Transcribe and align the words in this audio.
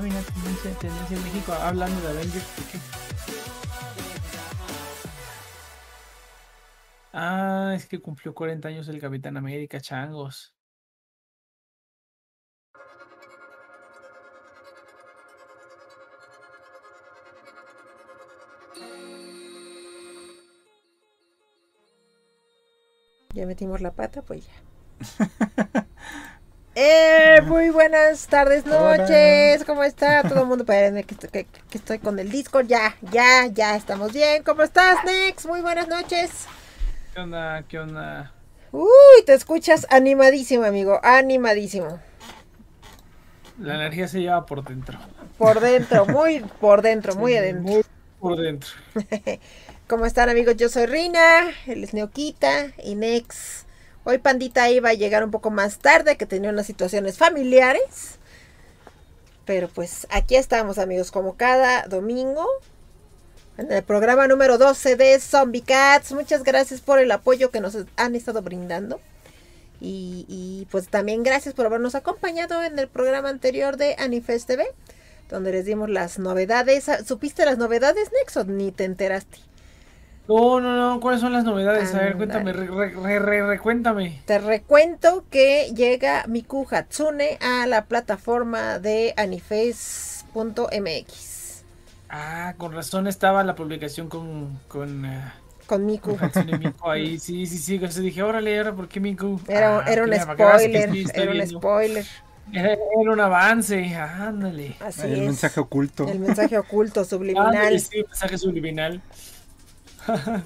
Ah, 0.00 0.02
mira, 0.02 0.22
tendencia, 0.22 0.70
tendencia 0.78 1.14
en 1.14 1.24
México, 1.24 1.52
hablando 1.52 2.00
de 2.00 2.08
Avengers, 2.08 2.44
¿por 2.56 2.64
qué? 2.64 2.78
Ah, 7.12 7.74
es 7.76 7.84
que 7.84 8.00
cumplió 8.00 8.32
40 8.32 8.68
años 8.68 8.88
el 8.88 8.98
Capitán 8.98 9.36
América, 9.36 9.78
changos. 9.78 10.54
Ya 23.34 23.44
metimos 23.44 23.82
la 23.82 23.92
pata, 23.92 24.22
pues 24.22 24.46
ya. 24.46 25.84
eh, 26.82 27.40
muy 27.42 27.68
buenas 27.70 28.26
tardes, 28.26 28.64
noches. 28.64 29.64
¿Cómo 29.64 29.84
está 29.84 30.22
todo 30.22 30.40
el 30.40 30.46
mundo? 30.46 30.64
Espérenme 30.64 31.04
que, 31.04 31.14
estoy- 31.14 31.28
que- 31.30 31.46
que 31.68 31.78
estoy 31.78 31.98
con 31.98 32.18
el 32.18 32.30
Discord. 32.30 32.66
Ya, 32.66 32.96
ya, 33.12 33.46
ya 33.46 33.76
estamos 33.76 34.12
bien. 34.12 34.42
¿Cómo 34.42 34.62
estás, 34.62 35.04
Nex? 35.04 35.44
Muy 35.46 35.60
buenas 35.60 35.88
noches. 35.88 36.30
¿Qué 37.14 37.20
onda? 37.20 37.62
¿Qué 37.68 37.78
onda? 37.78 38.32
Uy, 38.72 38.88
te 39.26 39.34
escuchas 39.34 39.86
animadísimo, 39.90 40.64
amigo. 40.64 41.00
Animadísimo. 41.02 42.00
La 43.58 43.74
energía 43.74 44.08
se 44.08 44.20
lleva 44.20 44.46
por 44.46 44.64
dentro. 44.64 44.98
Por 45.36 45.60
dentro, 45.60 46.06
muy 46.06 46.40
por 46.60 46.80
dentro, 46.80 47.14
muy 47.14 47.32
Sí, 47.32 47.38
adentro. 47.38 47.62
Muy 47.72 47.82
por 48.18 48.36
dentro. 48.40 48.70
¿Cómo 49.86 50.06
están 50.06 50.30
amigos? 50.30 50.56
Yo 50.56 50.68
soy 50.70 50.86
Rina, 50.86 51.50
él 51.66 51.84
es 51.84 51.92
Neoquita 51.92 52.68
y 52.82 52.94
Nex. 52.94 53.66
Hoy 54.04 54.18
Pandita 54.18 54.70
iba 54.70 54.90
a 54.90 54.94
llegar 54.94 55.22
un 55.22 55.30
poco 55.30 55.50
más 55.50 55.78
tarde, 55.78 56.16
que 56.16 56.26
tenía 56.26 56.50
unas 56.50 56.66
situaciones 56.66 57.18
familiares. 57.18 58.18
Pero 59.44 59.68
pues 59.68 60.06
aquí 60.10 60.36
estamos 60.36 60.78
amigos, 60.78 61.10
como 61.10 61.36
cada 61.36 61.86
domingo. 61.86 62.46
En 63.58 63.70
el 63.70 63.82
programa 63.82 64.26
número 64.26 64.56
12 64.56 64.96
de 64.96 65.20
Zombie 65.20 65.60
Cats. 65.60 66.12
Muchas 66.12 66.44
gracias 66.44 66.80
por 66.80 66.98
el 66.98 67.10
apoyo 67.10 67.50
que 67.50 67.60
nos 67.60 67.76
han 67.96 68.14
estado 68.14 68.40
brindando. 68.40 69.00
Y, 69.82 70.66
pues 70.70 70.88
también 70.88 71.22
gracias 71.22 71.54
por 71.54 71.66
habernos 71.66 71.94
acompañado 71.94 72.62
en 72.62 72.78
el 72.78 72.88
programa 72.88 73.28
anterior 73.28 73.76
de 73.76 73.96
Anifest 73.98 74.46
TV. 74.46 74.66
Donde 75.28 75.52
les 75.52 75.66
dimos 75.66 75.90
las 75.90 76.18
novedades. 76.18 76.86
¿Supiste 77.06 77.44
las 77.44 77.58
novedades, 77.58 78.10
Nex, 78.18 78.36
o 78.38 78.44
ni 78.44 78.72
te 78.72 78.84
enteraste? 78.84 79.49
No, 80.28 80.60
no, 80.60 80.76
no. 80.76 81.00
¿Cuáles 81.00 81.20
son 81.20 81.32
las 81.34 81.44
novedades? 81.44 81.94
A 81.94 81.98
ver, 82.00 82.16
Ándale. 82.16 82.16
cuéntame, 82.16 82.52
re, 82.54 82.66
re, 82.68 82.90
re, 82.94 83.18
re- 83.18 83.46
recuéntame. 83.46 84.24
Te 84.24 84.38
recuento 84.38 85.26
que 85.30 85.72
llega 85.74 86.24
Miku 86.26 86.66
Hatsune 86.70 87.36
a 87.42 87.66
la 87.66 87.84
plataforma 87.86 88.78
de 88.78 89.12
Anifes.mx. 89.18 90.24
Ah, 92.08 92.54
con 92.58 92.72
razón 92.72 93.06
estaba 93.06 93.44
la 93.44 93.54
publicación 93.54 94.08
con, 94.08 94.58
con, 94.68 95.04
eh, 95.04 95.32
Con 95.66 95.86
Miku. 95.86 96.18
ahí. 96.84 97.18
Sí, 97.18 97.46
sí, 97.46 97.58
sí. 97.58 97.74
Entonces 97.76 98.02
dije, 98.02 98.22
órale, 98.22 98.58
ahora 98.58 98.74
por 98.74 98.88
qué 98.88 99.00
Miku? 99.00 99.40
Era, 99.46 99.78
Ah, 99.78 99.84
era 99.86 100.04
un 100.04 100.14
spoiler. 100.18 100.90
sí 100.90 101.04
Era 101.12 101.32
un 101.32 101.32
viendo. 101.32 101.46
spoiler. 101.46 102.06
Era, 102.52 102.72
era 102.74 103.12
un 103.12 103.20
avance. 103.20 103.94
Ándale. 103.96 104.76
Así 104.80 105.12
el 105.12 105.22
es. 105.22 105.22
mensaje 105.22 105.60
oculto. 105.60 106.06
El 106.06 106.18
mensaje 106.20 106.58
oculto, 106.58 107.04
Ándale, 107.34 107.78
subliminal. 107.78 107.80
sí, 107.80 108.02
mensaje 108.08 108.38
subliminal. 108.38 109.04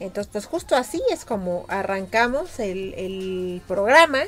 Entonces, 0.00 0.30
pues 0.32 0.46
justo 0.46 0.76
así 0.76 1.02
es 1.10 1.24
como 1.24 1.64
arrancamos 1.68 2.60
el, 2.60 2.94
el 2.94 3.62
programa 3.66 4.20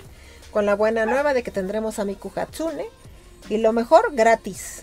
con 0.51 0.67
la 0.67 0.75
buena 0.75 1.07
nueva 1.07 1.33
de 1.33 1.43
que 1.45 1.51
tendremos 1.53 1.99
a 1.99 2.05
Miku 2.05 2.33
Hatsune. 2.35 2.87
Y 3.49 3.59
lo 3.59 3.73
mejor, 3.73 4.13
gratis. 4.13 4.83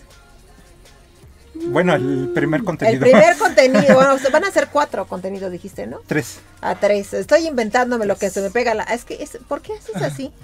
Bueno, 1.54 1.94
el 1.94 2.30
primer 2.34 2.60
El 2.60 2.64
contenido. 2.66 3.00
primer 3.00 3.36
contenido, 3.38 3.94
bueno, 3.94 4.16
van 4.32 4.44
a 4.44 4.50
ser 4.50 4.68
cuatro 4.68 5.06
contenidos, 5.06 5.50
dijiste, 5.50 5.86
¿no? 5.86 6.00
Tres. 6.06 6.38
A 6.60 6.74
tres. 6.76 7.12
Estoy 7.14 7.46
inventándome 7.46 8.06
lo 8.06 8.16
que 8.16 8.30
se 8.30 8.40
me 8.40 8.50
pega 8.50 8.74
la. 8.74 8.84
Es 8.84 9.04
que, 9.04 9.22
es, 9.22 9.38
¿por 9.48 9.60
qué 9.60 9.74
haces 9.74 9.96
así? 10.02 10.32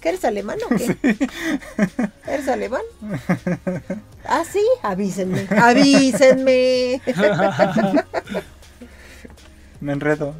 ¿Que 0.00 0.08
eres 0.08 0.24
alemán 0.24 0.58
o 0.64 0.74
qué? 0.74 0.96
¿Eres 2.26 2.48
alemán? 2.48 2.82
Ah, 4.22 4.44
sí, 4.44 4.62
avísenme. 4.82 5.48
Avísenme. 5.50 7.00
Me 9.80 9.92
enredo. 9.92 10.34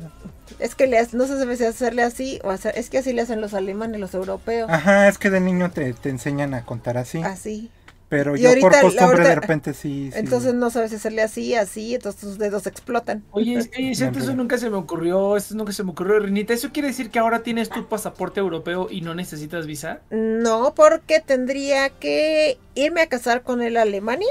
Es 0.58 0.74
que 0.74 0.86
le, 0.86 1.04
no 1.12 1.26
sé 1.26 1.56
si 1.56 1.64
hacerle 1.64 2.02
así 2.02 2.38
o 2.44 2.50
hacer. 2.50 2.76
Es 2.78 2.90
que 2.90 2.98
así 2.98 3.14
le 3.14 3.22
hacen 3.22 3.40
los 3.40 3.54
alemanes, 3.54 3.98
los 3.98 4.12
europeos. 4.14 4.70
Ajá, 4.70 5.08
es 5.08 5.16
que 5.16 5.30
de 5.30 5.40
niño 5.40 5.70
te, 5.70 5.92
te 5.94 6.10
enseñan 6.10 6.52
a 6.52 6.64
contar 6.66 6.98
así. 6.98 7.22
Así. 7.22 7.70
Pero 8.10 8.36
Y 8.36 8.40
yo 8.40 8.50
por 8.60 8.72
costumbre 8.72 9.04
ahorita- 9.04 9.28
de 9.28 9.34
repente 9.36 9.72
sí. 9.72 10.10
sí. 10.12 10.18
Entonces 10.18 10.52
no 10.52 10.68
sabes 10.68 10.92
hacerle 10.92 11.22
así, 11.22 11.54
así, 11.54 11.94
entonces 11.94 12.20
tus 12.20 12.38
dedos 12.38 12.66
explotan. 12.66 13.22
Oye, 13.30 13.54
es 13.56 13.68
que 13.70 13.92
eso 13.92 14.34
nunca 14.34 14.58
se 14.58 14.68
me 14.68 14.76
ocurrió, 14.76 15.36
eso 15.36 15.54
nunca 15.54 15.72
se 15.72 15.84
me 15.84 15.92
ocurrió, 15.92 16.18
Renita. 16.18 16.52
¿Eso 16.52 16.70
quiere 16.72 16.88
decir 16.88 17.10
que 17.10 17.20
ahora 17.20 17.44
tienes 17.44 17.68
tu 17.70 17.88
pasaporte 17.88 18.40
europeo 18.40 18.88
y 18.90 19.00
no 19.02 19.14
necesitas 19.14 19.66
visa? 19.66 20.00
No, 20.10 20.74
porque 20.74 21.20
tendría 21.20 21.88
que 21.90 22.58
irme 22.74 23.00
a 23.02 23.06
casar 23.06 23.42
con 23.42 23.62
él 23.62 23.76
a 23.76 23.82
Alemania. 23.82 24.26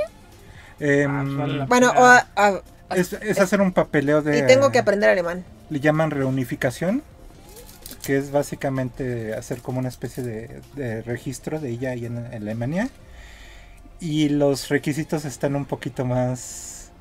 Em, 0.82 1.10
Ah, 1.10 1.24
vale 1.38 1.66
Bueno, 1.66 1.92
o 1.96 2.04
a- 2.04 2.28
a- 2.36 2.62
es, 2.96 3.14
es 3.14 3.40
hacer 3.40 3.62
un 3.62 3.72
papeleo 3.72 4.22
de. 4.22 4.40
y 4.40 4.42
tengo 4.46 4.72
que 4.72 4.80
aprender 4.80 5.10
alemán. 5.10 5.46
Le 5.70 5.80
llaman 5.80 6.12
reunificación. 6.12 7.02
Que 8.04 8.18
es 8.18 8.32
básicamente 8.32 9.34
hacer 9.34 9.62
como 9.62 9.80
una 9.80 9.90
especie 9.90 10.24
de, 10.24 10.62
de 10.76 11.02
registro 11.02 11.60
de 11.60 11.70
ella 11.70 11.92
ahí 11.92 12.06
en 12.06 12.18
Alemania. 12.18 12.90
Y 14.00 14.30
los 14.30 14.70
requisitos 14.70 15.26
están 15.26 15.56
un 15.56 15.66
poquito 15.66 16.06
más. 16.06 16.92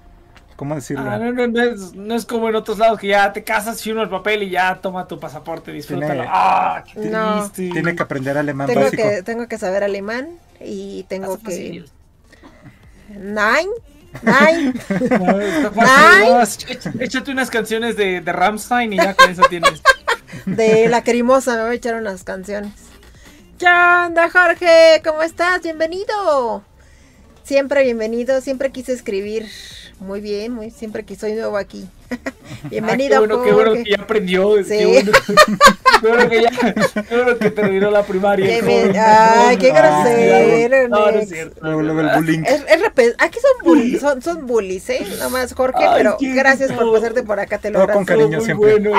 ¿Cómo 0.56 0.74
decirlo? 0.74 1.08
Ah, 1.08 1.18
no, 1.18 1.32
no, 1.32 1.46
no 1.46 1.62
es, 1.62 1.94
no 1.94 2.14
es 2.16 2.24
como 2.26 2.48
en 2.48 2.56
otros 2.56 2.78
lados 2.78 2.98
que 2.98 3.06
ya 3.06 3.32
te 3.32 3.44
casas, 3.44 3.80
firma 3.80 4.02
el 4.02 4.08
papel 4.08 4.42
y 4.42 4.50
ya 4.50 4.80
toma 4.80 5.06
tu 5.06 5.20
pasaporte, 5.20 5.70
disfrútalo. 5.70 6.14
Tiene- 6.14 6.28
¡Ah, 6.28 6.82
qué 6.84 7.00
triste! 7.00 7.70
Tiene 7.72 7.94
que 7.94 8.02
aprender 8.02 8.36
alemán 8.36 8.66
Tengo 8.66 8.80
básico. 8.80 9.02
que, 9.04 9.22
tengo 9.22 9.46
que 9.46 9.56
saber 9.56 9.84
alemán 9.84 10.28
y 10.60 11.04
tengo 11.04 11.38
que... 11.38 11.44
fácil. 11.44 11.90
Nine, 13.10 13.70
nine. 14.22 14.72
Éch- 15.78 17.00
Échate 17.00 17.30
unas 17.30 17.50
canciones 17.50 17.96
de, 17.96 18.20
de 18.20 18.32
Rammstein 18.32 18.92
y 18.92 18.96
ya 18.96 19.14
con 19.14 19.30
eso 19.30 19.42
tienes. 19.48 19.80
De 20.44 20.88
Lacrimosa 20.88 21.54
me 21.56 21.62
voy 21.62 21.70
a 21.70 21.74
echar 21.74 21.94
unas 21.94 22.24
canciones. 22.24 22.72
¿Qué 23.60 23.66
onda, 23.66 24.28
Jorge? 24.30 25.00
¿Cómo 25.04 25.22
estás? 25.22 25.62
Bienvenido. 25.62 26.64
Siempre 27.48 27.82
bienvenido, 27.82 28.42
siempre 28.42 28.70
quise 28.70 28.92
escribir. 28.92 29.46
Muy 30.00 30.20
bien, 30.20 30.52
muy 30.52 30.70
siempre 30.70 31.06
que 31.06 31.16
soy 31.16 31.32
nuevo 31.32 31.56
aquí. 31.56 31.88
bienvenido, 32.70 33.16
Ah, 33.16 33.20
qué 33.20 33.26
bueno, 33.26 33.42
qué 33.42 33.52
bueno 33.52 33.72
que 33.72 33.90
ya 33.90 34.02
aprendió. 34.02 34.62
Sí. 34.62 34.76
Qué 34.76 34.84
bueno, 34.86 35.12
qué 36.02 36.08
bueno 36.08 36.28
que 36.28 36.42
ya, 36.42 37.04
qué 37.08 37.16
bueno 37.16 37.38
que 37.38 37.50
terminó 37.50 37.90
la 37.90 38.02
primaria. 38.02 38.60
Joven. 38.60 38.92
Ay, 38.98 39.56
qué 39.56 39.70
grosero, 39.70 40.88
No, 40.90 41.10
no 41.10 41.18
es 41.18 41.30
cierto. 41.30 41.58
Luego, 41.62 41.80
luego 41.80 42.00
el 42.02 42.10
bullying. 42.16 42.42
Es, 42.44 42.64
es 42.68 43.14
aquí 43.16 43.38
son 43.40 43.64
bullies, 43.64 44.00
son, 44.02 44.20
son 44.20 44.46
bullies, 44.46 44.90
¿eh? 44.90 45.06
Nomás, 45.18 45.54
Jorge, 45.54 45.86
Ay, 45.86 46.02
pero 46.02 46.18
gracias 46.20 46.70
por 46.70 46.92
pasarte 46.92 47.22
por 47.22 47.40
acá, 47.40 47.56
te 47.56 47.70
lo 47.70 47.78
Todo 47.78 47.94
con 47.94 48.02
agradezco. 48.02 48.28
cariño 48.28 48.44
siempre. 48.44 48.92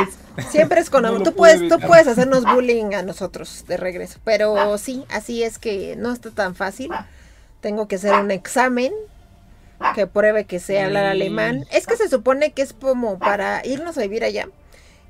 Siempre 0.49 0.81
es 0.81 0.89
con 0.89 1.05
amor. 1.05 1.21
Tú 1.21 1.35
puedes, 1.35 1.69
tú 1.69 1.79
puedes 1.85 2.07
hacernos 2.07 2.45
bullying 2.45 2.95
a 2.95 3.03
nosotros 3.03 3.65
de 3.67 3.77
regreso. 3.77 4.17
Pero 4.23 4.75
sí, 4.79 5.05
así 5.09 5.43
es 5.43 5.59
que 5.59 5.95
no 5.99 6.11
está 6.11 6.31
tan 6.31 6.55
fácil. 6.55 6.89
Tengo 7.61 7.87
que 7.87 7.95
hacer 7.95 8.13
un 8.13 8.31
examen 8.31 8.93
que 9.95 10.07
pruebe 10.07 10.45
que 10.45 10.59
sé 10.59 10.81
hablar 10.81 11.05
alemán. 11.05 11.65
Es 11.71 11.87
que 11.87 11.97
se 11.97 12.09
supone 12.09 12.51
que 12.51 12.61
es 12.61 12.73
como 12.73 13.19
para 13.19 13.65
irnos 13.65 13.97
a 13.97 14.01
vivir 14.01 14.23
allá. 14.23 14.47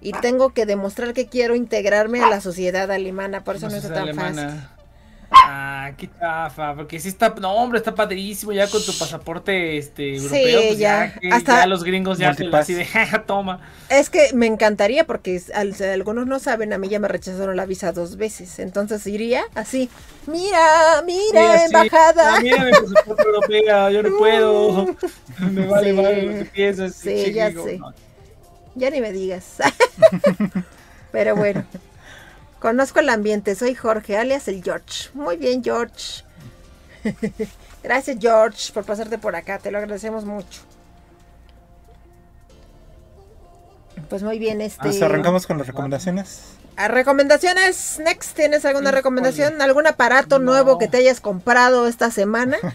Y 0.02 0.14
tengo 0.14 0.54
que 0.54 0.66
demostrar 0.66 1.14
que 1.14 1.28
quiero 1.28 1.56
integrarme 1.56 2.24
a 2.24 2.30
la 2.30 2.42
sociedad 2.42 2.90
alemana. 2.90 3.44
Por 3.44 3.58
eso 3.58 3.70
no, 3.70 3.72
seas 3.72 3.94
tan 3.94 4.16
fácil. 4.16 4.48
Ah, 5.32 5.92
qué 5.98 6.10
chafa, 6.20 6.76
porque 6.76 7.00
sí 7.00 7.08
está, 7.08 7.34
no 7.40 7.54
hombre, 7.54 7.78
está 7.80 7.94
padrísimo 7.94 8.52
ya 8.52 8.68
con 8.68 8.84
tu 8.84 8.92
pasaporte 8.98 9.78
este 9.78 10.18
Sí, 10.20 10.26
europeo, 10.26 10.62
pues 10.68 10.78
ya, 10.80 11.06
ya. 11.14 11.20
que 11.20 11.30
Hasta- 11.30 11.60
ya 11.62 11.68
los 11.68 11.84
gringos 11.84 12.18
ya 12.18 12.34
te 12.34 12.48
así 12.56 12.74
de 12.74 12.86
"Ja, 12.86 13.24
toma. 13.26 13.60
Es 13.90 14.10
que 14.10 14.34
me 14.34 14.48
encantaría 14.48 15.06
porque 15.06 15.36
s- 15.36 15.54
al- 15.54 15.76
si 15.76 15.84
algunos 15.84 16.26
no 16.28 16.40
saben, 16.40 16.74
a 16.74 16.78
mí 16.78 16.90
ya 16.90 17.00
me 17.00 17.08
rechazaron 17.08 17.56
la 17.58 17.66
visa 17.66 17.92
dos 17.92 18.18
veces. 18.18 18.60
Entonces 18.60 19.06
iría 19.08 19.44
así, 19.56 19.90
mira, 20.28 21.02
mira, 21.06 21.58
Sí, 21.60 21.66
embajada. 21.66 22.36
ah, 22.36 22.40
mira 22.42 22.64
mi 22.66 22.72
pasaporte 22.72 23.24
europeo, 23.24 23.90
yo 23.92 24.04
no 24.04 24.18
puedo. 24.18 24.96
Me 25.52 25.68
vale 25.68 25.90
Sí. 25.92 25.94
madre 25.96 26.22
lo 26.24 26.34
que 26.40 26.46
piensas. 26.46 26.96
Sí, 26.96 27.34
ya 27.34 27.52
sé. 27.52 27.78
No, 27.78 27.94
Ya 28.76 28.90
ni 28.90 29.02
me 29.02 29.12
digas. 29.12 29.58
Pero 31.12 31.36
bueno. 31.36 31.64
Conozco 32.60 33.00
el 33.00 33.10
ambiente, 33.10 33.56
soy 33.56 33.74
Jorge, 33.74 34.18
alias 34.18 34.48
el 34.48 34.62
George. 34.64 35.10
Muy 35.14 35.38
bien, 35.38 35.64
George. 35.64 36.24
Gracias, 37.84 38.18
George, 38.20 38.74
por 38.74 38.84
pasarte 38.84 39.18
por 39.18 39.36
acá, 39.36 39.60
te 39.60 39.72
lo 39.72 39.78
agradecemos 39.78 40.26
mucho. 40.26 40.62
Pues 44.10 44.24
muy 44.24 44.40
bien, 44.40 44.60
este. 44.62 44.82
Pues 44.82 45.02
arrancamos 45.02 45.48
con 45.48 45.58
las 45.58 45.68
recomendaciones. 45.68 46.59
¿A 46.80 46.88
recomendaciones? 46.88 48.00
Next, 48.02 48.38
¿tienes 48.38 48.64
alguna 48.64 48.92
recomendación? 48.92 49.62
¿Algún 49.62 49.86
aparato 49.86 50.40
No. 50.40 50.46
nuevo 50.52 50.78
que 50.78 50.88
te 50.88 50.96
hayas 50.96 51.20
comprado 51.20 51.88
esta 51.88 52.10
semana? 52.10 52.56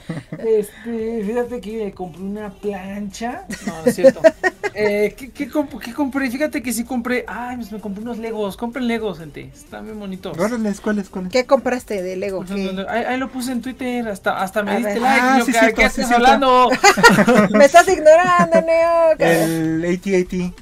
Este, 0.45 1.23
fíjate 1.25 1.59
que 1.63 1.93
compré 1.95 2.21
una 2.23 2.51
plancha. 2.53 3.45
No, 3.67 3.81
no 3.81 3.87
es 3.87 3.95
cierto. 3.95 4.21
Eh, 4.77 5.15
¿qué, 5.17 5.31
qué 5.31 5.49
comp- 5.49 5.79
qué 5.79 5.95
compré? 5.95 6.29
Fíjate 6.29 6.61
que 6.61 6.73
sí 6.73 6.83
compré. 6.83 7.25
Ay, 7.29 7.55
pues 7.59 7.71
me 7.71 7.81
compré 7.81 8.03
unos 8.03 8.19
Legos. 8.19 8.57
Compren 8.57 8.89
Legos, 8.89 9.21
gente. 9.21 9.49
Están 9.55 9.85
bien 9.85 10.01
bonitos. 10.01 10.37
Órale, 10.37 10.73
¿cuáles, 10.83 11.09
cuáles? 11.09 11.31
¿Qué 11.31 11.47
compraste 11.47 12.03
de 12.03 12.17
Lego? 12.17 12.39
Pues, 12.45 12.51
¿Qué? 12.51 12.85
Ahí, 12.89 13.05
ahí 13.05 13.17
lo 13.17 13.31
puse 13.31 13.53
en 13.53 13.63
Twitter. 13.63 14.09
Hasta, 14.09 14.37
hasta 14.43 14.65
me 14.65 14.73
A 14.73 14.77
diste 14.79 14.95
ver. 14.95 15.03
like. 15.03 15.21
Ah, 15.23 15.35
y 15.37 15.39
yo, 15.39 15.45
sí, 15.47 15.53
¿qué, 15.53 15.59
cierto, 15.61 15.77
¿qué 15.77 15.89
sí, 15.91 16.01
estás 16.01 16.09
cierto. 16.09 16.27
hablando? 16.27 16.71
Me 17.57 17.65
estás 17.67 17.87
ignorando, 17.87 18.61
Neo. 18.63 19.13
El 19.21 19.85
AT-AT. 19.85 20.53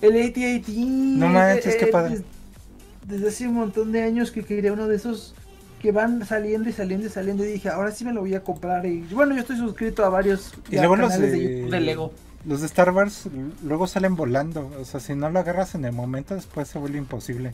El 0.00 0.22
AT-AT. 0.28 0.68
No 0.68 1.26
manches, 1.28 1.74
qué 1.74 1.84
eh, 1.86 1.88
padre. 1.88 2.18
Des- 3.06 3.20
Desde 3.20 3.28
hace 3.28 3.48
un 3.48 3.54
montón 3.54 3.92
de 3.92 4.02
años 4.02 4.30
que 4.30 4.42
quería 4.44 4.72
uno 4.72 4.86
de 4.88 4.96
esos 4.96 5.34
que 5.80 5.92
van 5.92 6.24
saliendo 6.26 6.68
y 6.68 6.72
saliendo 6.72 7.06
y 7.06 7.10
saliendo. 7.10 7.44
Y 7.44 7.48
dije, 7.48 7.68
ahora 7.68 7.90
sí 7.92 8.04
me 8.04 8.12
lo 8.12 8.20
voy 8.20 8.34
a 8.34 8.40
comprar. 8.42 8.86
Y 8.86 9.00
bueno, 9.12 9.34
yo 9.34 9.40
estoy 9.40 9.58
suscrito 9.58 10.04
a 10.04 10.08
varios 10.08 10.52
Y 10.70 10.76
luego 10.76 10.96
los 10.96 11.10
canales 11.10 11.32
de, 11.32 11.38
de 11.38 11.54
YouTube 11.58 11.70
de 11.70 11.80
Lego. 11.80 12.12
los 12.46 12.60
de 12.60 12.66
Star 12.66 12.90
Wars 12.90 13.28
luego 13.62 13.86
salen 13.86 14.16
volando. 14.16 14.70
O 14.80 14.84
sea, 14.84 15.00
si 15.00 15.14
no 15.14 15.28
lo 15.30 15.38
agarras 15.40 15.74
en 15.74 15.84
el 15.84 15.92
momento, 15.92 16.34
después 16.34 16.68
se 16.68 16.78
vuelve 16.78 16.96
imposible. 16.98 17.52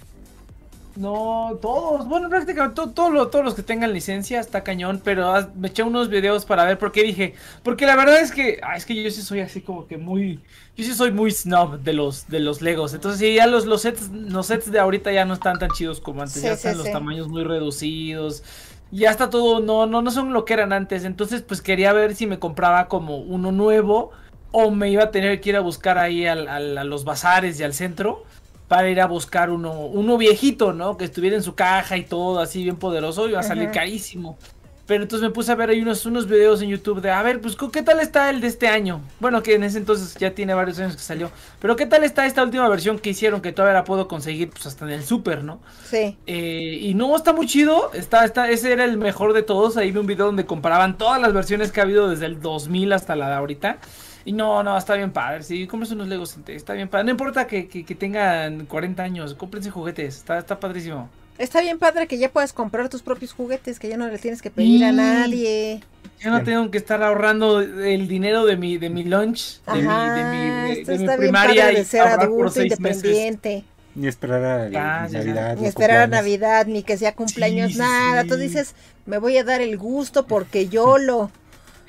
No, 0.96 1.56
todos, 1.62 2.08
bueno, 2.08 2.28
prácticamente 2.28 2.74
to- 2.74 2.90
todo 2.92 3.10
lo- 3.10 3.28
todos 3.30 3.44
los 3.44 3.54
que 3.54 3.62
tengan 3.62 3.92
licencia 3.92 4.40
está 4.40 4.64
cañón, 4.64 5.00
pero 5.04 5.32
me 5.54 5.68
eché 5.68 5.84
unos 5.84 6.08
videos 6.08 6.44
para 6.44 6.64
ver 6.64 6.78
por 6.78 6.90
qué 6.90 7.04
dije, 7.04 7.34
porque 7.62 7.86
la 7.86 7.94
verdad 7.94 8.20
es 8.20 8.32
que, 8.32 8.58
ah, 8.64 8.76
es 8.76 8.84
que 8.86 9.00
yo 9.00 9.08
sí 9.12 9.22
soy 9.22 9.38
así 9.40 9.62
como 9.62 9.86
que 9.86 9.98
muy, 9.98 10.42
yo 10.76 10.84
sí 10.84 10.92
soy 10.92 11.12
muy 11.12 11.30
snob 11.30 11.78
de 11.80 11.92
los, 11.92 12.26
de 12.26 12.40
los 12.40 12.60
Legos, 12.60 12.92
entonces 12.92 13.20
sí, 13.20 13.34
ya 13.36 13.46
los, 13.46 13.66
los 13.66 13.82
sets, 13.82 14.10
los 14.10 14.46
sets 14.48 14.70
de 14.72 14.80
ahorita 14.80 15.12
ya 15.12 15.24
no 15.24 15.34
están 15.34 15.60
tan 15.60 15.70
chidos 15.70 16.00
como 16.00 16.22
antes, 16.22 16.42
Sí, 16.42 16.48
ya 16.48 16.52
sí, 16.56 16.56
están 16.56 16.76
los 16.78 16.86
sí. 16.86 16.92
tamaños 16.92 17.28
muy 17.28 17.44
reducidos, 17.44 18.42
ya 18.90 19.10
está 19.10 19.30
todo, 19.30 19.60
no, 19.60 19.86
no, 19.86 20.02
no 20.02 20.10
son 20.10 20.32
lo 20.32 20.44
que 20.44 20.54
eran 20.54 20.72
antes, 20.72 21.04
entonces 21.04 21.42
pues 21.42 21.62
quería 21.62 21.92
ver 21.92 22.16
si 22.16 22.26
me 22.26 22.40
compraba 22.40 22.88
como 22.88 23.18
uno 23.18 23.52
nuevo 23.52 24.10
o 24.50 24.72
me 24.72 24.90
iba 24.90 25.04
a 25.04 25.10
tener 25.12 25.40
que 25.40 25.50
ir 25.50 25.56
a 25.56 25.60
buscar 25.60 25.98
ahí 25.98 26.26
al- 26.26 26.48
al- 26.48 26.76
a 26.76 26.82
los 26.84 27.04
bazares 27.04 27.60
y 27.60 27.62
al 27.62 27.74
centro 27.74 28.24
para 28.70 28.88
ir 28.88 29.00
a 29.00 29.06
buscar 29.06 29.50
uno, 29.50 29.72
uno 29.72 30.16
viejito, 30.16 30.72
¿no? 30.72 30.96
Que 30.96 31.04
estuviera 31.04 31.34
en 31.34 31.42
su 31.42 31.56
caja 31.56 31.96
y 31.96 32.04
todo, 32.04 32.38
así 32.38 32.62
bien 32.62 32.76
poderoso, 32.76 33.28
iba 33.28 33.40
a 33.40 33.42
salir 33.42 33.64
Ajá. 33.64 33.72
carísimo. 33.72 34.38
Pero 34.86 35.02
entonces 35.02 35.28
me 35.28 35.34
puse 35.34 35.50
a 35.50 35.56
ver 35.56 35.70
ahí 35.70 35.82
unos, 35.82 36.06
unos 36.06 36.28
videos 36.28 36.62
en 36.62 36.68
YouTube 36.68 37.00
de, 37.00 37.10
a 37.10 37.20
ver, 37.24 37.40
pues, 37.40 37.56
¿qué 37.72 37.82
tal 37.82 37.98
está 37.98 38.30
el 38.30 38.40
de 38.40 38.46
este 38.46 38.68
año? 38.68 39.00
Bueno, 39.18 39.42
que 39.42 39.56
en 39.56 39.64
ese 39.64 39.78
entonces 39.78 40.14
ya 40.14 40.36
tiene 40.36 40.54
varios 40.54 40.78
años 40.78 40.94
que 40.94 41.02
salió. 41.02 41.32
Pero 41.58 41.74
¿qué 41.74 41.86
tal 41.86 42.04
está 42.04 42.26
esta 42.26 42.44
última 42.44 42.68
versión 42.68 43.00
que 43.00 43.10
hicieron? 43.10 43.40
Que 43.40 43.50
todavía 43.50 43.74
la 43.74 43.82
puedo 43.82 44.06
conseguir, 44.06 44.50
pues, 44.50 44.66
hasta 44.66 44.84
en 44.84 44.92
el 44.92 45.02
super, 45.02 45.42
¿no? 45.42 45.60
Sí. 45.88 46.16
Eh, 46.28 46.78
y 46.80 46.94
no, 46.94 47.16
está 47.16 47.32
muy 47.32 47.46
chido. 47.46 47.90
Está, 47.92 48.24
está, 48.24 48.50
ese 48.50 48.70
era 48.70 48.84
el 48.84 48.98
mejor 48.98 49.32
de 49.32 49.42
todos. 49.42 49.76
Ahí 49.78 49.90
vi 49.90 49.98
un 49.98 50.06
video 50.06 50.26
donde 50.26 50.46
comparaban 50.46 50.96
todas 50.96 51.20
las 51.20 51.32
versiones 51.32 51.72
que 51.72 51.80
ha 51.80 51.82
habido 51.82 52.08
desde 52.08 52.26
el 52.26 52.40
2000 52.40 52.92
hasta 52.92 53.16
la 53.16 53.30
de 53.30 53.34
ahorita. 53.34 53.78
Y 54.24 54.32
no, 54.32 54.62
no, 54.62 54.76
está 54.76 54.94
bien 54.94 55.12
padre. 55.12 55.42
Si 55.42 55.66
compras 55.66 55.90
unos 55.92 56.08
Legos, 56.08 56.34
gente, 56.34 56.54
está 56.54 56.72
bien 56.74 56.88
padre. 56.88 57.04
No 57.04 57.10
importa 57.12 57.46
que, 57.46 57.68
que- 57.68 57.84
que 57.84 57.94
tengan 57.94 58.66
40 58.66 59.02
años, 59.02 59.34
cómprense 59.34 59.70
juguetes. 59.70 60.16
Está, 60.18 60.38
está 60.38 60.60
padrísimo. 60.60 61.08
Está 61.38 61.62
bien 61.62 61.78
padre 61.78 62.06
que 62.06 62.18
ya 62.18 62.30
puedas 62.30 62.52
comprar 62.52 62.90
tus 62.90 63.00
propios 63.00 63.32
juguetes, 63.32 63.78
que 63.78 63.88
ya 63.88 63.96
no 63.96 64.06
le 64.08 64.18
tienes 64.18 64.42
que 64.42 64.50
pedir 64.50 64.84
a 64.84 64.92
nadie. 64.92 65.80
Ya 66.22 66.28
no 66.30 66.42
tengo 66.44 66.70
que 66.70 66.76
estar 66.76 67.02
ahorrando 67.02 67.60
el 67.62 68.08
dinero 68.08 68.44
de 68.44 68.58
mi, 68.58 68.76
de 68.76 68.90
mi 68.90 69.04
lunch, 69.04 69.62
de 69.64 69.72
mi, 69.80 69.88
Ajá, 69.88 70.14
de 70.14 70.24
mi, 70.24 70.74
de- 70.74 70.80
esto 70.82 70.92
de 70.92 70.98
mi 70.98 71.04
bien 71.06 71.16
primaria 71.18 71.62
padre 71.62 71.76
de 71.78 71.84
ser 71.86 72.02
adulto, 72.02 72.44
meses. 72.60 72.64
independiente. 72.78 73.64
Ni 73.94 74.06
esperar 74.06 74.44
a 74.44 74.68
ya. 74.68 75.08
Navidad. 75.10 75.56
Ni 75.56 75.66
esperar 75.66 75.96
a. 76.02 76.06
Navidad, 76.08 76.66
ni 76.66 76.82
que 76.82 76.98
sea 76.98 77.14
cumpleaños, 77.14 77.68
Sí, 77.68 77.74
sí, 77.74 77.80
nada. 77.80 78.24
Tú 78.24 78.34
sí. 78.34 78.42
dices, 78.42 78.74
me 79.06 79.16
voy 79.16 79.38
a 79.38 79.42
dar 79.44 79.62
el 79.62 79.78
gusto 79.78 80.26
porque 80.26 80.68
yo 80.68 80.98
lo... 80.98 81.30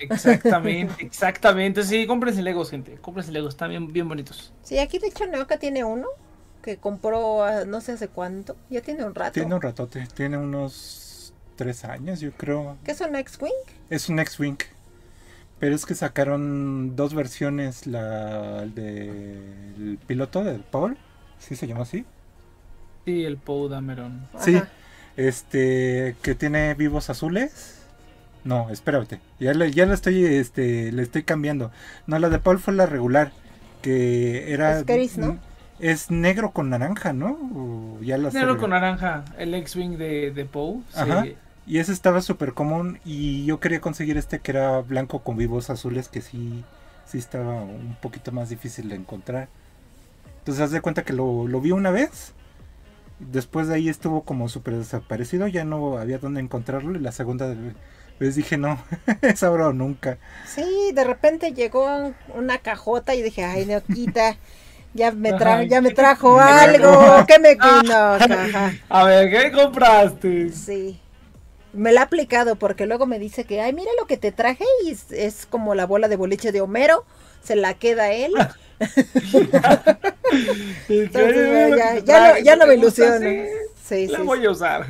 Exactamente, 0.09 1.06
exactamente. 1.06 1.83
Sí, 1.83 2.07
cómprense 2.07 2.42
Legos, 2.42 2.69
gente. 2.69 2.95
Cómprense 3.01 3.31
Legos, 3.31 3.53
están 3.53 3.69
bien, 3.69 3.92
bien 3.92 4.07
bonitos. 4.07 4.53
Sí, 4.63 4.77
aquí 4.80 5.00
de 5.00 5.07
hecho 5.07 5.25
Neoca 5.25 5.57
tiene 5.57 5.83
uno 5.83 6.07
que 6.62 6.77
compró 6.77 7.44
ah, 7.44 7.65
no 7.65 7.81
sé 7.81 7.94
hace 7.94 8.07
cuánto. 8.07 8.56
Ya 8.69 8.81
tiene 8.81 9.03
un 9.03 9.15
rato. 9.15 9.33
Tiene 9.33 9.53
un 9.53 9.62
ratote, 9.62 10.07
tiene 10.13 10.38
unos 10.38 11.33
tres 11.56 11.83
años, 11.86 12.19
yo 12.19 12.31
creo. 12.31 12.77
¿Qué 12.83 12.92
es 12.92 13.01
un 13.01 13.15
X-Wing? 13.15 13.51
Es 13.89 14.09
un 14.09 14.19
X-Wing. 14.19 14.57
Pero 15.59 15.75
es 15.75 15.86
que 15.86 15.94
sacaron 15.94 16.95
dos 16.95 17.13
versiones, 17.13 17.86
la 17.86 18.65
del 18.65 20.00
piloto 20.07 20.44
de 20.44 20.57
Paul, 20.57 20.98
¿sí 21.38 21.56
se 21.56 21.68
llama 21.68 21.83
así? 21.83 22.03
Sí, 23.06 23.25
el 23.25 23.38
Poe 23.38 23.69
Dameron. 23.69 24.27
Sí. 24.39 24.56
Ajá. 24.56 24.69
Este, 25.18 26.15
que 26.21 26.36
tiene 26.36 26.74
vivos 26.74 27.09
azules. 27.09 27.81
No, 28.44 28.70
espérate. 28.70 29.20
Ya 29.40 29.54
le, 29.54 29.72
ya 29.72 29.86
le 29.86 29.94
estoy, 29.94 30.26
este, 30.26 30.92
le 30.92 31.04
estoy 31.04 31.24
cambiando. 31.24 31.72
No, 32.08 32.18
la 32.20 32.30
de 32.30 32.40
Paul 32.40 32.60
fue 32.60 32.74
la 32.74 32.86
regular. 32.86 33.32
Que 33.82 34.52
era. 34.54 34.80
Es 34.80 34.86
gris, 34.86 35.18
¿no? 35.18 35.38
Es 35.80 36.12
negro 36.12 36.52
con 36.52 36.70
naranja, 36.70 37.14
¿no? 37.14 37.32
O 37.56 38.00
ya 38.02 38.18
la 38.18 38.30
Negro 38.30 38.58
con 38.58 38.70
naranja, 38.70 39.26
el 39.38 39.54
X-Wing 39.56 39.98
de, 39.98 40.32
de 40.32 40.46
Poe. 40.46 40.82
sí. 40.94 41.00
Ajá. 41.00 41.26
Y 41.68 41.78
ese 41.78 41.92
estaba 41.94 42.22
súper 42.22 42.54
común. 42.54 43.00
Y 43.06 43.46
yo 43.46 43.60
quería 43.60 43.82
conseguir 43.82 44.18
este 44.18 44.40
que 44.40 44.52
era 44.52 44.82
blanco 44.82 45.20
con 45.20 45.38
vivos 45.38 45.70
azules. 45.70 46.10
Que 46.10 46.22
sí, 46.22 46.64
sí 47.06 47.18
estaba 47.20 47.62
un 47.62 47.96
poquito 48.02 48.32
más 48.32 48.50
difícil 48.50 48.90
de 48.90 48.96
encontrar. 48.96 49.48
Entonces, 50.40 50.64
haz 50.64 50.72
de 50.72 50.82
cuenta 50.82 51.04
que 51.04 51.14
lo, 51.14 51.48
lo 51.48 51.62
vi 51.62 51.72
una 51.72 51.92
vez. 51.92 52.34
Después 53.20 53.68
de 53.68 53.76
ahí 53.76 53.90
estuvo 53.90 54.24
como 54.24 54.50
súper 54.50 54.76
desaparecido. 54.76 55.48
Ya 55.48 55.64
no 55.64 55.98
había 55.98 56.18
dónde 56.18 56.42
encontrarlo. 56.42 56.96
Y 56.96 57.00
la 57.00 57.12
segunda 57.12 57.56
vez 58.22 58.36
dije, 58.36 58.58
no, 58.58 58.82
es 59.22 59.44
ahora 59.44 59.68
o 59.68 59.74
nunca. 59.74 60.18
Sí, 60.46 60.92
de 60.94 61.04
repente 61.04 61.54
llegó 61.54 61.86
un- 61.86 62.16
una 62.36 62.58
cajota 62.60 63.14
y 63.16 63.22
dije, 63.22 63.44
ay, 63.44 63.66
Neoquita, 63.66 64.38
ya 64.94 65.12
me, 65.12 65.34
tra 65.34 65.54
Ajá, 65.56 65.64
ya 65.64 65.82
me 65.82 65.90
¿qué- 65.90 65.96
trajo 65.96 66.40
algo. 66.40 67.00
trajo? 67.00 67.26
¿Qué 67.28 67.40
me... 67.40 67.56
No, 67.84 68.14
ajá. 68.14 68.74
A 68.90 69.04
ver, 69.06 69.30
¿qué 69.30 69.52
compraste? 69.52 70.52
Sí. 70.52 71.00
Me 71.74 71.94
la 71.94 72.02
ha 72.02 72.04
aplicado 72.06 72.58
porque 72.58 72.86
luego 72.86 73.06
me 73.06 73.18
dice 73.18 73.46
que, 73.46 73.62
ay, 73.62 73.72
mira 73.74 73.92
lo 74.00 74.06
que 74.06 74.18
te 74.18 74.32
traje 74.34 74.66
y 74.86 74.92
es, 74.92 75.12
es 75.12 75.46
como 75.46 75.74
la 75.76 75.86
bola 75.86 76.10
de 76.10 76.18
boliche 76.18 76.52
de 76.52 76.60
Homero. 76.62 77.06
Se 77.42 77.56
la 77.56 77.74
queda 77.75 78.12
él. 78.12 78.34
Entonces, 80.90 81.78
ya, 81.78 82.00
ya, 82.00 82.34
no, 82.34 82.40
ya 82.40 82.56
no 82.56 82.68
me 82.68 82.75
ilusiono. 82.75 83.30
Sí, 83.88 84.08
La 84.08 84.18
sí, 84.20 84.24
voy 84.24 84.46
a 84.46 84.51
usar. 84.51 84.86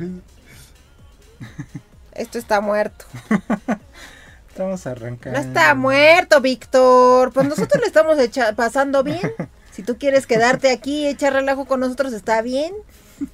Esto 2.14 2.38
está 2.38 2.60
muerto. 2.60 3.04
Estamos 4.48 4.86
arrancando. 4.86 5.38
No 5.38 5.44
está 5.46 5.74
muerto, 5.74 6.40
Víctor. 6.40 7.32
Pues 7.32 7.46
nosotros 7.48 7.80
le 7.80 7.86
estamos 7.86 8.18
echa- 8.18 8.54
pasando 8.54 9.02
bien. 9.02 9.32
Si 9.70 9.82
tú 9.82 9.96
quieres 9.96 10.26
quedarte 10.26 10.70
aquí 10.70 11.04
y 11.04 11.06
echar 11.06 11.32
relajo 11.32 11.64
con 11.64 11.80
nosotros, 11.80 12.12
está 12.12 12.42
bien. 12.42 12.74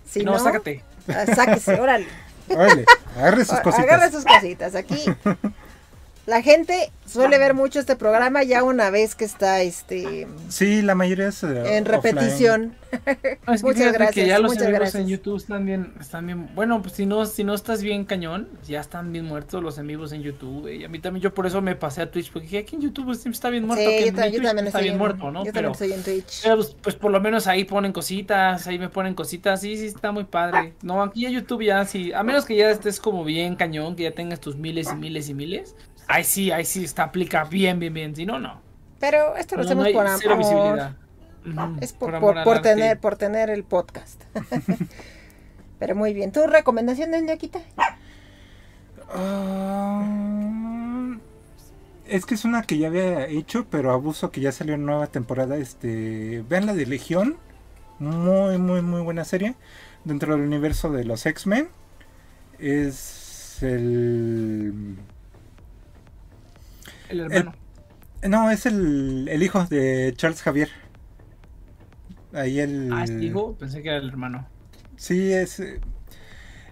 Si 0.09 0.23
no, 0.23 0.33
no, 0.33 0.39
sácate. 0.39 0.85
ah, 1.09 1.27
sáquese, 1.35 1.81
órale. 1.81 2.07
Órale, 2.49 2.85
agarre 3.17 3.45
sus 3.45 3.59
cositas. 3.63 3.85
Agarra 3.85 4.11
sus 4.13 4.25
cositas. 4.25 4.75
Aquí 4.77 5.05
la 6.29 6.43
gente 6.43 6.93
suele 7.07 7.39
ver 7.39 7.55
mucho 7.55 7.81
este 7.81 7.97
programa 7.97 8.43
ya 8.43 8.63
una 8.63 8.91
vez 8.91 9.15
que 9.15 9.25
está 9.25 9.63
este 9.63 10.27
Sí, 10.51 10.83
la 10.83 10.95
mayoría 10.95 11.29
es 11.29 11.43
eh, 11.43 11.77
en 11.79 11.87
repetición. 11.87 12.75
No, 13.47 13.53
es 13.55 13.61
que 13.63 13.67
Muchas 13.67 13.93
gracias, 13.93 14.15
que 14.15 14.27
ya 14.27 14.39
los 14.39 14.53
muchas 14.53 14.69
gracias. 14.71 14.95
en 15.03 15.09
YouTube 15.09 15.37
están 15.37 15.67
bien, 15.67 15.93
están 16.01 16.27
bien, 16.27 16.49
bueno, 16.55 16.81
pues 16.81 16.95
si 16.95 17.05
no, 17.07 17.27
si 17.27 17.45
no 17.45 17.53
estás 17.55 17.83
bien 17.83 18.05
cañón, 18.05 18.49
ya 18.67 18.81
están 18.81 19.13
bien 19.13 19.27
muertos 19.27 19.63
los 19.63 19.79
amigos 19.79 20.13
en 20.13 20.23
YouTube, 20.23 20.69
y 20.73 20.85
a 20.85 20.89
mí 20.89 20.99
también, 20.99 21.23
yo 21.23 21.35
por 21.35 21.47
eso 21.47 21.61
me 21.61 21.77
pasé 21.77 22.01
a 22.03 22.11
Twitch, 22.11 22.31
porque 22.33 22.47
dije, 22.47 22.59
aquí 22.59 22.77
en 22.77 22.83
YouTube 22.83 23.11
está 23.31 23.51
bien 23.51 23.67
muerto, 23.67 23.85
Sí, 23.85 23.91
que 23.97 24.01
yo, 24.03 24.09
en 24.09 24.15
ta- 24.17 24.29
yo 24.29 24.43
también 24.43 24.67
está 24.69 24.79
estoy 24.79 24.83
bien 24.85 24.95
en, 24.95 24.99
muerto, 24.99 25.31
¿no? 25.31 25.45
yo 25.45 25.53
Pero, 25.53 25.73
también 25.73 25.99
estoy 26.01 26.15
en 26.15 26.23
Twitch. 26.23 26.43
pero, 26.43 26.57
pues, 26.57 26.77
pues 26.83 26.95
por 26.97 27.11
lo 27.11 27.21
menos 27.21 27.47
ahí 27.47 27.65
ponen 27.65 27.93
cositas, 27.93 28.67
ahí 28.67 28.79
me 28.79 28.89
ponen 28.89 29.15
cositas, 29.15 29.61
sí, 29.61 29.77
sí, 29.77 29.87
está 29.87 30.11
muy 30.13 30.25
padre. 30.25 30.73
No, 30.83 31.03
aquí 31.03 31.27
en 31.27 31.33
YouTube 31.33 31.63
ya 31.65 31.85
sí, 31.85 32.13
a 32.15 32.23
menos 32.23 32.47
que 32.47 32.57
ya 32.57 32.71
estés 32.71 33.01
como 33.01 33.23
bien 33.25 33.55
cañón, 33.57 33.97
que 33.97 34.05
ya 34.05 34.13
tengas 34.13 34.41
tus 34.41 34.57
miles 34.57 34.89
y 34.91 34.97
miles 34.97 35.29
y 35.29 35.35
miles, 35.35 35.75
ahí 36.09 36.25
sí, 36.25 36.51
ahí 36.51 36.65
sí 36.65 36.85
está, 36.85 37.05
aplica 37.05 37.45
bien, 37.45 37.79
bien, 37.79 37.95
bien, 37.95 38.17
si 38.17 38.27
no, 38.27 38.39
no. 38.39 38.61
Pero 38.99 39.37
esto 39.37 39.57
lo 39.57 39.63
No, 39.63 39.67
hacemos 39.67 39.83
no 39.85 39.89
hay 39.89 39.95
por 39.95 40.09
cero 40.19 40.35
amor. 40.35 40.45
visibilidad. 40.45 40.97
Ujú, 41.47 41.77
Es 41.81 41.93
por, 41.93 42.15
amor 42.15 42.43
por, 42.45 42.63
tener, 42.63 42.99
por 43.01 43.17
tener 43.17 43.51
el 43.51 43.65
podcast. 43.65 44.23
Pero 45.79 45.95
muy 45.95 46.13
bien. 46.13 46.33
¿Tu 46.33 46.45
recomendación 46.47 47.13
de 47.13 47.23
Ñaquita? 47.23 47.61
Ah, 49.09 51.17
es 52.07 52.27
que 52.27 52.35
es 52.35 52.45
una 52.45 52.63
que 52.63 52.79
ya 52.79 52.89
había 52.89 53.27
hecho, 53.27 53.67
pero 53.71 53.93
abuso 53.93 54.31
que 54.31 54.41
ya 54.41 54.53
salió 54.53 54.75
en 54.75 54.85
nueva 54.87 55.07
temporada. 55.09 55.57
Este, 55.57 56.45
vean 56.49 56.67
la 56.67 56.75
de 56.75 56.87
Legión, 56.87 57.37
muy 57.99 58.59
muy 58.59 58.83
muy 58.83 59.01
buena 59.03 59.25
serie 59.25 59.55
dentro 60.05 60.35
del 60.35 60.45
universo 60.47 60.91
de 60.91 61.05
los 61.05 61.27
X-Men. 61.27 61.69
Es 62.59 63.59
el 63.63 64.97
El 67.09 67.21
hermano. 67.21 67.59
no 68.23 68.51
es 68.51 68.67
el, 68.67 69.29
el 69.29 69.43
hijo 69.43 69.65
de 69.67 70.15
Charles 70.17 70.43
Javier. 70.43 70.71
Ahí 72.33 72.61
el 72.61 72.93
Ah, 72.93 73.05
¿es 73.05 73.11
hijo? 73.19 73.57
Pensé 73.57 73.83
que 73.83 73.89
era 73.89 73.99
el 73.99 74.09
hermano. 74.09 74.47
Sí, 74.97 75.33
es. 75.33 75.61
eh, 75.61 75.81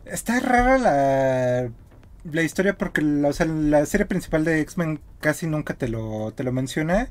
Está 0.05 0.41
rara 0.41 0.79
la, 0.79 1.73
la 2.25 2.43
historia 2.43 2.79
porque 2.79 3.03
la, 3.03 3.29
o 3.29 3.33
sea, 3.33 3.47
la 3.47 3.87
serie 3.87 4.07
principal 4.07 4.45
de 4.45 4.61
X-Men 4.61 5.01
casi 5.21 5.47
nunca 5.49 5.75
te 5.75 5.89
lo, 5.89 6.33
te 6.35 6.45
lo 6.45 6.53
menciona. 6.53 7.11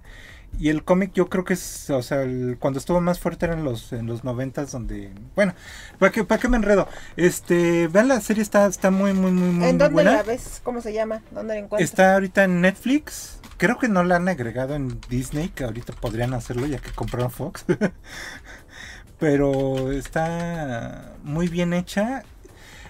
Y 0.59 0.69
el 0.69 0.83
cómic 0.83 1.11
yo 1.13 1.27
creo 1.29 1.43
que 1.43 1.53
es, 1.53 1.89
o 1.89 2.01
sea, 2.01 2.21
el- 2.23 2.57
cuando 2.59 2.79
estuvo 2.79 3.01
más 3.01 3.19
fuerte 3.19 3.45
era 3.45 3.55
en 3.55 3.63
los, 3.63 3.91
en 3.93 4.05
los 4.07 4.23
noventas 4.23 4.71
donde... 4.71 5.11
Bueno, 5.35 5.53
¿para 5.99 6.11
qué, 6.11 6.23
para 6.23 6.39
qué 6.41 6.47
me 6.47 6.57
enredo? 6.57 6.87
Este, 7.17 7.87
vean 7.89 8.07
la 8.07 8.21
serie, 8.21 8.41
está, 8.43 8.65
está 8.67 8.89
muy, 8.91 9.13
muy, 9.13 9.31
muy, 9.31 9.49
muy, 9.49 9.67
¿En 9.67 9.77
dónde 9.77 9.93
buena. 9.93 10.11
la 10.13 10.23
ves? 10.23 10.61
¿Cómo 10.63 10.81
se 10.81 10.93
llama? 10.93 11.21
¿Dónde 11.31 11.55
la 11.55 11.59
encuentras? 11.61 11.89
Está 11.89 12.13
ahorita 12.13 12.43
en 12.45 12.61
Netflix. 12.61 13.39
Creo 13.57 13.77
que 13.79 13.87
no 13.87 14.03
la 14.03 14.17
han 14.17 14.27
agregado 14.27 14.75
en 14.75 14.99
Disney, 15.09 15.49
que 15.49 15.63
ahorita 15.63 15.93
podrían 15.93 16.33
hacerlo 16.33 16.65
ya 16.65 16.79
que 16.79 16.91
compraron 16.91 17.31
Fox. 17.31 17.65
Pero 19.19 19.91
está 19.91 21.13
muy 21.23 21.47
bien 21.47 21.73
hecha. 21.73 22.23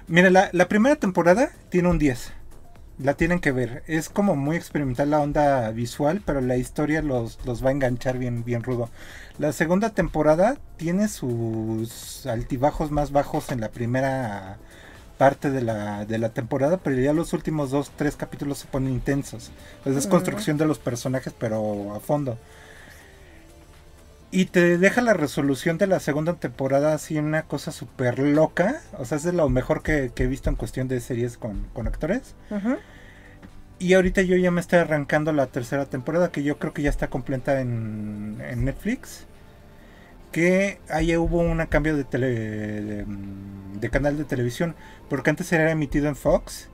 Mira, 0.07 0.29
la, 0.29 0.49
la 0.53 0.67
primera 0.67 0.95
temporada 0.95 1.49
tiene 1.69 1.89
un 1.89 1.99
10. 1.99 2.31
La 2.97 3.15
tienen 3.15 3.39
que 3.39 3.51
ver. 3.51 3.83
Es 3.87 4.09
como 4.09 4.35
muy 4.35 4.55
experimental 4.55 5.09
la 5.09 5.19
onda 5.19 5.69
visual, 5.71 6.21
pero 6.25 6.39
la 6.39 6.55
historia 6.55 7.01
los, 7.01 7.39
los 7.45 7.63
va 7.63 7.69
a 7.69 7.71
enganchar 7.73 8.17
bien, 8.17 8.45
bien 8.45 8.63
rudo. 8.63 8.89
La 9.37 9.51
segunda 9.51 9.89
temporada 9.89 10.57
tiene 10.77 11.09
sus 11.09 12.25
altibajos 12.25 12.91
más 12.91 13.11
bajos 13.11 13.51
en 13.51 13.59
la 13.59 13.69
primera 13.69 14.57
parte 15.17 15.49
de 15.49 15.61
la, 15.61 16.05
de 16.05 16.17
la 16.17 16.29
temporada, 16.29 16.77
pero 16.77 16.97
ya 16.99 17.13
los 17.13 17.33
últimos 17.33 17.71
dos, 17.71 17.91
tres 17.97 18.15
capítulos 18.15 18.59
se 18.59 18.67
ponen 18.67 18.93
intensos. 18.93 19.51
Pues 19.83 19.95
es 19.97 20.07
construcción 20.07 20.57
de 20.57 20.65
los 20.65 20.79
personajes, 20.79 21.33
pero 21.37 21.93
a 21.93 21.99
fondo. 21.99 22.37
Y 24.31 24.45
te 24.45 24.77
deja 24.77 25.01
la 25.01 25.13
resolución 25.13 25.77
de 25.77 25.87
la 25.87 25.99
segunda 25.99 26.33
temporada 26.33 26.93
así 26.93 27.17
una 27.17 27.43
cosa 27.43 27.71
súper 27.71 28.19
loca. 28.19 28.81
O 28.97 29.05
sea, 29.05 29.17
es 29.17 29.23
de 29.23 29.31
lo 29.31 29.47
mejor 29.49 29.81
que, 29.81 30.11
que 30.13 30.23
he 30.23 30.27
visto 30.27 30.49
en 30.49 30.55
cuestión 30.57 30.87
de 30.87 30.99
series 30.99 31.37
con, 31.37 31.67
con 31.73 31.87
actores. 31.87 32.35
Y 33.79 33.93
ahorita 33.93 34.21
yo 34.23 34.35
ya 34.37 34.51
me 34.51 34.61
estoy 34.61 34.79
arrancando 34.79 35.31
la 35.33 35.47
tercera 35.47 35.85
temporada, 35.85 36.31
que 36.31 36.43
yo 36.43 36.59
creo 36.59 36.73
que 36.73 36.81
ya 36.81 36.89
está 36.89 37.09
completa 37.09 37.61
en, 37.61 38.41
en 38.41 38.65
Netflix. 38.65 39.25
Que 40.31 40.79
ahí 40.89 41.15
hubo 41.15 41.39
un 41.39 41.65
cambio 41.67 41.95
de, 41.95 42.03
tele, 42.03 42.27
de, 42.29 43.05
de 43.79 43.89
canal 43.89 44.17
de 44.17 44.25
televisión, 44.25 44.75
porque 45.09 45.29
antes 45.29 45.51
era 45.53 45.71
emitido 45.71 46.07
en 46.07 46.15
Fox. 46.17 46.69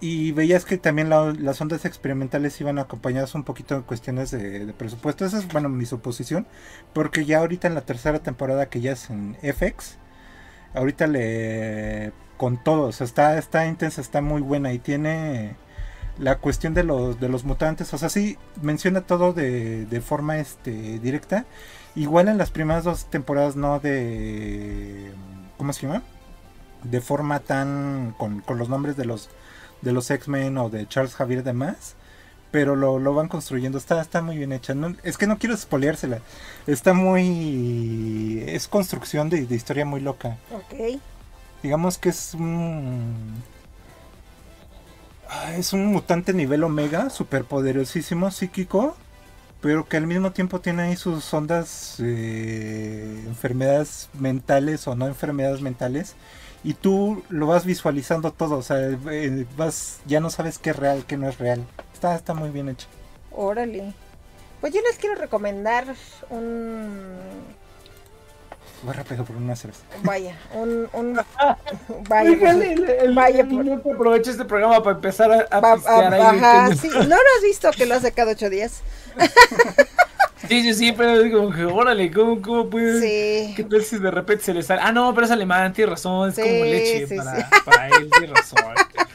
Y 0.00 0.32
veías 0.32 0.64
que 0.66 0.76
también 0.78 1.08
la- 1.10 1.32
las 1.32 1.60
ondas 1.60 1.84
experimentales 1.86 2.60
iban 2.60 2.78
acompañadas 2.78 3.34
un 3.34 3.44
poquito 3.44 3.74
en 3.76 3.82
cuestiones 3.82 4.30
de, 4.30 4.66
de 4.66 4.72
presupuesto. 4.74 5.24
Esa 5.24 5.38
es, 5.38 5.48
bueno, 5.48 5.68
mi 5.70 5.86
suposición. 5.86 6.46
Porque 6.92 7.24
ya 7.24 7.38
ahorita 7.38 7.66
en 7.68 7.74
la 7.74 7.80
tercera 7.82 8.18
temporada, 8.20 8.68
que 8.68 8.80
ya 8.82 8.92
es 8.92 9.08
en 9.10 9.36
FX, 9.42 9.96
ahorita 10.74 11.06
le. 11.06 12.12
con 12.36 12.62
todo, 12.62 12.88
o 12.88 12.92
sea, 12.92 13.06
está, 13.06 13.38
está 13.38 13.66
intensa, 13.66 14.00
está 14.00 14.20
muy 14.22 14.42
buena 14.42 14.72
y 14.72 14.78
tiene 14.78 15.56
la 16.18 16.38
cuestión 16.38 16.74
de 16.74 16.84
los, 16.84 17.20
de 17.20 17.28
los 17.28 17.44
mutantes, 17.44 17.92
o 17.94 17.98
sea, 17.98 18.08
sí 18.08 18.38
menciona 18.62 19.02
todo 19.02 19.32
de, 19.32 19.86
de 19.86 20.00
forma 20.00 20.38
este, 20.38 20.98
directa. 21.00 21.46
Igual 21.94 22.28
en 22.28 22.38
las 22.38 22.50
primeras 22.50 22.84
dos 22.84 23.06
temporadas 23.10 23.56
no 23.56 23.80
de... 23.80 25.12
¿Cómo 25.58 25.72
se 25.72 25.86
llama? 25.86 26.02
De 26.84 27.00
forma 27.00 27.40
tan... 27.40 28.14
con, 28.18 28.40
con 28.40 28.58
los 28.58 28.68
nombres 28.68 28.96
de 28.96 29.04
los, 29.06 29.30
de 29.86 29.92
los 29.92 30.10
X-Men 30.10 30.58
o 30.58 30.68
de 30.68 30.86
Charles 30.86 31.14
Javier 31.14 31.38
y 31.40 31.42
demás. 31.42 31.94
Pero 32.50 32.76
lo, 32.76 32.98
lo 32.98 33.12
van 33.14 33.28
construyendo, 33.28 33.76
está, 33.78 34.00
está 34.00 34.22
muy 34.22 34.36
bien 34.36 34.52
hecha. 34.52 34.74
No- 34.74 34.94
es 35.02 35.16
que 35.18 35.26
no 35.26 35.38
quiero 35.38 35.56
spoileársela. 35.56 36.20
Está 36.66 36.92
muy... 36.94 38.42
Es 38.46 38.68
construcción 38.68 39.28
de, 39.30 39.46
de 39.46 39.54
historia 39.56 39.84
muy 39.84 40.00
loca. 40.00 40.36
Ok. 40.52 41.00
Digamos 41.62 41.98
que 41.98 42.10
es 42.10 42.34
un. 42.34 43.42
ah, 45.28 45.54
Es 45.56 45.72
un 45.72 45.86
mutante 45.86 46.32
nivel 46.32 46.62
omega, 46.64 47.10
superpoderosísimo, 47.10 48.30
psíquico, 48.30 48.96
pero 49.60 49.88
que 49.88 49.96
al 49.96 50.06
mismo 50.06 50.30
tiempo 50.32 50.60
tiene 50.60 50.82
ahí 50.82 50.96
sus 50.96 51.32
ondas, 51.34 51.96
eh, 51.98 53.24
enfermedades 53.26 54.08
mentales 54.14 54.86
o 54.86 54.94
no 54.94 55.06
enfermedades 55.08 55.60
mentales, 55.62 56.14
y 56.68 56.74
tú 56.74 57.22
lo 57.28 57.46
vas 57.46 57.64
visualizando 57.64 58.32
todo, 58.32 58.56
o 58.58 58.62
sea, 58.62 58.78
eh, 58.80 59.46
vas, 59.56 60.00
ya 60.06 60.18
no 60.20 60.30
sabes 60.30 60.58
qué 60.58 60.70
es 60.70 60.76
real, 60.76 61.04
qué 61.06 61.16
no 61.16 61.28
es 61.28 61.38
real. 61.38 61.64
Está, 61.94 62.16
está 62.16 62.34
muy 62.34 62.50
bien 62.50 62.68
hecho. 62.68 62.86
Órale. 63.30 63.94
Pues 64.60 64.72
yo 64.74 64.80
les 64.82 64.98
quiero 64.98 65.14
recomendar 65.14 65.84
un. 66.30 67.04
Voy 68.82 68.94
rápido 68.94 69.24
por 69.24 69.36
una 69.36 69.54
cerveza. 69.56 69.82
Vaya, 70.02 70.36
un. 70.54 70.88
un 70.92 71.14
vaya, 72.08 72.30
Oiga, 72.30 72.52
pues, 72.52 72.68
el, 72.70 72.84
el- 72.90 73.14
vaya, 73.14 73.40
el 73.40 73.48
por- 73.48 73.64
niño 73.64 73.82
que 73.82 73.92
aprovecha 73.92 74.30
este 74.32 74.44
programa 74.44 74.82
para 74.82 74.96
empezar 74.96 75.30
a, 75.32 75.46
a 75.50 75.72
ahí. 76.12 76.20
ajá, 76.38 76.74
sí. 76.74 76.88
¿No 76.88 77.04
lo 77.04 77.14
has 77.14 77.42
visto 77.42 77.70
que 77.70 77.86
lo 77.86 77.94
hace 77.94 78.10
cada 78.12 78.32
ocho 78.32 78.50
días? 78.50 78.80
Sí, 80.36 80.62
sí, 80.62 80.74
sí, 80.74 80.92
pero 80.92 81.22
es 81.22 81.32
como 81.32 81.50
que, 81.50 81.64
órale, 81.64 82.10
¿cómo, 82.12 82.40
cómo 82.42 82.68
puede? 82.70 83.08
Sí. 83.08 83.54
¿Qué 83.54 83.64
tal 83.64 83.82
si 83.82 83.98
de 83.98 84.10
repente 84.10 84.44
se 84.44 84.54
le 84.54 84.62
sale? 84.62 84.80
Ah, 84.82 84.92
no, 84.92 85.14
pero 85.14 85.26
es 85.26 85.32
alemán, 85.32 85.72
tiene 85.72 85.90
razón, 85.92 86.28
es 86.28 86.38
Sí, 86.38 86.40
como 86.40 86.64
leche 86.64 87.08
sí, 87.08 87.16
para, 87.16 87.56
para 87.64 87.88
él, 87.90 88.12
tiene 88.14 88.34
razón. 88.34 88.58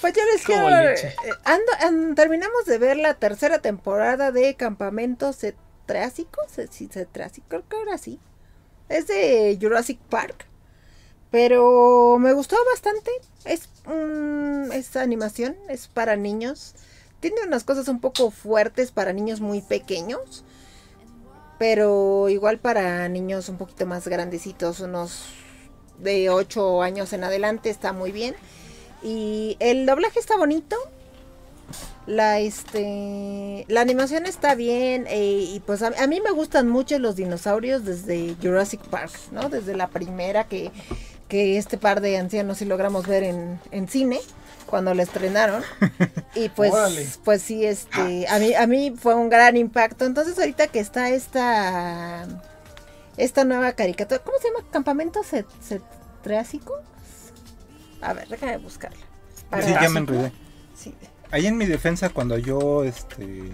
Pues 0.00 0.12
yo 0.14 0.22
les 0.32 0.42
Como 0.42 0.70
quiero. 0.70 0.70
leche. 0.70 1.14
eh, 1.22 1.38
ando, 1.44 1.72
an- 1.80 2.14
terminamos 2.14 2.64
de 2.66 2.78
ver 2.78 2.96
la 2.96 3.14
tercera 3.14 3.60
temporada 3.60 4.32
de 4.32 4.54
Campamento 4.56 5.32
Cetrásico. 5.32 6.40
Sí, 6.70 6.88
Cetrásico, 6.88 7.46
creo 7.48 7.68
que 7.68 7.76
ahora 7.76 7.98
sí. 7.98 8.20
Es 8.88 9.06
de 9.06 9.58
Jurassic 9.60 9.98
Park. 10.10 10.46
Pero 11.30 12.18
me 12.18 12.32
gustó 12.32 12.56
bastante. 12.72 13.10
Es, 13.44 13.68
es 14.72 14.96
animación, 14.96 15.56
es 15.68 15.88
para 15.88 16.16
niños. 16.16 16.74
Tiene 17.24 17.40
unas 17.46 17.64
cosas 17.64 17.88
un 17.88 18.00
poco 18.00 18.30
fuertes 18.30 18.90
para 18.90 19.14
niños 19.14 19.40
muy 19.40 19.62
pequeños. 19.62 20.44
Pero 21.58 22.28
igual 22.28 22.58
para 22.58 23.08
niños 23.08 23.48
un 23.48 23.56
poquito 23.56 23.86
más 23.86 24.06
grandecitos, 24.06 24.80
unos 24.80 25.24
de 26.00 26.28
8 26.28 26.82
años 26.82 27.14
en 27.14 27.24
adelante, 27.24 27.70
está 27.70 27.94
muy 27.94 28.12
bien. 28.12 28.34
Y 29.02 29.56
el 29.58 29.86
doblaje 29.86 30.20
está 30.20 30.36
bonito. 30.36 30.76
La 32.06 32.40
este 32.40 33.64
la 33.68 33.80
animación 33.80 34.26
está 34.26 34.54
bien 34.54 35.06
eh, 35.08 35.48
y 35.50 35.60
pues 35.60 35.80
a, 35.80 36.06
mí 36.06 36.20
me 36.20 36.30
gustan 36.30 36.68
mucho 36.68 36.98
los 36.98 37.16
dinosaurios 37.16 37.86
desde 37.86 38.36
Jurassic 38.42 38.82
Park, 38.82 39.12
¿no? 39.32 39.48
Desde 39.48 39.74
la 39.74 39.88
primera 39.88 40.44
que, 40.44 40.70
que 41.28 41.56
este 41.56 41.78
par 41.78 42.02
de 42.02 42.18
ancianos 42.18 42.58
sí 42.58 42.66
logramos 42.66 43.06
ver 43.06 43.22
en, 43.22 43.58
en 43.70 43.88
cine 43.88 44.20
cuando 44.74 44.92
la 44.92 45.04
estrenaron. 45.04 45.62
Y 46.34 46.48
pues 46.48 46.72
Órale. 46.72 47.06
pues 47.22 47.42
sí 47.42 47.64
este 47.64 48.26
a 48.26 48.40
mí 48.40 48.54
a 48.54 48.66
mí 48.66 48.92
fue 48.98 49.14
un 49.14 49.28
gran 49.28 49.56
impacto. 49.56 50.04
Entonces 50.04 50.36
ahorita 50.36 50.66
que 50.66 50.80
está 50.80 51.10
esta 51.10 52.26
esta 53.16 53.44
nueva 53.44 53.70
caricatura, 53.74 54.20
¿cómo 54.24 54.36
se 54.38 54.48
llama? 54.48 54.68
Campamento 54.72 55.20
Cet- 55.22 55.46
Cetrásico. 55.62 56.74
A 58.02 58.14
ver, 58.14 58.26
déjame 58.26 58.56
buscarla. 58.56 58.98
Para- 59.48 59.64
Sí, 59.64 59.72
ya 59.80 59.88
me 59.90 60.00
enredé. 60.00 60.32
Sí. 60.76 60.92
Ahí 61.30 61.46
en 61.46 61.56
mi 61.56 61.66
defensa, 61.66 62.08
cuando 62.08 62.36
yo 62.36 62.82
este, 62.82 63.44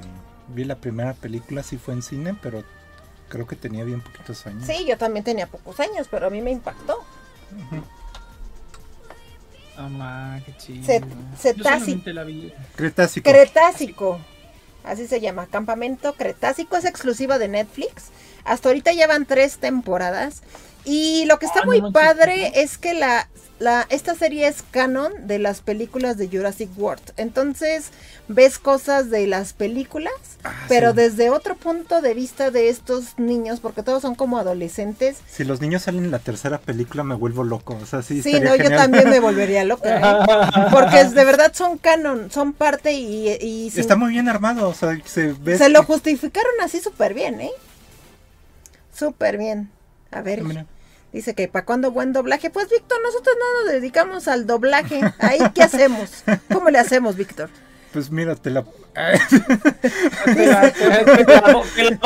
vi 0.49 0.65
la 0.65 0.77
primera 0.77 1.13
película, 1.13 1.63
sí 1.63 1.77
fue 1.77 1.93
en 1.93 2.01
cine, 2.03 2.35
pero 2.41 2.65
creo 3.29 3.47
que 3.47 3.57
tenía 3.57 3.85
bien 3.85 4.01
poquitos 4.01 4.47
años. 4.47 4.65
Sí, 4.67 4.87
yo 4.87 4.97
también 4.97 5.23
tenía 5.23 5.47
pocos 5.49 5.79
años, 5.81 6.09
pero 6.11 6.29
a 6.29 6.31
mí 6.31 6.41
me 6.41 6.51
impactó. 6.51 6.97
Mamá, 9.83 10.41
qué 10.45 10.55
chido. 10.57 10.85
Cet- 10.85 11.05
Yo 11.05 11.37
cetácico. 11.37 11.63
solamente 11.81 12.13
la 12.13 12.25
vi. 12.25 12.53
Cretácico. 12.77 13.31
Cretácico. 13.31 14.21
Así 14.85 15.07
se 15.07 15.21
llama. 15.21 15.47
Campamento 15.47 16.15
Cretácico 16.15 16.77
es 16.77 16.85
exclusiva 16.85 17.39
de 17.39 17.49
Netflix. 17.49 18.11
Hasta 18.45 18.69
ahorita 18.71 18.93
llevan 18.93 19.27
tres 19.27 19.59
temporadas. 19.59 20.43
Y 20.85 21.25
lo 21.27 21.39
que 21.39 21.47
está 21.47 21.61
Ah, 21.63 21.67
muy 21.67 21.93
padre 21.93 22.51
¿no? 22.55 22.61
es 22.61 22.79
que 22.79 22.95
la, 22.95 23.29
la, 23.61 23.87
esta 23.91 24.15
serie 24.17 24.49
es 24.49 24.65
canon 24.73 25.13
de 25.29 25.39
las 25.39 25.61
películas 25.61 26.17
de 26.17 26.27
Jurassic 26.29 26.71
World. 26.77 27.13
Entonces 27.17 27.91
ves 28.27 28.59
cosas 28.59 29.11
de 29.11 29.27
las 29.29 29.53
películas, 29.53 30.13
Ah, 30.43 30.55
pero 30.69 30.91
sí. 30.91 30.97
desde 30.97 31.31
otro 31.31 31.55
punto 31.57 32.01
de 32.01 32.15
vista 32.15 32.51
de 32.51 32.69
estos 32.71 33.19
niños, 33.19 33.61
porque 33.61 33.83
todos 33.83 34.01
son 34.03 34.15
como 34.15 34.39
adolescentes. 34.39 35.19
Si 35.29 35.45
los 35.45 35.61
niños 35.61 35.83
salen 35.83 36.05
en 36.07 36.11
la 36.11 36.19
tercera 36.19 36.59
película, 36.59 37.05
me 37.05 37.15
vuelvo 37.15 37.45
loco. 37.45 37.77
O 37.81 37.87
sea, 37.87 38.01
sí, 38.03 38.23
Sí, 38.23 38.41
no, 38.41 38.57
yo 38.57 38.71
también 38.71 39.09
me 39.11 39.21
volvería 39.21 39.65
loca. 39.65 39.99
¿eh? 39.99 40.71
Porque 40.73 41.05
de 41.05 41.25
verdad 41.25 41.53
son 41.55 41.77
canon, 41.79 42.31
son 42.31 42.53
parte 42.55 42.93
y, 42.95 43.29
y 43.41 43.71
sin- 43.71 43.81
Está 43.81 43.97
muy 43.97 44.11
bien 44.13 44.29
armado, 44.29 44.69
o 44.69 44.75
sea, 44.75 44.99
se 45.05 45.35
ve. 45.35 45.59
se 45.59 45.69
lo 45.69 45.83
justificaron 45.85 46.53
así 46.63 46.81
súper 46.81 47.13
bien, 47.15 47.41
¿eh? 47.43 47.51
Súper 48.95 49.39
bien. 49.39 49.71
A 50.11 50.23
ver, 50.23 50.43
Mira, 50.43 50.67
dice 51.13 51.35
que 51.35 51.49
para 51.49 51.65
cuándo 51.65 51.91
buen 51.91 52.13
doblaje. 52.13 52.51
Pues 52.51 52.69
Víctor, 52.69 52.99
nosotros 53.03 53.35
no 53.39 53.65
nos 53.65 53.73
dedicamos 53.73 54.29
al 54.29 54.47
doblaje. 54.47 55.01
Ahí, 55.19 55.41
¿qué 55.55 55.63
hacemos? 55.63 56.25
¿Cómo 56.53 56.71
le 56.71 56.79
hacemos, 56.79 57.17
Víctor? 57.17 57.49
Pues 57.93 58.11
mira, 58.11 58.37
te 58.37 58.51
la. 58.51 58.65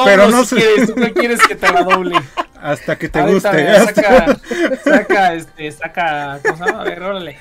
Pero 0.04 0.28
no 0.28 0.44
sé. 0.44 0.56
quieres, 0.56 0.87
¿tú 0.87 0.94
qué 0.94 1.12
quieres 1.12 1.40
que 1.46 1.54
te 1.54 1.73
la 1.73 1.82
doble? 1.82 2.16
Hasta 2.61 2.96
que 2.96 3.08
te 3.11 3.18
Ahorita, 3.20 3.50
guste. 3.50 3.62
mira, 3.62 3.84
Saca, 3.84 4.40
saca, 4.84 5.34
este, 5.34 5.70
saca, 5.73 6.40
¿cómo 6.42 6.56
se 6.56 6.64
llama? 6.64 6.80
A 6.80 6.84
ver, 6.84 7.02
órale. 7.02 7.38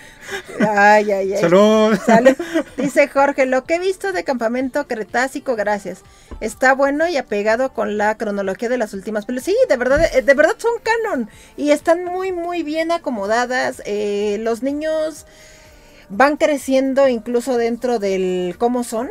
Ay, 0.59 1.11
ay, 1.11 1.33
ay. 1.33 1.41
Salud. 1.41 1.97
Salud. 2.05 2.35
Dice 2.77 3.07
Jorge, 3.07 3.45
lo 3.45 3.63
que 3.63 3.75
he 3.75 3.79
visto 3.79 4.11
de 4.11 4.23
Campamento 4.23 4.87
Cretácico, 4.87 5.55
gracias. 5.55 6.01
Está 6.39 6.73
bueno 6.73 7.07
y 7.07 7.17
apegado 7.17 7.73
con 7.73 7.97
la 7.97 8.17
cronología 8.17 8.69
de 8.69 8.77
las 8.77 8.93
últimas 8.93 9.25
películas. 9.25 9.45
Sí, 9.45 9.55
de 9.69 9.77
verdad, 9.77 10.03
eh, 10.13 10.21
de 10.21 10.33
verdad 10.33 10.55
son 10.57 10.73
canon. 10.83 11.29
Y 11.57 11.71
están 11.71 12.05
muy, 12.05 12.31
muy 12.31 12.63
bien 12.63 12.91
acomodadas. 12.91 13.81
Eh, 13.85 14.37
los 14.41 14.63
niños 14.63 15.25
van 16.09 16.37
creciendo 16.37 17.07
incluso 17.07 17.57
dentro 17.57 17.99
del 17.99 18.55
cómo 18.57 18.83
son. 18.83 19.09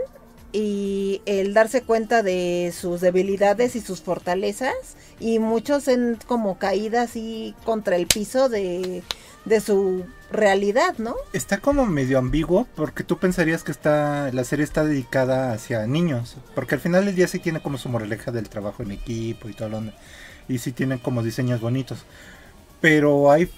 Y 0.54 1.22
el 1.24 1.54
darse 1.54 1.80
cuenta 1.80 2.22
de 2.22 2.74
sus 2.78 3.00
debilidades 3.00 3.74
y 3.74 3.80
sus 3.80 4.02
fortalezas. 4.02 4.74
Y 5.18 5.38
muchos 5.38 5.88
en 5.88 6.18
como 6.26 6.58
caídas 6.58 7.16
y 7.16 7.54
contra 7.64 7.96
el 7.96 8.06
piso 8.06 8.48
de, 8.48 9.02
de 9.44 9.60
su 9.60 10.04
realidad, 10.32 10.94
¿no? 10.98 11.14
Está 11.32 11.58
como 11.58 11.86
medio 11.86 12.18
ambiguo 12.18 12.66
porque 12.74 13.04
tú 13.04 13.18
pensarías 13.18 13.62
que 13.62 13.72
está 13.72 14.30
la 14.32 14.44
serie 14.44 14.64
está 14.64 14.84
dedicada 14.84 15.52
hacia 15.52 15.86
niños, 15.86 16.36
porque 16.54 16.74
al 16.74 16.80
final 16.80 17.04
del 17.06 17.14
día 17.14 17.28
sí 17.28 17.38
tiene 17.38 17.62
como 17.62 17.78
su 17.78 17.88
moraleja 17.88 18.30
del 18.32 18.48
trabajo 18.48 18.82
en 18.82 18.92
equipo 18.92 19.48
y 19.48 19.54
todo 19.54 19.68
lo 19.68 19.82
y 20.48 20.58
sí 20.58 20.72
tienen 20.72 20.98
como 20.98 21.22
diseños 21.22 21.60
bonitos. 21.60 22.04
Pero 22.80 23.30
hay 23.30 23.48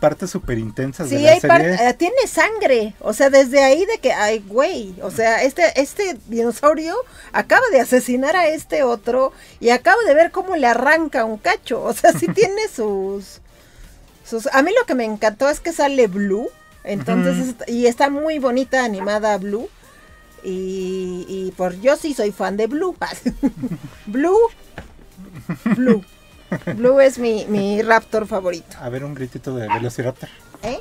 partes 0.00 0.30
súper 0.30 0.58
intensas 0.58 1.08
de 1.08 1.16
Sí, 1.16 1.22
la 1.22 1.32
hay 1.32 1.40
serie. 1.40 1.74
eh, 1.88 1.94
tiene 1.94 2.26
sangre, 2.26 2.94
o 3.00 3.14
sea, 3.14 3.30
desde 3.30 3.62
ahí 3.62 3.86
de 3.86 3.98
que, 3.98 4.12
ay, 4.12 4.44
güey, 4.46 4.94
o 5.00 5.10
sea, 5.10 5.42
este, 5.42 5.80
este 5.80 6.18
dinosaurio 6.26 6.94
acaba 7.32 7.64
de 7.72 7.80
asesinar 7.80 8.36
a 8.36 8.48
este 8.48 8.82
otro 8.82 9.32
y 9.60 9.70
acabo 9.70 10.02
de 10.02 10.12
ver 10.14 10.30
cómo 10.30 10.56
le 10.56 10.66
arranca 10.66 11.24
un 11.24 11.38
cacho, 11.38 11.82
o 11.82 11.94
sea, 11.94 12.12
sí 12.12 12.26
tiene 12.34 12.68
sus, 12.68 13.40
sus, 14.24 14.46
a 14.48 14.62
mí 14.62 14.72
lo 14.78 14.86
que 14.86 14.94
me 14.94 15.04
encantó 15.04 15.48
es 15.48 15.60
que 15.60 15.72
sale 15.72 16.06
Blue, 16.06 16.48
entonces, 16.82 17.54
y 17.66 17.86
está 17.86 18.10
muy 18.10 18.38
bonita 18.38 18.84
animada 18.84 19.36
Blue, 19.38 19.68
y, 20.42 21.24
y 21.28 21.52
por 21.56 21.80
yo 21.80 21.96
sí 21.96 22.12
soy 22.14 22.32
fan 22.32 22.56
de 22.56 22.66
Blue, 22.66 22.96
Blue, 24.06 24.38
Blue, 25.76 26.04
Blue 26.76 27.00
es 27.00 27.18
mi, 27.18 27.46
mi 27.48 27.82
raptor 27.82 28.26
favorito. 28.26 28.76
A 28.80 28.88
ver 28.88 29.04
un 29.04 29.14
gritito 29.14 29.54
de 29.56 29.66
Velociraptor. 29.68 30.28
¿Eh? 30.62 30.78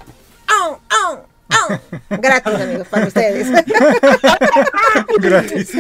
¡Au, 0.61 0.77
au, 1.05 1.25
au! 1.49 1.79
Gratis, 2.21 2.53
amigos, 2.53 2.87
para 2.89 3.07
ustedes. 3.07 3.47
Gratis. 5.19 5.71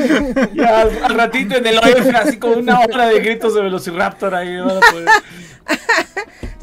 Ya 0.53 0.81
al, 0.81 1.03
al 1.03 1.13
ratito 1.15 1.55
en 1.57 1.67
el 1.67 1.77
OF, 1.77 2.15
así 2.15 2.37
como 2.37 2.55
una 2.55 2.79
hora 2.79 3.07
de 3.07 3.19
gritos 3.19 3.53
de 3.55 3.61
Velociraptor 3.61 4.33
ahí. 4.35 4.57
van 4.57 4.77
a 4.77 4.79
poder- 4.91 5.09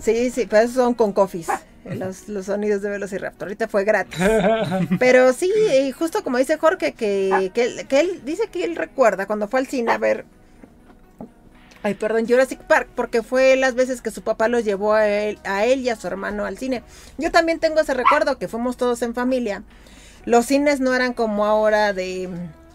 Sí, 0.00 0.30
sí, 0.30 0.46
pero 0.48 0.62
esos 0.62 0.76
son 0.76 0.94
con 0.94 1.12
coffees. 1.12 1.48
Los, 1.84 2.28
los 2.28 2.46
sonidos 2.46 2.82
de 2.82 2.90
Velociraptor. 2.90 3.48
Ahorita 3.48 3.66
fue 3.66 3.84
gratis. 3.84 4.14
Pero 4.98 5.32
sí, 5.32 5.50
y 5.82 5.92
justo 5.92 6.22
como 6.22 6.36
dice 6.36 6.58
Jorge, 6.58 6.92
que, 6.92 7.50
que, 7.54 7.64
él, 7.64 7.86
que 7.86 8.00
él 8.00 8.22
dice 8.24 8.48
que 8.52 8.64
él 8.64 8.76
recuerda 8.76 9.26
cuando 9.26 9.48
fue 9.48 9.60
al 9.60 9.66
cine 9.66 9.92
a 9.92 9.98
ver. 9.98 10.26
Ay, 11.82 11.94
perdón, 11.94 12.26
Jurassic 12.28 12.60
Park, 12.60 12.88
porque 12.94 13.22
fue 13.22 13.56
las 13.56 13.74
veces 13.74 14.02
que 14.02 14.10
su 14.10 14.20
papá 14.20 14.48
los 14.48 14.64
llevó 14.64 14.92
a 14.92 15.08
él, 15.08 15.38
a 15.44 15.64
él 15.64 15.80
y 15.80 15.88
a 15.88 15.96
su 15.96 16.06
hermano 16.06 16.44
al 16.44 16.58
cine. 16.58 16.82
Yo 17.16 17.32
también 17.32 17.58
tengo 17.58 17.80
ese 17.80 17.94
recuerdo 17.94 18.36
que 18.36 18.48
fuimos 18.48 18.76
todos 18.76 19.00
en 19.00 19.14
familia. 19.14 19.62
Los 20.26 20.44
cines 20.46 20.80
no 20.80 20.94
eran 20.94 21.14
como 21.14 21.46
ahora 21.46 21.94
de 21.94 22.28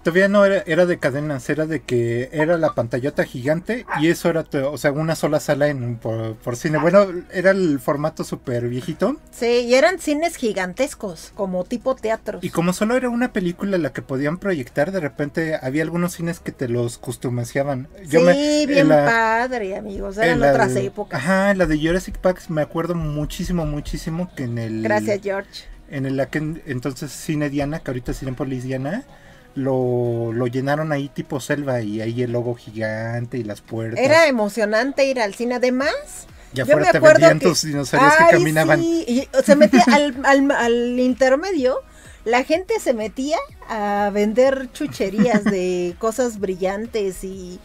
Todavía 0.05 0.27
no 0.27 0.45
era, 0.45 0.62
era 0.67 0.85
de 0.85 1.00
cadenas, 1.00 1.50
era 1.50 1.65
de 1.65 1.81
que 1.81 2.29
era 2.31 2.59
la 2.59 2.75
pantallota 2.75 3.24
gigante 3.24 3.88
y 4.00 4.09
eso 4.09 4.29
era, 4.29 4.45
o 4.69 4.77
sea, 4.77 4.91
una 4.91 5.15
sola 5.15 5.39
sala 5.39 5.67
en, 5.67 5.97
por, 5.97 6.36
por 6.36 6.56
cine. 6.58 6.77
Bueno, 6.77 7.08
era 7.34 7.49
el 7.49 7.80
formato 7.80 8.23
súper 8.23 8.67
viejito 8.69 9.17
Sí, 9.32 9.62
y 9.67 9.73
eran 9.73 9.97
cines 9.97 10.36
gigantescos, 10.36 11.32
como 11.34 11.63
tipo 11.63 11.95
teatros. 11.95 12.43
y 12.43 12.51
como 12.51 12.71
solo 12.71 12.95
era 12.95 13.10
una 13.10 13.34
película 13.34 13.80
la 13.80 13.93
que 13.93 14.03
podían 14.03 14.38
proyectar, 14.38 14.91
de 14.91 14.99
repente 14.99 15.58
había 15.60 15.82
algunos 15.82 16.13
cines 16.13 16.39
que 16.39 16.51
te 16.51 16.69
los 16.69 16.99
customizaban. 16.99 17.88
sí, 18.08 18.15
en 18.17 18.67
bien 18.69 18.88
la- 18.89 19.06
padre, 19.06 19.75
amigos. 19.75 20.19
Eran 20.19 20.43
en 20.43 20.49
otras 20.51 20.75
de- 20.75 20.86
épocas. 20.86 21.19
Ajá, 21.19 21.51
la 21.56 21.65
de 21.65 21.80
Jurassic 21.80 22.19
Park 22.19 22.43
me 22.49 22.62
acuerdo 22.62 22.93
muchísimo, 22.93 23.65
muchísimo 23.65 24.30
que 24.36 24.43
en 24.43 24.60
el... 24.60 24.84
Gracias, 24.84 25.19
George. 25.23 25.63
En 25.89 26.06
el 26.06 26.19
entonces 26.67 27.12
Cine 27.12 27.49
Diana, 27.49 27.80
que 27.80 27.89
ahorita 27.89 28.12
es 28.12 28.19
Cinepolis 28.19 28.63
Diana, 28.63 29.03
lo, 29.56 30.32
lo 30.34 30.48
llenaron 30.48 30.91
ahí 30.91 31.10
tipo 31.10 31.39
selva 31.39 31.82
y 31.82 32.02
ahí 32.02 32.22
el 32.22 32.32
logo 32.32 32.56
gigante 32.56 33.38
y 33.38 33.44
las 33.44 33.62
puertas. 33.62 34.00
Era 34.00 34.28
emocionante 34.28 35.06
ir 35.06 35.20
al 35.20 35.34
cine. 35.34 35.56
Además, 35.56 35.94
ya 36.54 36.65
yo 36.65 36.76
me 36.78 36.84
te 36.84 36.98
acuerdo 36.98 37.22
vendían 37.22 37.39
que- 37.39 37.48
tus 37.48 37.63
dinosaurios 37.63 38.13
Ay, 38.20 38.26
que 38.28 38.38
caminaban. 38.38 38.80
sí, 38.82 39.06
y 39.08 39.30
se 39.44 39.56
metía 39.56 39.84
al, 39.94 40.15
al- 40.26 40.52
al 40.52 41.00
intermedio. 41.00 41.80
La 42.26 42.44
gente 42.44 42.80
se 42.80 42.94
metía 42.94 43.38
a 43.70 44.10
vender 44.13 44.70
chucherías 44.74 45.44
de 45.44 45.96
cosas 46.00 46.39
brillantes 46.39 47.24
y, 47.24 47.60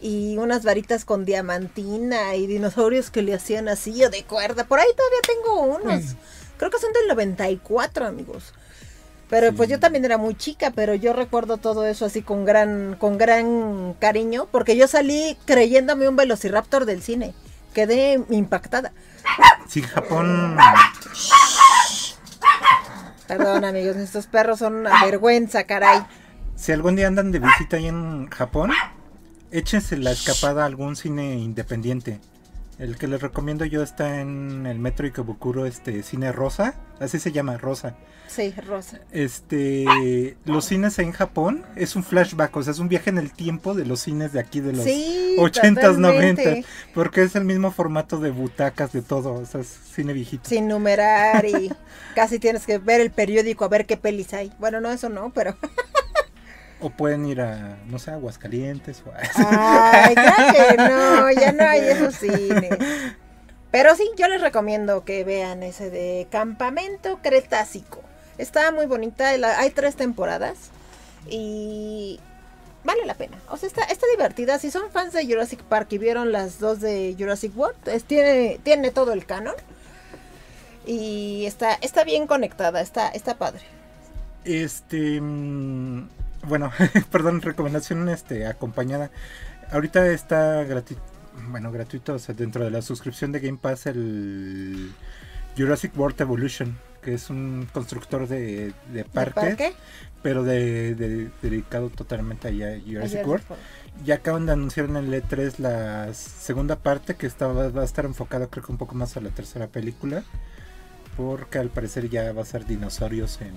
y 0.00 0.36
unas 0.38 0.62
varitas 0.64 1.04
con 1.04 1.24
diamantina 1.24 2.36
y 2.36 2.46
dinosaurios 2.46 3.10
que 3.10 3.22
le 3.22 3.34
hacían 3.34 3.68
así 3.68 4.04
o 4.04 4.10
de 4.10 4.22
cuerda. 4.22 4.64
Por 4.64 4.78
ahí 4.78 4.86
todavía 4.96 5.18
tengo 5.26 5.62
unos. 5.76 6.04
Mm. 6.14 6.16
Creo 6.56 6.70
que 6.70 6.78
son 6.78 6.92
del 6.92 7.08
94, 7.08 8.06
amigos. 8.06 8.54
Pero 9.30 9.52
pues 9.54 9.68
yo 9.68 9.80
también 9.80 10.04
era 10.04 10.18
muy 10.18 10.34
chica, 10.34 10.70
pero 10.74 10.94
yo 10.94 11.12
recuerdo 11.12 11.56
todo 11.56 11.86
eso 11.86 12.04
así 12.04 12.22
con 12.22 12.44
gran, 12.44 12.96
con 12.98 13.18
gran 13.18 13.94
cariño, 13.94 14.46
porque 14.50 14.76
yo 14.76 14.86
salí 14.86 15.36
creyéndome 15.46 16.08
un 16.08 16.16
velociraptor 16.16 16.84
del 16.84 17.02
cine. 17.02 17.34
Quedé 17.72 18.22
impactada. 18.30 18.92
Sí, 19.68 19.82
Japón. 19.82 20.56
Perdón, 23.26 23.64
amigos, 23.64 23.96
estos 23.96 24.26
perros 24.26 24.58
son 24.58 24.74
una 24.76 25.04
vergüenza, 25.04 25.64
caray. 25.64 26.04
Si 26.54 26.72
algún 26.72 26.94
día 26.94 27.08
andan 27.08 27.32
de 27.32 27.40
visita 27.40 27.78
ahí 27.78 27.88
en 27.88 28.28
Japón, 28.28 28.70
échense 29.50 29.96
la 29.96 30.12
escapada 30.12 30.62
a 30.62 30.66
algún 30.66 30.94
cine 30.94 31.34
independiente. 31.36 32.20
El 32.78 32.96
que 32.96 33.06
les 33.06 33.22
recomiendo 33.22 33.64
yo 33.64 33.82
está 33.82 34.20
en 34.20 34.66
el 34.66 34.78
metro 34.78 35.06
Ikebukuro, 35.06 35.66
este 35.66 36.02
cine 36.02 36.32
Rosa, 36.32 36.74
así 36.98 37.18
se 37.18 37.30
llama 37.30 37.56
Rosa. 37.56 37.94
Sí, 38.26 38.52
Rosa. 38.66 39.00
Este, 39.12 39.84
los 40.44 40.64
cines 40.64 40.98
en 40.98 41.12
Japón 41.12 41.64
es 41.76 41.94
un 41.94 42.02
flashback, 42.02 42.56
o 42.56 42.62
sea, 42.62 42.72
es 42.72 42.78
un 42.78 42.88
viaje 42.88 43.10
en 43.10 43.18
el 43.18 43.30
tiempo 43.32 43.74
de 43.74 43.84
los 43.84 44.00
cines 44.00 44.32
de 44.32 44.40
aquí 44.40 44.60
de 44.60 44.72
los 44.72 44.84
Sí, 44.84 45.36
80s, 45.38 45.74
totalmente. 45.74 46.44
90 46.44 46.68
porque 46.94 47.22
es 47.22 47.36
el 47.36 47.44
mismo 47.44 47.70
formato 47.70 48.18
de 48.18 48.30
butacas 48.30 48.92
de 48.92 49.02
todo, 49.02 49.34
o 49.34 49.46
sea, 49.46 49.60
es 49.60 49.68
cine 49.68 50.12
viejito. 50.12 50.48
Sin 50.48 50.66
numerar 50.66 51.44
y 51.44 51.70
casi 52.14 52.38
tienes 52.38 52.66
que 52.66 52.78
ver 52.78 53.00
el 53.00 53.10
periódico 53.10 53.64
a 53.64 53.68
ver 53.68 53.86
qué 53.86 53.96
pelis 53.96 54.34
hay. 54.34 54.52
Bueno, 54.58 54.80
no, 54.80 54.90
eso 54.90 55.08
no, 55.08 55.30
pero... 55.32 55.56
O 56.86 56.90
pueden 56.90 57.24
ir 57.24 57.40
a, 57.40 57.78
no 57.86 57.98
sé, 57.98 58.10
Aguascalientes 58.10 59.02
o 59.06 59.10
a... 59.10 59.16
Ay, 60.04 60.14
ya 60.14 60.52
que 60.52 60.76
no, 60.76 61.30
ya 61.32 61.52
no 61.52 61.64
hay 61.64 61.80
esos 61.80 62.14
cines. 62.16 62.76
Pero 63.70 63.94
sí, 63.96 64.06
yo 64.18 64.28
les 64.28 64.42
recomiendo 64.42 65.02
que 65.04 65.24
vean 65.24 65.62
ese 65.62 65.88
de 65.88 66.26
Campamento 66.30 67.20
Cretácico. 67.22 68.02
Está 68.36 68.70
muy 68.70 68.84
bonita, 68.86 69.28
hay 69.30 69.70
tres 69.70 69.96
temporadas 69.96 70.70
y 71.26 72.20
vale 72.84 73.06
la 73.06 73.14
pena. 73.14 73.38
O 73.48 73.56
sea, 73.56 73.66
está, 73.68 73.84
está 73.84 74.06
divertida. 74.10 74.58
Si 74.58 74.70
son 74.70 74.90
fans 74.90 75.14
de 75.14 75.24
Jurassic 75.24 75.62
Park 75.62 75.88
y 75.92 75.98
vieron 75.98 76.32
las 76.32 76.58
dos 76.58 76.80
de 76.82 77.16
Jurassic 77.18 77.56
World, 77.56 77.88
es- 77.88 78.04
tiene, 78.04 78.60
tiene 78.62 78.90
todo 78.90 79.12
el 79.14 79.24
canon. 79.24 79.54
Y 80.86 81.46
está, 81.46 81.74
está 81.80 82.04
bien 82.04 82.26
conectada, 82.26 82.82
está, 82.82 83.08
está 83.08 83.38
padre. 83.38 83.62
Este, 84.44 85.18
mm, 85.20 86.08
bueno, 86.46 86.70
perdón, 87.10 87.40
recomendación 87.42 88.08
este 88.08 88.46
acompañada. 88.46 89.10
Ahorita 89.70 90.06
está 90.08 90.62
gratuito, 90.64 91.02
bueno, 91.48 91.70
gratuito, 91.72 92.14
o 92.14 92.18
sea, 92.18 92.34
dentro 92.34 92.64
de 92.64 92.70
la 92.70 92.82
suscripción 92.82 93.32
de 93.32 93.40
Game 93.40 93.58
Pass 93.60 93.86
el 93.86 94.92
Jurassic 95.56 95.96
World 95.98 96.20
Evolution, 96.20 96.76
que 97.02 97.14
es 97.14 97.30
un 97.30 97.68
constructor 97.72 98.26
de, 98.28 98.72
de 98.88 98.92
¿De 98.92 99.04
parques, 99.04 99.34
parque? 99.44 99.72
pero 100.22 100.42
de, 100.42 100.94
de- 100.94 101.30
dedicado 101.42 101.90
totalmente 101.90 102.48
a 102.48 102.50
Jurassic 102.50 102.86
Jurassic 102.86 103.26
World. 103.26 103.44
World. 103.50 103.64
Ya 104.04 104.16
acaban 104.16 104.46
de 104.46 104.52
anunciar 104.52 104.86
en 104.86 104.96
el 104.96 105.12
E3 105.12 105.58
la 105.58 106.12
segunda 106.14 106.76
parte 106.76 107.14
que 107.14 107.26
está, 107.26 107.46
va 107.46 107.80
a 107.82 107.84
estar 107.84 108.04
enfocada 108.04 108.48
creo 108.48 108.64
que 108.64 108.72
un 108.72 108.78
poco 108.78 108.94
más 108.94 109.16
a 109.16 109.20
la 109.20 109.30
tercera 109.30 109.68
película. 109.68 110.22
Porque 111.16 111.58
al 111.58 111.68
parecer 111.70 112.10
ya 112.10 112.32
va 112.32 112.42
a 112.42 112.44
ser 112.44 112.66
dinosaurios 112.66 113.40
en, 113.40 113.52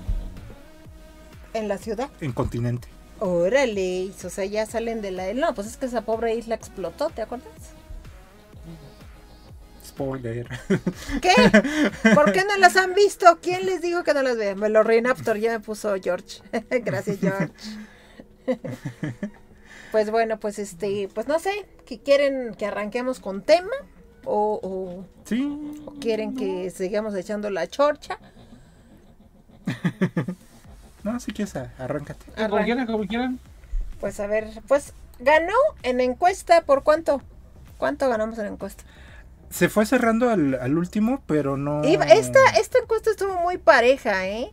En 1.58 1.68
la 1.68 1.78
ciudad. 1.78 2.10
en 2.22 2.32
continente. 2.32 2.88
Órale, 3.20 4.12
o 4.24 4.30
sea, 4.30 4.46
ya 4.46 4.66
salen 4.68 5.02
de 5.02 5.10
la... 5.12 5.34
No, 5.34 5.54
pues 5.56 5.66
es 5.68 5.78
que 5.78 5.88
esa 5.88 6.02
pobre 6.02 6.36
isla 6.36 6.54
explotó, 6.56 7.10
¿te 7.10 7.24
acuerdas? 7.24 7.50
Spoiler. 9.86 10.48
¿Qué? 11.22 11.34
¿Por 12.14 12.32
qué 12.32 12.44
no 12.46 12.56
las 12.58 12.76
han 12.76 12.94
visto? 12.94 13.40
¿Quién 13.42 13.66
les 13.66 13.82
dijo 13.82 14.04
que 14.04 14.14
no 14.14 14.22
las 14.22 14.38
vean? 14.38 14.60
Velociraptor 14.60 15.38
ya 15.38 15.52
me 15.54 15.60
puso 15.60 15.96
George. 16.02 16.42
Gracias, 16.70 17.18
George. 17.20 17.52
pues 19.92 20.12
bueno, 20.12 20.40
pues 20.40 20.60
este, 20.60 21.10
pues 21.14 21.28
no 21.28 21.40
sé, 21.40 21.66
que 21.86 22.00
quieren 22.00 22.54
que 22.54 22.68
arranquemos 22.68 23.20
con 23.20 23.42
tema. 23.42 23.72
¿O, 24.26 24.60
o- 24.62 25.06
Sí, 25.26 25.44
o 25.86 25.94
quieren 26.00 26.36
que 26.36 26.70
sigamos 26.70 27.16
echando 27.16 27.50
la 27.50 27.66
chorcha? 27.68 28.20
no, 31.12 31.20
si 31.20 31.32
quieres, 31.32 31.56
arráncate. 31.78 32.26
Como 32.50 32.64
quieran, 32.64 32.86
como 32.88 33.06
quieran. 33.08 33.40
Pues 34.00 34.20
a 34.20 34.28
ver, 34.28 34.48
pues 34.68 34.94
ganó 35.20 35.54
en 35.84 36.00
encuesta 36.02 36.62
por 36.62 36.84
cuánto. 36.84 37.22
¿Cuánto 37.78 38.10
ganamos 38.10 38.38
en 38.40 38.48
encuesta? 38.48 38.84
Se 39.50 39.70
fue 39.70 39.86
cerrando 39.86 40.30
al, 40.30 40.56
al 40.56 40.78
último, 40.78 41.22
pero 41.28 41.58
no. 41.58 41.84
Iba- 41.84 42.06
esta, 42.06 42.40
esta 42.60 42.80
encuesta 42.80 43.10
estuvo 43.12 43.38
muy 43.40 43.58
pareja, 43.58 44.28
¿eh? 44.28 44.52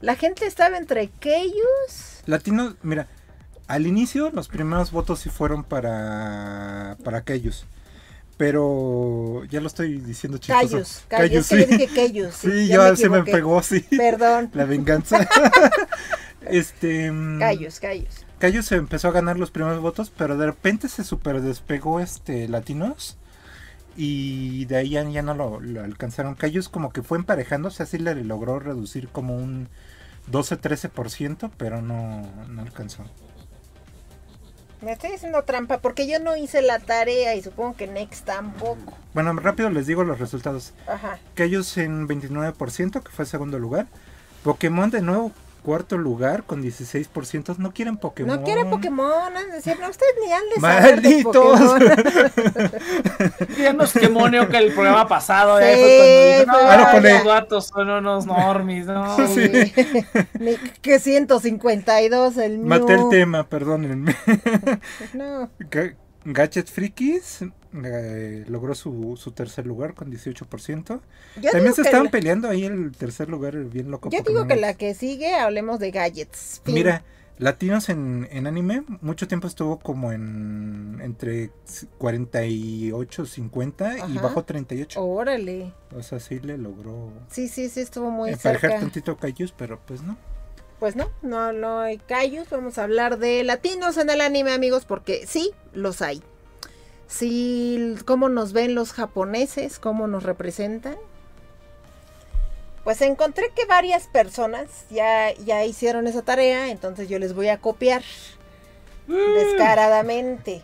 La 0.00 0.16
gente 0.16 0.46
estaba 0.46 0.78
entre 0.78 1.02
aquellos. 1.02 2.22
Latinos, 2.26 2.74
mira, 2.82 3.06
al 3.68 3.86
inicio 3.86 4.30
los 4.30 4.48
primeros 4.48 4.90
votos 4.90 5.20
sí 5.20 5.30
fueron 5.30 5.62
para, 5.64 6.96
para 7.04 7.18
aquellos. 7.18 7.66
Pero 8.42 9.44
ya 9.44 9.60
lo 9.60 9.68
estoy 9.68 9.98
diciendo 9.98 10.36
chistoso. 10.36 10.68
Callos, 10.68 11.04
callos, 11.06 11.46
sí. 11.46 11.58
que 11.58 11.66
dije 11.66 11.86
quellos. 11.86 12.34
Sí, 12.34 12.66
ya 12.66 12.88
yo 12.88 12.96
se 12.96 13.08
me 13.08 13.22
pegó, 13.22 13.62
sí. 13.62 13.82
Perdón, 13.96 14.50
La 14.52 14.64
venganza. 14.64 15.28
este. 16.48 17.12
mm, 17.12 17.38
callos, 17.38 17.78
callos. 17.78 18.26
Cayos 18.40 18.66
se 18.66 18.74
empezó 18.74 19.06
a 19.06 19.12
ganar 19.12 19.38
los 19.38 19.52
primeros 19.52 19.80
votos, 19.80 20.10
pero 20.10 20.36
de 20.36 20.46
repente 20.46 20.88
se 20.88 21.04
super 21.04 21.40
despegó 21.40 22.00
este 22.00 22.48
Latinos. 22.48 23.16
Y 23.96 24.64
de 24.64 24.78
ahí 24.78 24.90
ya, 24.90 25.08
ya 25.08 25.22
no 25.22 25.34
lo, 25.34 25.60
lo 25.60 25.84
alcanzaron. 25.84 26.34
Cayos 26.34 26.68
como 26.68 26.92
que 26.92 27.02
fue 27.02 27.18
emparejando, 27.18 27.68
o 27.68 27.70
sea, 27.70 27.86
sí 27.86 27.98
le 27.98 28.12
logró 28.24 28.58
reducir 28.58 29.06
como 29.06 29.36
un 29.36 29.68
12-13%, 30.32 31.48
pero 31.56 31.80
no, 31.80 32.22
no 32.48 32.62
alcanzó. 32.62 33.04
Me 34.82 34.92
estoy 34.92 35.12
haciendo 35.12 35.44
trampa 35.44 35.78
porque 35.78 36.08
yo 36.08 36.18
no 36.18 36.36
hice 36.36 36.60
la 36.60 36.80
tarea 36.80 37.36
y 37.36 37.42
supongo 37.42 37.76
que 37.76 37.86
Next 37.86 38.26
tampoco. 38.26 38.98
Bueno, 39.14 39.32
rápido 39.34 39.70
les 39.70 39.86
digo 39.86 40.02
los 40.02 40.18
resultados. 40.18 40.72
Ajá. 40.88 41.18
Cayos 41.34 41.76
en 41.78 42.08
29%, 42.08 43.00
que 43.00 43.10
fue 43.12 43.24
segundo 43.24 43.60
lugar. 43.60 43.86
Pokémon 44.42 44.90
de 44.90 45.00
nuevo, 45.00 45.30
cuarto 45.62 45.96
lugar 45.96 46.44
con 46.44 46.62
16%. 46.62 47.56
No 47.58 47.72
quieren 47.72 47.96
Pokémon. 47.96 48.36
No 48.36 48.44
quieren 48.44 48.68
Pokémon, 48.68 49.32
no, 49.32 49.40
ustedes 49.88 50.14
ni 50.24 50.32
han 50.32 50.42
de 50.54 50.60
saber 50.60 51.00
de 51.00 51.08
¡Malditos! 51.10 51.60
Pokémon. 51.60 52.72
Ya 53.58 53.72
nos 53.72 53.92
quemó 53.92 54.28
Neo 54.28 54.48
que 54.48 54.56
el 54.58 54.72
programa 54.72 55.06
pasado. 55.08 55.58
Sí, 55.58 55.64
eh, 55.66 56.36
fue 56.44 56.46
cuando 56.46 56.68
dijo, 56.68 56.86
no, 56.86 57.00
los 57.00 57.20
el- 57.20 57.26
vatos 57.26 57.66
son 57.68 57.90
unos 57.90 58.26
normis, 58.26 58.86
¿no? 58.86 59.16
Sí. 59.28 59.50
Ni- 60.38 60.56
que 60.80 60.98
152 60.98 62.36
el 62.38 62.58
mío. 62.58 62.66
Maté 62.68 62.94
el 62.94 63.08
tema, 63.08 63.44
perdónenme. 63.48 64.14
No. 65.14 65.50
Ga- 65.60 65.94
Gadget 66.24 66.68
Frikis 66.70 67.40
eh, 67.84 68.44
logró 68.48 68.74
su, 68.74 69.16
su 69.16 69.32
tercer 69.32 69.66
lugar 69.66 69.94
con 69.94 70.10
18%. 70.10 71.00
Yo 71.40 71.50
También 71.50 71.74
se 71.74 71.82
estaban 71.82 72.04
la- 72.06 72.10
peleando 72.10 72.48
ahí 72.48 72.64
el 72.64 72.92
tercer 72.92 73.28
lugar, 73.28 73.54
el 73.54 73.64
bien 73.70 73.90
loco. 73.90 74.10
Yo 74.10 74.22
digo 74.22 74.46
que 74.46 74.54
X. 74.54 74.60
la 74.60 74.74
que 74.74 74.94
sigue 74.94 75.34
hablemos 75.34 75.78
de 75.78 75.90
gadgets. 75.90 76.60
Fin. 76.64 76.74
Mira, 76.74 77.04
latinos 77.38 77.88
en, 77.88 78.28
en 78.30 78.46
anime, 78.46 78.84
mucho 79.00 79.26
tiempo 79.26 79.46
estuvo 79.48 79.78
como 79.78 80.12
en 80.12 80.98
entre 81.02 81.50
48, 81.98 83.26
50 83.26 83.96
y 83.96 84.00
Ajá. 84.00 84.10
Oh. 84.18 84.22
bajó 84.22 84.44
38. 84.44 85.02
Órale. 85.04 85.72
O 85.96 86.02
sea, 86.02 86.20
sí 86.20 86.38
le 86.40 86.58
logró 86.58 87.10
Sí, 87.30 87.48
sí, 87.48 87.68
sí, 87.68 87.80
estuvo 87.80 88.10
muy 88.10 88.30
emparejar 88.30 88.70
cerca. 88.70 88.80
tantito 88.80 89.16
Kaijus, 89.16 89.52
pero 89.52 89.80
pues 89.86 90.02
no. 90.02 90.16
Pues 90.78 90.96
no, 90.96 91.08
no, 91.22 91.52
no 91.52 91.78
hay 91.80 91.98
callos. 91.98 92.48
Vamos 92.50 92.76
a 92.78 92.82
hablar 92.84 93.18
de 93.18 93.44
latinos 93.44 93.96
en 93.98 94.10
el 94.10 94.20
anime, 94.20 94.52
amigos, 94.52 94.84
porque 94.84 95.26
sí, 95.28 95.52
los 95.72 96.02
hay. 96.02 96.22
Sí, 97.12 97.94
cómo 98.06 98.30
nos 98.30 98.54
ven 98.54 98.74
los 98.74 98.94
japoneses, 98.94 99.78
cómo 99.78 100.06
nos 100.06 100.22
representan. 100.22 100.96
Pues 102.84 103.02
encontré 103.02 103.50
que 103.54 103.66
varias 103.66 104.06
personas 104.06 104.86
ya, 104.90 105.34
ya 105.34 105.62
hicieron 105.66 106.06
esa 106.06 106.22
tarea, 106.22 106.70
entonces 106.70 107.10
yo 107.10 107.18
les 107.18 107.34
voy 107.34 107.48
a 107.48 107.58
copiar 107.58 108.02
descaradamente. 109.06 110.62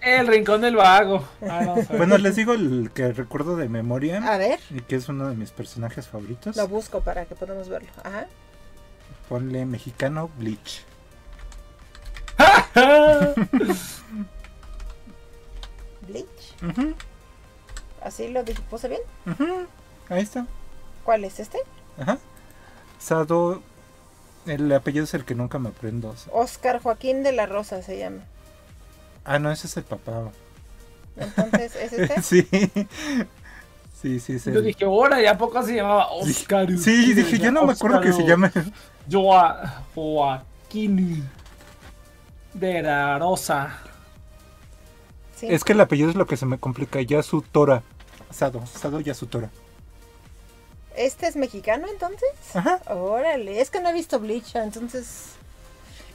El 0.00 0.26
rincón 0.26 0.62
del 0.62 0.76
vago. 0.76 1.22
Ah, 1.42 1.64
no. 1.66 1.74
Bueno, 1.98 2.16
les 2.16 2.34
digo 2.34 2.54
el 2.54 2.90
que 2.94 3.12
recuerdo 3.12 3.56
de 3.56 3.68
memoria 3.68 4.26
A 4.26 4.38
ver, 4.38 4.58
y 4.70 4.80
que 4.80 4.96
es 4.96 5.06
uno 5.10 5.28
de 5.28 5.36
mis 5.36 5.50
personajes 5.50 6.08
favoritos. 6.08 6.56
lo 6.56 6.66
busco 6.66 7.02
para 7.02 7.26
que 7.26 7.34
podamos 7.34 7.68
verlo. 7.68 7.90
Ajá. 8.02 8.26
Ponle 9.28 9.66
mexicano 9.66 10.30
Bleach. 10.38 10.82
Ujú, 16.62 16.94
Así 18.02 18.28
lo 18.28 18.42
dije, 18.42 18.60
puse 18.70 18.88
bien. 18.88 19.00
ujú, 19.26 19.66
Ahí 20.08 20.22
está. 20.22 20.46
¿Cuál 21.04 21.24
es 21.24 21.40
este? 21.40 21.58
Ajá. 21.98 22.18
Sado. 22.98 23.62
El 24.46 24.72
apellido 24.72 25.04
es 25.04 25.14
el 25.14 25.24
que 25.24 25.34
nunca 25.34 25.58
me 25.58 25.68
aprendo. 25.68 26.14
Oscar 26.32 26.80
Joaquín 26.82 27.22
de 27.22 27.32
la 27.32 27.46
Rosa 27.46 27.82
se 27.82 27.98
llama. 27.98 28.22
Ah, 29.24 29.38
no, 29.38 29.50
ese 29.50 29.66
es 29.66 29.76
el 29.76 29.84
papá. 29.84 30.30
Entonces, 31.16 31.76
¿es 31.76 31.92
este? 31.92 32.22
sí. 32.22 32.48
Sí, 34.00 34.18
sí, 34.18 34.38
sí. 34.38 34.50
Yo 34.50 34.62
dije, 34.62 34.84
ahora, 34.86 35.20
¿y 35.20 35.26
a 35.26 35.36
poco 35.36 35.62
se 35.62 35.74
llamaba 35.76 36.10
Oscar? 36.10 36.66
Sí, 36.78 37.12
dije, 37.12 37.38
yo 37.38 37.52
no 37.52 37.64
me 37.64 37.72
acuerdo 37.72 38.00
que 38.00 38.12
se 38.14 38.24
llame. 38.24 38.50
Joa, 39.10 39.84
Joaquín 39.94 41.28
de 42.54 42.82
la 42.82 43.18
Rosa. 43.18 43.78
Sí. 45.40 45.46
Es 45.50 45.64
que 45.64 45.72
el 45.72 45.80
apellido 45.80 46.10
es 46.10 46.16
lo 46.16 46.26
que 46.26 46.36
se 46.36 46.46
me 46.46 46.58
complica. 46.58 47.00
Yasutora. 47.00 47.82
Sado. 48.30 48.64
Sado 48.66 49.00
Yasutora. 49.00 49.50
¿Este 50.96 51.26
es 51.26 51.36
mexicano 51.36 51.86
entonces? 51.90 52.28
Ajá. 52.54 52.80
Órale, 52.92 53.60
es 53.60 53.70
que 53.70 53.80
no 53.80 53.88
he 53.88 53.92
visto 53.94 54.20
Bleach, 54.20 54.54
entonces... 54.56 55.30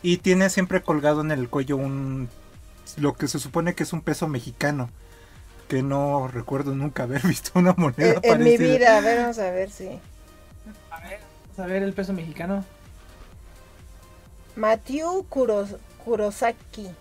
Y 0.04 0.18
tiene 0.18 0.50
siempre 0.52 0.84
colgado 0.84 1.22
en 1.22 1.32
el 1.32 1.50
cuello 1.50 1.78
un. 1.78 2.30
Lo 2.98 3.14
que 3.16 3.28
se 3.28 3.40
supone 3.40 3.74
que 3.74 3.82
es 3.84 3.92
un 3.94 4.02
peso 4.02 4.28
mexicano. 4.28 4.90
Que 5.68 5.82
no 5.82 6.28
recuerdo 6.28 6.76
nunca 6.76 7.04
haber 7.04 7.22
visto 7.28 7.52
una 7.56 7.74
moneda 7.76 8.20
En, 8.22 8.34
en 8.34 8.44
mi 8.44 8.52
parecida. 8.52 8.78
vida, 8.78 8.98
a 8.98 9.02
ver, 9.02 9.20
vamos 9.22 9.40
a 9.40 9.50
ver 9.50 9.72
si... 9.72 9.88
A 10.92 11.00
ver, 11.02 11.20
vamos 11.48 11.60
a 11.60 11.66
ver 11.66 11.82
el 11.82 11.94
peso 11.94 12.14
mexicano. 12.14 12.64
Matthew 14.56 15.26
Kuros- 15.30 15.78
Kurosaki. 16.04 16.92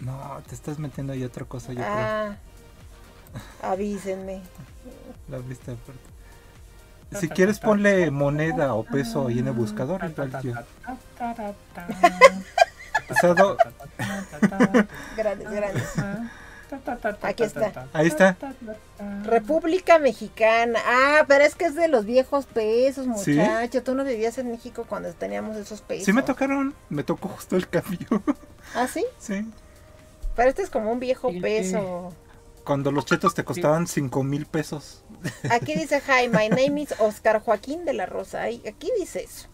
No, 0.00 0.40
te 0.48 0.54
estás 0.54 0.78
metiendo 0.78 1.12
ahí 1.12 1.22
otra 1.24 1.44
cosa, 1.44 1.72
yo 1.72 1.82
Ah, 1.84 2.36
avísenme. 3.62 4.40
creo. 4.82 4.94
La 5.28 5.38
vista 5.46 5.72
aparte. 5.72 6.00
Si 7.20 7.28
quieres 7.28 7.58
ponle 7.58 8.10
moneda 8.10 8.74
o 8.74 8.84
peso 8.84 9.26
ahí 9.26 9.40
en 9.40 9.48
el 9.48 9.52
buscador. 9.52 10.00
Grandes, 15.16 15.50
grandes. 15.50 15.88
Aquí 17.22 17.42
está. 17.42 17.86
Ahí 17.92 18.06
está. 18.06 18.36
República 19.24 19.98
Mexicana. 19.98 20.78
Ah, 20.86 21.24
pero 21.26 21.44
es 21.44 21.54
que 21.56 21.64
es 21.64 21.74
de 21.74 21.88
los 21.88 22.04
viejos 22.04 22.46
pesos, 22.46 23.06
¿Sí? 23.24 23.32
muchacho. 23.34 23.82
Tú 23.82 23.94
no 23.94 24.04
vivías 24.04 24.38
en 24.38 24.50
México 24.52 24.86
cuando 24.88 25.12
teníamos 25.12 25.56
esos 25.56 25.80
pesos. 25.80 26.04
Sí 26.04 26.12
me 26.12 26.22
tocaron. 26.22 26.74
Me 26.88 27.02
tocó 27.02 27.28
justo 27.28 27.56
el 27.56 27.68
cambio. 27.68 28.22
¿Ah, 28.74 28.86
sí? 28.86 29.04
sí. 29.18 29.44
Pero 30.36 30.48
este 30.48 30.62
es 30.62 30.70
como 30.70 30.90
un 30.92 31.00
viejo 31.00 31.30
Sí, 31.30 31.40
peso. 31.40 32.12
Cuando 32.64 32.92
los 32.92 33.04
chetos 33.06 33.34
te 33.34 33.44
costaban 33.44 33.86
5 33.86 34.22
mil 34.22 34.46
pesos. 34.46 35.02
Aquí 35.50 35.74
dice, 35.74 36.00
hi, 36.06 36.28
my 36.28 36.48
name 36.48 36.82
is 36.82 36.94
Oscar 37.00 37.40
Joaquín 37.42 37.84
de 37.84 37.94
la 37.94 38.06
Rosa. 38.06 38.42
Aquí 38.44 38.90
dice 38.98 39.24
eso. 39.24 39.48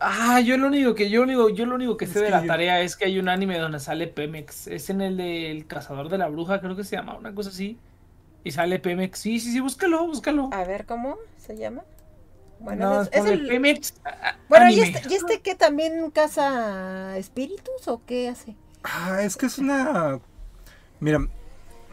Ah, 0.00 0.40
yo 0.40 0.56
lo 0.56 0.66
único 0.66 0.94
que 0.96 1.08
yo 1.08 1.20
lo 1.20 1.24
único, 1.24 1.48
yo 1.50 1.66
lo 1.66 1.76
único 1.76 1.96
que 1.96 2.06
Es 2.06 2.10
sé 2.12 2.18
de 2.18 2.24
que 2.26 2.30
la 2.32 2.40
yo- 2.40 2.46
tarea 2.48 2.80
es 2.80 2.96
que 2.96 3.04
hay 3.04 3.18
un 3.20 3.28
anime 3.28 3.58
donde 3.58 3.78
sale 3.78 4.08
Pemex. 4.08 4.66
Es 4.66 4.90
en 4.90 5.00
el 5.00 5.16
del 5.16 5.66
cazador 5.68 6.08
de 6.08 6.18
la 6.18 6.26
bruja, 6.28 6.60
creo 6.60 6.74
que 6.74 6.82
se 6.82 6.96
llama, 6.96 7.16
una 7.16 7.32
cosa 7.34 7.50
así. 7.50 7.78
Y 8.42 8.50
sale 8.50 8.80
Pemex. 8.80 9.20
Sí, 9.20 9.38
sí, 9.38 9.52
sí, 9.52 9.60
búscalo, 9.60 10.04
búscalo. 10.06 10.50
A 10.52 10.64
ver, 10.64 10.84
¿cómo 10.84 11.16
se 11.38 11.56
llama? 11.56 11.84
Bueno, 12.62 12.90
No, 12.90 13.02
es, 13.02 13.24
el... 13.26 13.46
Pemex. 13.46 13.94
Bueno, 14.48 14.70
¿y 14.70 14.80
este, 14.80 15.02
¿y 15.08 15.14
este 15.14 15.40
qué 15.40 15.54
también 15.54 16.10
caza 16.10 17.16
espíritus 17.18 17.88
o 17.88 18.02
qué 18.06 18.28
hace? 18.28 18.56
Ah, 18.84 19.22
es 19.22 19.36
que 19.36 19.46
es 19.46 19.58
una. 19.58 20.20
Mira, 21.00 21.26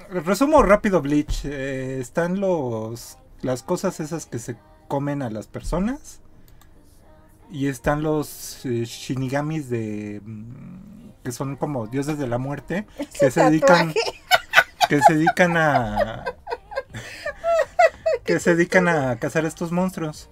resumo 0.10 0.62
rápido 0.62 1.02
Bleach. 1.02 1.46
Eh, 1.46 2.00
están 2.00 2.40
los 2.40 3.18
las 3.42 3.64
cosas 3.64 4.00
esas 4.00 4.26
que 4.26 4.40
se 4.40 4.58
comen 4.88 5.22
a 5.22 5.30
las 5.30 5.48
personas. 5.48 6.22
Y 7.52 7.68
están 7.68 8.04
los 8.04 8.64
eh, 8.66 8.84
shinigamis 8.86 9.70
de 9.70 10.22
mm, 10.24 11.10
que 11.24 11.32
son 11.32 11.56
como 11.56 11.88
dioses 11.88 12.20
de 12.20 12.28
la 12.28 12.38
muerte 12.38 12.86
que 13.20 13.32
se 13.32 13.44
dedican 13.44 13.94
tatuaje? 13.94 14.00
que 14.90 15.02
se 15.02 15.14
dedican 15.16 15.58
a 15.58 16.26
que 18.24 18.40
se 18.40 18.56
dedican 18.56 18.88
a 18.88 19.18
cazar 19.18 19.46
estos 19.46 19.72
monstruos. 19.72 20.30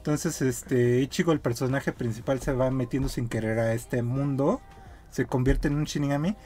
Entonces, 0.00 0.40
este 0.40 1.00
Ichigo, 1.00 1.32
el 1.32 1.40
personaje 1.40 1.92
principal, 1.92 2.40
se 2.40 2.54
va 2.54 2.70
metiendo 2.70 3.10
sin 3.10 3.28
querer 3.28 3.58
a 3.58 3.74
este 3.74 4.02
mundo. 4.02 4.62
Se 5.10 5.26
convierte 5.26 5.68
en 5.68 5.74
un 5.74 5.84
Shinigami. 5.84 6.36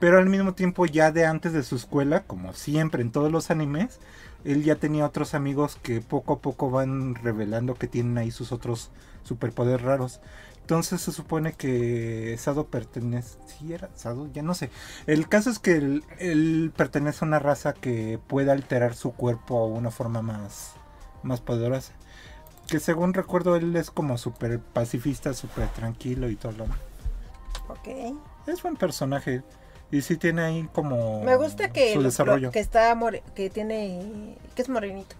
Pero 0.00 0.18
al 0.18 0.30
mismo 0.30 0.54
tiempo 0.54 0.86
ya 0.86 1.12
de 1.12 1.26
antes 1.26 1.52
de 1.52 1.62
su 1.62 1.76
escuela, 1.76 2.24
como 2.24 2.54
siempre 2.54 3.02
en 3.02 3.12
todos 3.12 3.30
los 3.30 3.50
animes, 3.50 4.00
él 4.44 4.64
ya 4.64 4.76
tenía 4.76 5.06
otros 5.06 5.34
amigos 5.34 5.78
que 5.82 6.00
poco 6.00 6.34
a 6.34 6.38
poco 6.40 6.70
van 6.70 7.14
revelando 7.14 7.74
que 7.74 7.88
tienen 7.88 8.16
ahí 8.16 8.30
sus 8.30 8.52
otros 8.52 8.90
superpoderes 9.22 9.82
raros. 9.82 10.20
Entonces 10.62 11.02
se 11.02 11.12
supone 11.12 11.52
que 11.52 12.34
Sado 12.38 12.68
pertenece. 12.68 13.36
¿Sí 13.46 13.74
era 13.74 13.90
Sado? 13.96 14.30
Ya 14.32 14.42
no 14.42 14.54
sé. 14.54 14.70
El 15.06 15.28
caso 15.28 15.50
es 15.50 15.58
que 15.58 15.76
él, 15.76 16.72
pertenece 16.74 17.22
a 17.22 17.28
una 17.28 17.38
raza 17.38 17.74
que 17.74 18.18
puede 18.28 18.50
alterar 18.50 18.94
su 18.94 19.12
cuerpo 19.12 19.58
a 19.58 19.66
una 19.66 19.90
forma 19.90 20.22
más, 20.22 20.72
más 21.22 21.42
poderosa. 21.42 21.92
Que 22.68 22.80
según 22.80 23.12
recuerdo, 23.14 23.56
él 23.56 23.74
es 23.76 23.90
como 23.90 24.16
súper 24.18 24.58
pacifista, 24.60 25.34
súper 25.34 25.68
tranquilo 25.68 26.28
y 26.28 26.36
todo 26.36 26.52
lo 26.52 26.64
demás. 26.64 26.78
Ok. 27.68 28.16
Es 28.46 28.62
buen 28.62 28.76
personaje. 28.76 29.42
Y 29.90 30.00
sí 30.02 30.16
tiene 30.16 30.42
ahí 30.42 30.68
como 30.72 31.22
Me 31.22 31.36
gusta 31.36 31.70
que, 31.72 31.92
su 31.92 31.98
lo- 32.00 32.04
desarrollo. 32.04 32.50
que 32.50 32.58
está 32.60 32.94
more- 32.94 33.22
que 33.34 33.48
tiene 33.50 34.36
que 34.56 34.62
es 34.62 34.68
morenito. 34.68 35.14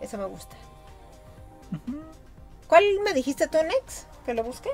Eso 0.00 0.18
me 0.18 0.26
gusta. 0.26 0.54
¿Cuál 2.68 2.84
me 3.04 3.12
dijiste 3.14 3.48
tú, 3.48 3.58
Nex? 3.62 4.06
Que 4.24 4.34
lo 4.34 4.44
busque. 4.44 4.70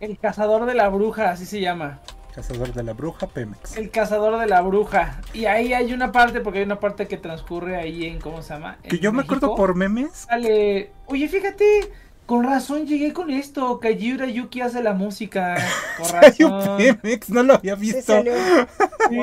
El 0.00 0.18
cazador 0.18 0.64
de 0.66 0.74
la 0.74 0.88
bruja, 0.88 1.30
así 1.30 1.44
se 1.46 1.60
llama. 1.60 2.00
Cazador 2.34 2.72
de 2.72 2.82
la 2.82 2.92
bruja 2.92 3.26
Pemex. 3.26 3.76
El 3.76 3.90
cazador 3.90 4.38
de 4.38 4.46
la 4.46 4.60
bruja. 4.60 5.20
Y 5.32 5.46
ahí 5.46 5.72
hay 5.72 5.92
una 5.92 6.12
parte, 6.12 6.40
porque 6.40 6.60
hay 6.60 6.64
una 6.64 6.78
parte 6.80 7.08
que 7.08 7.16
transcurre 7.16 7.76
ahí 7.76 8.06
en, 8.06 8.20
¿cómo 8.20 8.42
se 8.42 8.54
llama? 8.54 8.78
Que 8.82 8.98
yo 8.98 9.12
me 9.12 9.22
acuerdo 9.22 9.56
por 9.56 9.74
memes. 9.74 10.26
Sale, 10.28 10.92
oye, 11.06 11.28
fíjate, 11.28 11.90
con 12.28 12.44
razón 12.44 12.86
llegué 12.86 13.14
con 13.14 13.30
esto. 13.30 13.80
Kajiura 13.80 14.26
Yuki 14.26 14.60
hace 14.60 14.82
la 14.82 14.92
música. 14.92 15.56
Con 15.96 16.12
razón. 16.20 16.76
Pemex, 16.76 17.30
no 17.30 17.42
lo 17.42 17.54
había 17.54 17.74
visto. 17.74 18.02
salió. 18.02 18.34
Sí, 19.08 19.16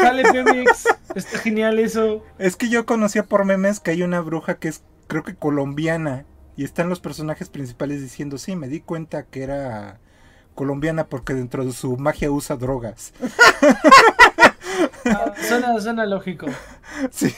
sale 0.00 0.22
Pemex. 0.30 0.86
Está 1.16 1.38
genial 1.38 1.80
eso. 1.80 2.22
Es 2.38 2.54
que 2.54 2.68
yo 2.68 2.86
conocía 2.86 3.24
por 3.24 3.44
memes 3.44 3.80
que 3.80 3.90
hay 3.90 4.04
una 4.04 4.20
bruja 4.20 4.60
que 4.60 4.68
es, 4.68 4.84
creo 5.08 5.24
que 5.24 5.34
colombiana. 5.34 6.24
Y 6.56 6.62
están 6.62 6.88
los 6.88 7.00
personajes 7.00 7.48
principales 7.48 8.00
diciendo, 8.00 8.38
sí, 8.38 8.54
me 8.54 8.68
di 8.68 8.78
cuenta 8.80 9.24
que 9.24 9.42
era 9.42 9.98
colombiana 10.54 11.06
porque 11.06 11.34
dentro 11.34 11.64
de 11.64 11.72
su 11.72 11.96
magia 11.96 12.30
usa 12.30 12.56
drogas. 12.56 13.12
Ah, 15.04 15.32
suena, 15.48 15.80
suena 15.80 16.06
lógico. 16.06 16.46
Sí. 17.10 17.34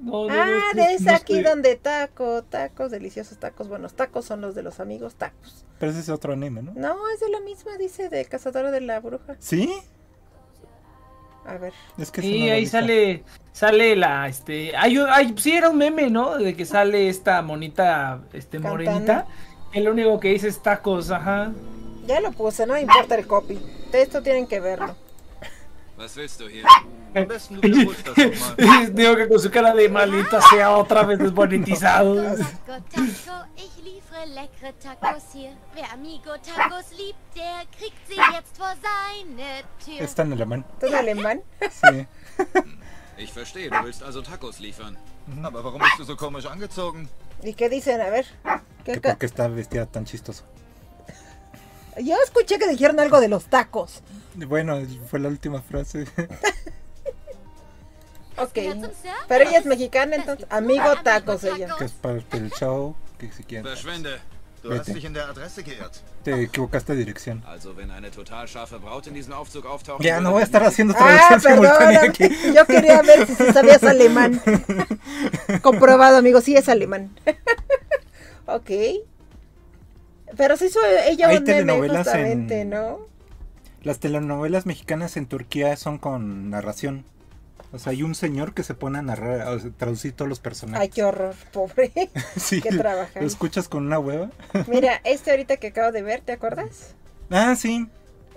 No, 0.00 0.26
no, 0.26 0.28
no, 0.28 0.32
Ah, 0.42 0.46
no, 0.74 0.82
no 0.82 1.12
aquí 1.12 1.34
estoy- 1.34 1.42
donde 1.42 1.76
taco, 1.76 2.42
tacos, 2.44 2.90
deliciosos 2.90 3.38
tacos. 3.38 3.68
Buenos 3.68 3.94
tacos 3.94 4.24
son 4.24 4.40
los 4.40 4.54
de 4.54 4.62
los 4.62 4.80
amigos 4.80 5.14
tacos. 5.16 5.64
Pero 5.78 5.92
ese 5.92 6.00
es 6.00 6.08
otro 6.08 6.32
anime, 6.32 6.62
¿no? 6.62 6.72
No, 6.74 6.96
es 7.10 7.20
de 7.20 7.28
la 7.28 7.40
misma, 7.40 7.76
dice, 7.78 8.08
de 8.08 8.24
Cazadora 8.24 8.70
de 8.70 8.80
la 8.80 8.98
Bruja. 9.00 9.36
¿Sí? 9.38 9.72
A 11.46 11.58
ver. 11.58 11.72
Es 11.98 12.10
que 12.10 12.22
Sí, 12.22 12.48
ahí 12.50 12.66
sale, 12.66 13.24
sale 13.52 13.94
la, 13.96 14.26
este, 14.28 14.74
hay, 14.76 14.98
un- 14.98 15.08
hay- 15.10 15.34
sí 15.36 15.52
era 15.52 15.68
un 15.70 15.76
meme, 15.78 16.08
¿no? 16.10 16.36
De 16.38 16.54
que 16.56 16.64
sale 16.64 17.08
esta 17.08 17.42
monita, 17.42 18.22
este, 18.32 18.58
Cantando. 18.58 18.68
morenita, 18.70 19.26
lo 19.74 19.92
único 19.92 20.18
que 20.18 20.28
dice 20.28 20.48
es 20.48 20.62
tacos, 20.62 21.10
ajá. 21.10 21.52
Ya 22.06 22.20
lo 22.20 22.32
puse, 22.32 22.66
no 22.66 22.76
importa 22.76 23.14
el 23.14 23.26
copy. 23.26 23.58
De 23.92 24.02
esto 24.02 24.22
tienen 24.22 24.46
que 24.46 24.60
verlo. 24.60 24.96
Was 25.96 26.16
willst 26.16 26.40
du 26.40 26.48
hier? 26.48 26.64
Am 27.14 27.28
besten 27.28 27.60
du 27.60 27.68
wiederholst 27.68 28.06
das 28.06 28.16
nochmal. 28.16 28.94
Digo 28.94 29.16
que 29.16 29.28
con 29.28 29.38
su 29.38 29.50
cara 29.50 29.74
de 29.74 29.88
malita 29.88 30.40
sea 30.40 30.70
otra 30.70 31.02
vez 31.02 31.18
desmonetizado. 31.18 32.14
Taco, 32.16 32.82
taco, 32.94 33.46
ich 33.56 33.84
liefere 33.84 34.26
leckere 34.28 34.72
Tacos 34.80 35.24
hier. 35.34 35.52
Wer 35.74 35.92
Amigo 35.92 36.32
Tacos 36.38 36.90
liebt, 36.96 37.18
der 37.36 37.66
kriegt 37.76 37.98
sie 38.08 38.16
jetzt 38.32 38.56
vor 38.56 38.74
seine 38.80 39.62
Tür. 39.84 40.00
Está 40.00 40.22
en 40.22 40.32
alemán. 40.32 40.64
¿Esto 40.72 40.86
es 40.86 40.94
alemán? 40.94 41.42
Sí. 41.60 42.06
Ich 43.18 43.32
verstehe, 43.32 43.68
du 43.68 43.84
willst 43.84 44.02
also 44.02 44.22
Tacos 44.22 44.58
liefern. 44.58 44.96
Aber 45.42 45.62
warum 45.62 45.82
bist 45.82 45.98
du 45.98 46.04
so 46.04 46.16
komisch 46.16 46.46
angezogen? 46.46 47.10
¿Y 47.42 47.52
qué 47.52 47.68
dicen? 47.68 48.00
A 48.00 48.08
ver. 48.08 48.24
¿Qué 48.94 49.00
que 49.00 49.00
ca- 49.02 49.10
porque 49.10 49.26
está 49.26 49.48
vestida 49.48 49.86
tan 49.86 50.04
chistoso. 50.04 50.44
Yo 52.02 52.14
escuché 52.24 52.58
que 52.58 52.68
dijeron 52.68 52.98
algo 53.00 53.20
de 53.20 53.28
los 53.28 53.46
tacos. 53.46 54.02
Bueno, 54.34 54.78
fue 55.10 55.18
la 55.20 55.28
última 55.28 55.60
frase. 55.62 56.06
Ok. 58.36 58.58
Pero 59.28 59.44
ella 59.48 59.58
es 59.58 59.66
mexicana, 59.66 60.16
entonces. 60.16 60.46
Amigo 60.50 60.84
tacos 61.04 61.44
ella. 61.44 61.74
que 61.78 61.84
es 61.84 61.92
parte 61.92 62.40
del 62.40 62.50
show. 62.52 62.94
Que 63.18 63.30
si 63.32 63.42
quieren. 63.44 63.64
Verschwinde! 63.64 64.18
Du 64.62 64.70
hast 64.72 64.80
Bitte. 64.86 64.94
dich 64.94 65.04
in 65.04 65.12
der 65.14 65.24
Adresse 65.28 65.62
geirrt. 65.62 65.96
Te 66.22 66.42
equivocaste 66.44 66.92
de 66.94 66.98
dirección. 66.98 67.42
Also, 67.46 67.74
wenn 67.74 67.90
eine 67.90 68.10
total 68.10 68.46
scharfe 68.46 68.76
Braut 68.78 69.06
in 69.06 69.14
diesem 69.14 69.32
Aufzug 69.34 69.66
auftaucht. 69.66 70.02
Ya 70.02 70.20
no 70.20 70.32
voy 70.32 70.40
a 70.42 70.44
estar 70.44 70.62
haciendo 70.62 70.94
Ah, 70.98 71.28
traducción 71.28 71.40
simultánea 71.40 72.00
perdón. 72.00 72.10
aquí. 72.28 72.52
Yo 72.54 72.66
quería 72.66 73.02
ver 73.02 73.26
si 73.26 73.34
sí 73.34 73.52
sabías 73.52 73.82
alemán. 73.84 74.40
Comprobado, 75.62 76.16
amigo, 76.18 76.40
sí 76.40 76.56
es 76.56 76.68
alemán. 76.68 77.10
Ok. 78.56 78.70
Pero 80.36 80.56
se 80.56 80.66
hizo 80.66 80.78
ella 81.08 81.28
Hay 81.28 81.36
un 81.38 81.44
telenovelas 81.44 82.06
en- 82.14 82.70
¿no? 82.70 83.00
Las 83.82 83.98
telenovelas 83.98 84.66
mexicanas 84.66 85.16
en 85.16 85.26
Turquía 85.26 85.76
son 85.76 85.98
con 85.98 86.50
narración. 86.50 87.04
O 87.72 87.78
sea, 87.78 87.92
hay 87.92 88.02
un 88.02 88.14
señor 88.14 88.52
que 88.52 88.62
se 88.62 88.74
pone 88.74 88.98
a 88.98 89.02
narrar, 89.02 89.42
a 89.42 89.56
traducir 89.76 90.12
todos 90.12 90.28
los 90.28 90.38
Ay, 90.38 90.42
personajes. 90.42 90.90
qué 90.92 91.04
horror, 91.04 91.34
pobre. 91.52 91.92
sí, 92.36 92.60
qué 92.60 92.70
trabajar. 92.70 93.22
lo 93.22 93.26
escuchas 93.28 93.68
con 93.68 93.86
una 93.86 93.98
hueva. 93.98 94.30
Mira, 94.66 95.00
este 95.04 95.30
ahorita 95.30 95.56
que 95.56 95.68
acabo 95.68 95.92
de 95.92 96.02
ver, 96.02 96.20
¿te 96.20 96.32
acuerdas? 96.32 96.94
Ah, 97.30 97.54
sí. 97.56 97.88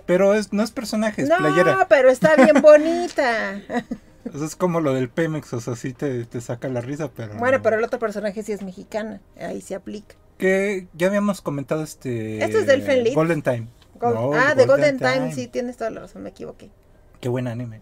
Pero 0.06 0.34
es, 0.34 0.52
no 0.52 0.62
es 0.62 0.70
personaje, 0.70 1.22
es 1.22 1.28
no, 1.28 1.36
playera. 1.38 1.86
pero 1.88 2.10
está 2.10 2.36
bien 2.36 2.60
bonita. 2.62 3.60
O 4.32 4.38
sea, 4.38 4.46
es 4.46 4.56
como 4.56 4.80
lo 4.80 4.94
del 4.94 5.08
Pemex, 5.10 5.52
o 5.52 5.60
sea, 5.60 5.76
sí 5.76 5.92
te, 5.92 6.24
te 6.24 6.40
saca 6.40 6.68
la 6.68 6.80
risa, 6.80 7.10
pero... 7.10 7.34
bueno, 7.36 7.58
no. 7.58 7.62
pero 7.62 7.76
el 7.76 7.84
otro 7.84 7.98
personaje 7.98 8.42
sí 8.42 8.52
es 8.52 8.62
mexicana. 8.62 9.20
Ahí 9.38 9.60
se 9.60 9.74
aplica. 9.74 10.14
Que 10.38 10.86
ya 10.94 11.08
habíamos 11.08 11.40
comentado 11.40 11.82
este... 11.82 12.42
Este 12.42 12.60
es 12.60 12.66
del 12.66 12.82
Fenlit. 12.82 13.14
Golden 13.14 13.42
Time. 13.42 13.68
No, 14.00 14.32
ah, 14.34 14.54
de 14.54 14.66
Golden 14.66 14.98
Time. 14.98 15.32
sí, 15.32 15.46
tienes 15.48 15.76
toda 15.76 15.90
la 15.90 16.00
razón, 16.00 16.22
me 16.22 16.30
equivoqué. 16.30 16.70
Qué 17.20 17.28
buen 17.28 17.46
anime. 17.48 17.80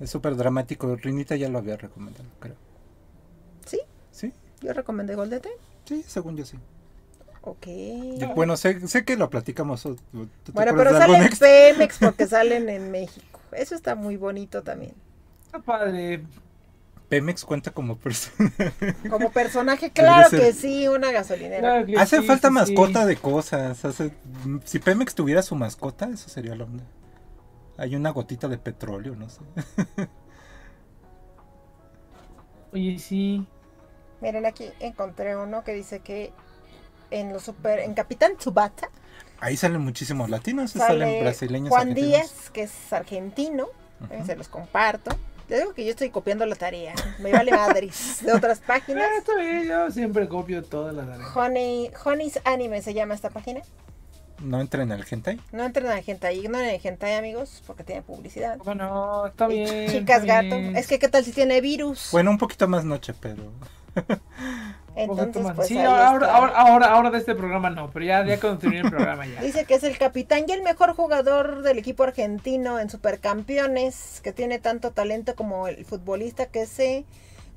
Es 0.00 0.10
súper 0.10 0.36
dramático. 0.36 0.96
Rinita 0.96 1.36
ya 1.36 1.48
lo 1.48 1.58
había 1.58 1.76
recomendado, 1.76 2.24
creo. 2.40 2.56
¿Sí? 3.66 3.80
¿Sí? 4.10 4.32
Yo 4.60 4.72
recomendé 4.72 5.14
Golden 5.14 5.40
Time. 5.40 5.54
Sí, 5.84 6.04
según 6.06 6.36
yo 6.36 6.44
sí. 6.44 6.58
Ok. 7.42 7.66
Yo- 8.18 8.34
bueno, 8.34 8.56
sé, 8.56 8.86
sé 8.88 9.04
que 9.04 9.16
lo 9.16 9.28
platicamos. 9.30 9.82
¿tú- 9.82 9.96
tú 10.12 10.28
te 10.44 10.52
Bueno, 10.52 10.72
pero 10.76 10.92
salen? 10.92 11.30
Pemex 11.38 11.98
porque 11.98 12.26
salen 12.28 12.68
en 12.68 12.90
México. 12.90 13.38
Eso 13.52 13.74
está 13.74 13.94
muy 13.94 14.16
bonito 14.16 14.62
también. 14.62 14.94
Está 15.54 15.64
padre. 15.64 16.24
Pemex 17.08 17.44
cuenta 17.44 17.70
como 17.70 17.96
persona. 17.96 18.52
Como 19.08 19.30
personaje, 19.30 19.90
claro 19.92 20.28
ser. 20.28 20.40
que 20.40 20.52
sí, 20.52 20.88
una 20.88 21.12
gasolinera. 21.12 21.84
Claro 21.84 22.00
Hace 22.00 22.20
sí, 22.20 22.26
falta 22.26 22.48
sí, 22.48 22.54
mascota 22.54 23.02
sí. 23.02 23.08
de 23.08 23.16
cosas. 23.16 23.84
hace- 23.84 24.10
Si 24.64 24.80
Pemex 24.80 25.14
tuviera 25.14 25.42
su 25.42 25.54
mascota, 25.54 26.08
eso 26.12 26.28
sería 26.28 26.56
la 26.56 26.64
onda. 26.64 26.82
Hay 27.76 27.94
una 27.94 28.10
gotita 28.10 28.48
de 28.48 28.58
petróleo, 28.58 29.14
no 29.14 29.28
sé. 29.28 29.40
Oye, 32.72 32.98
sí. 32.98 33.46
Miren, 34.20 34.46
aquí 34.46 34.70
encontré 34.80 35.36
uno 35.36 35.62
que 35.62 35.72
dice 35.72 36.00
que 36.00 36.32
en 37.12 37.32
los 37.32 37.44
super, 37.44 37.78
en 37.78 37.94
Capitán 37.94 38.36
Tsubasa 38.38 38.88
Ahí 39.38 39.56
salen 39.56 39.82
muchísimos 39.82 40.30
latinos, 40.30 40.72
salen 40.72 41.00
sale 41.00 41.20
brasileños. 41.22 41.68
Juan 41.68 41.90
argentinos. 41.90 42.10
Díaz, 42.10 42.50
que 42.50 42.62
es 42.62 42.92
argentino. 42.92 43.66
Se 44.26 44.34
los 44.34 44.48
comparto. 44.48 45.16
Les 45.48 45.60
digo 45.60 45.74
que 45.74 45.84
yo 45.84 45.90
estoy 45.90 46.10
copiando 46.10 46.46
la 46.46 46.56
tarea. 46.56 46.94
Me 47.18 47.32
vale 47.32 47.50
madres 47.50 48.24
de 48.24 48.32
otras 48.32 48.60
páginas. 48.60 49.06
Ah, 49.08 49.14
está 49.18 49.34
bien, 49.36 49.64
yo 49.68 49.90
siempre 49.90 50.28
copio 50.28 50.62
todas 50.62 50.94
las 50.94 51.06
tareas. 51.06 51.36
Honey, 51.36 51.90
Honey's 52.04 52.40
Anime 52.44 52.80
se 52.82 52.94
llama 52.94 53.14
esta 53.14 53.30
página. 53.30 53.60
No 54.40 54.60
entren 54.60 54.90
al 54.90 55.04
hentai. 55.08 55.40
No 55.52 55.64
entren 55.64 55.86
a 55.86 56.02
gente 56.02 56.26
ahí, 56.26 56.48
no 56.48 56.58
en 56.58 56.80
gente 56.80 57.14
amigos, 57.14 57.62
porque 57.66 57.84
tiene 57.84 58.02
publicidad. 58.02 58.58
Bueno, 58.58 59.26
está 59.26 59.46
bien. 59.46 59.90
Chicas 59.90 60.22
está 60.22 60.42
gato. 60.42 60.58
bien. 60.58 60.76
Es 60.76 60.86
que 60.86 60.98
qué 60.98 61.08
tal 61.08 61.24
si 61.24 61.32
tiene 61.32 61.60
virus. 61.60 62.08
Bueno, 62.10 62.30
un 62.30 62.38
poquito 62.38 62.66
más 62.66 62.84
noche, 62.84 63.14
pero. 63.18 63.52
Entonces, 64.96 65.44
pues 65.56 65.68
sí, 65.68 65.78
ahora, 65.78 66.32
ahora, 66.34 66.52
ahora, 66.56 66.86
ahora 66.86 67.10
de 67.10 67.18
este 67.18 67.34
programa 67.34 67.68
no, 67.70 67.90
pero 67.90 68.04
ya, 68.04 68.24
ya 68.24 68.38
cuando 68.38 68.60
termine 68.60 68.82
el 68.82 68.90
programa 68.90 69.26
ya. 69.26 69.40
Dice 69.40 69.64
que 69.64 69.74
es 69.74 69.82
el 69.82 69.98
capitán 69.98 70.44
y 70.46 70.52
el 70.52 70.62
mejor 70.62 70.94
jugador 70.94 71.62
del 71.62 71.78
equipo 71.78 72.04
argentino 72.04 72.78
en 72.78 72.88
Supercampeones, 72.88 74.20
que 74.22 74.32
tiene 74.32 74.60
tanto 74.60 74.92
talento 74.92 75.34
como 75.34 75.66
el 75.66 75.84
futbolista 75.84 76.46
que 76.46 76.66
se 76.66 77.04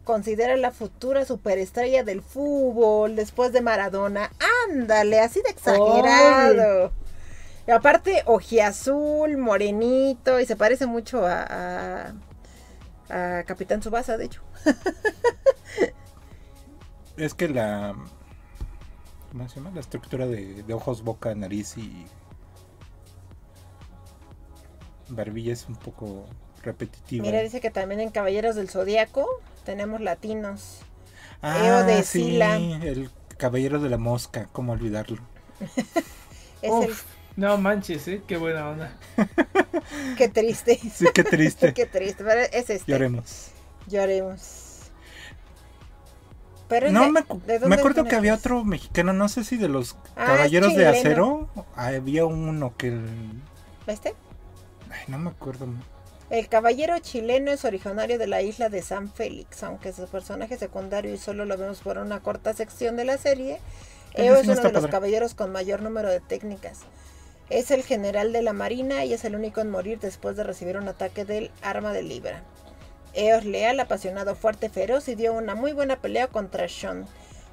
considera 0.03 0.55
la 0.55 0.71
futura 0.71 1.25
superestrella 1.25 2.03
del 2.03 2.21
fútbol 2.21 3.15
después 3.15 3.51
de 3.51 3.61
Maradona. 3.61 4.31
Ándale, 4.69 5.19
así 5.19 5.41
de 5.43 5.49
exagerado. 5.49 6.91
Y 7.67 7.71
aparte, 7.71 8.23
ojiazul, 8.25 9.37
morenito, 9.37 10.39
y 10.39 10.45
se 10.45 10.55
parece 10.55 10.87
mucho 10.87 11.27
a, 11.27 12.13
a, 13.09 13.39
a 13.39 13.43
Capitán 13.43 13.83
Subasa, 13.83 14.17
de 14.17 14.25
hecho. 14.25 14.41
Es 17.17 17.33
que 17.33 17.49
la. 17.49 17.95
¿Cómo 19.31 19.47
se 19.49 19.55
llama? 19.57 19.71
La 19.73 19.81
estructura 19.81 20.25
de, 20.27 20.63
de 20.63 20.73
ojos, 20.73 21.03
boca, 21.03 21.33
nariz 21.35 21.77
y. 21.77 22.05
Barbilla 25.09 25.53
es 25.53 25.67
un 25.67 25.75
poco 25.75 26.25
repetitiva. 26.63 27.23
Mira, 27.23 27.41
dice 27.41 27.61
que 27.61 27.71
también 27.71 28.01
en 28.01 28.09
Caballeros 28.11 28.55
del 28.55 28.69
Zodíaco 28.69 29.25
tenemos 29.63 30.01
latinos. 30.01 30.79
ah, 31.41 31.65
Eo 31.65 31.83
de 31.83 32.03
sí, 32.03 32.23
Sila. 32.23 32.57
el 32.57 33.09
caballero 33.37 33.79
de 33.79 33.89
la 33.89 33.97
mosca, 33.97 34.49
cómo 34.51 34.73
olvidarlo. 34.73 35.21
Es 36.61 36.71
Uf, 36.71 37.03
no 37.35 37.57
manches, 37.57 38.07
¿eh? 38.07 38.23
Qué 38.27 38.37
buena 38.37 38.69
onda. 38.69 38.97
qué 40.17 40.27
triste. 40.29 40.79
Sí, 40.91 41.05
qué 41.13 41.23
triste. 41.23 41.73
qué 41.73 41.85
triste, 41.85 42.23
pero 42.23 42.41
es 42.41 42.69
este. 42.69 42.91
Lloremos. 42.91 43.51
Lloremos. 43.87 44.66
Pero 46.67 46.91
No, 46.91 47.03
de- 47.05 47.11
me, 47.11 47.19
acu- 47.21 47.41
¿de 47.43 47.53
me 47.53 47.59
dónde 47.59 47.75
acuerdo 47.77 48.03
que 48.05 48.15
había 48.15 48.33
otro 48.33 48.63
mexicano, 48.65 49.13
no 49.13 49.29
sé 49.29 49.43
si 49.43 49.55
de 49.57 49.69
los 49.69 49.95
Ah, 50.15 50.25
caballeros 50.25 50.75
de 50.75 50.87
acero. 50.87 51.49
Había 51.75 52.25
uno 52.25 52.73
que. 52.77 52.87
el- 52.89 53.41
¿Este? 53.87 54.13
Ay, 54.91 54.99
no 55.07 55.17
me 55.17 55.29
acuerdo. 55.29 55.67
El 56.29 56.49
caballero 56.49 56.99
chileno 56.99 57.51
es 57.51 57.63
originario 57.63 58.17
de 58.19 58.27
la 58.27 58.41
isla 58.41 58.67
de 58.67 58.81
San 58.81 59.09
Félix, 59.13 59.63
aunque 59.63 59.93
su 59.93 60.07
personaje 60.07 60.57
secundario 60.57 61.13
y 61.13 61.17
solo 61.17 61.45
lo 61.45 61.55
vemos 61.57 61.79
por 61.79 61.97
una 61.99 62.19
corta 62.19 62.53
sección 62.53 62.97
de 62.97 63.05
la 63.05 63.17
serie. 63.17 63.59
Eo 64.13 64.35
es 64.35 64.45
no 64.45 64.53
uno 64.53 64.61
de 64.63 64.71
los 64.73 64.87
caballeros 64.87 65.35
con 65.35 65.53
mayor 65.53 65.81
número 65.81 66.09
de 66.09 66.19
técnicas. 66.19 66.79
Es 67.49 67.71
el 67.71 67.83
general 67.83 68.33
de 68.33 68.41
la 68.41 68.51
marina 68.51 69.05
y 69.05 69.13
es 69.13 69.23
el 69.23 69.35
único 69.35 69.61
en 69.61 69.69
morir 69.71 69.99
después 70.01 70.35
de 70.35 70.43
recibir 70.43 70.75
un 70.77 70.89
ataque 70.89 71.23
del 71.23 71.49
arma 71.61 71.93
de 71.93 72.03
Libra. 72.03 72.43
Eo 73.17 73.37
es 73.39 73.45
leal, 73.45 73.79
apasionado, 73.79 74.35
fuerte, 74.35 74.69
feroz 74.69 75.07
y 75.09 75.15
dio 75.15 75.33
una 75.33 75.55
muy 75.55 75.73
buena 75.73 75.95
pelea 75.97 76.27
contra 76.27 76.69
Sean. 76.69 77.05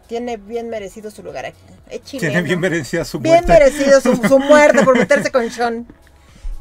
Tiene 0.07 0.37
bien 0.37 0.68
merecido 0.68 1.11
su 1.11 1.22
lugar 1.22 1.46
aquí. 1.46 1.59
Es 1.88 2.03
chileno. 2.03 2.33
Tiene 2.33 2.42
bien 2.46 2.61
merecida 2.61 3.05
su 3.07 3.18
Bien 3.18 3.37
muerte. 3.46 3.53
merecido 3.53 4.00
su, 4.00 4.16
su 4.16 4.38
muerte 4.40 4.85
por 4.85 4.98
meterse 4.98 5.31
con 5.33 5.50
Sean. 5.50 5.87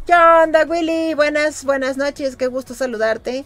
¿Qué 0.08 0.14
onda, 0.16 0.64
Willy? 0.66 1.14
Buenas, 1.16 1.66
buenas 1.66 1.98
noches. 1.98 2.38
Qué 2.38 2.48
gusto 2.48 2.74
saludarte. 2.74 3.44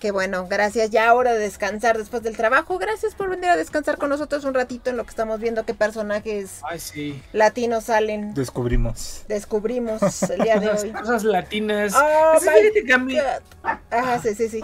Qué 0.00 0.10
bueno, 0.10 0.46
gracias. 0.46 0.90
Ya 0.90 1.14
hora 1.14 1.32
de 1.32 1.38
descansar 1.38 1.96
después 1.96 2.22
del 2.22 2.36
trabajo. 2.36 2.76
Gracias 2.78 3.14
por 3.14 3.30
venir 3.30 3.46
a 3.46 3.56
descansar 3.56 3.96
con 3.98 4.10
nosotros 4.10 4.44
un 4.44 4.52
ratito 4.52 4.90
en 4.90 4.96
lo 4.98 5.04
que 5.04 5.10
estamos 5.10 5.40
viendo 5.40 5.64
qué 5.64 5.72
personajes 5.72 6.58
Ay, 6.68 6.78
sí. 6.80 7.22
latinos 7.32 7.84
salen. 7.84 8.34
Descubrimos. 8.34 9.22
Descubrimos 9.26 10.22
el 10.24 10.42
día 10.42 10.58
de 10.60 10.66
Las 10.72 10.82
hoy. 10.82 10.92
cosas 10.92 11.24
latinas. 11.24 11.94
Oh, 11.96 12.38
God. 12.42 13.72
Ajá, 13.90 14.20
sí, 14.20 14.34
sí, 14.34 14.48
sí. 14.48 14.60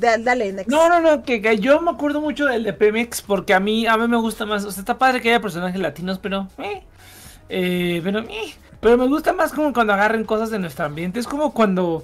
Da- 0.00 0.16
dale, 0.18 0.52
next. 0.52 0.68
No, 0.70 0.88
no, 0.88 1.00
no, 1.00 1.22
que, 1.22 1.42
que 1.42 1.58
yo 1.58 1.80
me 1.82 1.90
acuerdo 1.90 2.20
mucho 2.20 2.46
del 2.46 2.64
de 2.64 2.72
Pemex 2.72 3.20
porque 3.22 3.52
a 3.54 3.60
mí, 3.60 3.86
a 3.86 3.96
mí 3.98 4.08
me 4.08 4.16
gusta 4.16 4.46
más, 4.46 4.64
o 4.64 4.70
sea, 4.72 4.80
está 4.80 4.96
padre 4.98 5.20
que 5.20 5.28
haya 5.28 5.40
personajes 5.40 5.78
latinos, 5.80 6.18
pero, 6.18 6.48
eh, 6.58 6.82
eh, 7.48 8.00
pero, 8.02 8.20
eh, 8.20 8.54
pero 8.80 8.96
me 8.96 9.06
gusta 9.06 9.32
más 9.34 9.52
como 9.52 9.72
cuando 9.72 9.92
agarren 9.92 10.24
cosas 10.24 10.50
de 10.50 10.58
nuestro 10.58 10.86
ambiente, 10.86 11.20
es 11.20 11.26
como 11.26 11.52
cuando, 11.52 12.02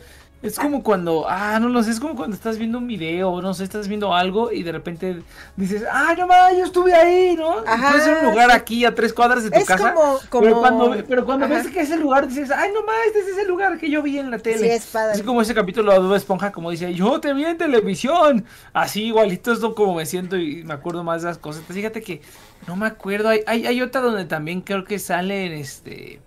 es 0.49 0.59
como 0.59 0.83
cuando, 0.83 1.27
ah, 1.29 1.59
no 1.61 1.69
lo 1.69 1.83
sé, 1.83 1.91
es 1.91 2.01
como 2.01 2.17
cuando 2.17 2.35
estás 2.37 2.59
viendo 2.59 2.79
un 2.79 2.87
video, 2.87 3.41
no 3.43 3.55
sé, 3.55 3.65
estás 3.65 3.89
viendo 3.89 4.15
algo 4.15 4.53
y 4.53 4.63
de 4.63 4.73
repente 4.73 5.23
dices, 5.57 5.85
ah, 5.91 6.15
no 6.17 6.27
mames, 6.27 6.59
yo 6.59 6.65
estuve 6.65 6.95
ahí, 6.95 7.37
¿no? 7.37 7.59
Ajá, 7.67 7.91
Puede 7.91 8.05
ser 8.05 8.19
un 8.25 8.31
lugar 8.31 8.51
aquí 8.51 8.85
a 8.85 8.95
tres 8.95 9.13
cuadras 9.13 9.45
de 9.45 9.51
tu 9.51 9.59
Es 9.59 9.67
casa. 9.67 9.93
como, 9.95 10.19
como... 10.29 10.43
Pero 10.45 10.61
cuando, 10.61 11.05
pero 11.09 11.25
cuando 11.25 11.47
Ajá. 11.47 11.55
ves 11.55 11.69
que 11.69 11.81
ese 11.81 11.97
lugar 11.97 12.29
dices, 12.29 12.51
ay, 12.51 12.71
no 12.73 12.83
mames, 12.83 13.07
este 13.09 13.21
es 13.21 13.29
ese 13.29 13.47
lugar 13.47 13.79
que 13.79 13.91
yo 13.91 14.03
vi 14.03 14.19
en 14.19 14.31
la 14.31 14.39
tele. 14.39 14.59
Sí, 14.59 14.69
es 14.69 14.87
padre. 14.87 15.23
Como 15.25 15.43
ese 15.43 15.55
capítulo 15.55 15.93
de 15.93 15.99
Bob 15.99 16.15
Esponja, 16.15 16.53
como 16.53 16.71
dice, 16.71 16.93
yo 16.95 17.21
te 17.21 17.33
vi 17.33 17.45
en 17.45 17.59
televisión. 17.59 18.45
Así 18.73 19.05
igualito 19.05 19.53
es 19.53 19.59
como 19.59 19.95
me 19.95 20.07
siento 20.07 20.37
y 20.37 20.65
me 20.65 20.75
acuerdo 20.75 21.05
más 21.05 21.23
de 21.23 21.29
las 21.29 21.39
cosas. 21.39 21.63
Fíjate 21.69 22.03
que 22.03 22.21
no 22.67 22.77
me 22.77 22.87
acuerdo. 22.87 23.29
Hay, 23.29 23.41
hay, 23.47 23.67
hay 23.67 23.83
otra 23.83 24.01
donde 24.01 24.25
también 24.25 24.61
creo 24.61 24.85
que 24.85 24.99
sale 24.99 25.47
en 25.47 25.53
este. 25.53 26.21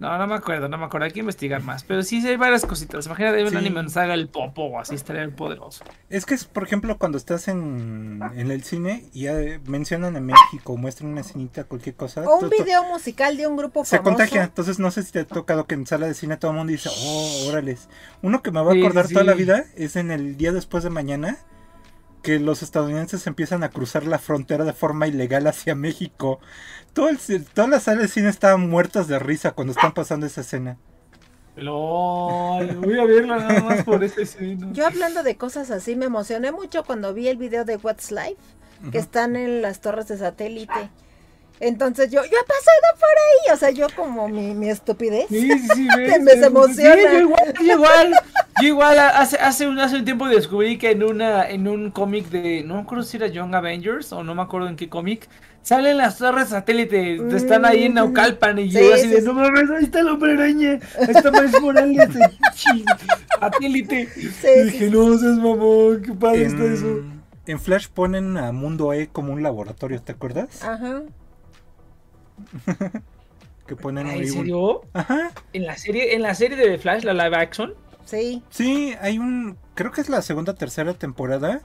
No, 0.00 0.16
no 0.16 0.26
me 0.26 0.34
acuerdo, 0.34 0.66
no 0.68 0.78
me 0.78 0.86
acuerdo. 0.86 1.04
Hay 1.04 1.12
que 1.12 1.20
investigar 1.20 1.62
más. 1.62 1.84
Pero 1.84 2.02
sí, 2.02 2.22
sí 2.22 2.28
hay 2.28 2.36
varias 2.36 2.64
cositas. 2.64 3.04
Imagínate 3.04 3.44
un 3.44 3.50
Sí. 3.50 3.56
anime 3.56 3.76
donde 3.76 3.92
salga 3.92 4.14
el 4.14 4.28
popo 4.30 4.62
o 4.64 4.80
así 4.80 4.94
estaría 4.94 5.22
el 5.22 5.32
poderoso. 5.34 5.84
Es 6.08 6.24
que 6.24 6.32
es, 6.34 6.46
por 6.46 6.62
ejemplo, 6.62 6.96
cuando 6.96 7.18
estás 7.18 7.48
en, 7.48 8.20
en 8.34 8.50
el 8.50 8.64
cine 8.64 9.04
y 9.12 9.26
eh, 9.26 9.60
mencionan 9.66 10.16
a 10.16 10.20
México, 10.20 10.76
muestran 10.78 11.10
una 11.10 11.20
escenita, 11.20 11.64
cualquier 11.64 11.96
cosa. 11.96 12.22
O 12.22 12.38
un 12.38 12.48
video 12.48 12.82
musical 12.84 13.36
de 13.36 13.46
un 13.46 13.58
grupo 13.58 13.84
Se 13.84 13.98
famoso. 13.98 14.16
contagia, 14.16 14.44
entonces 14.44 14.78
no 14.78 14.90
sé 14.90 15.02
si 15.02 15.12
te 15.12 15.20
ha 15.20 15.26
tocado 15.26 15.66
que 15.66 15.74
en 15.74 15.86
sala 15.86 16.06
de 16.06 16.14
cine 16.14 16.38
todo 16.38 16.52
el 16.52 16.56
mundo 16.56 16.70
dice, 16.72 16.88
oh, 16.90 17.48
órales. 17.50 17.90
Uno 18.22 18.42
que 18.42 18.50
me 18.52 18.62
va 18.62 18.72
a 18.72 18.74
acordar 18.74 19.06
sí, 19.06 19.12
toda 19.12 19.26
la 19.26 19.34
vida 19.34 19.66
es 19.76 19.96
en 19.96 20.10
el 20.10 20.38
día 20.38 20.52
después 20.52 20.82
de 20.82 20.88
mañana, 20.88 21.36
que 22.22 22.38
los 22.38 22.62
estadounidenses 22.62 23.26
empiezan 23.26 23.64
a 23.64 23.70
cruzar 23.70 24.06
la 24.06 24.18
frontera 24.18 24.64
de 24.64 24.72
forma 24.72 25.06
ilegal 25.06 25.46
hacia 25.46 25.74
México. 25.74 26.40
Todo 26.92 27.08
el, 27.08 27.18
toda 27.46 27.68
la 27.68 27.80
sala 27.80 28.02
de 28.02 28.08
cine 28.08 28.28
estaban 28.28 28.68
muertas 28.68 29.08
de 29.08 29.18
risa 29.18 29.52
cuando 29.52 29.72
están 29.72 29.92
pasando 29.92 30.26
esa 30.26 30.42
escena. 30.42 30.76
LOL, 31.56 32.76
voy 32.76 32.98
a 32.98 33.04
verla 33.04 33.38
nada 33.38 33.62
más 33.62 33.84
por 33.84 34.02
ese 34.04 34.22
escena. 34.22 34.68
Yo 34.72 34.86
hablando 34.86 35.22
de 35.22 35.36
cosas 35.36 35.70
así, 35.70 35.96
me 35.96 36.06
emocioné 36.06 36.52
mucho 36.52 36.84
cuando 36.84 37.12
vi 37.12 37.28
el 37.28 37.36
video 37.36 37.64
de 37.64 37.76
What's 37.76 38.10
Life, 38.10 38.36
que 38.90 38.98
están 38.98 39.36
en 39.36 39.62
las 39.62 39.80
torres 39.80 40.08
de 40.08 40.16
satélite. 40.16 40.90
Entonces 41.60 42.10
yo, 42.10 42.22
yo 42.22 42.30
he 42.38 42.46
pasado 42.46 42.98
por 42.98 43.08
ahí, 43.10 43.54
o 43.54 43.56
sea, 43.58 43.70
yo 43.70 43.86
como 43.94 44.28
mi, 44.28 44.54
mi 44.54 44.70
estupidez. 44.70 45.26
Sí, 45.28 45.48
sí, 45.74 45.88
ves, 45.96 46.20
Me 46.22 46.32
emociona. 46.32 46.94
sí, 46.96 47.02
yo 47.12 47.20
igual, 47.20 47.54
yo 47.60 47.72
igual, 47.74 48.14
yo 48.62 48.68
igual 48.68 48.98
hace, 48.98 49.36
hace, 49.36 49.66
un, 49.68 49.78
hace 49.78 49.96
un 49.96 50.04
tiempo 50.06 50.26
descubrí 50.28 50.78
que 50.78 50.90
en 50.92 51.02
una 51.02 51.48
en 51.48 51.68
un 51.68 51.90
cómic 51.90 52.28
de, 52.30 52.62
no 52.64 52.76
me 52.76 52.80
acuerdo 52.80 53.04
si 53.04 53.18
era 53.18 53.26
Young 53.26 53.54
Avengers 53.54 54.12
o 54.12 54.24
no 54.24 54.34
me 54.34 54.40
acuerdo 54.42 54.68
en 54.68 54.76
qué 54.76 54.88
cómic, 54.88 55.28
salen 55.62 55.98
las 55.98 56.16
torres 56.16 56.48
satélite, 56.48 57.16
están 57.36 57.66
ahí 57.66 57.84
en 57.84 57.92
Mm. 57.92 57.96
Naucalpan 57.96 58.58
y 58.58 58.70
yo 58.70 58.80
Sí, 58.80 58.92
así 58.94 59.02
sí, 59.02 59.08
de, 59.08 59.20
sí. 59.20 59.26
no 59.26 59.34
mames, 59.34 59.70
ahí 59.70 59.84
está 59.84 60.00
el 60.00 60.08
hombre 60.08 60.32
araña, 60.32 60.78
ahí 60.98 61.10
está 61.10 61.30
Miles 61.30 61.60
Morales, 61.60 62.08
satélite. 63.38 64.08
Sí, 64.14 64.48
y 64.48 64.64
dije, 64.64 64.84
sí. 64.86 64.90
no 64.90 65.18
seas 65.18 65.36
mamón, 65.36 66.02
qué 66.02 66.12
padre 66.12 66.44
está 66.46 66.64
eso. 66.64 66.86
En, 66.86 67.22
en 67.46 67.60
Flash 67.60 67.88
ponen 67.88 68.36
a 68.36 68.52
Mundo 68.52 68.92
E 68.92 69.08
como 69.08 69.32
un 69.32 69.42
laboratorio, 69.42 70.00
¿te 70.02 70.12
acuerdas? 70.12 70.62
Ajá. 70.62 71.02
Que 73.66 73.76
ponen 73.76 74.08
ahí 74.08 74.20
¿En 74.22 74.24
un- 74.24 74.32
serio? 74.32 74.80
Ajá. 74.94 75.30
En 75.52 75.64
la 75.64 75.76
serie, 75.76 76.14
en 76.16 76.22
la 76.22 76.34
serie 76.34 76.56
de 76.56 76.64
The 76.70 76.78
Flash, 76.78 77.04
la 77.04 77.12
live 77.14 77.36
action. 77.36 77.74
Sí. 78.04 78.42
Sí, 78.50 78.94
hay 79.00 79.18
un. 79.18 79.56
Creo 79.74 79.92
que 79.92 80.00
es 80.00 80.08
la 80.08 80.22
segunda 80.22 80.54
tercera 80.54 80.94
temporada. 80.94 81.60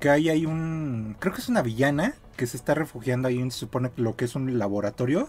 Que 0.00 0.10
hay, 0.10 0.30
hay 0.30 0.46
un. 0.46 1.16
Creo 1.20 1.32
que 1.32 1.40
es 1.40 1.48
una 1.48 1.62
villana 1.62 2.14
que 2.36 2.46
se 2.48 2.56
está 2.56 2.74
refugiando 2.74 3.28
ahí 3.28 3.38
en 3.38 3.52
se 3.52 3.58
supone 3.58 3.90
que 3.90 4.02
lo 4.02 4.16
que 4.16 4.24
es 4.24 4.34
un 4.34 4.58
laboratorio. 4.58 5.28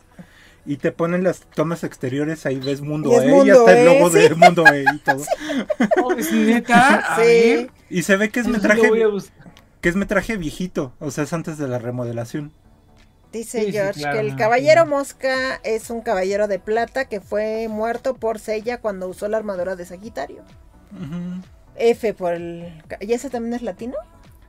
Y 0.65 0.77
te 0.77 0.91
ponen 0.91 1.23
las 1.23 1.41
tomas 1.41 1.83
exteriores, 1.83 2.45
ahí 2.47 2.59
ves 2.59 2.81
Mundo 2.81 3.11
E 3.21 3.45
y 3.45 3.49
hasta 3.51 3.73
E, 3.77 3.79
el 3.79 3.85
logo 3.85 4.09
sí. 4.09 4.19
de 4.19 4.35
Mundo 4.35 4.65
E 4.67 4.85
y 4.93 4.97
todo. 4.99 5.23
Oh, 6.03 6.11
es 6.13 6.31
neta. 6.33 6.95
A 7.13 7.15
Sí. 7.21 7.21
ver, 7.21 7.71
Y 7.89 8.01
se 8.03 8.17
ve 8.17 8.29
que 8.29 8.39
es 8.41 8.47
metraje, 8.47 8.89
que 9.81 9.89
es 9.89 9.95
metraje 9.95 10.37
viejito, 10.37 10.93
o 10.99 11.11
sea, 11.11 11.23
es 11.23 11.33
antes 11.33 11.57
de 11.59 11.67
la 11.67 11.77
remodelación. 11.79 12.51
Dice 13.31 13.59
Sí, 13.59 13.65
sí, 13.67 13.71
George 13.73 13.99
claro, 13.99 14.19
que 14.19 14.27
el 14.27 14.35
caballero 14.35 14.83
sí. 14.83 14.89
mosca 14.89 15.55
es 15.63 15.89
un 15.91 16.01
caballero 16.01 16.47
de 16.47 16.57
plata 16.59 17.05
que 17.05 17.21
fue 17.21 17.67
muerto 17.69 18.15
por 18.15 18.39
Sella 18.39 18.79
cuando 18.81 19.07
usó 19.07 19.27
la 19.27 19.37
armadura 19.37 19.75
de 19.75 19.85
Sagitario. 19.85 20.43
F 21.75 22.13
por 22.13 22.33
el... 22.33 22.81
¿Y 22.99 23.13
ese 23.13 23.29
también 23.29 23.53
es 23.53 23.61
latino? 23.61 23.95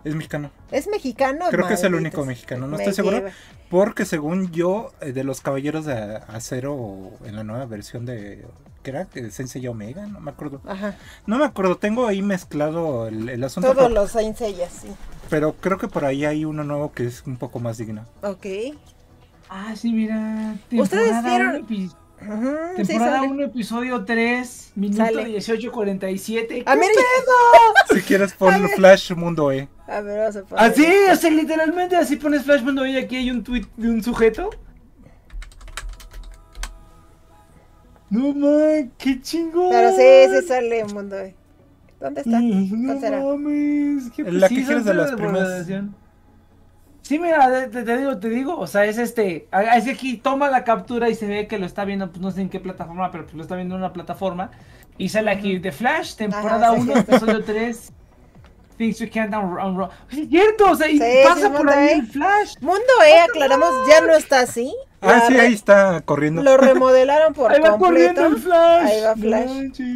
Es 0.03 0.15
mexicano. 0.15 0.51
¿Es 0.71 0.89
mexicano? 0.89 1.45
Creo 1.51 1.69
que 1.69 1.75
es 1.75 1.85
el 1.85 1.95
único 1.95 2.25
mexicano, 2.25 2.67
no 2.67 2.77
Me 2.79 2.85
estoy 2.85 2.95
seguro. 2.95 3.19
lleva. 3.19 3.31
Porque 3.69 4.07
según 4.07 4.51
yo, 4.51 4.93
eh, 5.03 5.13
de 5.13 5.25
los 5.25 5.43
caballeros 5.43 5.85
de 5.85 5.95
acero 6.29 7.11
en 7.25 7.37
la 7.37 7.45
nueva 7.45 7.67
versión 7.67 8.07
de. 8.07 8.47
¿Qué 8.83 8.91
era? 8.91 9.05
¿De 9.05 9.31
Sensei 9.31 9.67
Omega? 9.69 10.07
No 10.07 10.21
me 10.21 10.31
acuerdo. 10.31 10.63
Ajá. 10.67 10.97
No 11.27 11.37
me 11.37 11.45
acuerdo, 11.45 11.77
tengo 11.77 12.07
ahí 12.07 12.23
mezclado 12.23 13.09
el, 13.09 13.29
el 13.29 13.45
asunto. 13.45 13.75
Todos 13.75 13.93
los 13.93 14.11
Seiyas, 14.11 14.73
sí. 14.73 14.89
Pero 15.31 15.55
creo 15.55 15.79
que 15.79 15.89
por 15.89 16.05
ahí 16.05 16.25
hay 16.25 16.45
uno 16.45 16.65
nuevo 16.65 16.93
que 16.93 17.07
es 17.07 17.23
un 17.27 17.37
poco 17.37 17.59
más 17.61 17.79
digno. 17.79 18.05
Ok. 18.23 18.47
Ah, 19.49 19.75
sí, 19.77 19.93
mira. 19.93 20.55
¿Ustedes 20.73 21.25
vieron? 21.25 21.67
sí, 21.69 21.91
Temporada 22.77 23.17
sale. 23.21 23.29
1, 23.29 23.43
episodio 23.45 24.05
3, 24.05 24.73
minuto 24.75 25.05
Sale. 25.05 25.39
18.47. 25.39 26.63
Ah, 26.67 26.77
mira, 26.77 26.93
Si 27.95 28.01
quieres 28.03 28.33
pon 28.35 28.69
Flash 28.77 29.13
Mundo 29.15 29.51
E. 29.51 29.69
A 29.89 30.01
ver, 30.03 30.19
vamos 30.21 30.37
a 30.37 30.43
poner. 30.45 30.65
Así, 30.65 30.87
o 31.11 31.17
sea, 31.17 31.31
literalmente 31.31 31.97
así 31.97 32.17
pones 32.17 32.43
Flash 32.43 32.63
Mundo 32.63 32.87
y 32.87 32.97
aquí 32.97 33.17
hay 33.17 33.31
un 33.31 33.43
tweet 33.43 33.65
de 33.77 33.89
un 33.89 34.03
sujeto. 34.03 34.51
No 38.11 38.35
man, 38.35 38.93
qué 38.99 39.21
chingón. 39.23 39.71
Pero 39.71 39.91
sí, 39.97 40.41
sí 40.43 40.47
sale 40.49 40.85
un 40.85 40.93
mundo. 40.93 41.19
eh. 41.19 41.35
¿Dónde 42.01 42.23
está? 42.23 42.41
¿Cuál 42.41 43.01
será? 43.01 43.21
No 43.21 43.37
mames, 43.37 44.11
qué 44.11 44.25
La 44.25 44.49
que 44.49 44.57
sí, 44.57 44.65
quieres 44.65 44.85
de 44.85 44.95
las 44.95 45.13
primas. 45.13 45.67
Sí, 47.03 47.19
mira, 47.19 47.69
te, 47.71 47.83
te 47.83 47.97
digo, 47.99 48.19
te 48.19 48.29
digo, 48.29 48.57
o 48.59 48.67
sea, 48.67 48.85
es 48.85 48.97
este, 48.97 49.49
es 49.75 49.85
que 49.85 49.91
aquí 49.91 50.17
toma 50.17 50.49
la 50.49 50.63
captura 50.65 51.09
y 51.09 51.15
se 51.15 51.27
ve 51.27 51.47
que 51.49 51.59
lo 51.59 51.67
está 51.67 51.85
viendo, 51.85 52.09
pues 52.11 52.21
no 52.21 52.31
sé 52.31 52.41
en 52.41 52.49
qué 52.49 52.61
plataforma, 52.61 53.11
pero 53.11 53.25
pues 53.25 53.35
lo 53.35 53.43
está 53.43 53.57
viendo 53.57 53.75
en 53.75 53.81
una 53.81 53.93
plataforma. 53.93 54.51
Y 54.97 55.09
sale 55.09 55.31
aquí, 55.31 55.59
The 55.59 55.73
Flash, 55.73 56.15
temporada 56.15 56.69
Ajá, 56.69 56.77
sí. 56.77 56.83
1, 56.83 56.97
episodio 57.01 57.45
3, 57.45 57.93
Things 58.77 59.01
We 59.01 59.11
Can't. 59.11 59.35
Unwrap. 59.35 59.91
Es 60.11 60.29
cierto, 60.29 60.71
o 60.71 60.77
sea, 60.77 60.89
y 60.89 60.99
Sí, 60.99 61.05
pasa 61.25 61.49
sí, 61.49 61.53
por 61.57 61.71
ahí 61.71 61.89
E. 61.89 61.93
el 61.95 62.07
Flash. 62.07 62.55
Mundo 62.61 62.81
E, 63.07 63.19
aclaramos, 63.21 63.71
ya 63.89 64.07
no 64.07 64.15
está 64.15 64.41
así. 64.41 64.73
Ah, 65.03 65.07
La 65.21 65.27
sí, 65.29 65.39
ahí 65.39 65.55
está 65.55 66.03
corriendo. 66.05 66.43
Lo 66.43 66.57
remodelaron 66.59 67.33
por 67.33 67.51
Ahí 67.53 67.61
va 67.61 67.71
completo. 67.79 67.87
corriendo 68.21 68.27
el 68.27 68.37
Flash. 68.43 68.87
Ahí 68.87 69.01
va 69.01 69.17
Flash. 69.17 69.47
Manches. 69.49 69.87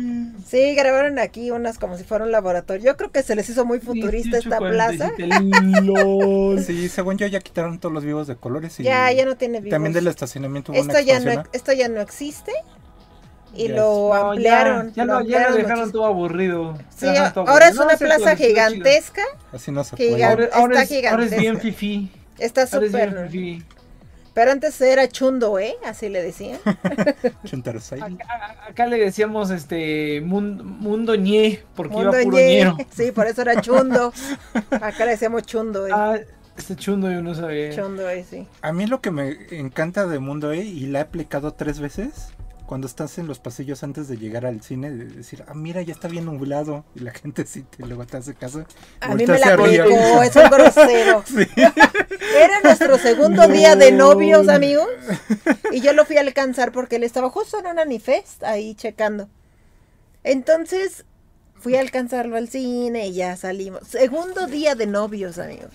Sí, 0.47 0.75
grabaron 0.75 1.19
aquí 1.19 1.51
unas 1.51 1.79
como 1.79 1.99
si 1.99 2.05
fuera 2.05 2.25
un 2.25 2.33
laboratorio. 2.33 2.83
Yo 2.85 2.97
creo 2.97 3.11
que 3.13 3.23
se 3.23 3.37
les 3.37 3.49
hizo 3.49 3.65
muy 3.67 3.81
futurista 3.81 4.39
18, 4.39 4.49
esta 4.49 4.59
plaza. 4.59 5.11
47, 5.17 5.83
LOL. 5.83 6.61
Sí, 6.65 6.89
según 6.89 7.19
yo 7.19 7.27
ya 7.27 7.41
quitaron 7.41 7.79
todos 7.79 7.93
los 7.93 8.05
vivos 8.05 8.27
de 8.27 8.37
colores. 8.37 8.81
Y 8.81 8.85
Ya, 8.85 9.13
ya 9.13 9.25
no 9.27 9.37
tiene 9.37 9.59
vivos. 9.61 9.71
También 9.73 9.93
del 9.93 10.07
estacionamiento 10.07 10.73
hubo 10.73 10.79
esto 10.81 10.93
una 10.93 11.01
ya 11.03 11.21
no 11.21 11.43
esto 11.53 11.73
ya 11.73 11.89
no 11.89 12.01
existe 12.01 12.53
y 13.55 13.69
lo 13.69 14.09
No, 14.09 14.15
ampliaron. 14.15 14.89
Ya, 14.89 14.95
ya 14.95 15.05
lo 15.05 15.05
lo, 15.05 15.05
ya 15.05 15.05
lo 15.05 15.19
ampliaron 15.19 15.57
dejaron 15.57 15.79
muchísimo. 15.81 15.93
todo 16.03 16.05
aburrido. 16.07 16.79
Sí, 16.97 17.07
ahora 17.35 17.69
es 17.69 17.77
una 17.77 17.93
No, 17.93 17.99
plaza 17.99 18.37
gigantesca. 18.37 19.23
Así 19.53 19.71
no 19.71 19.85
se 19.85 19.97
puede. 19.97 20.25
Ahora, 20.25 20.49
ahora 20.55 20.83
Está 20.83 20.97
es, 20.97 21.05
ahora 21.07 21.25
es 21.25 21.31
bien 21.31 21.41
gigantesca. 21.61 21.61
fifi. 21.79 22.11
Está 22.39 22.63
Ahora 22.73 22.87
es 22.87 22.93
bien 22.93 23.11
súper. 23.11 23.74
Pero 24.35 24.51
antes 24.51 24.81
era 24.81 25.09
chundo, 25.09 25.59
¿eh? 25.61 25.77
Así 25.87 26.09
le 26.09 26.21
decían. 26.23 26.59
Acá, 26.67 28.57
acá 28.69 28.87
le 28.87 28.99
decíamos 28.99 29.51
este 29.51 30.21
mundo, 30.21 30.65
mundo 30.65 31.15
ñe, 31.15 31.61
porque 31.77 31.95
Mundo 31.95 32.11
iba 32.11 32.23
puro 32.25 32.37
ñe. 32.37 32.47
ñero. 32.57 32.77
Sí, 32.91 33.13
por 33.13 33.27
eso 33.29 33.43
era 33.43 33.61
chundo. 33.61 34.13
Acá 34.71 35.05
le 35.05 35.13
decíamos 35.13 35.45
chundo, 35.45 35.87
¿eh? 35.87 35.91
Ah, 35.95 36.19
este 36.57 36.75
chundo 36.75 37.11
yo 37.11 37.23
no 37.23 37.35
sabía. 37.35 37.71
Chundo, 37.75 38.09
¿eh? 38.11 38.25
Sí. 38.29 38.47
A 38.61 38.73
mí 38.73 38.87
lo 38.87 39.01
que 39.01 39.13
me 39.13 39.37
encanta 39.53 40.07
de 40.07 40.19
Mundo 40.19 40.53
E 40.53 40.63
y 40.65 40.87
la 40.87 40.99
he 40.99 41.03
aplicado 41.03 41.53
tres 41.53 41.79
veces. 41.79 42.33
Cuando 42.67 42.87
estás 42.87 43.19
en 43.19 43.27
los 43.27 43.41
pasillos 43.41 43.83
antes 43.83 44.09
de 44.09 44.17
llegar 44.17 44.47
al 44.47 44.63
cine, 44.63 44.91
de 44.91 45.05
decir, 45.05 45.45
ah, 45.47 45.55
mira, 45.55 45.83
ya 45.83 45.93
está 45.93 46.09
bien 46.09 46.25
nublado. 46.25 46.85
Y 46.95 47.01
la 47.01 47.13
gente 47.15 47.45
sí 47.47 47.63
te, 47.63 47.85
luego 47.85 48.07
te 48.07 48.17
hace 48.17 48.35
caso. 48.35 48.65
A 49.01 49.15
mí 49.15 49.27
me 49.27 49.39
la 49.39 49.53
aplicó, 49.55 50.23
es 50.23 50.37
un 50.37 50.51
grosero. 50.51 51.23
Sí. 51.35 51.47
Era 52.37 52.61
nuestro 52.63 52.99
segundo 52.99 53.47
día 53.49 53.77
de 53.77 53.93
No. 53.93 54.15
novios, 54.15 54.49
amigos. 54.49 54.89
Y 55.73 55.81
yo 55.81 55.93
lo 55.93 56.05
fui 56.07 56.17
a 56.17 56.21
alcanzar 56.21 56.73
porque 56.73 56.97
él 56.97 57.05
estaba 57.05 57.29
justo 57.31 57.59
en 57.59 57.67
un 57.67 57.77
manifest 57.77 58.43
ahí 58.45 58.75
checando. 58.75 59.29
Entonces 60.23 61.05
fui 61.57 61.77
a 61.77 61.81
alcanzarlo 61.81 62.37
al 62.37 62.49
cine 62.49 63.09
y 63.09 63.15
ya 63.15 63.37
salimos. 63.37 63.87
Segundo 63.89 64.47
día 64.47 64.75
de 64.75 64.87
novios, 64.87 65.39
amigos. 65.39 65.73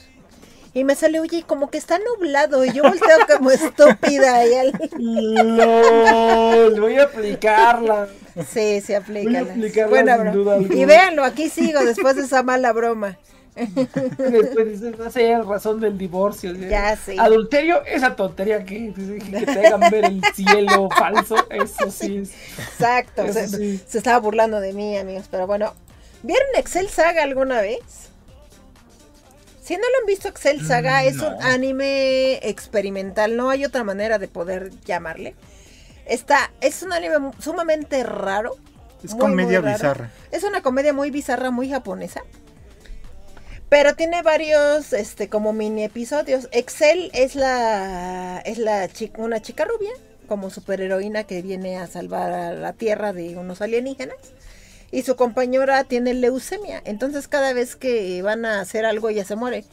Y 0.73 0.83
me 0.83 0.95
sale, 0.95 1.19
oye, 1.19 1.43
como 1.45 1.69
que 1.69 1.77
está 1.77 1.97
nublado. 1.99 2.63
Y 2.63 2.71
yo 2.73 2.83
volteo 2.83 3.17
como 3.35 3.51
estúpida. 3.51 4.45
Y 4.45 4.53
al... 4.55 5.57
LOL, 5.57 6.79
voy 6.79 6.95
a 6.97 7.03
aplicarla. 7.03 8.07
Sí, 8.51 8.81
sí, 8.81 8.93
aplícala. 8.93 9.41
Voy 9.41 9.49
a 9.49 9.53
aplicarla 9.53 9.89
Buena 9.89 10.17
sin 10.23 10.31
duda 10.31 10.53
alguna. 10.55 10.75
Y 10.75 10.85
véanlo, 10.85 11.23
aquí 11.23 11.49
sigo 11.49 11.83
después 11.83 12.15
de 12.15 12.23
esa 12.23 12.43
mala 12.43 12.71
broma. 12.71 13.17
Después 13.55 14.69
dices, 14.69 14.97
no 14.97 15.09
sé, 15.11 15.37
razón 15.41 15.79
del 15.79 15.97
divorcio. 15.97 16.53
¿sí? 16.55 16.67
Ya 16.69 16.95
sé. 16.95 17.15
Adulterio, 17.19 17.83
esa 17.85 18.15
tontería 18.15 18.63
que, 18.63 18.93
que 18.93 19.45
te 19.45 19.67
hagan 19.67 19.91
ver 19.91 20.05
el 20.05 20.21
cielo 20.33 20.87
falso, 20.97 21.35
eso 21.49 21.91
sí 21.91 22.17
es. 22.17 22.31
Exacto. 22.57 23.23
Eso 23.23 23.33
Se, 23.39 23.47
sí. 23.47 23.83
se 23.85 23.97
estaba 23.97 24.19
burlando 24.19 24.59
de 24.61 24.71
mí, 24.73 24.97
amigos. 24.97 25.25
Pero 25.29 25.47
bueno, 25.47 25.73
¿vieron 26.23 26.47
Excel 26.55 26.89
Saga 26.89 27.23
alguna 27.23 27.59
vez? 27.59 28.08
Si 29.69 29.75
no 29.75 29.83
lo 29.83 29.99
han 29.99 30.07
visto, 30.07 30.27
Excel 30.27 30.65
Saga 30.65 31.03
es 31.03 31.17
un 31.17 31.39
anime 31.43 32.39
experimental. 32.41 33.37
No 33.37 33.51
hay 33.51 33.65
otra 33.65 33.83
manera 33.83 34.17
de 34.17 34.27
poder 34.27 34.71
llamarle. 34.83 35.35
Está, 36.07 36.51
es 36.59 36.81
un 36.81 36.91
anime 36.91 37.33
sumamente 37.37 38.01
raro. 38.03 38.55
Es 39.03 39.11
muy, 39.13 39.19
muy 39.19 39.29
comedia 39.29 39.61
raro. 39.61 39.77
bizarra. 39.77 40.11
Es 40.31 40.43
una 40.43 40.63
comedia 40.63 40.91
muy 40.91 41.11
bizarra, 41.11 41.51
muy 41.51 41.69
japonesa. 41.69 42.23
Pero 43.69 43.93
tiene 43.93 44.23
varios, 44.23 44.91
este, 44.91 45.29
como 45.29 45.53
mini 45.53 45.83
episodios. 45.83 46.49
Excel 46.51 47.11
es 47.13 47.35
la, 47.35 48.39
es 48.45 48.57
la 48.57 48.89
una 49.19 49.39
chica 49.39 49.65
rubia, 49.65 49.91
como 50.27 50.49
superheroína 50.49 51.25
que 51.25 51.43
viene 51.43 51.77
a 51.77 51.85
salvar 51.85 52.31
a 52.31 52.53
la 52.53 52.73
Tierra 52.73 53.13
de 53.13 53.37
unos 53.37 53.61
alienígenas. 53.61 54.17
Y 54.91 55.03
su 55.03 55.15
compañera 55.15 55.83
tiene 55.83 56.13
leucemia. 56.13 56.81
Entonces 56.85 57.27
cada 57.27 57.53
vez 57.53 57.75
que 57.75 58.21
van 58.21 58.45
a 58.45 58.59
hacer 58.61 58.85
algo 58.85 59.09
ella 59.09 59.25
se 59.25 59.35
muere. 59.35 59.65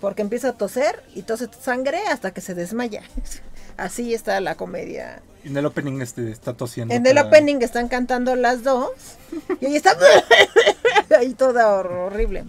Porque 0.00 0.22
empieza 0.22 0.50
a 0.50 0.52
toser 0.52 1.02
y 1.14 1.22
tose 1.22 1.48
sangre 1.60 1.98
hasta 2.08 2.32
que 2.32 2.40
se 2.40 2.54
desmaya. 2.54 3.02
Así 3.76 4.14
está 4.14 4.40
la 4.40 4.54
comedia. 4.56 5.20
En 5.44 5.56
el 5.56 5.64
opening 5.66 6.00
este 6.02 6.30
está 6.30 6.52
tosiendo. 6.54 6.94
En 6.94 7.06
el 7.06 7.14
para- 7.14 7.28
opening 7.28 7.56
están 7.62 7.88
cantando 7.88 8.36
las 8.36 8.62
dos. 8.62 8.90
Y 9.60 9.66
ella 9.66 9.76
está 9.76 9.96
ahí 11.18 11.34
toda 11.34 11.66
hor- 11.78 11.90
horrible. 11.92 12.44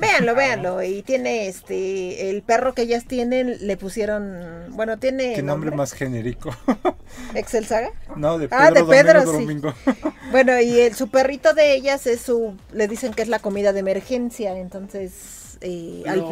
Véanlo, 0.00 0.34
véanlo. 0.34 0.82
Y 0.82 1.02
tiene 1.02 1.48
este. 1.48 2.30
El 2.30 2.42
perro 2.42 2.72
que 2.74 2.82
ellas 2.82 3.04
tienen 3.06 3.56
le 3.66 3.76
pusieron. 3.76 4.66
Bueno, 4.70 4.98
tiene. 4.98 5.34
Qué 5.34 5.42
nombre 5.42 5.70
más 5.70 5.92
genérico. 5.92 6.50
Excel 7.34 7.66
Saga. 7.66 7.90
no, 8.16 8.38
de 8.38 8.48
Pedro, 8.48 8.62
Ah, 8.64 8.70
de 8.70 8.84
Pedro, 8.84 9.24
Domingo, 9.24 9.72
sí. 9.72 9.76
Domingo. 9.86 10.12
Bueno, 10.30 10.60
y 10.60 10.78
el, 10.80 10.94
su 10.94 11.08
perrito 11.08 11.54
de 11.54 11.74
ellas 11.74 12.06
es 12.06 12.20
su. 12.20 12.54
Le 12.72 12.86
dicen 12.86 13.12
que 13.14 13.22
es 13.22 13.28
la 13.28 13.38
comida 13.38 13.72
de 13.72 13.80
emergencia. 13.80 14.56
Entonces. 14.58 15.56
eh, 15.62 16.04
al 16.06 16.24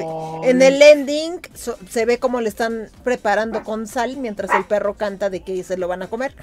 en 0.44 0.62
el 0.62 0.80
ending 0.80 1.40
so- 1.54 1.78
se 1.90 2.04
ve 2.04 2.18
como 2.18 2.40
le 2.40 2.48
están 2.48 2.88
preparando 3.02 3.64
con 3.64 3.86
sal 3.88 4.16
mientras 4.18 4.50
el 4.54 4.64
perro 4.66 4.94
canta 4.94 5.30
de 5.30 5.40
que 5.42 5.64
se 5.64 5.76
lo 5.76 5.88
van 5.88 6.02
a 6.02 6.08
comer. 6.08 6.34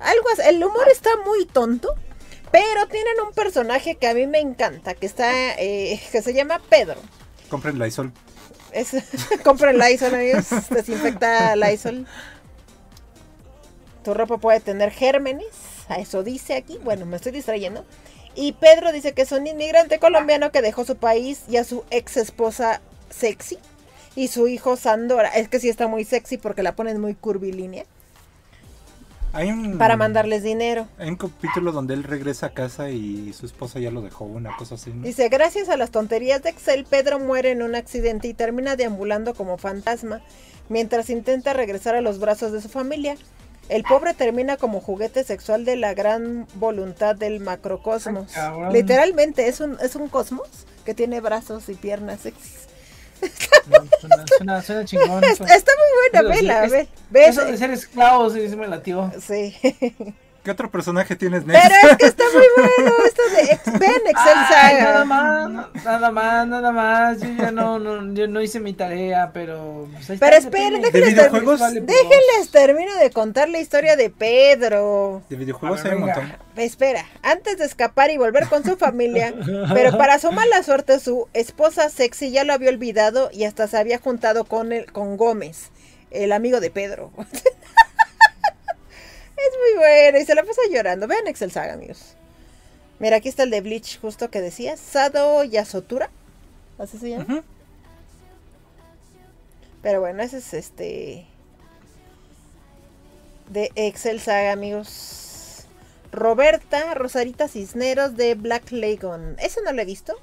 Algo 0.00 0.24
así. 0.32 0.42
El 0.48 0.64
humor 0.64 0.88
está 0.90 1.10
muy 1.26 1.44
tonto. 1.46 1.94
Pero 2.50 2.86
tienen 2.88 3.14
un 3.26 3.32
personaje 3.32 3.96
que 3.96 4.08
a 4.08 4.14
mí 4.14 4.26
me 4.26 4.40
encanta, 4.40 4.94
que 4.94 5.06
está, 5.06 5.54
eh, 5.58 6.00
que 6.10 6.22
se 6.22 6.34
llama 6.34 6.60
Pedro. 6.68 7.00
Compren 7.48 7.78
la 7.78 7.86
Isol. 7.86 8.12
Es, 8.72 8.94
compren 9.44 9.78
Lysol, 9.78 10.14
amigos. 10.14 10.46
Desinfecta 10.70 11.56
Lysol. 11.56 12.06
Tu 14.04 14.14
ropa 14.14 14.38
puede 14.38 14.60
tener 14.60 14.90
gérmenes. 14.90 15.46
A 15.88 15.96
eso 15.96 16.22
dice 16.22 16.54
aquí. 16.54 16.78
Bueno, 16.82 17.06
me 17.06 17.16
estoy 17.16 17.32
distrayendo. 17.32 17.84
Y 18.34 18.52
Pedro 18.52 18.92
dice 18.92 19.12
que 19.12 19.22
es 19.22 19.32
un 19.32 19.46
inmigrante 19.46 19.98
colombiano 19.98 20.52
que 20.52 20.62
dejó 20.62 20.84
su 20.84 20.96
país 20.96 21.42
y 21.48 21.56
a 21.56 21.64
su 21.64 21.84
ex 21.90 22.16
esposa 22.16 22.80
sexy. 23.10 23.58
Y 24.14 24.28
su 24.28 24.48
hijo 24.48 24.76
Sandora. 24.76 25.28
Es 25.28 25.48
que 25.48 25.60
sí 25.60 25.68
está 25.68 25.88
muy 25.88 26.04
sexy 26.04 26.38
porque 26.38 26.62
la 26.62 26.76
ponen 26.76 27.00
muy 27.00 27.14
curvilínea. 27.14 27.84
Hay 29.32 29.50
un, 29.50 29.78
Para 29.78 29.96
mandarles 29.96 30.42
dinero. 30.42 30.88
Hay 30.98 31.08
un 31.08 31.16
capítulo 31.16 31.72
donde 31.72 31.94
él 31.94 32.02
regresa 32.02 32.46
a 32.46 32.50
casa 32.50 32.90
y 32.90 33.32
su 33.32 33.46
esposa 33.46 33.78
ya 33.78 33.90
lo 33.90 34.02
dejó, 34.02 34.24
una 34.24 34.56
cosa 34.56 34.74
así. 34.74 34.90
¿no? 34.90 35.04
Dice, 35.04 35.28
gracias 35.28 35.68
a 35.68 35.76
las 35.76 35.90
tonterías 35.90 36.42
de 36.42 36.50
Excel, 36.50 36.84
Pedro 36.84 37.20
muere 37.20 37.52
en 37.52 37.62
un 37.62 37.74
accidente 37.74 38.28
y 38.28 38.34
termina 38.34 38.76
deambulando 38.76 39.34
como 39.34 39.56
fantasma 39.56 40.20
mientras 40.68 41.10
intenta 41.10 41.52
regresar 41.52 41.94
a 41.94 42.00
los 42.00 42.18
brazos 42.18 42.52
de 42.52 42.60
su 42.60 42.68
familia. 42.68 43.16
El 43.68 43.84
pobre 43.84 44.14
termina 44.14 44.56
como 44.56 44.80
juguete 44.80 45.22
sexual 45.22 45.64
de 45.64 45.76
la 45.76 45.94
gran 45.94 46.48
voluntad 46.54 47.14
del 47.14 47.38
macrocosmos. 47.38 48.36
Ay. 48.36 48.72
Literalmente 48.72 49.46
es 49.46 49.60
un, 49.60 49.76
es 49.80 49.94
un 49.94 50.08
cosmos 50.08 50.48
que 50.84 50.92
tiene 50.92 51.20
brazos 51.20 51.68
y 51.68 51.74
piernas 51.74 52.20
sexys. 52.22 52.69
No, 53.68 53.86
suena, 54.00 54.24
suena, 54.36 54.62
suena 54.62 54.84
chingón. 54.84 55.22
Es- 55.24 55.32
eso. 55.32 55.44
está 55.44 55.72
muy 55.76 56.20
buena, 56.20 56.34
vela, 56.34 56.64
es- 56.64 56.72
ve, 56.72 56.88
ve 57.10 57.26
Eso 57.26 57.44
de 57.44 57.56
ser 57.56 57.70
esclavos 57.70 58.34
me 58.56 58.66
latió. 58.68 59.12
Sí. 59.20 59.56
¿Qué 60.50 60.54
otro 60.54 60.70
personaje 60.72 61.14
tienes, 61.14 61.46
Nex? 61.46 61.60
Pero 61.62 61.92
es 61.92 61.96
que 61.96 62.06
está 62.06 62.24
muy 62.34 62.44
bueno 62.76 62.92
esto 63.06 63.22
de 63.36 63.52
Ex- 63.52 63.78
ven 63.78 64.00
Excel 64.04 64.38
Ay, 64.52 64.76
nada 64.82 65.04
más, 65.04 65.48
no- 65.48 65.68
nada 65.84 66.10
más, 66.10 66.46
nada 66.48 66.72
más. 66.72 67.20
Yo 67.20 67.28
ya 67.38 67.52
no, 67.52 67.78
no, 67.78 68.12
yo 68.14 68.26
no 68.26 68.40
hice 68.40 68.58
mi 68.58 68.72
tarea, 68.72 69.30
pero. 69.32 69.86
pues, 70.06 70.18
Pero 70.18 70.36
esperen. 70.36 70.82
¿De 70.82 70.90
déjenles, 70.90 71.14
videojuegos? 71.14 71.60
Vale, 71.60 71.82
por 71.82 71.88
déjenles 71.94 72.50
termino 72.50 72.92
de 72.96 73.10
contar 73.12 73.48
la 73.48 73.60
historia 73.60 73.94
de 73.94 74.10
Pedro. 74.10 75.22
De 75.28 75.36
videojuegos 75.36 75.84
ver, 75.84 75.92
hay 75.92 75.98
un 76.00 76.06
montón. 76.06 76.32
Espera, 76.56 77.06
antes 77.22 77.58
de 77.58 77.64
escapar 77.66 78.10
y 78.10 78.16
volver 78.18 78.48
con 78.48 78.64
su 78.64 78.76
familia, 78.76 79.32
pero 79.72 79.96
para 79.96 80.18
su 80.18 80.32
mala 80.32 80.64
suerte 80.64 80.98
su 80.98 81.28
esposa 81.32 81.90
sexy 81.90 82.32
ya 82.32 82.42
lo 82.42 82.52
había 82.54 82.70
olvidado 82.70 83.30
y 83.32 83.44
hasta 83.44 83.68
se 83.68 83.78
había 83.78 83.98
juntado 83.98 84.42
con 84.44 84.72
el, 84.72 84.90
con 84.90 85.16
Gómez, 85.16 85.70
el 86.10 86.32
amigo 86.32 86.58
de 86.58 86.70
Pedro. 86.72 87.12
es 89.48 89.58
muy 89.58 89.78
bueno 89.78 90.18
y 90.18 90.24
se 90.24 90.34
la 90.34 90.42
pasa 90.42 90.62
llorando. 90.70 91.06
Vean 91.06 91.26
Excel 91.26 91.50
Saga, 91.50 91.74
amigos. 91.74 92.16
Mira, 92.98 93.16
aquí 93.16 93.28
está 93.28 93.44
el 93.44 93.50
de 93.50 93.60
Bleach, 93.60 94.00
justo 94.00 94.30
que 94.30 94.40
decía, 94.40 94.76
Sado 94.76 95.42
Yasotura. 95.44 96.10
Así 96.78 96.98
se 96.98 97.10
llama. 97.10 97.42
Pero 99.82 100.00
bueno, 100.00 100.22
ese 100.22 100.38
es 100.38 100.54
este. 100.54 101.26
De 103.48 103.72
Excel 103.74 104.20
Saga, 104.20 104.52
amigos. 104.52 105.66
Roberta 106.12 106.94
Rosarita 106.94 107.48
Cisneros 107.48 108.16
de 108.16 108.34
Black 108.34 108.70
Lagoon. 108.72 109.36
Ese 109.38 109.62
no 109.62 109.72
lo 109.72 109.80
he 109.80 109.84
visto. 109.84 110.14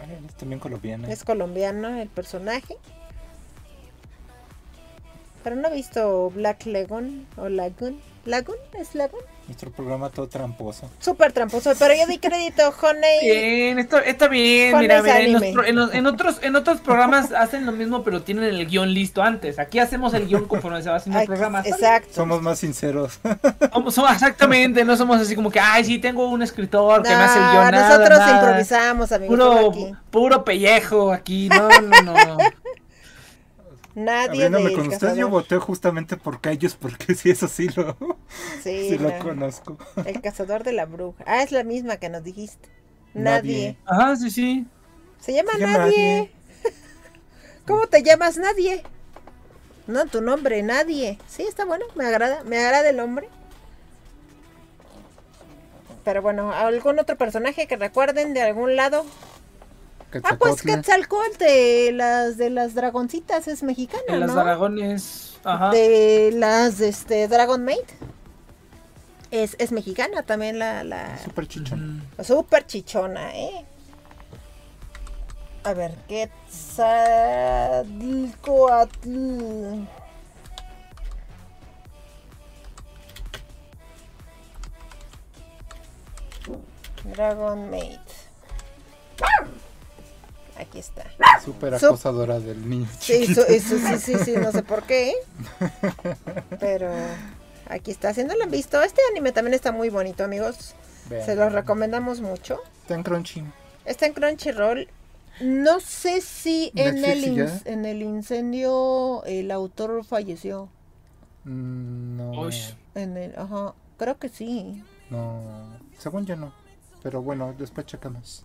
Ay, 0.00 0.18
es 0.26 0.34
también 0.36 0.58
colombiana. 0.58 1.10
Es 1.10 1.24
colombiano 1.24 2.00
el 2.00 2.08
personaje. 2.08 2.76
Pero 5.48 5.62
no 5.62 5.68
he 5.68 5.72
visto 5.76 6.28
Black 6.34 6.66
Lagoon 6.66 7.26
o 7.38 7.48
Lagoon. 7.48 7.98
¿Lagoon? 8.26 8.58
¿Es 8.78 8.94
Lagoon? 8.94 9.22
Nuestro 9.46 9.70
programa 9.70 10.10
todo 10.10 10.28
tramposo. 10.28 10.90
Súper 10.98 11.32
tramposo, 11.32 11.72
pero 11.78 11.94
yo 11.94 12.06
di 12.06 12.18
crédito, 12.18 12.64
Honey. 12.82 13.20
Bien, 13.22 13.78
esto 13.78 13.96
está 13.96 14.28
bien, 14.28 14.76
mira, 14.78 15.00
mira, 15.00 15.20
en, 15.20 15.32
los 15.32 15.40
anime. 15.40 15.54
pro- 15.54 15.64
en 15.64 15.76
los- 15.76 15.94
en 15.94 16.06
otros, 16.06 16.36
en 16.42 16.54
otros 16.54 16.82
programas 16.82 17.32
hacen 17.36 17.64
lo 17.64 17.72
mismo, 17.72 18.02
pero 18.04 18.20
tienen 18.20 18.44
el 18.44 18.66
guion 18.66 18.92
listo 18.92 19.22
antes. 19.22 19.58
Aquí 19.58 19.78
hacemos 19.78 20.12
el 20.12 20.26
guion 20.26 20.44
conforme 20.44 20.82
se 20.82 20.90
va 20.90 20.96
haciendo 20.96 21.18
el 21.18 21.26
programa. 21.26 21.62
Exacto. 21.64 22.10
Somos 22.12 22.42
más 22.42 22.58
sinceros. 22.58 23.18
Somos, 23.72 23.94
somos- 23.94 24.12
exactamente, 24.12 24.84
no 24.84 24.98
somos 24.98 25.18
así 25.18 25.34
como 25.34 25.50
que, 25.50 25.60
ay, 25.60 25.82
sí, 25.86 25.98
tengo 25.98 26.28
un 26.28 26.42
escritor 26.42 27.02
que 27.02 27.08
me 27.08 27.14
hace 27.14 27.38
el 27.38 27.44
guion. 27.52 27.70
nada, 27.70 27.88
nosotros 27.96 28.18
nada. 28.18 28.38
improvisamos, 28.38 29.12
amigos. 29.12 29.38
Puro, 29.38 29.72
puro 30.10 30.44
pellejo 30.44 31.10
aquí, 31.10 31.48
no, 31.48 31.70
no, 32.02 32.12
no. 32.12 32.36
Nadie 34.04 34.48
del 34.48 34.72
con 34.74 34.88
ustedes, 34.88 35.16
yo 35.16 35.28
voté 35.28 35.56
justamente 35.58 36.16
por 36.16 36.40
Cayos, 36.40 36.76
porque 36.76 37.14
sí, 37.14 37.30
eso 37.30 37.48
sí 37.48 37.68
lo, 37.74 37.96
Sí, 38.62 38.90
sí 38.90 38.98
lo 38.98 39.18
conozco. 39.18 39.76
el 40.04 40.20
cazador 40.20 40.62
de 40.62 40.72
la 40.72 40.86
bruja. 40.86 41.24
Ah, 41.26 41.42
es 41.42 41.52
la 41.52 41.64
misma 41.64 41.96
que 41.96 42.08
nos 42.08 42.22
dijiste. 42.22 42.68
Nadie. 43.14 43.74
Nadie. 43.74 43.78
Ajá, 43.86 44.16
sí, 44.16 44.30
sí. 44.30 44.66
Se 45.18 45.32
llama 45.32 45.52
Se 45.52 45.58
llama 45.58 45.78
Nadie. 45.78 45.96
Nadie. 45.96 46.32
¿Cómo 47.66 47.86
te 47.88 48.02
llamas 48.02 48.36
Nadie? 48.36 48.84
No, 49.86 50.06
tu 50.06 50.20
nombre, 50.20 50.62
Nadie. 50.62 51.18
Sí, 51.26 51.42
está 51.42 51.64
bueno, 51.64 51.86
me 51.94 52.04
agrada, 52.04 52.44
me 52.44 52.58
agrada 52.58 52.90
el 52.90 52.96
nombre. 52.96 53.28
Pero 56.04 56.22
bueno, 56.22 56.52
¿algún 56.52 56.98
otro 56.98 57.16
personaje 57.16 57.66
que 57.66 57.76
recuerden 57.76 58.32
de 58.32 58.42
algún 58.42 58.76
lado? 58.76 59.04
Ah, 60.24 60.36
pues. 60.38 60.62
Quetzalcóatl 60.62 61.36
de 61.38 61.90
las 61.92 62.38
de 62.38 62.48
las 62.50 62.74
dragoncitas 62.74 63.46
es 63.48 63.62
mexicana, 63.62 64.02
En 64.08 64.20
las 64.20 64.34
¿no? 64.34 64.42
dragones. 64.42 65.38
Ajá. 65.44 65.70
De 65.70 66.30
las 66.34 66.80
este 66.80 67.28
Dragon 67.28 67.62
Maid. 67.64 67.84
Es, 69.30 69.56
es 69.58 69.72
mexicana 69.72 70.22
también 70.22 70.58
la, 70.58 70.82
la 70.84 71.18
Súper 71.22 71.46
chichón. 71.46 71.98
Mm. 72.18 72.24
super 72.24 72.66
chichona, 72.66 73.36
¿eh? 73.36 73.66
A 75.64 75.74
ver, 75.74 75.94
Quetzalcóatl. 76.08 79.08
Dragon 87.04 87.70
Maid. 87.70 88.00
Aquí 90.58 90.78
está. 90.80 91.04
Súper 91.44 91.74
Sup- 91.74 91.86
acosadora 91.90 92.40
del 92.40 92.68
niño 92.68 92.88
Sí, 92.98 93.26
eso, 93.30 93.46
eso 93.46 93.78
sí, 93.78 93.98
sí, 93.98 94.14
sí, 94.24 94.32
no 94.36 94.50
sé 94.50 94.62
por 94.64 94.82
qué. 94.82 95.14
Pero 96.60 96.90
aquí 97.68 97.90
está. 97.90 98.12
Si 98.14 98.24
no 98.24 98.34
lo 98.34 98.44
han 98.44 98.50
visto, 98.50 98.82
este 98.82 99.00
anime 99.10 99.32
también 99.32 99.54
está 99.54 99.72
muy 99.72 99.88
bonito, 99.88 100.24
amigos. 100.24 100.74
Se 101.24 101.34
los 101.34 101.52
recomendamos 101.52 102.20
mucho. 102.20 102.58
Está 102.82 102.94
en 102.94 103.02
Crunchy. 103.02 103.44
Está 103.84 104.06
en 104.06 104.12
Crunchyroll. 104.12 104.88
No 105.40 105.78
sé 105.80 106.20
si 106.20 106.72
en 106.74 107.04
el, 107.04 107.48
en 107.64 108.02
incendio 108.02 109.22
el 109.24 109.50
autor 109.52 110.04
falleció. 110.04 110.68
Mm, 111.44 112.16
No. 112.16 112.30
Uy. 112.42 112.54
En 112.96 113.16
el, 113.16 113.38
ajá, 113.38 113.74
creo 113.96 114.18
que 114.18 114.28
sí. 114.28 114.82
No. 115.08 115.40
Según 115.98 116.26
yo 116.26 116.34
no. 116.36 116.52
Pero 117.02 117.22
bueno, 117.22 117.54
después 117.56 117.86
checamos. 117.86 118.44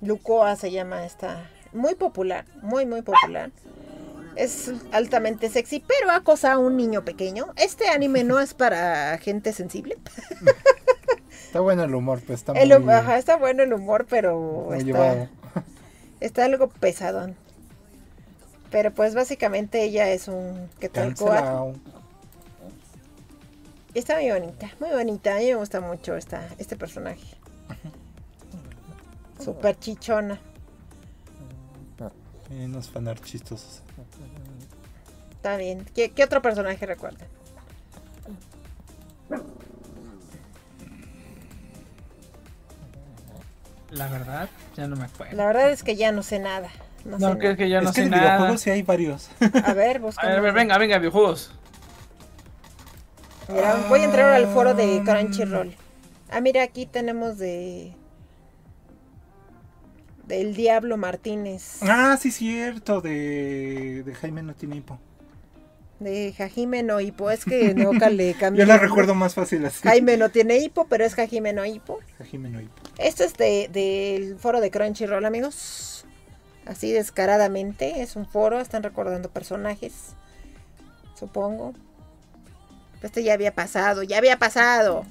Lucoa 0.00 0.56
se 0.56 0.70
llama 0.70 1.04
esta. 1.04 1.48
Muy 1.72 1.94
popular, 1.94 2.44
muy, 2.62 2.86
muy 2.86 3.02
popular. 3.02 3.50
Es 4.36 4.72
altamente 4.92 5.48
sexy, 5.50 5.80
pero 5.86 6.10
acosa 6.12 6.52
a 6.52 6.58
un 6.58 6.76
niño 6.76 7.04
pequeño. 7.04 7.48
Este 7.56 7.88
anime 7.88 8.24
no 8.24 8.40
es 8.40 8.54
para 8.54 9.18
gente 9.18 9.52
sensible. 9.52 9.98
Está 11.46 11.60
bueno 11.60 11.82
el 11.84 11.94
humor, 11.94 12.20
pues 12.26 12.40
está 12.40 12.52
El 12.52 12.72
hum- 12.72 12.84
muy, 12.84 12.94
ajá, 12.94 13.18
está 13.18 13.36
bueno 13.36 13.62
el 13.64 13.72
humor, 13.72 14.06
pero 14.08 14.72
está, 14.72 14.84
llevado. 14.84 15.28
está 16.20 16.44
algo 16.44 16.68
pesadón. 16.68 17.36
Pero 18.70 18.92
pues 18.92 19.14
básicamente 19.16 19.82
ella 19.82 20.08
es 20.10 20.28
un 20.28 20.68
Quetzalcóatl. 20.78 21.34
Cancelao. 21.34 21.74
Está 23.94 24.14
muy 24.14 24.30
bonita, 24.30 24.70
muy 24.78 24.90
bonita. 24.90 25.34
A 25.34 25.38
mí 25.38 25.46
me 25.46 25.56
gusta 25.56 25.80
mucho 25.80 26.14
esta, 26.16 26.46
este 26.58 26.76
personaje. 26.76 27.26
Super 29.40 29.78
chichona. 29.78 30.40
Y 32.50 32.64
unos 32.64 32.88
fanart 32.90 33.22
chistosos. 33.24 33.82
Está 35.32 35.56
bien. 35.56 35.84
¿Qué, 35.94 36.10
qué 36.10 36.24
otro 36.24 36.42
personaje 36.42 36.84
recuerda? 36.84 37.26
La 43.90 44.08
verdad, 44.08 44.48
ya 44.76 44.86
no 44.86 44.96
me 44.96 45.04
acuerdo. 45.04 45.36
La 45.36 45.46
verdad 45.46 45.70
es 45.70 45.82
que 45.82 45.96
ya 45.96 46.12
no 46.12 46.22
sé 46.22 46.38
nada. 46.38 46.68
No, 47.04 47.18
No, 47.18 47.32
sé 47.32 47.38
que, 47.38 47.56
que 47.56 47.68
ya 47.68 47.80
no 47.80 47.88
es 47.90 47.94
que 47.94 48.02
sé 48.02 48.04
de 48.04 48.10
nada. 48.10 48.24
videojuegos 48.24 48.60
sí 48.60 48.70
hay 48.70 48.82
varios. 48.82 49.30
nada. 49.40 49.58
A 49.70 49.74
ver, 49.74 49.96
A 49.96 50.00
buscamos. 50.00 50.30
ver, 50.30 50.38
a 50.38 50.42
ver, 50.42 50.52
venga, 50.54 50.78
venga, 50.78 50.98
videojuegos. 50.98 51.52
Mira, 53.48 53.76
voy 53.88 54.00
a 54.00 54.04
entrar 54.04 54.32
al 54.32 54.46
foro 54.46 54.74
de 54.74 55.02
Crunchyroll. 55.04 55.74
Ah, 56.30 56.40
mira, 56.40 56.62
aquí 56.62 56.86
tenemos 56.86 57.38
de... 57.38 57.96
Del 60.30 60.54
Diablo 60.54 60.96
Martínez. 60.96 61.80
ah, 61.82 62.16
sí, 62.20 62.30
cierto. 62.30 63.00
De, 63.00 64.04
de 64.04 64.14
Jaime 64.14 64.42
no 64.44 64.54
tiene 64.54 64.76
hipo. 64.76 64.98
De 65.98 66.32
Hajime 66.38 66.82
no 66.84 66.98
Hippo. 67.00 67.30
Es 67.30 67.44
que 67.44 67.74
nunca 67.74 68.08
le 68.08 68.32
cambié. 68.34 68.60
Yo 68.64 68.66
la 68.66 68.78
recuerdo 68.78 69.14
más 69.14 69.34
fácil 69.34 69.66
así. 69.66 69.80
Jaime 69.82 70.16
no 70.16 70.30
tiene 70.30 70.56
hipo, 70.58 70.86
pero 70.88 71.04
es 71.04 71.18
Hajime 71.18 71.52
no 71.52 71.66
Hippo. 71.66 71.98
Jaime 72.18 72.48
no 72.48 72.60
hipo. 72.60 72.72
Esto 72.96 73.24
es 73.24 73.34
de- 73.34 73.68
del 73.72 74.38
foro 74.38 74.60
de 74.60 74.70
Crunchyroll, 74.70 75.24
amigos. 75.26 76.06
Así 76.64 76.92
descaradamente. 76.92 78.00
Es 78.02 78.14
un 78.16 78.24
foro, 78.24 78.60
están 78.60 78.82
recordando 78.84 79.28
personajes. 79.30 80.14
Supongo. 81.18 81.74
Este 83.02 83.22
ya 83.24 83.34
había 83.34 83.54
pasado, 83.54 84.02
ya 84.04 84.18
había 84.18 84.38
pasado. 84.38 85.04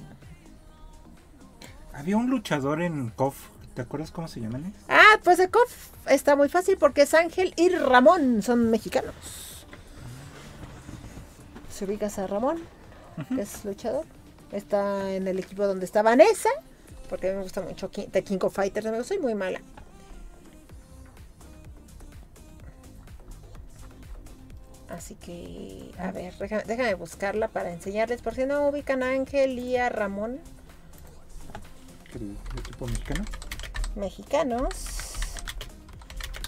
Había 1.92 2.16
un 2.16 2.30
luchador 2.30 2.82
en 2.82 3.10
KOF. 3.10 3.36
¿Te 3.74 3.82
acuerdas 3.82 4.10
cómo 4.10 4.28
se 4.28 4.40
llaman? 4.40 4.72
Ah, 4.88 5.18
pues 5.22 5.38
de 5.38 5.48
KOF 5.48 5.90
está 6.06 6.36
muy 6.36 6.48
fácil 6.48 6.76
porque 6.78 7.02
es 7.02 7.14
Ángel 7.14 7.54
y 7.56 7.68
Ramón, 7.70 8.42
son 8.42 8.70
mexicanos. 8.70 9.14
Se 11.70 11.84
ubicas 11.84 12.18
a 12.18 12.26
Ramón, 12.26 12.60
que 13.34 13.42
es 13.42 13.64
luchador. 13.64 14.04
Está 14.52 15.12
en 15.12 15.28
el 15.28 15.38
equipo 15.38 15.66
donde 15.66 15.84
está 15.84 16.02
Vanessa, 16.02 16.50
porque 17.08 17.28
a 17.28 17.30
mí 17.30 17.36
me 17.36 17.44
gusta 17.44 17.62
mucho 17.62 17.88
The 17.88 18.24
King 18.24 18.38
of 18.42 18.54
Fighters, 18.54 18.86
amigos, 18.86 19.06
soy 19.06 19.18
muy 19.18 19.34
mala. 19.34 19.60
Así 24.88 25.14
que, 25.14 25.92
a 25.98 26.10
ver, 26.10 26.36
déjame, 26.36 26.64
déjame 26.64 26.94
buscarla 26.94 27.46
para 27.46 27.72
enseñarles, 27.72 28.20
por 28.20 28.34
si 28.34 28.44
no 28.44 28.66
ubican 28.68 29.04
a 29.04 29.10
Ángel 29.10 29.56
y 29.58 29.76
a 29.76 29.88
Ramón, 29.88 30.40
el 32.14 32.36
equipo 32.58 32.86
mexicano. 32.86 33.24
Mexicanos, 33.96 34.74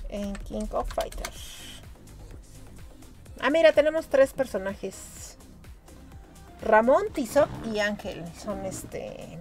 en 0.08 0.34
King 0.34 0.66
of 0.72 0.88
Fighters. 0.92 1.82
Ah, 3.40 3.50
mira, 3.50 3.72
tenemos 3.72 4.06
tres 4.06 4.32
personajes. 4.32 5.36
Ramón, 6.62 7.04
Tizoc 7.12 7.48
y 7.72 7.80
Ángel. 7.80 8.22
Son 8.38 8.64
este. 8.64 9.38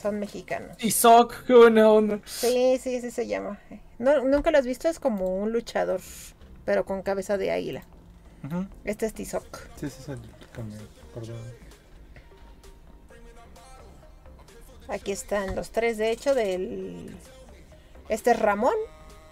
Son 0.00 0.18
mexicanos. 0.18 0.76
Sock, 0.90 1.44
qué 1.44 1.54
buena 1.54 1.90
onda. 1.90 2.20
Sí, 2.24 2.78
sí, 2.80 3.00
sí 3.00 3.10
se 3.10 3.26
llama. 3.26 3.58
No, 3.98 4.24
Nunca 4.24 4.50
lo 4.50 4.58
has 4.58 4.66
visto, 4.66 4.88
es 4.88 5.00
como 5.00 5.36
un 5.36 5.52
luchador, 5.52 6.00
pero 6.64 6.86
con 6.86 7.02
cabeza 7.02 7.36
de 7.36 7.50
águila. 7.50 7.82
Este 8.84 9.06
es 9.06 9.12
Tizoc. 9.12 9.58
Sí, 9.76 9.86
ese 9.86 10.00
es 10.00 10.08
el 10.08 10.20
que 10.20 10.62
Aquí 14.88 15.12
están 15.12 15.54
los 15.54 15.70
tres, 15.70 15.98
de 15.98 16.10
hecho, 16.10 16.34
del... 16.34 17.14
Este 18.08 18.30
es 18.32 18.38
Ramón. 18.38 18.74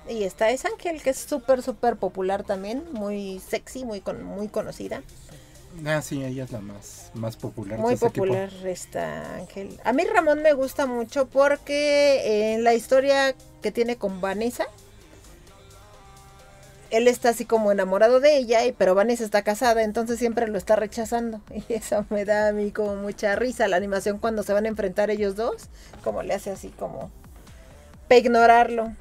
Y 0.09 0.23
esta 0.23 0.51
es 0.51 0.65
Ángel, 0.65 1.03
que 1.03 1.11
es 1.11 1.19
súper, 1.19 1.63
súper 1.63 1.97
popular 1.97 2.45
también. 2.45 2.85
Muy 2.93 3.41
sexy, 3.41 3.85
muy, 3.85 4.01
con, 4.01 4.23
muy 4.23 4.49
conocida. 4.49 5.03
Ah, 5.85 6.01
sí, 6.01 6.25
ella 6.25 6.45
es 6.45 6.53
la 6.53 6.61
más, 6.61 7.11
más 7.15 7.37
popular. 7.37 7.79
Muy 7.79 7.95
ese 7.95 8.07
equipo. 8.07 8.25
popular 8.25 8.51
esta 8.65 9.35
Ángel. 9.35 9.81
A 9.85 9.93
mí 9.93 10.05
Ramón 10.05 10.43
me 10.43 10.53
gusta 10.53 10.87
mucho 10.87 11.27
porque 11.27 12.55
en 12.55 12.65
la 12.65 12.75
historia 12.75 13.35
que 13.63 13.73
tiene 13.73 13.97
con 13.97 14.21
Vanessa, 14.21 14.67
él 16.97 17.09
está 17.09 17.31
así 17.31 17.45
como 17.45 17.73
enamorado 17.73 18.21
de 18.21 18.37
ella, 18.37 18.65
y- 18.65 18.73
pero 18.73 18.95
Vanessa 18.95 19.25
está 19.25 19.43
casada, 19.43 19.83
entonces 19.83 20.19
siempre 20.19 20.49
lo 20.49 20.59
está 20.59 20.77
rechazando. 20.77 21.41
Y 21.69 21.73
eso 21.75 22.05
me 22.11 22.25
da 22.25 22.49
a 22.49 22.53
mí 22.53 22.71
como 22.73 22.97
mucha 22.97 23.37
risa. 23.37 23.69
La 23.69 23.77
animación 23.77 24.19
cuando 24.19 24.43
se 24.43 24.53
van 24.53 24.65
a 24.67 24.69
enfrentar 24.69 25.11
ellos 25.11 25.37
dos, 25.37 25.69
como 26.05 26.23
le 26.23 26.35
hace 26.35 26.51
así 26.51 26.69
como 26.69 27.11
para 28.09 28.19
ignorarlo. 28.19 28.93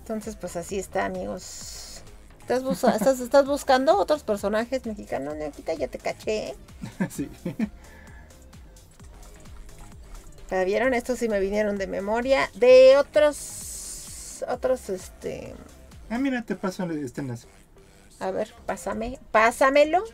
Entonces, 0.00 0.36
pues 0.36 0.56
así 0.56 0.78
está, 0.78 1.04
amigos. 1.04 2.02
¿Estás, 2.40 2.64
bus- 2.64 2.84
estás, 2.94 3.20
estás 3.20 3.46
buscando 3.46 3.96
otros 3.96 4.22
personajes 4.24 4.84
mexicanos, 4.86 5.36
Neoquita? 5.36 5.74
Ya 5.74 5.88
te 5.88 5.98
caché. 5.98 6.48
¿eh? 6.48 6.56
sí. 7.10 7.30
¿La 10.50 10.64
vieron? 10.64 10.92
Estos 10.92 11.18
sí 11.18 11.28
me 11.28 11.40
vinieron 11.40 11.78
de 11.78 11.86
memoria. 11.86 12.50
De 12.54 12.96
otros. 12.98 14.44
Otros, 14.48 14.90
este. 14.90 15.54
Ah, 16.12 16.18
mira, 16.18 16.42
te 16.42 16.54
paso 16.56 16.84
este 16.90 17.22
enlace. 17.22 17.48
A 18.20 18.30
ver, 18.30 18.52
pásame. 18.66 19.18
Pásamelo. 19.30 20.04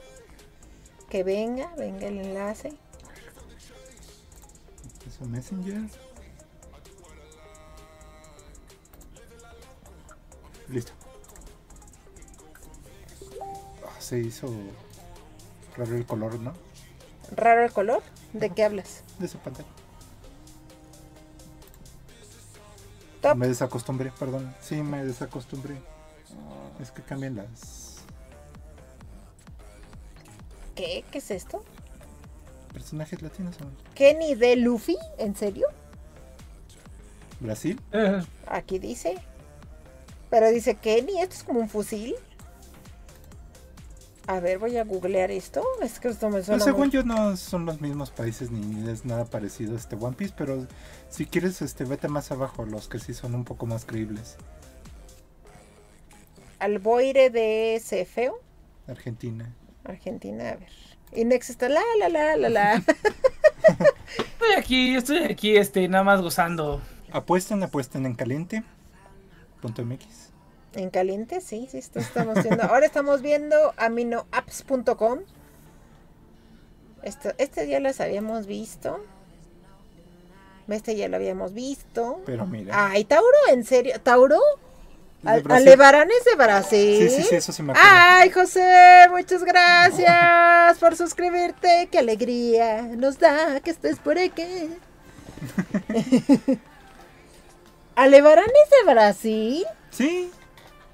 Que 1.10 1.24
venga, 1.24 1.74
venga 1.76 2.06
el 2.06 2.18
enlace. 2.18 2.72
Eso 5.08 5.24
Messenger. 5.24 5.90
Listo. 10.68 10.92
Ah, 13.84 14.00
se 14.00 14.20
hizo 14.20 14.46
raro 15.76 15.96
el 15.96 16.06
color, 16.06 16.38
¿no? 16.38 16.52
Raro 17.32 17.64
el 17.64 17.72
color. 17.72 18.04
¿De 18.34 18.50
qué 18.50 18.62
hablas? 18.62 19.02
De 19.18 19.26
esa 19.26 19.42
pantalla. 19.42 19.68
Top. 23.20 23.34
Me 23.34 23.48
desacostumbré, 23.48 24.12
perdón. 24.16 24.54
Sí, 24.60 24.76
me 24.80 25.04
desacostumbré. 25.04 25.76
Es 26.80 26.90
que 26.92 27.02
cambian 27.02 27.36
las 27.36 27.96
¿Qué? 30.74 31.04
¿Qué 31.10 31.18
es 31.18 31.30
esto? 31.30 31.62
personajes 32.72 33.20
latinos. 33.22 33.56
¿o? 33.60 33.94
¿Kenny 33.94 34.34
de 34.36 34.54
Luffy? 34.56 34.96
¿En 35.18 35.34
serio? 35.34 35.66
Brasil. 37.40 37.80
Eh, 37.92 38.22
Aquí 38.46 38.78
dice. 38.78 39.16
Pero 40.30 40.48
dice 40.50 40.76
Kenny, 40.76 41.20
esto 41.20 41.34
es 41.34 41.42
como 41.42 41.58
un 41.60 41.68
fusil. 41.68 42.14
A 44.28 44.38
ver, 44.40 44.58
voy 44.58 44.76
a 44.76 44.84
googlear 44.84 45.30
esto. 45.30 45.64
Es 45.82 45.98
que 45.98 46.08
esto 46.08 46.28
me 46.28 46.42
suena. 46.44 46.58
Pues 46.58 46.64
según 46.64 46.80
muy- 46.88 46.90
yo 46.90 47.02
no 47.02 47.36
son 47.36 47.64
los 47.64 47.80
mismos 47.80 48.10
países 48.10 48.50
ni 48.50 48.88
es 48.88 49.04
nada 49.06 49.24
parecido 49.24 49.72
a 49.74 49.78
este 49.78 49.96
One 49.96 50.14
Piece, 50.14 50.34
pero 50.36 50.66
si 51.08 51.24
quieres 51.26 51.62
este 51.62 51.84
vete 51.84 52.06
más 52.08 52.30
abajo, 52.30 52.64
los 52.66 52.86
que 52.86 52.98
sí 53.00 53.14
son 53.14 53.34
un 53.34 53.44
poco 53.44 53.64
más 53.66 53.86
creíbles. 53.86 54.36
Alboire 56.58 57.30
de 57.30 57.80
Cefeo, 57.82 58.40
Argentina. 58.86 59.54
Argentina. 59.84 60.50
A 60.50 60.56
ver. 60.56 60.68
Inex 61.12 61.50
está 61.50 61.68
la 61.68 61.80
la 61.98 62.08
la 62.08 62.36
la 62.36 62.48
la. 62.48 62.74
Estoy 64.18 64.52
aquí, 64.56 64.94
estoy 64.94 65.18
aquí, 65.24 65.56
este, 65.56 65.86
nada 65.88 66.04
más 66.04 66.20
gozando. 66.20 66.80
Apuesten, 67.10 67.62
apuesten 67.62 68.06
en 68.06 68.14
caliente. 68.14 68.62
Punto 69.60 69.84
MX. 69.84 70.30
en 70.74 70.90
caliente, 70.90 71.40
sí, 71.40 71.66
sí, 71.70 71.78
esto 71.78 71.98
estamos 71.98 72.42
viendo. 72.42 72.62
Ahora 72.64 72.86
estamos 72.86 73.22
viendo 73.22 73.74
aminoapps.com. 73.76 75.20
Esto, 77.02 77.30
este 77.38 77.66
ya 77.68 77.80
las 77.80 78.00
habíamos 78.00 78.46
visto. 78.46 79.00
Este 80.68 80.96
ya 80.96 81.08
lo 81.08 81.16
habíamos 81.16 81.54
visto. 81.54 82.20
Pero 82.26 82.46
mira. 82.46 82.90
Ay, 82.90 83.04
Tauro, 83.04 83.26
¿en 83.50 83.64
serio? 83.64 84.00
¿Tauro? 84.02 84.38
Al- 85.24 85.42
Brasil. 85.42 85.68
Alevarán 85.68 86.08
es 86.10 86.24
de 86.24 86.34
Brasil. 86.36 87.10
Sí, 87.10 87.16
sí, 87.16 87.22
sí, 87.28 87.34
eso 87.36 87.52
sí 87.52 87.62
me 87.62 87.72
acuerdo. 87.72 87.90
Ay, 87.92 88.30
José, 88.30 89.06
muchas 89.10 89.42
gracias 89.44 90.78
por 90.78 90.96
suscribirte. 90.96 91.88
Qué 91.90 91.98
alegría 91.98 92.82
nos 92.82 93.18
da 93.18 93.60
que 93.60 93.70
estés 93.70 93.98
por 93.98 94.18
aquí. 94.18 94.70
¿Alevarán 97.96 98.44
es 98.46 98.70
de 98.86 98.92
Brasil? 98.92 99.64
Sí. 99.90 100.30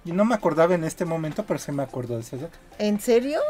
Y 0.05 0.13
no 0.13 0.25
me 0.25 0.35
acordaba 0.35 0.75
en 0.75 0.85
este 0.85 1.05
momento, 1.05 1.45
pero 1.47 1.59
sí 1.59 1.73
me 1.73 1.83
acuerdo 1.83 2.15
de 2.15 2.21
ese 2.23 2.37
dato. 2.39 2.57
¿En 2.79 3.01
serio? 3.01 3.41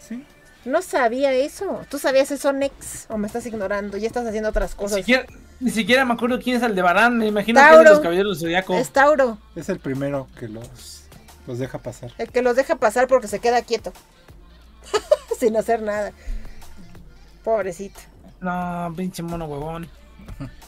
Sí. 0.00 0.24
No 0.64 0.80
sabía 0.82 1.32
eso. 1.32 1.82
¿Tú 1.88 1.98
sabías 1.98 2.30
eso, 2.30 2.52
Nex? 2.52 3.06
¿O 3.08 3.18
me 3.18 3.26
estás 3.26 3.46
ignorando? 3.46 3.96
Ya 3.96 4.06
estás 4.06 4.26
haciendo 4.26 4.48
otras 4.48 4.74
cosas. 4.74 4.98
siquiera, 4.98 5.26
ni 5.64 5.70
siquiera 5.70 6.04
me 6.04 6.12
acuerdo 6.12 6.38
quién 6.38 6.58
es 6.58 6.62
Aldebarán. 6.62 7.16
Me 7.16 7.26
imagino 7.26 7.58
que 7.58 7.70
es 7.72 7.78
de 7.78 7.84
los 7.84 8.00
caballeros 8.00 8.38
del 8.38 8.48
Zodiaco. 8.48 8.74
Es 8.74 8.90
Tauro, 8.90 9.38
Es 9.56 9.70
el 9.70 9.78
primero 9.80 10.28
que 10.38 10.46
los, 10.46 11.04
los 11.46 11.58
deja 11.58 11.78
pasar. 11.78 12.12
el 12.18 12.30
que 12.30 12.42
los 12.42 12.54
deja 12.54 12.76
pasar 12.76 13.08
porque 13.08 13.28
se 13.28 13.38
queda 13.38 13.62
quieto. 13.62 13.90
Sin 15.40 15.56
hacer 15.56 15.80
nada. 15.80 16.12
Pobrecito. 17.42 17.98
No, 18.40 18.92
pinche 18.94 19.22
mono 19.22 19.46
huevón. 19.46 19.88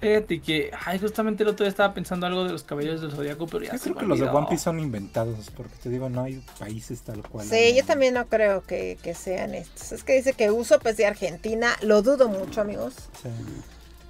Fíjate 0.00 0.40
que, 0.40 0.70
ay, 0.86 0.98
justamente 0.98 1.42
el 1.42 1.50
otro 1.50 1.64
día 1.64 1.70
estaba 1.70 1.92
pensando 1.92 2.26
algo 2.26 2.44
de 2.44 2.52
los 2.52 2.62
caballeros 2.62 3.02
del 3.02 3.10
Zodiaco, 3.12 3.46
pero 3.46 3.64
ya 3.64 3.72
Yo 3.72 3.78
se 3.78 3.84
creo 3.84 3.94
me 3.96 4.00
que 4.00 4.06
los 4.06 4.20
de. 4.20 4.28
One 4.28 4.46
Piece 4.48 4.64
son 4.64 4.80
inventados, 4.80 5.50
porque 5.54 5.74
te 5.82 5.90
digo, 5.90 6.08
no 6.08 6.22
hay 6.22 6.42
países 6.58 7.02
tal 7.02 7.22
cual. 7.28 7.46
Sí, 7.46 7.74
yo 7.76 7.84
también 7.84 8.14
no 8.14 8.26
creo 8.26 8.62
que, 8.62 8.96
que 9.02 9.14
sean 9.14 9.54
estos. 9.54 9.92
Es 9.92 10.02
que 10.04 10.14
dice 10.14 10.32
que 10.32 10.50
uso 10.50 10.78
pues 10.80 10.96
de 10.96 11.06
Argentina. 11.06 11.76
Lo 11.82 12.00
dudo 12.02 12.28
mucho, 12.28 12.62
amigos. 12.62 12.94
Sí. 13.22 13.28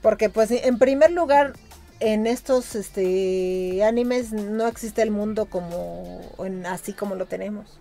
Porque 0.01 0.30
pues 0.30 0.51
en 0.53 0.78
primer 0.78 1.11
lugar, 1.11 1.55
en 1.99 2.26
estos 2.26 2.74
este 2.76 3.82
animes 3.84 4.32
no 4.32 4.66
existe 4.68 5.03
el 5.03 5.11
mundo 5.11 5.47
como 5.47 6.20
en- 6.38 6.66
así 6.66 6.93
como 6.93 7.16
lo 7.16 7.26
tenemos. 7.26 7.78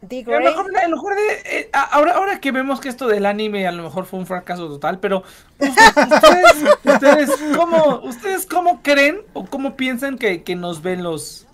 D. 0.00 0.24
A 0.28 0.30
lo 0.38 0.44
mejor, 0.44 0.76
a 0.76 0.88
lo 0.88 0.96
mejor 0.96 1.14
de- 1.16 1.42
eh, 1.60 1.70
ahora, 1.72 2.12
ahora 2.12 2.40
que 2.40 2.52
vemos 2.52 2.80
que 2.80 2.88
esto 2.88 3.08
del 3.08 3.26
anime 3.26 3.66
a 3.66 3.72
lo 3.72 3.82
mejor 3.82 4.06
fue 4.06 4.20
un 4.20 4.26
fracaso 4.26 4.68
total, 4.68 5.00
pero 5.00 5.24
ustedes, 5.58 6.54
ustedes, 6.84 7.30
¿cómo, 7.56 8.00
¿ustedes 8.04 8.46
cómo 8.46 8.80
creen 8.82 9.22
o 9.32 9.44
cómo 9.46 9.74
piensan 9.76 10.16
que, 10.16 10.44
que 10.44 10.54
nos 10.54 10.82
ven 10.82 11.02
los, 11.02 11.46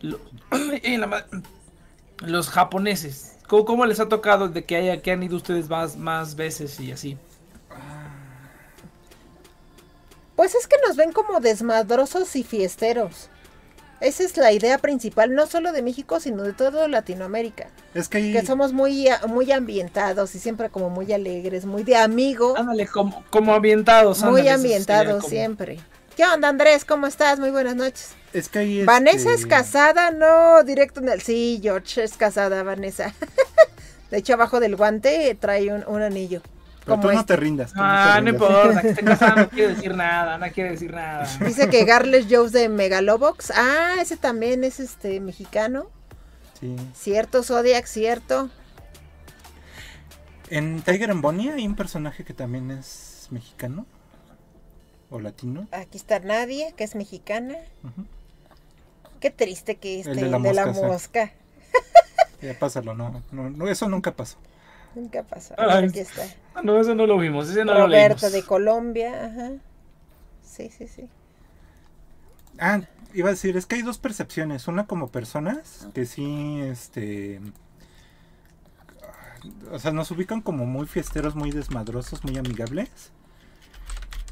lo- 0.00 0.18
eh, 0.82 0.98
los 2.20 2.48
japoneses? 2.48 3.36
¿Cómo, 3.46 3.64
cómo 3.66 3.84
les 3.84 4.00
ha 4.00 4.08
tocado 4.08 4.48
de 4.48 4.64
que 4.64 4.76
haya 4.76 5.02
que 5.02 5.10
han 5.12 5.22
ido 5.22 5.36
ustedes 5.36 5.68
más, 5.68 5.96
más 5.96 6.36
veces 6.36 6.80
y 6.80 6.92
así? 6.92 7.18
Pues 10.36 10.54
es 10.54 10.66
que 10.66 10.76
nos 10.86 10.96
ven 10.96 11.12
como 11.12 11.40
desmadrosos 11.40 12.34
y 12.36 12.44
fiesteros. 12.44 13.28
Esa 14.00 14.22
es 14.22 14.36
la 14.38 14.50
idea 14.52 14.78
principal, 14.78 15.34
no 15.34 15.46
solo 15.46 15.72
de 15.72 15.82
México, 15.82 16.20
sino 16.20 16.42
de 16.42 16.52
toda 16.54 16.88
Latinoamérica. 16.88 17.68
Es 17.92 18.08
que 18.08 18.18
ahí, 18.18 18.32
Que 18.32 18.44
somos 18.46 18.72
muy, 18.72 19.08
muy 19.28 19.52
ambientados 19.52 20.34
y 20.34 20.38
siempre 20.38 20.70
como 20.70 20.88
muy 20.88 21.12
alegres, 21.12 21.66
muy 21.66 21.82
de 21.82 21.96
amigo. 21.96 22.56
Ándale, 22.56 22.86
como, 22.86 23.22
como 23.30 23.52
ambientados. 23.54 24.22
Muy 24.22 24.40
ándale, 24.40 24.50
ambientados 24.52 25.16
como- 25.22 25.28
siempre. 25.28 25.78
¿Qué 26.16 26.24
onda, 26.24 26.48
Andrés? 26.48 26.84
¿Cómo 26.84 27.06
estás? 27.06 27.38
Muy 27.38 27.50
buenas 27.50 27.76
noches. 27.76 28.10
es 28.32 28.48
que 28.48 28.58
ahí, 28.60 28.84
Vanessa 28.84 29.30
es 29.30 29.36
este, 29.40 29.48
casada, 29.48 30.10
no, 30.10 30.62
directo 30.64 31.00
en 31.00 31.08
el... 31.08 31.20
Sí, 31.22 31.60
George 31.62 32.02
es 32.04 32.16
casada, 32.16 32.62
Vanessa. 32.62 33.14
de 34.10 34.18
hecho, 34.18 34.34
abajo 34.34 34.60
del 34.60 34.76
guante 34.76 35.36
trae 35.40 35.72
un, 35.72 35.84
un 35.86 36.02
anillo. 36.02 36.42
Pero 36.84 36.96
Como 36.96 37.02
tú 37.02 37.08
no 37.12 37.20
este. 37.20 37.34
te 37.34 37.36
rindas. 37.40 37.72
tú 37.72 37.76
no 37.78 37.82
te 37.82 37.88
Ah, 37.88 38.20
no 38.22 38.30
importa, 38.30 38.80
que 38.82 38.88
esté 38.90 39.04
casada 39.04 39.34
no 39.42 39.48
quiere 39.50 39.74
decir 39.74 39.94
nada, 39.94 40.38
no 40.38 40.50
quiere 40.52 40.70
decir 40.70 40.92
nada. 40.94 41.28
Dice 41.44 41.68
que 41.68 41.84
Garles 41.84 42.26
Jones 42.30 42.52
de 42.52 42.68
Megalobox. 42.68 43.52
Ah, 43.54 43.96
ese 44.00 44.16
también 44.16 44.64
es 44.64 44.80
este 44.80 45.20
mexicano. 45.20 45.90
Sí. 46.58 46.76
Cierto, 46.94 47.42
Zodiac, 47.42 47.86
cierto. 47.86 48.50
En 50.48 50.82
Tiger 50.82 51.10
and 51.10 51.22
Bonnie 51.22 51.50
hay 51.50 51.66
un 51.66 51.76
personaje 51.76 52.24
que 52.24 52.34
también 52.34 52.70
es 52.70 53.28
mexicano. 53.30 53.86
O 55.10 55.18
latino. 55.20 55.66
Aquí 55.72 55.98
está 55.98 56.18
Nadia, 56.20 56.72
que 56.72 56.84
es 56.84 56.94
mexicana. 56.94 57.56
Qué 59.20 59.30
triste 59.30 59.76
que 59.76 59.98
este, 60.00 60.12
El 60.12 60.16
de 60.18 60.38
de 60.38 60.54
la, 60.54 60.66
mosca. 60.66 60.86
mosca, 60.86 61.32
Ya 62.42 62.58
pásalo, 62.58 62.94
no, 62.94 63.22
no, 63.32 63.50
no, 63.50 63.68
eso 63.68 63.88
nunca 63.88 64.12
pasó. 64.12 64.38
Nunca 64.94 65.22
pasó. 65.24 65.54
Ay, 65.56 65.88
Aquí 65.88 66.00
está. 66.00 66.34
No, 66.62 66.80
eso 66.80 66.94
no 66.94 67.06
lo 67.06 67.18
vimos, 67.18 67.48
ese 67.50 67.64
no 67.64 67.74
lo 67.74 67.86
Roberto 67.86 67.88
leímos. 67.88 68.30
de 68.30 68.44
Colombia, 68.44 69.26
ajá. 69.26 69.52
Sí, 70.42 70.70
sí, 70.70 70.88
sí. 70.88 71.10
Ah, 72.58 72.82
iba 73.14 73.28
a 73.28 73.32
decir, 73.32 73.56
es 73.56 73.66
que 73.66 73.76
hay 73.76 73.82
dos 73.82 73.98
percepciones. 73.98 74.68
Una 74.68 74.86
como 74.86 75.10
personas, 75.10 75.88
que 75.94 76.06
sí, 76.06 76.60
este... 76.62 77.40
O 79.70 79.78
sea, 79.78 79.92
nos 79.92 80.10
ubican 80.10 80.42
como 80.42 80.66
muy 80.66 80.86
fiesteros, 80.86 81.34
muy 81.34 81.50
desmadrosos, 81.50 82.24
muy 82.24 82.36
amigables. 82.36 83.12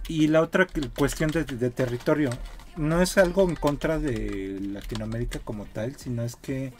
Y 0.06 0.28
la 0.28 0.40
otra 0.42 0.66
cuestión 0.96 1.30
de, 1.30 1.44
de 1.44 1.70
territorio. 1.70 2.30
No 2.76 3.02
es 3.02 3.18
algo 3.18 3.48
en 3.48 3.56
contra 3.56 3.98
de 3.98 4.58
Latinoamérica 4.60 5.40
como 5.40 5.64
tal, 5.66 5.96
sino 5.96 6.22
es 6.22 6.36
que 6.36 6.72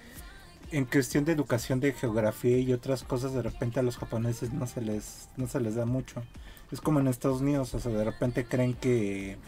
en 0.70 0.84
cuestión 0.84 1.24
de 1.24 1.32
educación 1.32 1.80
de 1.80 1.92
geografía 1.92 2.58
y 2.58 2.72
otras 2.72 3.02
cosas, 3.02 3.32
de 3.32 3.42
repente 3.42 3.80
a 3.80 3.82
los 3.82 3.98
japoneses 3.98 4.52
no 4.52 4.66
se 4.66 4.80
les, 4.80 5.28
no 5.36 5.46
se 5.46 5.60
les 5.60 5.74
da 5.74 5.86
mucho. 5.86 6.22
Es 6.70 6.80
como 6.80 7.00
en 7.00 7.08
Estados 7.08 7.40
Unidos, 7.40 7.74
o 7.74 7.80
sea, 7.80 7.92
de 7.92 8.04
repente 8.04 8.44
creen 8.44 8.74
que 8.74 9.38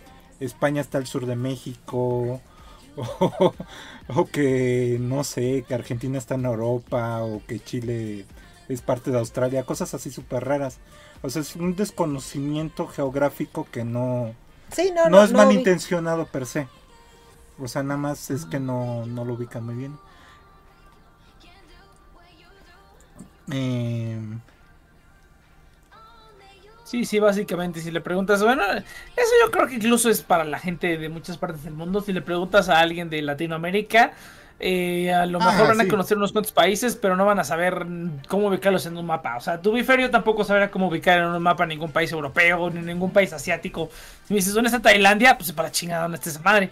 España 0.40 0.80
está 0.80 0.98
al 0.98 1.06
sur 1.06 1.26
de 1.26 1.36
México, 1.36 2.40
o, 2.96 3.54
o 4.08 4.26
que 4.26 4.98
no 5.00 5.24
sé, 5.24 5.64
que 5.66 5.74
Argentina 5.74 6.18
está 6.18 6.34
en 6.34 6.46
Europa, 6.46 7.22
o 7.22 7.42
que 7.46 7.60
Chile 7.60 8.24
es 8.68 8.82
parte 8.82 9.10
de 9.10 9.18
Australia, 9.18 9.64
cosas 9.64 9.94
así 9.94 10.10
súper 10.10 10.44
raras. 10.44 10.78
O 11.22 11.28
sea, 11.28 11.42
es 11.42 11.56
un 11.56 11.76
desconocimiento 11.76 12.86
geográfico 12.88 13.66
que 13.70 13.84
no, 13.84 14.34
Sí, 14.72 14.92
no, 14.94 15.04
no, 15.04 15.18
no. 15.18 15.24
es 15.24 15.32
no 15.32 15.38
malintencionado 15.38 16.26
per 16.26 16.46
se. 16.46 16.68
O 17.58 17.68
sea, 17.68 17.82
nada 17.82 17.98
más 17.98 18.30
es 18.30 18.46
que 18.46 18.60
no, 18.60 19.04
no 19.06 19.24
lo 19.24 19.34
ubican 19.34 19.64
muy 19.64 19.74
bien. 19.74 19.98
Eh, 23.52 24.18
Sí, 26.84 27.04
sí, 27.04 27.20
básicamente, 27.20 27.80
si 27.80 27.92
le 27.92 28.00
preguntas, 28.00 28.42
bueno, 28.42 28.64
eso 28.64 29.30
yo 29.44 29.50
creo 29.52 29.68
que 29.68 29.74
incluso 29.76 30.10
es 30.10 30.22
para 30.22 30.42
la 30.44 30.58
gente 30.58 30.98
de 30.98 31.08
muchas 31.08 31.38
partes 31.38 31.62
del 31.62 31.74
mundo. 31.74 32.00
Si 32.00 32.12
le 32.12 32.20
preguntas 32.20 32.68
a 32.68 32.80
alguien 32.80 33.08
de 33.08 33.22
Latinoamérica, 33.22 34.12
eh, 34.58 35.12
a 35.14 35.24
lo 35.26 35.40
Ah, 35.40 35.52
mejor 35.52 35.68
van 35.68 35.80
a 35.80 35.84
sí. 35.84 35.88
conocer 35.88 36.16
unos 36.16 36.32
cuantos 36.32 36.50
países, 36.52 36.96
pero 36.96 37.14
no 37.14 37.24
van 37.24 37.38
a 37.38 37.44
saber 37.44 37.86
cómo 38.26 38.48
ubicarlos 38.48 38.86
en 38.86 38.96
un 38.96 39.06
mapa. 39.06 39.36
O 39.36 39.40
sea, 39.40 39.62
tu 39.62 39.70
biferio 39.72 40.10
tampoco 40.10 40.42
sabrá 40.42 40.68
cómo 40.72 40.88
ubicar 40.88 41.18
en 41.18 41.26
un 41.26 41.40
mapa 41.40 41.64
ningún 41.64 41.92
país 41.92 42.10
europeo, 42.10 42.70
ni 42.70 42.80
ningún 42.80 43.12
país 43.12 43.32
asiático. 43.32 43.88
Si 44.26 44.34
me 44.34 44.38
dices, 44.38 44.52
¿dónde 44.54 44.68
está 44.68 44.82
Tailandia? 44.82 45.38
Pues 45.38 45.52
para 45.52 45.70
chingada, 45.70 46.02
¿dónde 46.02 46.16
está 46.16 46.30
esa 46.30 46.40
madre? 46.40 46.70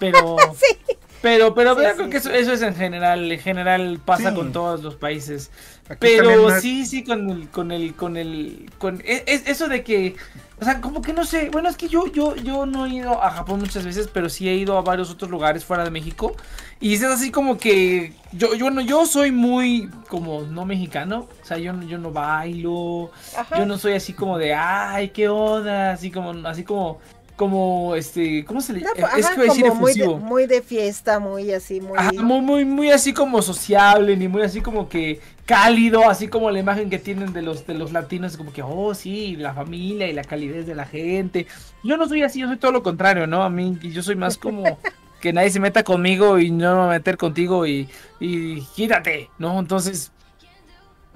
Pero, 0.00 0.36
pero, 1.22 1.54
pero 1.54 1.74
Sí, 1.76 1.82
yo 1.82 1.88
sí, 1.90 1.94
creo 1.96 2.10
que 2.10 2.16
eso, 2.18 2.30
eso 2.30 2.52
es 2.52 2.62
en 2.62 2.74
general, 2.74 3.30
en 3.30 3.38
general 3.40 4.00
pasa 4.04 4.30
Sí. 4.30 4.34
con 4.36 4.52
todos 4.52 4.82
los 4.82 4.94
países. 4.96 5.50
aquí 5.88 5.98
Pero 6.00 6.60
sí, 6.60 6.86
sí, 6.86 7.02
con 7.04 7.28
el, 7.30 7.48
con 7.48 7.72
el, 7.72 7.94
con 7.94 8.16
el, 8.16 8.70
con 8.78 9.00
e- 9.04 9.24
es, 9.26 9.46
eso 9.48 9.68
de 9.68 9.82
que, 9.82 10.14
o 10.60 10.64
sea, 10.64 10.80
como 10.80 11.02
que 11.02 11.12
no 11.12 11.24
sé, 11.24 11.50
bueno, 11.50 11.68
es 11.68 11.76
que 11.76 11.88
yo, 11.88 12.06
yo, 12.06 12.36
yo 12.36 12.64
no 12.64 12.86
he 12.86 12.90
ido 12.90 13.22
a 13.22 13.30
Japón 13.32 13.58
muchas 13.60 13.84
veces, 13.84 14.08
pero 14.12 14.28
sí 14.28 14.48
he 14.48 14.54
ido 14.54 14.78
a 14.78 14.82
varios 14.82 15.10
otros 15.10 15.30
lugares 15.30 15.64
fuera 15.64 15.82
de 15.84 15.90
México. 15.90 16.34
Y 16.80 16.94
es 16.94 17.02
así 17.02 17.30
como 17.30 17.58
que, 17.58 18.14
yo, 18.32 18.54
yo 18.54 18.70
no, 18.70 18.80
yo 18.80 19.04
soy 19.04 19.32
muy 19.32 19.90
como 20.08 20.42
no 20.42 20.64
mexicano, 20.64 21.28
o 21.42 21.44
sea, 21.44 21.58
yo, 21.58 21.72
no- 21.72 21.82
yo 21.82 21.98
no 21.98 22.12
bailo, 22.12 23.10
Ajá. 23.36 23.58
yo 23.58 23.66
no 23.66 23.76
soy 23.76 23.94
así 23.94 24.12
como 24.12 24.38
de, 24.38 24.54
ay, 24.54 25.08
qué 25.10 25.28
onda, 25.28 25.90
así 25.92 26.10
como, 26.10 26.30
así 26.48 26.62
como, 26.64 27.00
como, 27.40 27.96
este, 27.96 28.44
¿cómo 28.44 28.60
se 28.60 28.74
le 28.74 28.80
No, 28.82 28.90
pues, 28.94 29.14
es 29.16 29.24
ajá, 29.24 29.34
que 29.34 29.40
voy 29.40 29.48
a 29.48 29.52
decir 29.54 29.72
muy 29.72 29.94
de, 29.94 30.08
muy 30.08 30.46
de 30.46 30.60
fiesta, 30.60 31.20
muy 31.20 31.50
así, 31.52 31.80
muy... 31.80 31.96
Ajá, 31.96 32.12
muy, 32.12 32.42
muy, 32.42 32.66
muy 32.66 32.90
así 32.90 33.14
como 33.14 33.40
sociable, 33.40 34.14
ni 34.14 34.28
muy 34.28 34.42
así 34.42 34.60
como 34.60 34.90
que 34.90 35.20
cálido, 35.46 36.10
así 36.10 36.28
como 36.28 36.50
la 36.50 36.58
imagen 36.58 36.90
que 36.90 36.98
tienen 36.98 37.32
de 37.32 37.40
los, 37.40 37.66
de 37.66 37.72
los 37.72 37.92
latinos, 37.92 38.36
como 38.36 38.52
que, 38.52 38.60
oh, 38.62 38.92
sí, 38.92 39.36
la 39.36 39.54
familia 39.54 40.06
y 40.06 40.12
la 40.12 40.22
calidez 40.22 40.66
de 40.66 40.74
la 40.74 40.84
gente. 40.84 41.46
Yo 41.82 41.96
no 41.96 42.06
soy 42.06 42.20
así, 42.24 42.40
yo 42.40 42.46
soy 42.46 42.58
todo 42.58 42.72
lo 42.72 42.82
contrario, 42.82 43.26
¿no? 43.26 43.42
A 43.42 43.48
mí, 43.48 43.78
yo 43.80 44.02
soy 44.02 44.16
más 44.16 44.36
como 44.36 44.78
que 45.22 45.32
nadie 45.32 45.48
se 45.48 45.60
meta 45.60 45.82
conmigo 45.82 46.38
y 46.38 46.50
no 46.50 46.72
me 46.72 46.76
voy 46.80 46.88
a 46.88 46.98
meter 46.98 47.16
contigo 47.16 47.66
y, 47.66 47.88
y 48.20 48.60
quítate, 48.76 49.30
¿no? 49.38 49.58
Entonces, 49.58 50.12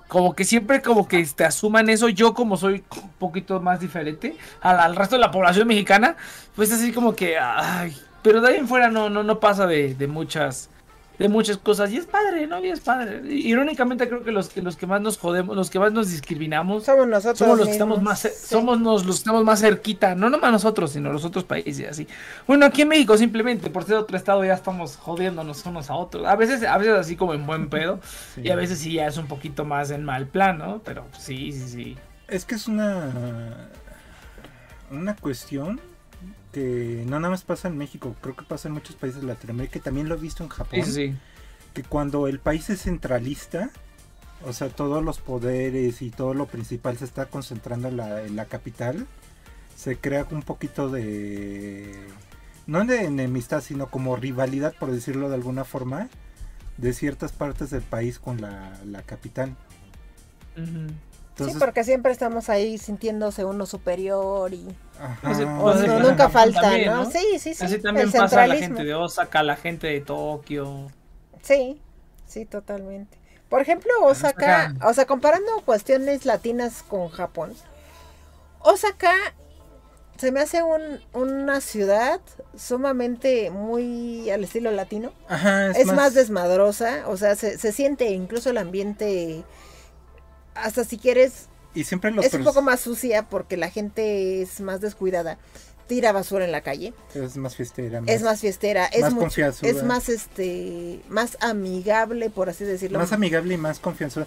como 0.09 0.35
que 0.35 0.45
siempre 0.45 0.83
como 0.83 1.09
que 1.09 1.25
te 1.25 1.45
asuman 1.45 1.89
eso, 1.89 2.09
yo 2.09 2.35
como 2.35 2.57
soy 2.57 2.85
un 3.03 3.11
poquito 3.19 3.61
más 3.61 3.81
diferente 3.81 4.37
al, 4.61 4.79
al 4.81 4.97
resto 4.97 5.17
de 5.17 5.21
la 5.21 5.31
población 5.31 5.67
mexicana, 5.69 6.17
pues 6.55 6.73
así 6.73 6.93
como 6.93 7.15
que, 7.15 7.39
ay, 7.39 7.97
pero 8.23 8.41
de 8.41 8.49
ahí 8.49 8.57
en 8.57 8.69
fuera 8.69 8.91
no, 8.91 9.11
no, 9.11 9.23
no 9.23 9.41
pasa 9.41 9.67
de, 9.67 9.95
de 9.95 10.07
muchas, 10.07 10.71
de 11.19 11.29
muchas 11.29 11.59
cosas, 11.59 11.93
y 11.93 11.97
es 11.97 12.07
padre, 12.07 12.47
¿no? 12.49 12.65
Y 12.65 12.69
es 12.71 12.81
padre. 12.81 13.23
Irónicamente 13.33 14.09
creo 14.09 14.25
que 14.25 14.33
los, 14.33 14.49
que 14.49 14.62
los 14.62 14.77
que 14.77 14.87
más 14.87 15.01
nos 15.01 15.17
jodemos, 15.17 15.55
los 15.55 15.71
que 15.71 15.79
más 15.79 15.93
nos 15.93 16.11
discriminamos, 16.11 16.85
Somos 16.85 17.07
nosotros 17.07 17.39
somos 17.39 17.59
los 17.59 17.67
que 17.69 17.73
estamos 17.73 18.03
más, 18.03 18.19
sí. 18.21 18.29
somos 18.49 18.81
nos- 18.81 19.05
los 19.07 19.17
que 19.17 19.21
estamos 19.21 19.45
más 19.45 19.61
cerquita, 19.61 20.15
no 20.17 20.29
nomás 20.29 20.51
nosotros, 20.51 20.91
sino 20.91 21.12
los 21.12 21.25
otros 21.25 21.45
países, 21.45 21.89
así. 21.89 22.09
Bueno, 22.49 22.67
aquí 22.67 22.83
en 22.83 22.89
México 22.89 23.17
simplemente 23.17 23.71
por 23.71 23.85
ser 23.85 23.97
otro 23.97 24.17
estado 24.17 24.45
ya 24.45 24.55
estamos 24.55 24.97
jodiéndonos 24.97 25.65
unos 25.67 25.89
a 25.91 25.95
otros. 25.95 26.27
A 26.27 26.35
veces, 26.35 26.65
a 26.65 26.77
veces 26.79 26.95
así 26.95 27.15
como 27.15 27.33
en 27.35 27.47
buen 27.47 27.69
pedo, 27.69 28.01
Sí. 28.35 28.41
y 28.45 28.51
a 28.51 28.57
veces 28.57 28.79
sí 28.81 28.95
ya 28.95 29.07
es 29.07 29.17
un 29.17 29.27
poquito 29.29 29.65
más 29.65 29.91
en 29.93 30.05
mal 30.05 30.27
plan, 30.27 30.59
¿no? 30.59 30.81
Pero 30.85 31.05
sí, 31.17 31.53
sí, 31.53 31.69
sí. 31.69 31.97
Es 32.27 32.45
que 32.45 32.57
es 32.57 32.67
una 32.67 33.69
una 34.91 35.15
cuestión 35.17 35.81
que 36.55 37.05
no 37.07 37.19
nada 37.19 37.31
más 37.31 37.43
pasa 37.43 37.69
en 37.69 37.77
México, 37.77 38.15
creo 38.21 38.37
que 38.37 38.45
pasa 38.45 38.69
en 38.69 38.75
muchos 38.75 38.95
países 38.95 39.21
de 39.21 39.27
Latinoamérica 39.27 39.79
y 39.79 39.83
también 39.83 40.09
lo 40.09 40.15
he 40.15 40.19
visto 40.19 40.45
en 40.45 40.49
Japón, 40.49 40.85
Sí, 40.85 40.93
sí, 40.93 41.15
que 41.75 41.83
cuando 41.83 42.29
el 42.29 42.39
país 42.39 42.71
es 42.71 42.83
centralista, 42.83 43.71
o 44.47 44.53
sea, 44.53 44.69
todos 44.69 45.03
los 45.03 45.19
poderes 45.19 46.01
y 46.01 46.11
todo 46.11 46.33
lo 46.33 46.47
principal 46.47 46.97
se 46.97 47.05
está 47.05 47.27
concentrando 47.27 47.89
en 47.89 47.97
la, 47.97 48.23
en 48.23 48.37
la 48.37 48.45
capital, 48.45 49.07
se 49.77 49.97
crea 49.97 50.27
un 50.31 50.43
poquito 50.43 50.89
de 50.89 51.93
no 52.67 52.85
de 52.85 53.05
enemistad, 53.05 53.61
sino 53.61 53.91
como 53.91 54.17
rivalidad, 54.17 54.75
por 54.79 54.91
decirlo 54.91 55.29
de 55.29 55.35
alguna 55.35 55.65
forma, 55.65 56.09
de 56.77 56.93
ciertas 56.93 57.33
partes 57.33 57.71
del 57.71 57.83
país 57.83 58.19
con 58.19 58.41
la, 58.41 58.79
la 58.87 59.03
capital. 59.03 59.57
Entonces, 60.57 61.55
sí, 61.55 61.59
porque 61.59 61.83
siempre 61.83 62.13
estamos 62.13 62.49
ahí 62.49 62.79
sintiéndose 62.79 63.45
uno 63.45 63.67
superior 63.67 64.55
y... 64.55 64.67
ajá. 64.99 65.21
Pues, 65.61 65.87
no, 65.87 65.99
nunca 66.01 66.29
falta, 66.29 66.61
también, 66.61 66.87
¿no? 66.87 67.05
¿no? 67.05 67.11
Sí, 67.11 67.39
sí, 67.39 67.55
sí. 67.55 67.65
Así 67.65 67.81
también 67.81 68.07
el 68.09 68.13
pasa 68.13 68.43
a 68.43 68.47
la 68.47 68.57
gente 68.57 68.85
de 68.85 68.95
Osaka, 68.95 69.43
la 69.43 69.57
gente 69.57 69.87
de 69.89 70.01
Tokio. 70.01 70.93
Sí, 71.43 71.81
sí, 72.27 72.45
totalmente. 72.47 73.19
Por 73.49 73.61
ejemplo, 73.61 73.93
Osaka, 74.03 74.73
Osaka. 74.73 74.89
o 74.89 74.95
sea, 74.95 75.07
comparando 75.07 75.61
cuestiones 75.65 76.25
latinas 76.27 76.83
con 76.83 77.09
Japón, 77.09 77.55
Osaka 78.61 79.13
se 80.17 80.31
me 80.33 80.41
hace 80.41 80.63
un- 80.63 81.01
una 81.13 81.61
ciudad 81.61 82.21
sumamente 82.57 83.51
muy 83.51 84.31
al 84.31 84.45
estilo 84.45 84.71
latino. 84.71 85.13
Ajá, 85.29 85.71
Es, 85.71 85.93
más, 85.93 86.15
desmadrosa, 86.15 87.09
o 87.09 87.17
sea, 87.17 87.35
se, 87.37 87.59
se 87.59 87.73
siente 87.73 88.11
incluso 88.11 88.51
el 88.51 88.59
ambiente, 88.59 89.45
hasta 90.55 90.85
si 90.85 90.99
quieres, 90.99 91.49
Y 91.75 91.85
siempre 91.85 92.11
los 92.11 92.25
es 92.25 92.35
un 92.35 92.45
poco 92.45 92.62
más 92.62 92.81
sucia 92.81 93.29
porque 93.29 93.57
la 93.57 93.70
gente 93.70 94.43
es 94.43 94.61
más 94.61 94.81
descuidada. 94.81 95.39
Tira 95.87 96.12
basura 96.12 96.47
en 96.47 96.53
la 96.53 96.62
calle, 96.62 96.95
Es 97.14 97.37
más 97.37 97.57
fiestera. 97.57 98.01
es 98.07 98.22
más 98.22 98.41
fiestera, 98.41 98.87
es 98.87 99.03
más 99.03 99.12
mucho- 99.12 99.25
confianzuda. 99.27 99.68
es 99.70 99.83
más 99.83 100.09
este 100.09 101.01
más 101.11 101.37
amigable, 101.43 102.31
por 102.31 102.49
así 102.49 102.64
decirlo. 102.64 102.99
más 102.99 103.12
amigable 103.12 103.53
y 103.53 103.59
más 103.59 103.81
confianzuda. 103.81 104.27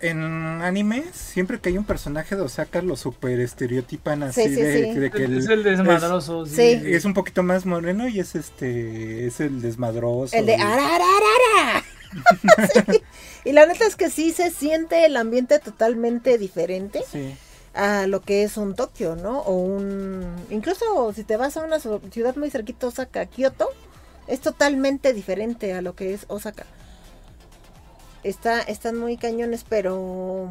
En 0.00 0.20
anime, 0.20 1.04
siempre 1.12 1.60
que 1.60 1.68
hay 1.68 1.78
un 1.78 1.84
personaje 1.84 2.34
de 2.34 2.42
Osaka, 2.42 2.82
lo 2.82 2.96
super 2.96 3.38
estereotipan 3.38 4.24
así 4.24 4.42
Sí, 4.42 4.48
sí, 4.56 4.60
de, 4.62 4.92
sí. 4.94 4.98
de 4.98 5.10
que 5.12 5.24
es 5.26 5.30
el- 5.46 5.50
el 5.52 5.62
desmadroso. 5.62 6.44
Sí. 6.46 6.60
es, 6.60 6.82
es 6.84 7.04
un 7.04 7.14
poquito 7.14 7.44
más 7.44 7.66
moreno 7.66 8.08
y 8.08 8.18
es 8.18 8.34
este 8.34 9.28
es 9.28 9.38
el 9.38 9.62
desmadroso. 9.62 10.34
El 10.36 10.44
de 10.46 10.56
y- 10.56 10.60
arararara. 10.60 11.84
Sí. 12.90 13.00
Y 13.44 13.52
la 13.52 13.66
neta 13.66 13.86
es 13.86 13.96
que 13.96 14.10
sí 14.10 14.32
se 14.32 14.50
siente 14.50 15.04
el 15.06 15.16
ambiente 15.16 15.58
totalmente 15.58 16.36
diferente 16.38 17.02
Sí. 17.10 17.34
a 17.74 18.06
lo 18.06 18.20
que 18.20 18.42
es 18.42 18.56
un 18.56 18.74
Tokio, 18.74 19.16
¿no? 19.16 19.40
O 19.40 19.54
un... 19.54 20.26
Incluso 20.50 21.12
si 21.14 21.24
te 21.24 21.36
vas 21.36 21.56
a 21.56 21.64
una 21.64 21.78
ciudad 21.80 22.36
muy 22.36 22.50
cerquita, 22.50 22.86
Osaka, 22.88 23.26
Kioto, 23.26 23.68
es 24.26 24.40
totalmente 24.40 25.12
diferente 25.12 25.72
a 25.72 25.80
lo 25.82 25.94
que 25.94 26.12
es 26.12 26.24
Osaka. 26.28 26.66
Está, 28.22 28.60
están 28.60 28.98
muy 28.98 29.16
cañones, 29.16 29.64
pero... 29.68 30.50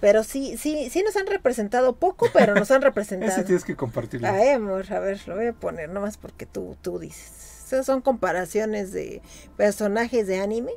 Pero 0.00 0.22
sí, 0.22 0.56
sí, 0.56 0.90
sí 0.90 1.02
nos 1.02 1.16
han 1.16 1.26
representado 1.26 1.96
poco, 1.96 2.28
pero 2.32 2.54
nos 2.54 2.70
han 2.70 2.82
representado. 2.90 3.32
Ese 3.32 3.42
tienes 3.44 3.64
que 3.64 3.74
compartirlo. 3.74 4.28
Ay, 4.28 4.50
amor, 4.50 4.92
a 4.92 5.00
ver, 5.00 5.26
lo 5.26 5.34
voy 5.34 5.46
a 5.46 5.52
poner 5.52 5.88
nomás 5.88 6.18
porque 6.18 6.46
tú, 6.46 6.76
tú 6.82 6.98
dices. 6.98 7.64
Esas 7.66 7.84
son 7.86 8.00
comparaciones 8.00 8.92
de 8.92 9.20
personajes 9.56 10.26
de 10.26 10.40
anime 10.40 10.72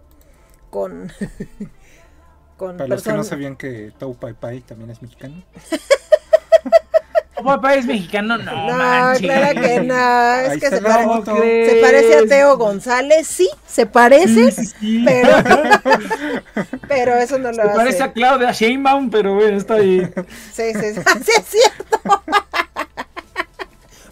con. 0.72 1.13
con 2.57 2.78
Para 2.78 2.88
los 2.88 3.03
que 3.03 3.13
no 3.13 3.24
sabían 3.24 3.55
que 3.55 3.91
Tau 3.99 4.15
Pai 4.15 4.34
Pai 4.34 4.61
también 4.61 4.89
es 4.89 5.01
mexicano. 5.03 5.43
papá 7.43 7.74
es 7.74 7.86
mexicano? 7.88 8.38
No, 8.38 8.67
No, 8.67 8.78
manches. 8.78 9.22
claro 9.22 9.61
que 9.61 9.82
no. 9.82 9.95
Es 9.95 10.49
Ahí 10.51 10.59
que 10.59 10.69
se, 10.69 10.80
pare- 10.82 11.65
se 11.69 11.76
parece 11.82 12.17
a 12.17 12.26
Teo 12.28 12.55
González, 12.57 13.26
sí, 13.28 13.49
se 13.65 13.88
parece, 13.88 14.51
Sí, 14.51 14.65
sí, 14.65 14.76
sí. 14.80 15.03
pero. 15.05 15.32
pero 16.88 17.15
eso 17.15 17.39
no 17.39 17.49
lo 17.49 17.55
Se 17.55 17.61
hace. 17.61 17.76
parece 17.76 18.03
a 18.03 18.11
Claudia 18.13 18.51
Sheinbaum, 18.51 19.09
pero 19.09 19.34
bueno, 19.34 19.57
está 19.57 19.76
ahí. 19.76 20.01
Sí, 20.53 20.72
sí, 20.74 20.93
sí, 20.93 21.01
sí, 21.26 21.32
es 21.39 21.45
cierto. 21.47 22.24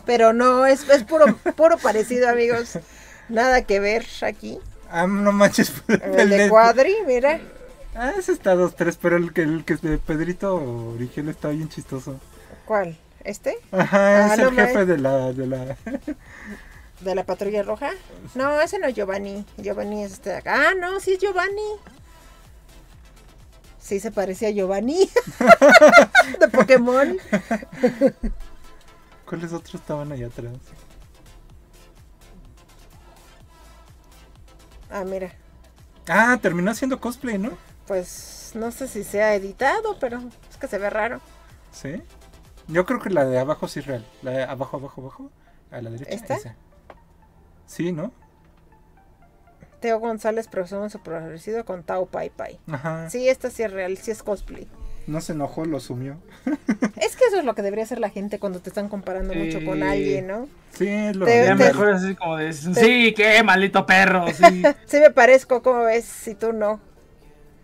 pero 0.05 0.33
no, 0.33 0.65
es, 0.65 0.89
es 0.89 1.03
puro, 1.03 1.25
puro 1.55 1.77
parecido, 1.77 2.29
amigos. 2.29 2.79
Nada 3.29 3.61
que 3.61 3.79
ver 3.79 4.05
aquí. 4.23 4.57
Ah, 4.89 5.07
no 5.07 5.31
manches. 5.31 5.71
El 5.87 6.29
de 6.29 6.49
Cuadri, 6.49 6.95
mira. 7.05 7.39
Ah, 7.95 8.13
ese 8.17 8.31
está 8.31 8.55
dos, 8.55 8.75
tres, 8.75 8.97
pero 9.01 9.17
el 9.17 9.33
que, 9.33 9.41
el 9.41 9.65
que 9.65 9.73
es 9.73 9.81
de 9.81 9.97
Pedrito 9.97 10.55
Origel 10.55 11.29
está 11.29 11.49
bien 11.49 11.69
chistoso. 11.69 12.19
¿Cuál? 12.65 12.97
¿Este? 13.23 13.57
Ajá, 13.71 14.31
Ah, 14.31 14.33
es 14.33 14.39
no 14.39 14.49
el 14.49 14.55
jefe 14.55 14.85
de 14.85 14.97
la, 14.97 15.33
de 15.33 15.47
la... 15.47 15.77
¿De 17.01 17.15
la 17.15 17.23
patrulla 17.23 17.63
roja? 17.63 17.91
No, 18.35 18.59
ese 18.61 18.77
no 18.79 18.87
es 18.87 18.93
Giovanni. 18.93 19.45
Giovanni 19.57 20.03
es 20.03 20.13
este 20.13 20.31
de 20.31 20.37
acá. 20.37 20.69
Ah, 20.69 20.73
no, 20.75 20.99
sí 20.99 21.13
es 21.13 21.19
Giovanni. 21.19 21.61
Sí 23.79 23.99
se 23.99 24.11
parece 24.11 24.47
a 24.47 24.51
Giovanni. 24.51 25.09
de 26.39 26.47
Pokémon. 26.49 27.17
¿Cuáles 29.25 29.53
otros 29.53 29.75
estaban 29.75 30.11
allá 30.11 30.27
atrás? 30.27 30.53
Ah, 34.89 35.03
mira. 35.05 35.31
Ah, 36.07 36.37
terminó 36.41 36.71
haciendo 36.71 36.99
cosplay, 36.99 37.37
¿no? 37.37 37.51
Pues 37.87 38.51
no 38.55 38.71
sé 38.71 38.87
si 38.87 39.03
se 39.03 39.21
ha 39.21 39.35
editado, 39.35 39.97
pero 39.99 40.19
es 40.49 40.57
que 40.57 40.67
se 40.67 40.77
ve 40.77 40.89
raro. 40.89 41.21
Sí. 41.71 42.01
Yo 42.67 42.85
creo 42.85 42.99
que 42.99 43.09
la 43.09 43.25
de 43.25 43.39
abajo 43.39 43.67
sí 43.67 43.79
es 43.79 43.85
real. 43.87 44.05
La 44.21 44.31
de 44.31 44.43
abajo, 44.43 44.77
abajo, 44.77 45.01
abajo. 45.01 45.31
A 45.71 45.81
la 45.81 45.89
derecha. 45.89 46.11
¿Esta? 46.11 46.35
esa. 46.35 46.55
Sí, 47.65 47.91
¿no? 47.91 48.11
Teo 49.79 49.99
González 49.99 50.47
presume 50.47 50.89
su 50.89 50.99
parecido 50.99 51.63
con 51.65 51.83
Tao 51.83 52.05
Pai 52.05 52.29
Pai. 52.29 52.59
Ajá. 52.69 53.09
Sí, 53.09 53.29
esta 53.29 53.49
sí 53.49 53.63
es 53.63 53.71
real, 53.71 53.97
sí 53.97 54.11
es 54.11 54.23
cosplay. 54.23 54.67
No 55.09 55.21
se 55.21 55.33
enojó, 55.33 55.65
lo 55.65 55.79
sumió. 55.79 56.17
Es 57.01 57.15
que 57.15 57.25
eso 57.25 57.39
es 57.39 57.45
lo 57.45 57.55
que 57.55 57.61
debería 57.63 57.83
hacer 57.83 57.99
la 57.99 58.09
gente 58.11 58.37
cuando 58.37 58.59
te 58.59 58.69
están 58.69 58.89
comparando 58.89 59.33
mucho 59.33 59.63
con 59.65 59.81
alguien, 59.81 60.27
¿no? 60.27 60.47
Sí, 60.73 60.87
es 60.87 61.15
lo 61.15 61.25
Te- 61.25 61.47
te- 61.47 61.55
mejor 61.55 61.89
así 61.89 62.13
como 62.15 62.37
de, 62.37 62.53
sí, 62.53 63.13
qué 63.15 63.41
maldito 63.41 63.85
perro, 63.85 64.25
sí. 64.27 64.61
Sí 64.85 64.97
me 64.99 65.09
parezco, 65.09 65.63
¿cómo 65.63 65.83
ves? 65.85 66.05
Si 66.05 66.35
tú 66.35 66.53
no. 66.53 66.79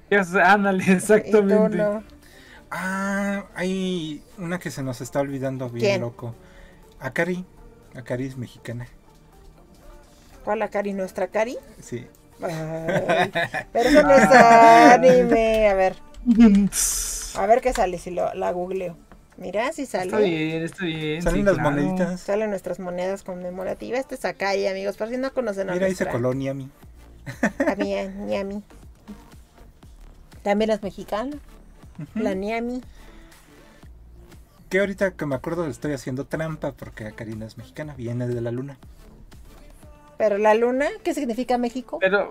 Sé, 0.09 0.41
ándale, 0.41 0.83
Y 0.83 0.87
tú 0.87 0.91
exactamente. 0.93 1.77
no. 1.77 2.03
Ah, 2.71 3.45
hay 3.55 4.23
una 4.39 4.57
que 4.59 4.71
se 4.71 4.81
nos 4.81 4.99
está 5.01 5.19
olvidando 5.19 5.69
bien 5.69 5.85
¿Quién? 5.85 6.01
loco. 6.01 6.33
Akari. 6.99 7.45
Akari 7.95 8.25
es 8.25 8.37
mexicana. 8.37 8.87
¿Cuál 10.43 10.59
la 10.59 10.69
Cari? 10.69 10.93
¿Nuestra 10.93 11.27
Cari? 11.27 11.57
Sí. 11.81 12.07
Ay, 12.41 13.31
pero 13.71 13.89
eso 13.89 14.03
no 14.03 14.11
es 14.13 14.25
anime. 14.31 15.69
A 15.69 15.73
ver, 15.75 15.95
a 17.36 17.45
ver 17.45 17.61
qué 17.61 17.73
sale 17.73 17.97
si 17.97 18.11
lo, 18.11 18.34
la 18.34 18.51
googleo. 18.51 18.97
Mira, 19.38 19.71
si 19.73 19.86
sale. 19.86 20.05
Está 20.05 20.19
bien, 20.19 20.63
está 20.63 20.86
bien. 20.86 21.21
Salen 21.21 21.39
sí, 21.39 21.43
las 21.43 21.55
claro. 21.55 21.71
moneditas. 21.71 22.21
Salen 22.21 22.49
nuestras 22.49 22.80
monedas 22.80 23.23
conmemorativas. 23.23 23.99
Este 23.99 24.15
es 24.15 24.26
Akai, 24.26 24.65
amigos. 24.67 24.95
Por 24.95 25.09
si 25.09 25.17
no 25.17 25.34
conocen 25.34 25.69
a 25.69 25.73
Mira, 25.73 25.88
dice 25.88 26.07
colonia 26.07 26.53
mi. 26.53 26.69
A 27.67 27.76
mi, 27.76 27.97
a 27.97 28.07
Niami. 28.07 28.63
También 30.43 30.69
es 30.69 30.82
mexicana. 30.84 31.38
La 32.13 32.34
Niami. 32.34 32.82
Que 34.69 34.80
ahorita 34.80 35.11
que 35.11 35.26
me 35.26 35.36
acuerdo 35.36 35.65
le 35.65 35.71
estoy 35.71 35.93
haciendo 35.93 36.26
trampa 36.26 36.71
porque 36.71 37.05
Akari 37.05 37.36
no 37.36 37.45
es 37.45 37.57
mexicana, 37.57 37.93
viene 37.95 38.28
de 38.28 38.41
la 38.41 38.51
luna. 38.51 38.78
Pero 40.17 40.38
la 40.38 40.55
luna, 40.55 40.88
¿qué 41.03 41.13
significa 41.13 41.57
México? 41.57 41.97
Pero, 41.99 42.30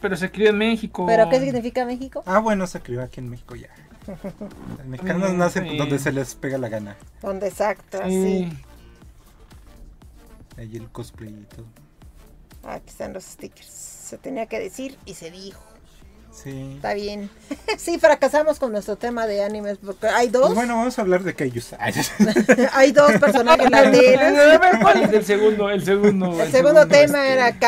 pero 0.00 0.16
se 0.16 0.30
crió 0.30 0.50
en 0.50 0.58
México. 0.58 1.06
¿Pero 1.06 1.28
qué 1.30 1.40
significa 1.40 1.84
México? 1.84 2.22
Ah, 2.26 2.38
bueno, 2.38 2.66
se 2.66 2.80
crió 2.80 3.02
aquí 3.02 3.20
en 3.20 3.30
México 3.30 3.54
ya. 3.56 3.68
Los 4.76 4.86
mexicanos 4.86 5.32
Mm, 5.32 5.38
nacen 5.38 5.68
sí. 5.68 5.76
donde 5.78 5.98
se 5.98 6.12
les 6.12 6.34
pega 6.34 6.58
la 6.58 6.68
gana. 6.68 6.96
Donde 7.22 7.48
exacto, 7.48 7.98
así. 8.02 8.10
Sí. 8.50 8.58
Ahí 10.58 10.76
el 10.76 10.88
cosplay 10.90 11.30
y 11.30 11.46
todo. 11.54 11.66
Aquí 12.70 12.88
están 12.90 13.12
los 13.12 13.24
stickers. 13.24 13.66
Se 13.68 14.18
tenía 14.18 14.46
que 14.46 14.58
decir 14.60 14.96
y 15.04 15.14
se 15.14 15.30
dijo. 15.30 15.62
Sí. 16.32 16.72
Está 16.76 16.94
bien. 16.94 17.30
sí, 17.78 17.98
fracasamos 17.98 18.58
con 18.58 18.72
nuestro 18.72 18.96
tema 18.96 19.26
de 19.26 19.42
animes 19.44 19.78
porque 19.84 20.08
hay 20.08 20.28
dos. 20.28 20.46
Pues 20.46 20.54
bueno, 20.56 20.76
vamos 20.76 20.98
a 20.98 21.02
hablar 21.02 21.22
de 21.22 21.34
Kaijus. 21.34 21.74
Ay, 21.78 21.94
hay 22.72 22.92
dos 22.92 23.12
personajes 23.12 23.66
A 23.66 23.70
latinos. 23.70 24.32
ver, 24.60 24.78
¿cuál 24.82 25.02
es 25.02 25.12
el 25.12 25.24
segundo? 25.24 25.70
El 25.70 25.84
segundo. 25.84 26.42
El 26.42 26.50
segundo 26.52 26.86
tema 26.86 27.20
este, 27.28 27.32
era 27.32 27.58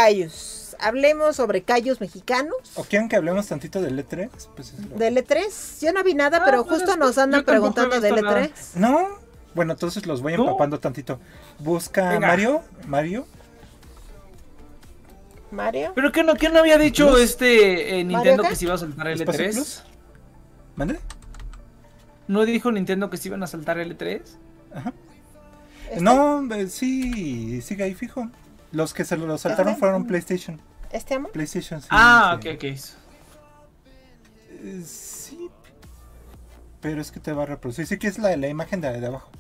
Hablemos 0.80 1.36
sobre 1.36 1.62
Cayus 1.62 2.00
mexicanos. 2.00 2.54
¿O 2.74 2.84
quieren 2.84 3.08
que 3.08 3.16
hablemos 3.16 3.46
tantito 3.46 3.80
del 3.80 3.98
E3? 3.98 4.30
Pues 4.54 4.72
es 4.74 4.80
lo- 4.90 4.96
De 4.96 5.08
L3. 5.10 5.80
Yo 5.84 5.92
no 5.92 6.02
vi 6.04 6.14
nada, 6.14 6.38
Ah, 6.38 6.42
pero 6.44 6.64
pues 6.64 6.80
justo 6.82 6.96
nos 6.96 7.18
andan 7.18 7.44
preguntando 7.44 8.00
de 8.00 8.10
visto 8.12 8.24
nada. 8.24 8.42
L3. 8.46 8.50
No. 8.76 9.08
Bueno, 9.54 9.72
entonces 9.72 10.04
los 10.06 10.20
voy 10.22 10.34
empapando 10.34 10.78
tantito. 10.80 11.18
Busca 11.58 12.10
Venga. 12.10 12.26
Mario. 12.28 12.62
Mario. 12.86 13.26
Mario. 15.50 15.92
¿Pero 15.94 16.12
qué 16.12 16.22
no, 16.24 16.34
qué 16.34 16.48
no 16.50 16.58
había 16.58 16.76
dicho 16.76 17.08
Plus. 17.08 17.20
este 17.20 18.00
eh, 18.00 18.04
¿Mario 18.04 18.18
Nintendo 18.18 18.42
que 18.42 18.56
se 18.56 18.64
iba 18.64 18.74
a 18.74 18.78
saltar 18.78 19.08
el 19.08 19.20
¿Espacio 19.20 19.44
E3? 19.46 19.52
Plus? 19.54 19.82
¿Mande? 20.74 20.98
¿No 22.28 22.44
dijo 22.44 22.70
Nintendo 22.72 23.08
que 23.08 23.16
se 23.16 23.28
iban 23.28 23.42
a 23.42 23.46
saltar 23.46 23.78
el 23.78 23.96
E3? 23.96 24.22
Ajá. 24.74 24.92
¿Este? 25.88 26.00
No, 26.02 26.52
eh, 26.54 26.66
sí, 26.66 27.62
sigue 27.62 27.84
ahí 27.84 27.94
fijo. 27.94 28.28
Los 28.76 28.92
que 28.92 29.06
se 29.06 29.16
lo 29.16 29.38
saltaron 29.38 29.72
¿Este? 29.72 29.80
fueron 29.80 30.06
PlayStation. 30.06 30.60
¿Este 30.90 31.14
amo? 31.14 31.28
PlayStation, 31.28 31.80
sí. 31.80 31.88
ah, 31.90 32.38
sí. 32.42 32.48
ok, 32.50 32.54
ok. 32.56 32.64
Eh, 34.50 34.82
sí. 34.84 35.50
Pero 36.82 37.00
es 37.00 37.10
que 37.10 37.18
te 37.18 37.32
va 37.32 37.44
a 37.44 37.46
reproducir. 37.46 37.86
Si 37.86 37.96
quieres 37.96 38.18
la, 38.18 38.36
la 38.36 38.48
imagen 38.48 38.82
de, 38.82 39.00
de 39.00 39.06
abajo, 39.06 39.30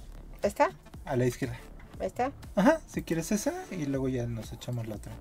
¿Está? 0.42 0.70
a 1.04 1.16
la 1.16 1.26
izquierda. 1.26 1.58
¿Está? 2.00 2.32
Ajá, 2.54 2.80
si 2.86 3.02
quieres 3.02 3.30
esa 3.30 3.52
y 3.70 3.84
luego 3.84 4.08
ya 4.08 4.26
nos 4.26 4.54
echamos 4.54 4.88
la 4.88 4.94
otra. 4.94 5.12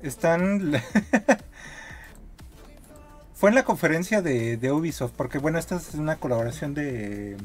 Están... 0.00 0.72
Fue 3.34 3.50
en 3.50 3.56
la 3.56 3.64
conferencia 3.64 4.22
de, 4.22 4.56
de 4.56 4.72
Ubisoft, 4.72 5.12
porque 5.18 5.36
bueno, 5.36 5.58
esta 5.58 5.76
es 5.76 5.92
una 5.94 6.16
colaboración 6.16 6.72
de, 6.72 7.36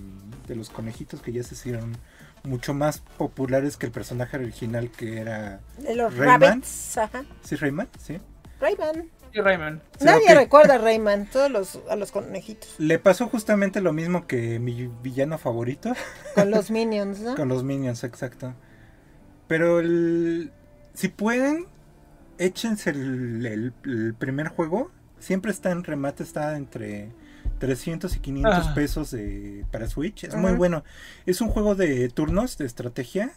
de 0.48 0.56
los 0.56 0.70
conejitos 0.70 1.22
que 1.22 1.34
ya 1.34 1.44
se 1.44 1.56
hicieron 1.56 1.98
mucho 2.44 2.74
más 2.74 3.00
populares 3.18 3.78
que 3.78 3.86
el 3.88 3.92
personaje 3.92 4.38
original 4.38 4.90
que 4.92 5.18
era... 5.20 5.60
De 5.80 5.96
los 5.96 6.16
Rayman. 6.16 6.42
Rabbits. 6.42 6.98
Ajá. 6.98 7.26
¿Sí, 7.44 7.56
Rayman? 7.56 7.88
Sí. 8.00 8.20
Rayman. 8.60 9.10
Y 9.34 9.42
Rayman. 9.42 9.82
Sí, 10.00 10.06
Nadie 10.06 10.34
recuerda 10.34 10.76
a 10.76 10.78
Rayman. 10.78 11.28
Todos 11.30 11.52
los, 11.52 11.80
a 11.90 11.96
los 11.96 12.12
conejitos. 12.12 12.76
Le 12.80 12.98
pasó 13.00 13.28
justamente 13.28 13.82
lo 13.82 13.94
mismo 13.94 14.26
que 14.26 14.60
mi 14.60 14.88
villano 15.04 15.38
favorito. 15.38 15.94
Con 16.36 16.50
los 16.52 16.72
minions, 16.72 17.20
¿no? 17.20 17.36
Con 17.36 17.50
los 17.50 17.64
minions, 17.64 18.04
exacto. 18.04 18.54
Pero 19.48 19.80
el... 19.80 20.52
si 20.94 21.10
pueden, 21.10 21.68
échense 22.38 22.90
el, 22.92 23.46
el- 23.46 23.74
el 23.86 24.14
primer 24.14 24.48
juego. 24.48 24.92
Siempre 25.20 25.52
está 25.52 25.72
en 25.72 25.84
remate, 25.84 26.24
está 26.24 26.56
entre 26.58 27.10
300 27.60 28.16
y 28.16 28.20
500 28.20 28.68
Ah. 28.68 28.74
pesos 28.74 29.12
de, 29.12 29.66
para 29.72 29.88
Switch. 29.88 30.24
Es 30.26 30.36
muy 30.36 30.54
bueno. 30.54 30.84
Es 31.26 31.42
un 31.42 31.50
juego 31.50 31.76
de 31.76 32.08
turnos, 32.10 32.58
de 32.58 32.66
estrategia. 32.66 33.32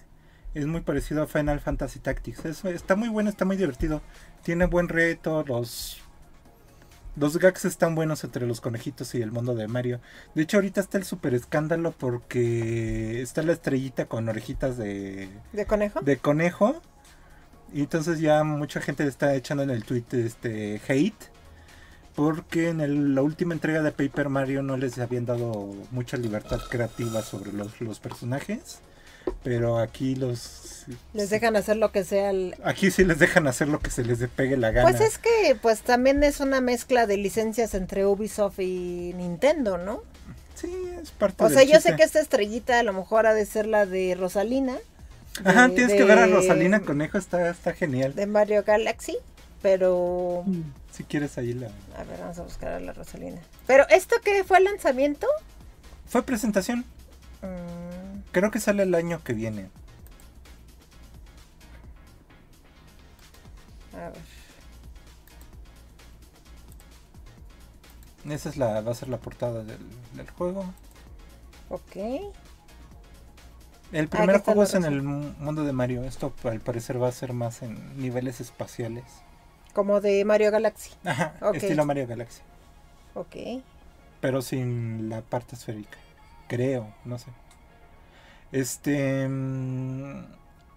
Es 0.54 0.66
muy 0.66 0.80
parecido 0.80 1.22
a 1.22 1.26
Final 1.26 1.60
Fantasy 1.60 2.00
Tactics. 2.00 2.44
Es- 2.44 2.64
está 2.64 2.96
muy 2.96 3.08
bueno, 3.08 3.30
está 3.30 3.44
muy 3.44 3.56
divertido. 3.56 4.02
Tiene 4.42 4.66
buen 4.66 4.88
reto, 4.88 5.44
los... 5.46 5.98
Los 7.16 7.38
gags 7.38 7.64
están 7.64 7.96
buenos 7.96 8.22
entre 8.22 8.46
los 8.46 8.60
conejitos 8.60 9.14
y 9.16 9.20
el 9.20 9.32
mundo 9.32 9.54
de 9.56 9.66
Mario. 9.66 10.00
De 10.34 10.42
hecho, 10.42 10.58
ahorita 10.58 10.80
está 10.80 10.96
el 10.96 11.04
super 11.04 11.34
escándalo 11.34 11.90
porque 11.92 13.20
está 13.20 13.42
la 13.42 13.52
estrellita 13.52 14.06
con 14.06 14.28
orejitas 14.28 14.76
de, 14.78 15.28
¿De 15.52 15.66
conejo? 15.66 16.00
de 16.02 16.16
conejo. 16.18 16.80
Y 17.72 17.80
entonces 17.80 18.20
ya 18.20 18.42
mucha 18.44 18.80
gente 18.80 19.04
está 19.06 19.34
echando 19.34 19.62
en 19.64 19.70
el 19.70 19.84
tweet 19.84 20.04
este 20.12 20.80
hate. 20.88 21.30
Porque 22.14 22.68
en 22.68 22.80
el- 22.80 23.14
la 23.14 23.22
última 23.22 23.54
entrega 23.54 23.82
de 23.82 23.92
Paper 23.92 24.28
Mario 24.28 24.62
no 24.62 24.76
les 24.76 24.98
habían 24.98 25.26
dado 25.26 25.74
mucha 25.90 26.16
libertad 26.16 26.60
creativa 26.68 27.22
sobre 27.22 27.52
los, 27.52 27.80
los 27.80 28.00
personajes. 28.00 28.78
Pero 29.44 29.78
aquí 29.78 30.14
los... 30.16 30.86
Les 31.12 31.30
dejan 31.30 31.54
hacer 31.54 31.76
lo 31.76 31.92
que 31.92 32.04
sea. 32.04 32.30
el- 32.30 32.56
Aquí 32.64 32.90
sí 32.90 33.04
les 33.04 33.18
dejan 33.18 33.46
hacer 33.46 33.68
lo 33.68 33.78
que 33.78 33.90
se 33.90 34.02
les 34.04 34.18
pegue 34.30 34.56
la 34.56 34.70
gana. 34.72 34.88
Pues 34.90 35.00
es 35.00 35.18
que 35.18 35.54
pues 35.60 35.82
también 35.82 36.24
es 36.24 36.40
una 36.40 36.60
mezcla 36.60 37.06
de 37.06 37.16
licencias 37.16 37.74
entre 37.74 38.06
Ubisoft 38.06 38.58
y 38.58 39.12
Nintendo, 39.16 39.78
¿no? 39.78 40.02
Sí, 40.56 40.72
es 41.00 41.10
parte 41.12 41.44
O 41.44 41.48
del 41.48 41.58
sea, 41.58 41.64
yo 41.66 41.80
sé 41.80 41.96
que 41.96 42.02
esta 42.02 42.18
estrellita 42.20 42.78
a 42.80 42.82
lo 42.82 42.92
mejor 42.92 43.26
ha 43.26 43.34
de 43.34 43.46
ser 43.46 43.66
la 43.66 43.86
de 43.86 44.14
Rosalina. 44.18 44.76
Ajá, 45.44 45.68
de- 45.68 45.74
tienes 45.74 45.94
que 45.96 46.04
ver 46.04 46.18
a 46.18 46.26
de- 46.26 46.32
Rosalina 46.34 46.80
Conejo, 46.80 47.18
está, 47.18 47.50
está 47.50 47.72
genial. 47.72 48.14
De 48.14 48.26
Mario 48.26 48.64
Galaxy, 48.66 49.16
pero... 49.62 50.44
Si 51.00 51.04
quieres 51.04 51.38
ahí 51.38 51.54
la... 51.54 51.68
A 51.96 52.04
ver, 52.04 52.20
vamos 52.20 52.38
a 52.38 52.42
buscar 52.42 52.72
a 52.74 52.78
la 52.80 52.92
Rosalina. 52.92 53.40
Pero 53.66 53.88
esto 53.88 54.16
que 54.22 54.44
fue 54.44 54.58
el 54.58 54.64
lanzamiento... 54.64 55.26
Fue 56.06 56.22
presentación. 56.22 56.80
Mm, 57.40 58.20
Creo 58.32 58.50
que 58.50 58.60
sale 58.60 58.82
el 58.82 58.94
año 58.94 59.24
que 59.24 59.32
viene. 59.32 59.70
a 63.94 64.10
ver. 64.10 64.12
Esa 68.34 68.50
es 68.50 68.58
la, 68.58 68.82
va 68.82 68.90
a 68.92 68.94
ser 68.94 69.08
la 69.08 69.16
portada 69.16 69.64
del, 69.64 69.78
del 70.12 70.30
juego. 70.32 70.66
Ok. 71.70 71.96
El 73.92 74.08
primer 74.08 74.42
juego 74.42 74.64
es 74.64 74.74
en 74.74 74.84
el 74.84 75.00
mu- 75.02 75.32
mundo 75.38 75.64
de 75.64 75.72
Mario. 75.72 76.04
Esto 76.04 76.34
al 76.44 76.60
parecer 76.60 77.02
va 77.02 77.08
a 77.08 77.12
ser 77.12 77.32
más 77.32 77.62
en 77.62 77.98
niveles 77.98 78.42
espaciales. 78.42 79.04
Como 79.72 80.00
de 80.00 80.24
Mario 80.24 80.50
Galaxy. 80.50 80.90
Ajá, 81.04 81.34
Ok. 81.40 81.54
estilo 81.56 81.84
Mario 81.84 82.06
Galaxy. 82.06 82.42
Ok. 83.14 83.36
Pero 84.20 84.42
sin 84.42 85.08
la 85.08 85.22
parte 85.22 85.56
esférica. 85.56 85.98
Creo, 86.48 86.94
no 87.04 87.18
sé. 87.18 87.30
Este... 88.52 89.26
mm, 89.28 90.24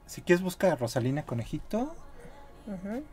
Si 0.05 0.21
quieres 0.21 0.43
buscar 0.43 0.71
a 0.71 0.75
Rosalina 0.75 1.23
Conejito. 1.25 1.95
Ujú. 2.67 3.03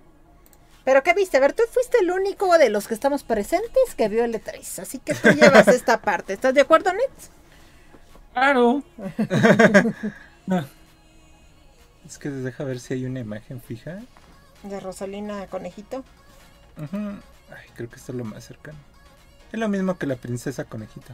Pero 0.85 1.03
¿qué 1.03 1.15
viste? 1.15 1.37
A 1.37 1.41
ver, 1.41 1.53
tú 1.53 1.63
fuiste 1.71 1.99
el 2.01 2.11
único 2.11 2.57
de 2.59 2.71
los 2.71 2.89
que 2.89 2.95
estamos 2.95 3.23
presentes 3.23 3.95
que 3.97 4.09
vio 4.09 4.25
el 4.25 4.35
E3. 4.35 4.81
Así 4.83 4.99
que 4.99 5.15
tú 5.15 5.31
llevas 5.31 5.69
esta 5.69 6.01
parte. 6.01 6.33
¿Estás 6.35 6.55
de 6.55 6.63
acuerdo, 6.63 6.93
Nets? 6.93 7.31
Claro. 8.33 8.83
Es 12.07 12.19
que 12.19 12.31
deja 12.31 12.65
ver 12.65 12.81
si 12.81 12.95
hay 12.95 13.05
una 13.05 13.21
imagen 13.21 13.61
fija. 13.61 14.01
De 14.63 14.79
Rosalina 14.81 15.47
Conejito. 15.47 16.05
Ujú. 16.77 16.97
Ay, 17.51 17.69
creo 17.75 17.89
que 17.89 17.97
esto 17.97 18.13
es 18.13 18.19
lo 18.19 18.25
más 18.25 18.45
cercano. 18.45 18.79
Es 19.53 19.59
lo 19.59 19.69
mismo 19.69 19.97
que 19.99 20.07
la 20.07 20.17
princesa 20.17 20.65
conejito. 20.65 21.13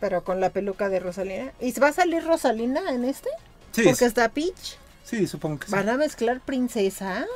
Pero 0.00 0.22
con 0.24 0.40
la 0.40 0.50
peluca 0.50 0.88
de 0.88 1.00
Rosalina. 1.00 1.52
¿Y 1.60 1.72
va 1.80 1.88
a 1.88 1.92
salir 1.92 2.24
Rosalina 2.24 2.90
en 2.90 3.04
este? 3.04 3.28
Sí, 3.72 3.82
Porque 3.84 4.04
está 4.04 4.28
Peach. 4.28 4.76
Sí, 5.04 5.26
supongo 5.26 5.58
que 5.60 5.66
sí. 5.66 5.72
¿Van 5.72 5.88
a 5.88 5.96
mezclar 5.96 6.40
princesas? 6.40 7.26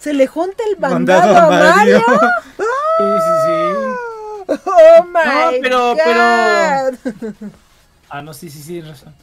Se 0.00 0.12
le 0.12 0.26
junta 0.26 0.62
el 0.68 0.76
bandado, 0.76 1.36
a 1.36 1.44
a 1.46 1.50
Mario. 1.50 2.02
Mario. 2.06 2.20
Sí, 2.98 3.04
sí, 3.04 3.32
sí. 3.46 4.60
Oh 4.66 5.04
my 5.04 5.60
pero- 5.62 5.94
God. 5.94 6.98
Ah, 8.10 8.22
no, 8.22 8.34
sí, 8.34 8.50
sí, 8.50 8.60
sí, 8.60 8.80
razón. 8.80 9.14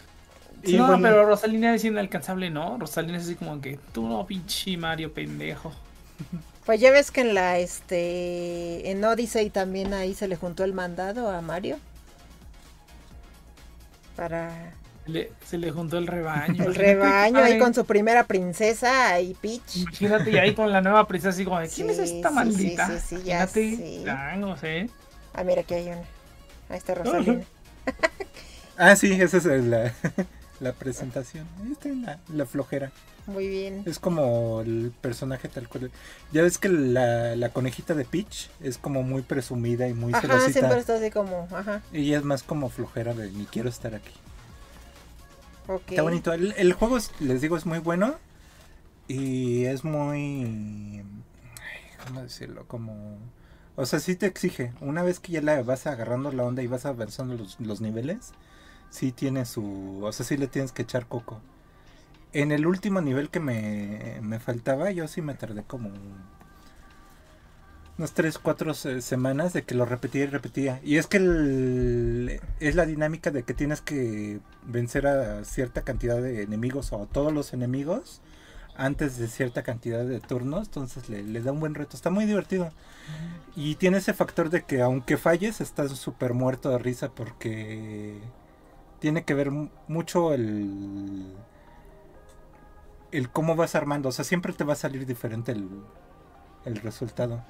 Y 0.66 0.82
no, 0.82 1.00
bueno. 1.00 1.02
pero 1.02 1.26
Rosalina 1.26 1.74
es 1.76 1.86
inalcanzable, 1.86 2.50
¿no? 2.50 2.78
Rosalina 2.78 3.18
es 3.18 3.24
así 3.26 3.36
como 3.36 3.62
que 3.62 3.80
tú 3.94 4.08
no, 4.08 4.26
pinche 4.26 4.76
Mario, 4.78 5.14
pendejo. 5.14 5.74
Pues 6.66 6.80
ya 6.82 6.92
ves 6.92 7.12
que 7.12 7.22
en 7.22 7.34
la 7.34 7.60
este 7.60 8.90
en 8.92 9.04
Odyssey 9.06 9.50
también 9.52 9.94
ahí 9.94 10.14
se 10.16 10.28
le 10.28 10.36
juntó 10.36 10.64
el 10.66 10.74
mandado 10.74 11.30
a 11.30 11.42
Mario. 11.42 11.82
Para 14.16 14.76
Le- 15.06 15.36
se 15.44 15.58
le 15.58 15.72
juntó 15.72 15.98
el 15.98 16.08
rebaño. 16.08 16.66
el 16.66 16.76
rebaño 16.76 17.44
ahí 17.44 17.56
con 17.58 17.74
su 17.74 17.86
primera 17.86 18.26
princesa 18.28 19.20
y 19.22 19.34
Peach. 19.36 19.88
Imagínate 19.88 20.32
y 20.32 20.38
ahí 20.38 20.56
con 20.56 20.72
la 20.72 20.82
nueva 20.82 21.06
princesa 21.08 21.30
así 21.30 21.44
como 21.44 21.60
de, 21.60 21.70
¿quién 21.70 21.90
es 21.90 22.00
Sí, 22.00 22.00
esta 22.00 22.32
sí, 22.32 22.32
maldita? 22.32 22.88
sí, 22.88 23.00
sí, 23.00 23.00
sí, 23.00 23.24
ya 23.24 23.48
Imagínate, 23.48 23.62
sé. 23.64 24.04
changos, 24.04 24.64
¿eh? 24.64 24.90
Ah, 25.34 25.44
mira 25.44 25.62
aquí 25.62 25.74
hay 25.76 25.90
una. 25.90 26.10
Ahí 26.70 26.78
está 26.78 26.96
Rosalina. 26.96 27.46
Ah, 28.78 28.96
sí, 28.96 29.12
esa 29.22 29.38
es 29.38 29.46
la, 29.46 29.94
la 30.60 30.74
presentación. 30.74 31.48
Ahí 31.64 31.72
está 31.72 31.90
la, 31.90 32.20
la 32.34 32.46
flojera. 32.46 32.92
Muy 33.28 33.48
bien. 33.48 33.82
Es 33.86 33.98
como 34.00 34.62
el 34.62 34.94
personaje 35.02 35.50
tal 35.50 35.68
cual. 35.68 35.92
Ya 36.32 36.44
ves 36.44 36.58
que 36.60 36.70
la, 36.70 37.36
la 37.36 37.50
conejita 37.50 37.94
de 37.96 38.06
Peach 38.06 38.50
es 38.62 38.78
como 38.78 39.02
muy 39.04 39.24
presumida 39.24 39.88
y 39.88 39.94
muy 39.94 40.14
Ajá, 40.14 40.22
celosita. 40.22 40.52
siempre 40.52 40.80
está 40.80 40.96
así 40.96 41.10
como, 41.12 41.48
ajá. 41.52 41.82
Ella 41.92 42.18
es 42.18 42.24
más 42.24 42.44
como 42.44 42.70
flojera 42.70 43.14
de 43.14 43.32
ni 43.32 43.46
quiero 43.46 43.70
estar 43.70 43.96
aquí. 43.96 44.14
Está 45.90 46.04
bonito. 46.04 46.32
El, 46.34 46.54
el 46.58 46.74
juego, 46.74 46.98
es- 46.98 47.12
les 47.20 47.42
digo, 47.42 47.58
es 47.58 47.66
muy 47.66 47.80
bueno. 47.80 48.16
Y 49.08 49.66
es 49.66 49.84
muy... 49.84 51.04
ay, 51.04 52.06
¿Cómo 52.08 52.22
decirlo? 52.22 52.66
Como... 52.68 53.18
O 53.76 53.86
sea, 53.86 54.00
sí 54.00 54.16
te 54.16 54.26
exige. 54.28 54.72
Una 54.82 55.04
vez 55.04 55.20
que 55.20 55.34
ya 55.34 55.42
la 55.42 55.62
vas 55.64 55.86
agarrando 55.88 56.32
la 56.32 56.44
onda 56.44 56.62
y 56.64 56.68
vas 56.68 56.86
avanzando 56.86 57.36
los, 57.36 57.60
los 57.60 57.82
niveles, 57.82 58.32
sí 58.90 59.12
tiene 59.12 59.46
su... 59.46 60.02
O 60.04 60.12
sea, 60.12 60.26
sí 60.26 60.38
le 60.38 60.48
tienes 60.48 60.72
que 60.72 60.84
echar 60.84 61.08
coco. 61.08 61.42
En 62.34 62.52
el 62.52 62.68
último 62.68 63.02
nivel 63.02 63.30
que 63.30 63.40
me, 63.42 64.20
me 64.22 64.40
faltaba, 64.40 64.92
yo 64.92 65.08
sí 65.08 65.22
me 65.22 65.36
tardé 65.36 65.64
como 65.64 65.92
unas 67.98 68.12
3, 68.14 68.38
4 68.40 68.74
semanas 68.74 69.54
de 69.54 69.64
que 69.64 69.74
lo 69.76 69.86
repetía 69.86 70.24
y 70.24 70.28
repetía. 70.28 70.82
Y 70.84 70.98
es 70.98 71.08
que 71.08 71.18
el- 71.18 72.42
es 72.60 72.76
la 72.76 72.86
dinámica 72.86 73.32
de 73.32 73.44
que 73.44 73.54
tienes 73.54 73.80
que 73.82 74.40
vencer 74.64 75.08
a 75.08 75.44
cierta 75.46 75.84
cantidad 75.84 76.22
de 76.22 76.42
enemigos 76.44 76.92
o 76.92 77.04
a 77.04 77.06
todos 77.08 77.32
los 77.34 77.54
enemigos 77.54 78.22
antes 78.76 79.18
de 79.18 79.28
cierta 79.30 79.64
cantidad 79.64 80.04
de 80.06 80.20
turnos. 80.20 80.68
Entonces 80.68 81.08
le, 81.10 81.24
le 81.24 81.42
da 81.42 81.52
un 81.54 81.62
buen 81.62 81.74
reto. 81.76 81.96
Está 81.96 82.10
muy 82.10 82.26
divertido. 82.26 82.72
Y 83.56 83.76
tiene 83.76 84.00
ese 84.00 84.14
factor 84.14 84.50
de 84.50 84.64
que 84.64 84.82
aunque 84.82 85.18
falles, 85.18 85.62
estás 85.62 85.92
súper 85.94 86.34
muerto 86.34 86.70
de 86.72 86.80
risa 86.80 87.10
porque 87.12 88.20
tiene 89.00 89.24
que 89.24 89.34
ver 89.34 89.52
mu- 89.52 89.70
mucho 89.88 90.34
el 90.34 91.26
el 93.12 93.30
cómo 93.30 93.56
vas 93.56 93.76
armando. 93.76 94.10
O 94.10 94.12
sea, 94.12 94.26
siempre 94.26 94.54
te 94.54 94.64
va 94.64 94.74
a 94.74 94.76
salir 94.78 95.06
diferente 95.06 95.52
el, 95.52 95.68
el 96.66 96.76
resultado. 96.78 97.44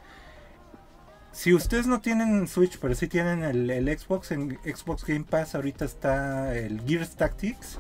Si 1.32 1.54
ustedes 1.54 1.86
no 1.88 2.00
tienen 2.00 2.48
Switch, 2.48 2.80
pero 2.80 2.96
sí 2.96 3.08
tienen 3.08 3.44
el, 3.44 3.70
el 3.70 4.00
Xbox, 4.00 4.32
en 4.32 4.58
Xbox 4.64 5.04
Game 5.06 5.26
Pass 5.26 5.54
ahorita 5.56 5.84
está 5.84 6.56
el 6.58 6.82
Gears 6.88 7.16
Tactics. 7.16 7.78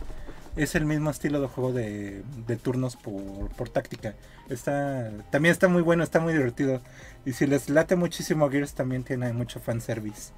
Es 0.57 0.75
el 0.75 0.85
mismo 0.85 1.09
estilo 1.09 1.41
de 1.41 1.47
juego 1.47 1.73
de, 1.73 2.23
de 2.47 2.55
turnos 2.57 2.95
por, 2.95 3.49
por 3.55 3.69
táctica. 3.69 4.15
Está, 4.49 5.11
también 5.29 5.51
está 5.51 5.67
muy 5.67 5.81
bueno, 5.81 6.03
está 6.03 6.19
muy 6.19 6.33
divertido. 6.33 6.81
Y 7.25 7.33
si 7.33 7.45
les 7.45 7.69
late 7.69 7.95
muchísimo 7.95 8.49
Gears, 8.49 8.73
también 8.73 9.03
tiene 9.03 9.33
mucho 9.33 9.59
fanservice. 9.59 10.31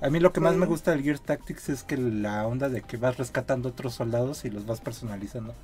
A 0.00 0.10
mí 0.10 0.20
lo 0.20 0.32
que 0.32 0.40
más 0.40 0.54
me 0.54 0.66
gusta 0.66 0.92
del 0.92 1.02
Gears 1.02 1.22
Tactics 1.22 1.68
es 1.68 1.82
que 1.82 1.96
la 1.96 2.46
onda 2.46 2.68
de 2.68 2.82
que 2.82 2.96
vas 2.96 3.16
rescatando 3.16 3.70
otros 3.70 3.94
soldados 3.94 4.44
y 4.44 4.50
los 4.50 4.64
vas 4.64 4.80
personalizando. 4.80 5.54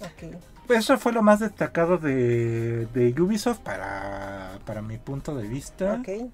Ok. 0.00 0.34
Pues 0.66 0.80
eso 0.80 0.98
fue 0.98 1.12
lo 1.12 1.22
más 1.22 1.40
destacado 1.40 1.98
de, 1.98 2.86
de 2.86 3.20
Ubisoft 3.20 3.58
para, 3.58 4.58
para 4.64 4.80
mi 4.80 4.96
punto 4.96 5.34
de 5.34 5.46
vista. 5.46 6.00
Ok. 6.00 6.30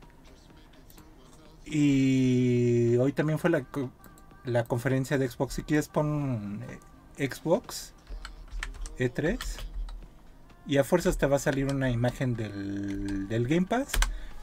Y 1.65 2.97
hoy 2.99 3.13
también 3.13 3.41
fue 3.41 3.51
la, 3.51 3.65
la 4.45 4.65
conferencia 4.65 5.19
de 5.19 5.29
Xbox. 5.29 5.55
Si 5.55 5.63
quieres 5.65 5.89
pon 5.89 6.63
eh, 7.19 7.29
Xbox 7.29 7.93
E3 8.99 9.39
y 10.67 10.79
a 10.79 10.85
fuerzas 10.85 11.19
te 11.19 11.27
va 11.27 11.37
a 11.37 11.41
salir 11.41 11.67
una 11.67 11.91
imagen 11.91 12.37
del, 12.37 13.27
del 13.29 13.49
Game 13.49 13.67
Pass. 13.67 13.93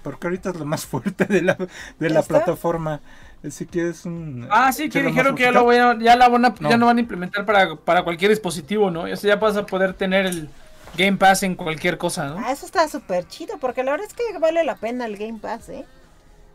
Porque 0.03 0.27
ahorita 0.27 0.49
es 0.51 0.55
lo 0.57 0.65
más 0.65 0.85
fuerte 0.85 1.25
de 1.25 1.41
la, 1.41 1.57
de 1.99 2.09
la 2.09 2.21
plataforma. 2.21 3.01
Si 3.49 3.65
quieres 3.65 4.05
un... 4.05 4.47
Ah, 4.49 4.71
sí, 4.71 4.83
que 4.83 4.99
echarle 4.99 5.09
más 5.09 5.13
dijeron 5.15 5.35
que 5.35 5.43
ya, 5.43 5.51
lo 5.51 5.63
voy 5.63 5.75
a- 5.77 5.97
ya, 5.99 6.15
la 6.15 6.29
van 6.29 6.45
a, 6.45 6.55
No. 6.59 6.69
ya 6.69 6.77
no 6.77 6.85
van 6.85 6.97
a 6.97 7.01
implementar 7.01 7.45
para, 7.45 7.75
para 7.75 8.03
cualquier 8.03 8.29
dispositivo, 8.31 8.89
¿no? 8.89 9.01
O 9.03 9.15
sea, 9.17 9.35
ya 9.35 9.35
vas 9.35 9.57
a 9.57 9.65
poder 9.65 9.93
tener 9.95 10.25
el 10.25 10.49
Game 10.97 11.17
Pass 11.17 11.43
en 11.43 11.55
cualquier 11.55 11.97
cosa, 11.97 12.27
¿no? 12.29 12.37
Ah, 12.39 12.51
eso 12.53 12.65
está 12.65 12.87
súper 12.87 13.27
chido, 13.27 13.57
porque 13.59 13.83
la 13.83 13.91
verdad 13.91 14.07
es 14.07 14.13
que 14.13 14.37
vale 14.39 14.63
la 14.63 14.75
pena 14.75 15.05
el 15.05 15.17
Game 15.17 15.39
Pass, 15.39 15.67
¿eh? 15.69 15.85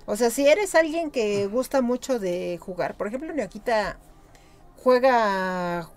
O 0.07 0.16
sea, 0.16 0.30
si 0.30 0.46
eres 0.49 0.74
alguien 0.74 1.11
que 1.11 1.46
gusta 1.46 1.82
mucho 1.82 2.18
de 2.18 2.57
jugar, 2.59 2.94
por 2.94 3.07
ejemplo, 3.09 3.30
Neoquita 3.34 3.99
juega, 4.76 5.88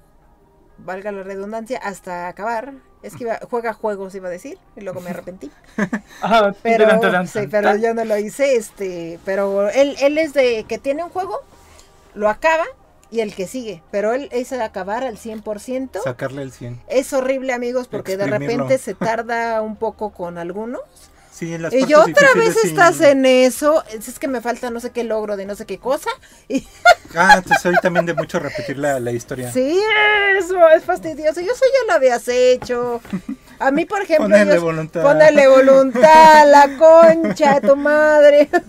valga 0.78 1.12
la 1.14 1.24
redundancia, 1.24 1.78
hasta 1.82 2.28
acabar. 2.28 2.74
Es 3.04 3.16
que 3.16 3.24
iba- 3.24 3.40
juega 3.50 3.74
juegos, 3.74 4.14
iba 4.16 4.28
a 4.28 4.32
decir, 4.32 4.58
y 4.76 4.82
luego 4.82 5.02
me 5.02 5.10
arrepentí. 5.10 5.50
Ajá, 6.22 6.54
Pero, 6.62 6.88
tan, 6.88 7.00
tan, 7.02 7.12
tan, 7.12 7.28
sí, 7.28 7.48
pero 7.50 7.76
yo 7.76 7.94
no 7.94 8.06
lo 8.06 8.18
hice, 8.18 8.56
este, 8.56 9.20
pero 9.26 9.70
él, 9.70 9.96
él 10.02 10.18
es 10.18 10.34
de 10.34 10.66
que 10.68 10.78
tiene 10.78 11.04
un 11.04 11.10
juego, 11.10 11.40
lo 12.14 12.30
acaba 12.30 12.66
y 13.10 13.20
el 13.22 13.34
que 13.36 13.48
sigue, 13.48 13.82
pero 13.92 14.14
él 14.14 14.30
es 14.32 14.52
de 14.52 14.62
acabar 14.62 15.04
al 15.04 15.18
100%. 15.18 16.02
Sacarle 16.04 16.44
el 16.44 16.52
100. 16.52 16.82
Es 16.88 17.12
horrible, 17.14 17.54
amigos, 17.54 17.88
porque 17.88 18.18
de 18.18 18.28
repente 18.28 18.78
se 18.78 18.94
tarda 18.94 19.62
un 19.62 19.76
poco 19.76 20.12
con 20.12 20.38
algunos. 20.38 20.82
Sí, 21.32 21.54
en 21.54 21.62
las 21.62 21.74
Y 21.74 21.86
yo 21.88 22.02
otra 22.02 22.34
vez 22.36 22.56
estás 22.64 23.00
en 23.02 23.26
eso. 23.26 23.84
Es 23.90 24.20
que 24.20 24.28
me 24.28 24.42
falta 24.42 24.70
no 24.70 24.80
sé 24.80 24.90
qué 24.92 25.04
logro 25.04 25.38
de 25.38 25.46
no 25.46 25.56
sé 25.56 25.66
qué 25.66 25.78
cosa. 25.80 26.10
Y 26.48 26.68
Ah, 27.16 27.42
te 27.42 27.56
soy 27.60 27.76
también 27.82 28.06
de 28.06 28.14
mucho 28.14 28.38
repetir 28.40 28.78
la, 28.78 29.00
la 29.00 29.12
historia. 29.12 29.52
sí, 29.52 29.80
eso 30.38 30.70
es 30.70 30.84
fastidioso. 30.84 31.42
Yo 31.42 31.54
sé, 31.56 31.66
ya 31.74 31.88
lo 31.88 31.94
habías 31.94 32.28
hecho. 32.28 33.02
A 33.60 33.72
mí, 33.72 33.86
por 33.86 34.02
ejemplo, 34.02 34.26
Ponele 34.26 34.56
yo- 34.56 34.62
voluntad. 34.62 35.02
Ponele 35.04 35.48
voluntad, 35.48 36.50
la 36.50 36.78
concha 36.78 37.60
de 37.60 37.68
tu 37.68 37.76
madre. 37.76 38.50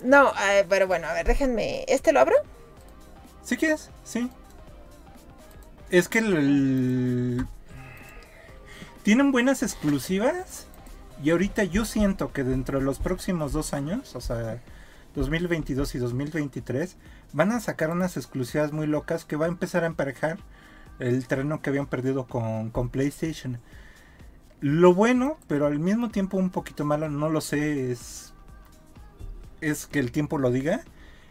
No, 0.00 0.32
eh, 0.50 0.64
pero 0.68 0.86
bueno, 0.86 1.08
a 1.08 1.12
ver, 1.12 1.26
déjenme. 1.26 1.84
¿Este 1.88 2.12
lo 2.12 2.20
abro? 2.20 2.36
Si 3.42 3.56
quieres, 3.56 3.90
sí. 4.04 4.30
Es 5.90 6.08
que 6.08 6.20
el- 6.20 7.44
tienen 9.02 9.32
buenas 9.32 9.64
exclusivas. 9.64 10.67
Y 11.22 11.30
ahorita 11.30 11.64
yo 11.64 11.84
siento 11.84 12.32
que 12.32 12.44
dentro 12.44 12.78
de 12.78 12.84
los 12.84 12.98
próximos 12.98 13.52
dos 13.52 13.74
años, 13.74 14.14
o 14.14 14.20
sea, 14.20 14.62
2022 15.16 15.94
y 15.96 15.98
2023, 15.98 16.96
van 17.32 17.52
a 17.52 17.60
sacar 17.60 17.90
unas 17.90 18.16
exclusivas 18.16 18.72
muy 18.72 18.86
locas 18.86 19.24
que 19.24 19.36
va 19.36 19.46
a 19.46 19.48
empezar 19.48 19.82
a 19.82 19.88
emparejar 19.88 20.38
el 21.00 21.26
terreno 21.26 21.60
que 21.60 21.70
habían 21.70 21.86
perdido 21.86 22.26
con, 22.26 22.70
con 22.70 22.88
PlayStation. 22.88 23.58
Lo 24.60 24.94
bueno, 24.94 25.38
pero 25.46 25.66
al 25.66 25.78
mismo 25.78 26.10
tiempo 26.10 26.36
un 26.36 26.50
poquito 26.50 26.84
malo, 26.84 27.08
no 27.08 27.28
lo 27.28 27.40
sé, 27.40 27.90
es, 27.90 28.32
es 29.60 29.86
que 29.86 29.98
el 29.98 30.12
tiempo 30.12 30.38
lo 30.38 30.50
diga, 30.50 30.82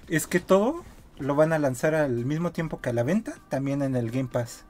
es 0.08 0.28
que 0.28 0.40
todo 0.40 0.84
lo 1.20 1.36
van 1.36 1.54
a 1.54 1.60
lanzar 1.60 1.96
al 1.96 2.26
mismo 2.26 2.52
tiempo 2.52 2.80
que 2.82 2.90
a 2.90 2.94
la 2.94 3.04
venta, 3.04 3.36
también 3.50 3.82
en 3.82 3.96
el 3.96 4.12
Game 4.12 4.30
Pass. 4.30 4.67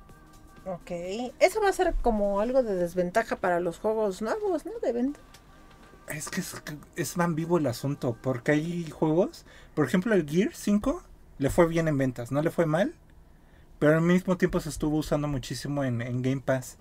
Ok. 0.67 0.91
Eso 1.39 1.61
va 1.61 1.69
a 1.69 1.73
ser 1.73 1.95
como 2.01 2.39
algo 2.39 2.63
de 2.63 2.75
desventaja 2.75 3.37
para 3.37 3.59
los 3.59 3.79
juegos 3.79 4.21
nuevos, 4.21 4.65
¿no? 4.65 4.71
De 4.81 4.91
venta. 4.91 5.19
Es 6.09 6.29
que 6.29 6.41
es, 6.41 6.55
es 6.95 7.17
más 7.17 7.33
vivo 7.33 7.57
el 7.57 7.67
asunto, 7.67 8.17
porque 8.21 8.53
hay 8.53 8.89
juegos, 8.89 9.45
por 9.75 9.85
ejemplo 9.85 10.13
el 10.13 10.27
Gear 10.27 10.51
5 10.53 11.03
le 11.37 11.49
fue 11.49 11.67
bien 11.67 11.89
en 11.89 11.97
ventas, 11.97 12.31
no 12.31 12.41
le 12.41 12.49
fue 12.49 12.65
mal, 12.65 12.95
pero 13.77 13.95
al 13.95 14.01
mismo 14.01 14.37
tiempo 14.37 14.59
se 14.59 14.69
estuvo 14.69 14.97
usando 14.97 15.27
muchísimo 15.27 15.83
en, 15.83 16.01
en 16.01 16.21
Game 16.21 16.41
Pass. 16.41 16.77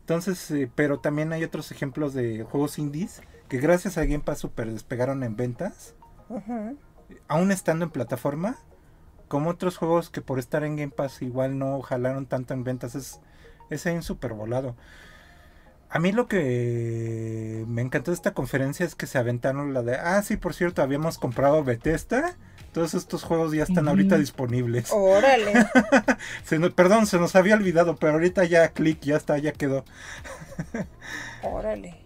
Entonces, 0.00 0.50
eh, 0.50 0.70
pero 0.74 1.00
también 1.00 1.32
hay 1.32 1.44
otros 1.44 1.72
ejemplos 1.72 2.14
de 2.14 2.44
juegos 2.44 2.78
indies 2.78 3.22
que 3.48 3.58
gracias 3.58 3.98
a 3.98 4.04
Game 4.04 4.20
Pass 4.20 4.40
super 4.40 4.70
despegaron 4.70 5.22
en 5.22 5.36
ventas, 5.36 5.94
aún 7.28 7.52
estando 7.52 7.84
en 7.84 7.90
plataforma, 7.90 8.56
como 9.28 9.50
otros 9.50 9.76
juegos 9.76 10.10
que 10.10 10.20
por 10.22 10.38
estar 10.38 10.64
en 10.64 10.76
Game 10.76 10.92
Pass 10.94 11.22
igual 11.22 11.58
no 11.58 11.80
jalaron 11.82 12.26
tanto 12.26 12.54
en 12.54 12.64
ventas, 12.64 12.94
es, 12.94 13.20
es 13.70 13.86
ahí 13.86 13.94
un 13.96 14.02
super 14.02 14.32
volado. 14.32 14.76
A 15.88 15.98
mí 16.00 16.10
lo 16.12 16.26
que 16.26 17.64
me 17.68 17.80
encantó 17.82 18.10
de 18.10 18.16
esta 18.16 18.34
conferencia 18.34 18.84
es 18.84 18.94
que 18.94 19.06
se 19.06 19.18
aventaron 19.18 19.72
la 19.72 19.82
de, 19.82 19.96
ah, 19.96 20.20
sí, 20.22 20.36
por 20.36 20.52
cierto, 20.54 20.82
habíamos 20.82 21.16
comprado 21.18 21.62
Bethesda, 21.64 22.36
Todos 22.72 22.92
estos 22.94 23.22
juegos 23.22 23.52
ya 23.52 23.62
están 23.62 23.88
ahorita 23.88 24.18
disponibles. 24.18 24.90
Órale. 24.92 25.52
Se 26.44 26.58
nos- 26.58 26.72
perdón, 26.74 27.06
se 27.06 27.18
nos 27.18 27.34
había 27.36 27.54
olvidado, 27.54 27.96
pero 27.96 28.14
ahorita 28.14 28.44
ya 28.44 28.68
clic, 28.70 29.00
ya 29.00 29.16
está, 29.16 29.38
ya 29.38 29.52
quedó. 29.52 29.84
Órale. 31.42 31.96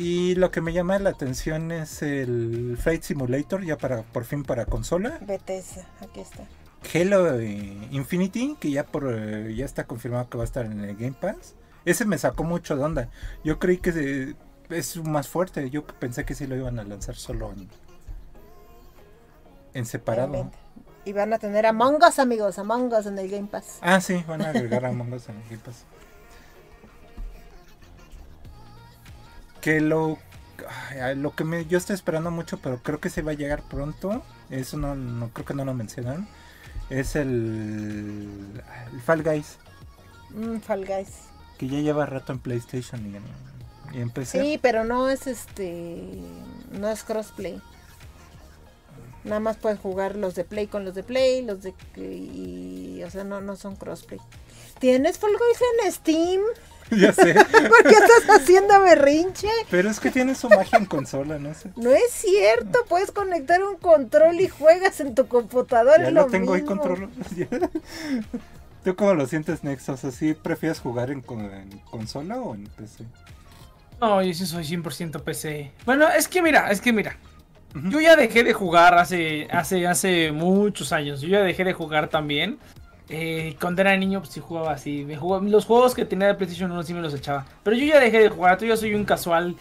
Y 0.00 0.36
lo 0.36 0.52
que 0.52 0.60
me 0.60 0.72
llama 0.72 0.96
la 1.00 1.10
atención 1.10 1.72
es 1.72 2.02
el 2.02 2.78
Flight 2.80 3.02
Simulator, 3.02 3.64
ya 3.64 3.76
para 3.76 4.02
por 4.04 4.24
fin 4.24 4.44
para 4.44 4.64
consola. 4.64 5.18
Bethesda, 5.22 5.86
aquí 6.00 6.20
está. 6.20 6.44
Halo 6.94 7.36
eh, 7.40 7.88
Infinity, 7.90 8.56
que 8.60 8.70
ya 8.70 8.86
por 8.86 9.12
eh, 9.12 9.52
ya 9.56 9.64
está 9.64 9.88
confirmado 9.88 10.28
que 10.30 10.38
va 10.38 10.44
a 10.44 10.46
estar 10.46 10.66
en 10.66 10.84
el 10.84 10.94
Game 10.94 11.16
Pass. 11.20 11.56
Ese 11.84 12.04
me 12.04 12.16
sacó 12.16 12.44
mucho 12.44 12.76
de 12.76 12.84
onda. 12.84 13.08
Yo 13.42 13.58
creí 13.58 13.78
que 13.78 13.90
se- 13.90 14.36
es 14.70 14.96
más 15.04 15.26
fuerte. 15.26 15.68
Yo 15.68 15.84
pensé 15.84 16.24
que 16.24 16.36
sí 16.36 16.46
lo 16.46 16.54
iban 16.54 16.78
a 16.78 16.84
lanzar 16.84 17.16
solo 17.16 17.50
en, 17.50 17.68
en 19.74 19.84
separado. 19.84 20.52
Y 21.04 21.12
van 21.12 21.32
a 21.32 21.38
tener 21.40 21.66
Among 21.66 21.96
Us, 22.04 22.20
amigos, 22.20 22.56
Among 22.60 22.92
Us 22.92 23.06
en 23.06 23.18
el 23.18 23.28
Game 23.28 23.48
Pass. 23.48 23.78
Ah, 23.80 24.00
sí, 24.00 24.22
van 24.28 24.42
a 24.42 24.50
agregar 24.50 24.84
a 24.84 24.90
Among 24.90 25.12
Us 25.14 25.28
en 25.28 25.38
el 25.38 25.42
Game 25.44 25.62
Pass. 25.64 25.84
Que 29.68 29.82
lo 29.82 30.16
lo 31.16 31.34
que 31.34 31.44
me, 31.44 31.66
yo 31.66 31.76
estoy 31.76 31.92
esperando 31.94 32.30
mucho, 32.30 32.56
pero 32.58 32.82
creo 32.82 33.00
que 33.00 33.10
se 33.10 33.20
va 33.20 33.32
a 33.32 33.34
llegar 33.34 33.62
pronto. 33.68 34.22
Eso 34.48 34.78
no, 34.78 34.94
no 34.94 35.28
creo 35.28 35.44
que 35.44 35.52
no 35.52 35.66
lo 35.66 35.74
mencionaron. 35.74 36.26
Es 36.88 37.16
el, 37.16 38.62
el 38.92 39.00
Fall 39.02 39.22
Guys, 39.22 39.58
Mm, 40.30 40.60
Fall 40.60 40.86
Guys. 40.86 41.08
que 41.58 41.68
ya 41.68 41.80
lleva 41.80 42.06
rato 42.06 42.32
en 42.32 42.38
PlayStation 42.38 43.00
y 43.12 43.16
en, 43.16 43.24
y 43.92 44.00
en 44.00 44.10
PC. 44.10 44.40
Sí, 44.40 44.58
pero 44.62 44.84
no 44.84 45.10
es 45.10 45.26
este. 45.26 46.02
No 46.72 46.88
es 46.88 47.04
crossplay. 47.04 47.60
Nada 49.24 49.40
más 49.40 49.58
puedes 49.58 49.78
jugar 49.78 50.16
los 50.16 50.34
de 50.34 50.44
Play 50.44 50.66
con 50.68 50.86
los 50.86 50.94
de 50.94 51.02
Play, 51.02 51.42
los 51.44 51.62
de. 51.62 51.74
Y, 51.98 53.02
o 53.04 53.10
sea, 53.10 53.22
no, 53.24 53.42
no 53.42 53.54
son 53.56 53.76
crossplay. 53.76 54.20
¿Tienes 54.78 55.18
Fall 55.18 55.32
Guys 55.32 55.60
en 55.84 55.92
Steam? 55.92 56.40
ya 56.96 57.12
sé. 57.12 57.34
¿Por 57.34 57.82
qué 57.82 57.90
estás 57.94 58.40
haciendo 58.40 58.80
berrinche? 58.82 59.48
Pero 59.70 59.90
es 59.90 60.00
que 60.00 60.10
tiene 60.10 60.34
su 60.34 60.48
magia 60.48 60.78
en 60.78 60.86
consola, 60.86 61.38
no 61.38 61.52
sé. 61.54 61.70
No 61.76 61.90
es 61.90 62.10
cierto, 62.12 62.80
puedes 62.88 63.10
conectar 63.12 63.62
un 63.62 63.76
control 63.76 64.40
y 64.40 64.48
juegas 64.48 65.00
en 65.00 65.14
tu 65.14 65.26
computadora. 65.28 66.04
Ya 66.04 66.10
lo 66.10 66.22
lo 66.22 66.26
tengo 66.28 66.54
ahí 66.54 66.62
mismo. 66.62 66.76
control. 66.80 67.10
¿Tú 68.84 68.94
cómo 68.96 69.14
lo 69.14 69.26
sientes, 69.26 69.64
Nex? 69.64 69.88
O 69.88 69.96
sea, 69.96 70.10
¿sí 70.10 70.34
prefieres 70.34 70.80
jugar 70.80 71.10
en, 71.10 71.20
con- 71.20 71.40
en 71.52 71.68
consola 71.90 72.36
o 72.38 72.54
en 72.54 72.64
PC? 72.68 73.04
No, 74.00 74.22
yo 74.22 74.32
sí 74.32 74.46
soy 74.46 74.64
100% 74.64 75.20
PC. 75.22 75.72
Bueno, 75.84 76.08
es 76.08 76.28
que 76.28 76.40
mira, 76.42 76.70
es 76.70 76.80
que 76.80 76.92
mira. 76.92 77.16
Yo 77.90 78.00
ya 78.00 78.16
dejé 78.16 78.44
de 78.44 78.54
jugar 78.54 78.94
hace, 78.94 79.46
hace, 79.50 79.86
hace 79.86 80.32
muchos 80.32 80.92
años. 80.92 81.20
Yo 81.20 81.28
ya 81.28 81.42
dejé 81.42 81.64
de 81.64 81.72
jugar 81.74 82.08
también. 82.08 82.58
Eh, 83.10 83.56
cuando 83.60 83.80
era 83.82 83.96
niño, 83.96 84.20
pues 84.20 84.32
sí 84.32 84.40
jugaba 84.40 84.72
así. 84.72 85.04
Me 85.04 85.16
jugaba- 85.16 85.44
los 85.46 85.64
juegos 85.64 85.94
que 85.94 86.04
tenía 86.04 86.28
de 86.28 86.34
PlayStation 86.34 86.70
1 86.70 86.82
sí 86.82 86.92
me 86.94 87.00
los 87.00 87.14
echaba. 87.14 87.46
Pero 87.62 87.76
yo 87.76 87.84
ya 87.86 88.00
dejé 88.00 88.20
de 88.20 88.28
jugar. 88.28 88.58
Yo 88.58 88.66
ya 88.66 88.76
soy 88.76 88.94
un 88.94 89.04
casual 89.04 89.56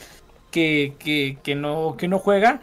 que, 0.52 0.96
que, 1.00 1.38
que 1.44 1.56
no, 1.56 1.96
que 1.98 2.08
no 2.08 2.20
juega. 2.20 2.60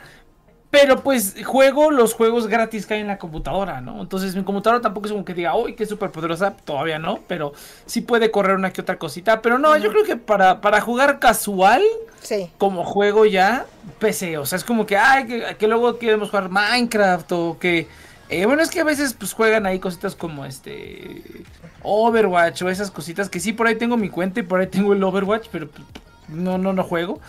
Pero 0.71 1.05
pues 1.05 1.37
juego 1.45 1.93
los 1.93 2.15
juegos 2.15 2.49
gratis 2.49 2.85
que 2.85 2.95
hay 2.95 3.01
en 3.01 3.07
la 3.07 3.17
computadora, 3.17 3.81
¿no? 3.81 4.03
Entonces 4.03 4.35
mi 4.35 4.43
computadora 4.43 4.83
tampoco 4.83 5.07
es 5.07 5.13
como 5.13 5.25
que 5.25 5.33
diga, 5.33 5.55
uy, 5.57 5.75
qué 5.77 5.87
súper 5.87 6.11
poderosa. 6.11 6.57
Todavía 6.57 6.99
no, 6.99 7.21
pero 7.29 7.53
sí 7.87 8.01
puede 8.01 8.33
correr 8.33 8.57
una 8.57 8.73
que 8.73 8.81
otra 8.81 8.99
cosita. 8.99 9.41
Pero 9.41 9.59
no, 9.61 9.77
yo 9.79 9.91
creo 9.93 10.03
que 10.05 10.17
para, 10.17 10.61
para 10.61 10.81
jugar 10.81 11.21
casual 11.21 11.81
Sí. 12.21 12.51
como 12.59 12.85
juego 12.85 13.25
ya 13.25 13.67
PC. 14.01 14.37
O 14.39 14.47
sea, 14.47 14.57
es 14.57 14.65
como 14.65 14.85
que, 14.85 14.97
ay, 14.97 15.27
que, 15.27 15.57
que 15.57 15.69
luego 15.69 15.97
queremos 15.99 16.29
jugar 16.31 16.49
Minecraft 16.51 17.31
o 17.33 17.57
que... 17.61 17.87
eh, 18.41 18.47
bueno, 18.47 18.63
es 18.63 18.71
que 18.71 18.81
a 18.81 18.85
veces 18.85 19.15
pues 19.15 19.33
juegan 19.33 19.67
ahí 19.67 19.79
cositas 19.79 20.15
como 20.15 20.45
este... 20.45 21.23
Overwatch 21.85 22.63
o 22.63 22.71
esas 22.71 22.91
cositas 22.91 23.29
que 23.29 23.41
sí, 23.41 23.53
por 23.53 23.67
ahí 23.67 23.77
tengo 23.77 23.97
mi 23.97 24.09
cuenta 24.09 24.41
y 24.41 24.43
por 24.43 24.61
ahí 24.61 24.67
tengo 24.67 24.95
el 24.95 25.05
Overwatch, 25.05 25.49
pero 25.53 25.69
pues, 25.69 25.87
no, 26.29 26.57
no, 26.57 26.73
no 26.73 26.83
juego. 26.83 27.21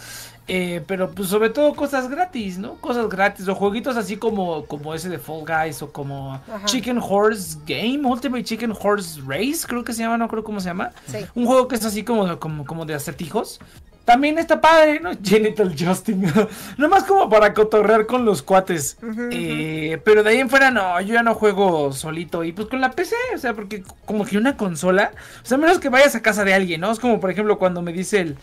Eh, 0.47 0.83
pero 0.85 1.09
pues 1.09 1.29
sobre 1.29 1.49
todo 1.49 1.73
cosas 1.73 2.07
gratis, 2.07 2.59
¿no? 2.59 2.75
Cosas 2.75 3.09
gratis 3.09 3.47
o 3.47 3.55
jueguitos 3.55 3.97
así 3.97 4.17
como, 4.17 4.65
como 4.65 4.93
ese 4.93 5.09
de 5.09 5.17
Fall 5.17 5.43
Guys 5.45 5.81
o 5.81 5.91
como 5.91 6.35
Ajá. 6.35 6.65
Chicken 6.65 6.99
Horse 7.01 7.57
Game, 7.65 8.01
Ultimate 8.03 8.43
Chicken 8.43 8.73
Horse 8.79 9.21
Race, 9.25 9.65
creo 9.67 9.83
que 9.83 9.93
se 9.93 10.03
llama, 10.03 10.17
no 10.17 10.27
creo 10.27 10.43
cómo 10.43 10.59
se 10.59 10.67
llama. 10.67 10.91
Sí. 11.07 11.19
Un 11.33 11.47
juego 11.47 11.67
que 11.67 11.75
es 11.75 11.85
así 11.85 12.03
como, 12.03 12.37
como, 12.39 12.65
como 12.65 12.85
de 12.85 12.93
acertijos. 12.93 13.59
También 14.05 14.37
está 14.37 14.61
padre, 14.61 14.99
¿no? 14.99 15.11
Genital 15.23 15.75
Justin. 15.77 16.31
Nomás 16.77 17.03
como 17.05 17.27
para 17.27 17.53
cotorrear 17.55 18.05
con 18.05 18.23
los 18.23 18.43
cuates. 18.43 18.97
Eh, 19.31 19.99
pero 20.05 20.21
de 20.21 20.29
ahí 20.29 20.39
en 20.39 20.49
fuera 20.49 20.69
no, 20.69 21.01
yo 21.01 21.15
ya 21.15 21.23
no 21.23 21.33
juego 21.33 21.91
solito. 21.91 22.43
Y 22.43 22.51
pues 22.51 22.67
con 22.67 22.81
la 22.81 22.91
PC, 22.91 23.15
o 23.33 23.39
sea, 23.39 23.55
porque 23.55 23.83
como 24.05 24.23
que 24.23 24.37
una 24.37 24.55
consola. 24.55 25.11
O 25.43 25.45
sea, 25.45 25.57
a 25.57 25.59
menos 25.59 25.79
que 25.79 25.89
vayas 25.89 26.13
a 26.13 26.21
casa 26.21 26.43
de 26.43 26.53
alguien, 26.53 26.81
¿no? 26.81 26.91
Es 26.91 26.99
como 26.99 27.19
por 27.19 27.31
ejemplo 27.31 27.57
cuando 27.57 27.81
me 27.81 27.91
dice 27.91 28.19
el. 28.21 28.37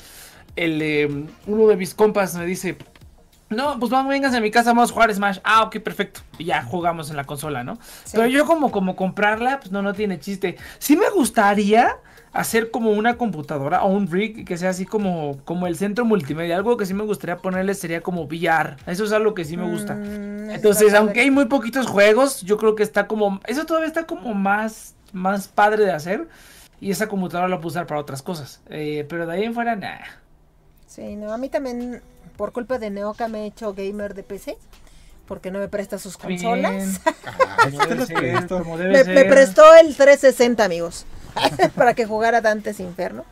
El 0.57 0.83
eh, 0.83 1.27
uno 1.47 1.67
de 1.69 1.77
mis 1.77 1.95
compas 1.95 2.35
me 2.35 2.47
dice. 2.47 2.77
No, 3.51 3.79
pues 3.79 3.91
vamos, 3.91 4.11
vengas 4.11 4.35
a 4.35 4.41
mi 4.41 4.51
casa, 4.51 4.71
vamos 4.71 4.91
a 4.91 4.95
jugar 4.95 5.15
Smash. 5.15 5.39
Ah, 5.45 5.63
ok, 5.65 5.79
perfecto. 5.81 6.21
Y 6.39 6.45
ya 6.47 6.63
jugamos 6.63 7.11
en 7.11 7.17
la 7.17 7.25
consola, 7.25 7.63
¿no? 7.63 7.77
Sí. 8.05 8.13
Pero 8.15 8.27
yo 8.27 8.47
como, 8.47 8.71
como 8.71 8.97
comprarla, 8.97 9.61
pues 9.61 9.71
no, 9.71 9.83
no 9.83 9.93
tiene 9.93 10.19
chiste. 10.19 10.57
Sí 10.79 10.97
me 10.97 11.11
gustaría 11.11 11.99
hacer 12.33 12.71
como 12.71 12.93
una 12.93 13.19
computadora 13.19 13.83
o 13.83 13.89
un 13.89 14.11
rig 14.11 14.47
que 14.47 14.57
sea 14.57 14.71
así 14.71 14.87
como, 14.87 15.39
como 15.45 15.67
el 15.67 15.77
centro 15.77 16.05
multimedia. 16.05 16.57
Algo 16.57 16.77
que 16.77 16.87
sí 16.87 16.95
me 16.95 17.05
gustaría 17.05 17.37
ponerle 17.37 17.75
sería 17.75 18.01
como 18.01 18.23
VR. 18.23 18.77
Eso 18.87 19.05
es 19.05 19.13
algo 19.13 19.35
que 19.35 19.45
sí 19.45 19.57
me 19.57 19.71
gusta. 19.71 19.95
Mm, 19.95 20.51
Entonces, 20.51 20.95
aunque 20.95 21.21
hay 21.21 21.31
muy 21.31 21.45
poquitos 21.45 21.87
juegos, 21.87 22.41
yo 22.43 22.57
creo 22.57 22.75
que 22.75 22.83
está 22.83 23.07
como... 23.07 23.41
Eso 23.47 23.67
todavía 23.67 23.89
está 23.89 24.07
como 24.07 24.33
más, 24.35 24.95
más 25.13 25.49
padre 25.49 25.85
de 25.85 25.93
hacer. 25.93 26.27
Y 26.81 26.91
esa 26.91 27.07
computadora 27.07 27.49
la 27.49 27.59
puedo 27.59 27.69
usar 27.69 27.87
para 27.87 28.01
otras 28.01 28.23
cosas. 28.23 28.61
Eh, 28.71 29.07
pero 29.09 29.27
de 29.27 29.35
ahí 29.35 29.45
en 29.45 29.55
fuera, 29.55 29.77
nada. 29.77 30.22
Sí, 30.95 31.17
no, 31.17 31.33
a 31.33 31.39
mí 31.39 31.49
también, 31.49 32.03
por 32.37 32.53
culpa 32.53 32.79
de 32.79 32.91
Neoka, 32.91 33.29
me 33.29 33.45
he 33.45 33.47
hecho 33.47 33.73
gamer 33.75 34.15
de 34.15 34.23
PC. 34.23 34.59
Porque 35.27 35.51
no 35.51 35.61
me 35.61 35.69
presta 35.69 35.99
sus 35.99 36.19
consolas. 36.19 37.01
Ah, 37.07 37.69
presto. 38.15 38.63
debe 38.77 39.05
Me, 39.05 39.25
prestó 39.25 39.63
el 39.77 39.97
360, 39.97 40.63
amigos. 40.65 41.07
para 41.77 41.95
que 41.95 42.05
jugara 42.05 42.41
Dantes 42.43 42.81
Inferno. 42.81 43.25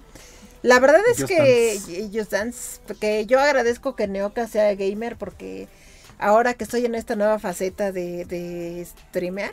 La 0.62 0.78
verdad 0.78 1.00
es 1.10 1.18
Just 1.18 1.28
que 1.28 1.74
Dance. 1.74 2.18
Just 2.18 2.32
Dance, 2.32 2.80
que 3.00 3.26
yo 3.26 3.40
agradezco 3.40 3.96
que 3.96 4.06
Neoka 4.06 4.46
sea 4.46 4.74
gamer 4.74 5.16
porque 5.16 5.68
ahora 6.18 6.54
que 6.54 6.64
estoy 6.64 6.84
en 6.86 6.94
esta 6.94 7.16
nueva 7.16 7.38
faceta 7.38 7.92
de, 7.92 8.24
de 8.24 8.86
streamear, 8.86 9.52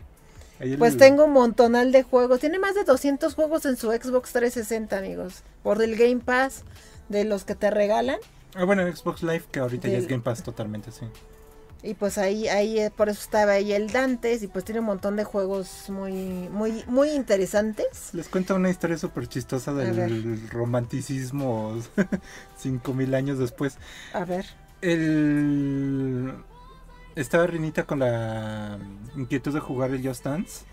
Ahí 0.59 0.73
el- 0.73 0.77
pues 0.77 0.95
tengo 0.97 1.25
un 1.25 1.33
montonal 1.33 1.91
de 1.91 2.03
juegos. 2.03 2.39
Tiene 2.39 2.59
más 2.59 2.75
de 2.75 2.83
200 2.83 3.33
juegos 3.35 3.65
en 3.65 3.75
su 3.77 3.91
Xbox 3.91 4.31
360, 4.31 4.97
amigos. 4.97 5.43
Por 5.63 5.81
el 5.81 5.95
Game 5.97 6.21
Pass, 6.23 6.63
de 7.09 7.25
los 7.25 7.45
que 7.45 7.55
te 7.55 7.69
regalan. 7.69 8.17
Ah, 8.55 8.65
bueno, 8.65 8.83
Xbox 8.91 9.23
Live, 9.23 9.43
que 9.51 9.59
ahorita 9.59 9.87
ya 9.87 9.97
es 9.97 10.07
Game 10.07 10.23
Pass 10.23 10.43
totalmente, 10.43 10.91
sí. 10.91 11.05
Y 11.83 11.93
pues 11.93 12.17
ahí, 12.17 12.47
ahí 12.47 12.79
eh, 12.79 12.89
por 12.89 13.07
eso 13.07 13.21
estaba 13.21 13.53
ahí 13.53 13.71
el 13.71 13.91
Dantes 13.91 14.41
y 14.41 14.47
pues 14.47 14.65
tiene 14.65 14.79
un 14.79 14.87
montón 14.87 15.15
de 15.15 15.23
juegos 15.23 15.89
muy, 15.89 16.49
muy, 16.49 16.83
muy 16.87 17.11
interesantes. 17.11 18.09
Les 18.13 18.27
cuento 18.29 18.55
una 18.55 18.69
historia 18.69 18.97
súper 18.97 19.27
chistosa 19.27 19.73
del 19.73 20.49
romanticismo 20.49 21.79
5000 22.57 23.15
años 23.15 23.37
después. 23.37 23.77
A 24.13 24.25
ver. 24.25 24.45
El... 24.81 26.33
Estaba 27.15 27.47
Rinita 27.47 27.85
con 27.85 27.99
la 27.99 28.79
inquietud 29.15 29.53
de 29.53 29.59
jugar 29.59 29.91
el 29.91 30.07
Just 30.07 30.23
Dance, 30.23 30.65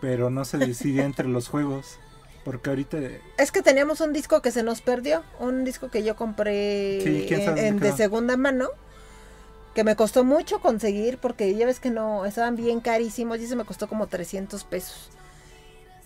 pero 0.00 0.28
no 0.30 0.44
se 0.44 0.58
decidía 0.58 1.04
entre 1.06 1.28
los 1.28 1.48
juegos. 1.48 1.98
Porque 2.46 2.70
ahorita 2.70 2.96
Es 3.38 3.50
que 3.50 3.60
teníamos 3.60 4.00
un 4.00 4.12
disco 4.12 4.40
que 4.40 4.52
se 4.52 4.62
nos 4.62 4.80
perdió, 4.80 5.24
un 5.40 5.64
disco 5.64 5.90
que 5.90 6.04
yo 6.04 6.14
compré 6.14 7.00
Sí, 7.02 7.24
¿quién 7.26 7.44
sabe 7.44 7.66
en, 7.66 7.80
de 7.80 7.92
segunda 7.92 8.36
mano, 8.36 8.68
que 9.74 9.82
me 9.82 9.96
costó 9.96 10.22
mucho 10.22 10.60
conseguir 10.60 11.18
porque 11.18 11.52
ya 11.56 11.66
ves 11.66 11.80
que 11.80 11.90
no, 11.90 12.24
estaban 12.24 12.54
bien 12.54 12.78
carísimos 12.80 13.40
y 13.40 13.46
eso 13.46 13.56
me 13.56 13.64
costó 13.64 13.88
como 13.88 14.06
300 14.06 14.62
pesos. 14.62 15.10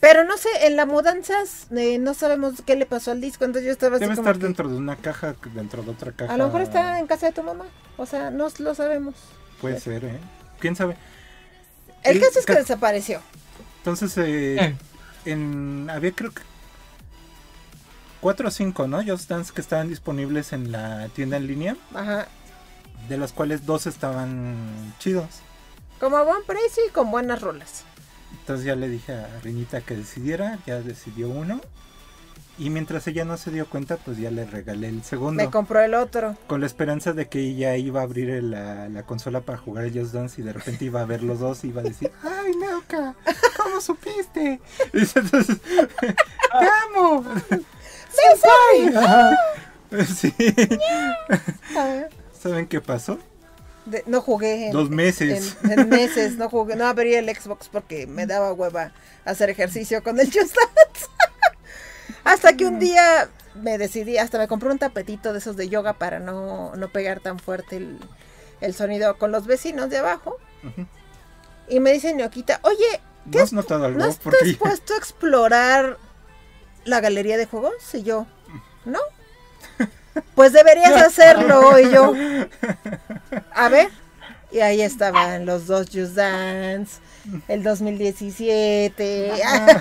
Pero 0.00 0.24
no 0.24 0.38
sé, 0.38 0.48
en 0.62 0.76
la 0.76 0.86
mudanzas 0.86 1.66
eh, 1.76 1.98
no 1.98 2.14
sabemos 2.14 2.62
qué 2.64 2.74
le 2.74 2.86
pasó 2.86 3.10
al 3.10 3.20
disco, 3.20 3.44
entonces 3.44 3.66
yo 3.66 3.72
estaba 3.72 3.96
así 3.96 4.04
debe 4.06 4.16
como 4.16 4.26
estar 4.30 4.40
que- 4.40 4.46
dentro 4.46 4.66
de 4.70 4.76
una 4.78 4.96
caja, 4.96 5.36
dentro 5.54 5.82
de 5.82 5.90
otra 5.90 6.12
caja. 6.12 6.32
A 6.32 6.38
lo 6.38 6.46
mejor 6.46 6.62
está 6.62 6.98
en 7.00 7.06
casa 7.06 7.26
de 7.26 7.32
tu 7.32 7.42
mamá, 7.42 7.66
o 7.98 8.06
sea, 8.06 8.30
no 8.30 8.48
lo 8.60 8.74
sabemos. 8.74 9.14
Puede 9.60 9.78
ser, 9.78 10.06
¿eh? 10.06 10.18
¿Quién 10.58 10.74
sabe? 10.74 10.96
El 12.02 12.16
El 12.16 12.22
caso 12.22 12.38
es 12.38 12.46
que 12.46 12.54
ca- 12.54 12.60
desapareció. 12.60 13.20
Entonces, 13.80 14.16
eh, 14.16 14.56
Eh. 14.58 14.76
En 15.24 15.88
había 15.90 16.12
creo 16.12 16.32
que 16.32 16.42
cuatro 18.20 18.48
o 18.48 18.50
cinco, 18.50 18.86
¿no? 18.86 19.02
Just 19.04 19.28
Dance 19.28 19.52
que 19.52 19.60
estaban 19.60 19.88
disponibles 19.88 20.52
en 20.52 20.72
la 20.72 21.08
tienda 21.08 21.36
en 21.36 21.46
línea, 21.46 21.76
Ajá. 21.94 22.28
de 23.08 23.16
los 23.16 23.32
cuales 23.32 23.66
dos 23.66 23.86
estaban 23.86 24.94
chidos. 24.98 25.26
Como 25.98 26.16
a 26.16 26.22
buen 26.22 26.42
precio 26.44 26.82
y 26.86 26.90
con 26.90 27.10
buenas 27.10 27.40
rolas. 27.40 27.84
Entonces 28.40 28.64
ya 28.66 28.76
le 28.76 28.88
dije 28.88 29.12
a 29.12 29.40
Riñita 29.42 29.80
que 29.80 29.96
decidiera, 29.96 30.58
ya 30.66 30.80
decidió 30.80 31.28
uno. 31.28 31.60
Y 32.60 32.68
mientras 32.68 33.06
ella 33.08 33.24
no 33.24 33.38
se 33.38 33.50
dio 33.50 33.66
cuenta, 33.68 33.96
pues 33.96 34.18
ya 34.18 34.30
le 34.30 34.44
regalé 34.44 34.88
el 34.88 35.02
segundo. 35.02 35.42
Me 35.42 35.50
compró 35.50 35.80
el 35.80 35.94
otro. 35.94 36.36
Con 36.46 36.60
la 36.60 36.66
esperanza 36.66 37.14
de 37.14 37.26
que 37.26 37.40
ella 37.40 37.74
iba 37.76 38.00
a 38.00 38.04
abrir 38.04 38.42
la, 38.42 38.88
la 38.90 39.02
consola 39.04 39.40
para 39.40 39.56
jugar 39.56 39.86
el 39.86 39.98
Just 39.98 40.12
Dance 40.12 40.40
y 40.40 40.44
de 40.44 40.52
repente 40.52 40.84
iba 40.84 41.00
a 41.00 41.06
ver 41.06 41.22
los 41.22 41.40
dos 41.40 41.64
y 41.64 41.68
iba 41.68 41.80
a 41.80 41.84
decir, 41.84 42.12
¡Ay, 42.22 42.52
Neuka! 42.56 43.14
¿Cómo 43.56 43.80
supiste? 43.80 44.60
Y 44.92 44.98
entonces, 44.98 45.56
¡Te 46.00 46.66
amo! 46.88 47.24
¡Sí. 48.10 48.90
Sí. 50.06 50.34
¿Saben 52.40 52.66
qué 52.66 52.80
pasó? 52.80 53.18
de- 53.86 54.04
no 54.06 54.20
jugué. 54.20 54.66
en- 54.66 54.72
Dos 54.72 54.90
meses. 54.90 55.56
En, 55.64 55.80
en 55.80 55.88
meses, 55.88 56.36
no 56.36 56.48
jugué. 56.48 56.76
No 56.76 56.86
abrí 56.86 57.14
el 57.14 57.34
Xbox 57.34 57.68
porque 57.68 58.06
me 58.06 58.26
daba 58.26 58.52
hueva 58.52 58.92
hacer 59.24 59.50
ejercicio 59.50 60.02
con 60.02 60.18
el 60.20 60.26
Just 60.26 60.54
Dance. 60.54 61.06
Hasta 62.24 62.56
que 62.56 62.66
un 62.66 62.78
día 62.78 63.28
me 63.54 63.78
decidí, 63.78 64.18
hasta 64.18 64.38
me 64.38 64.48
compré 64.48 64.70
un 64.70 64.78
tapetito 64.78 65.32
de 65.32 65.38
esos 65.38 65.56
de 65.56 65.68
yoga 65.68 65.94
para 65.94 66.18
no, 66.18 66.74
no 66.76 66.88
pegar 66.88 67.20
tan 67.20 67.38
fuerte 67.38 67.76
el, 67.76 67.98
el 68.60 68.74
sonido 68.74 69.16
con 69.18 69.32
los 69.32 69.46
vecinos 69.46 69.90
de 69.90 69.98
abajo. 69.98 70.38
Y 71.68 71.80
me 71.80 71.92
dice 71.92 72.14
Ñoquita, 72.14 72.60
oye, 72.62 73.00
¿qué 73.30 73.38
¿No 73.38 73.44
has 73.44 73.52
notado 73.52 73.84
algo? 73.84 73.98
¿No 73.98 74.06
estás 74.06 74.24
Porque 74.24 74.54
puesto 74.58 74.94
a 74.94 74.96
explorar 74.96 75.98
la 76.84 77.00
galería 77.00 77.36
de 77.36 77.46
juegos? 77.46 77.74
Y 77.94 78.02
yo, 78.02 78.26
¿no? 78.84 79.00
Pues 80.34 80.52
deberías 80.52 81.00
hacerlo. 81.00 81.78
Y 81.78 81.90
yo, 81.92 82.12
a 83.54 83.68
ver. 83.68 83.88
Y 84.50 84.58
ahí 84.58 84.82
estaban 84.82 85.46
los 85.46 85.68
dos 85.68 85.86
Just 85.86 86.14
Dance, 86.14 87.00
el 87.48 87.62
2017, 87.62 89.32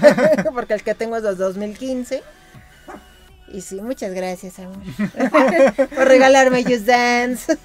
porque 0.54 0.74
el 0.74 0.84
que 0.84 0.96
tengo 0.96 1.18
es 1.18 1.24
los 1.24 1.38
2015. 1.38 2.24
Y 3.52 3.62
sí, 3.62 3.82
muchas 3.82 4.14
gracias, 4.14 4.60
amor, 4.60 4.78
por 5.96 6.08
regalarme 6.08 6.64
Just 6.64 6.86
Dance. 6.86 7.58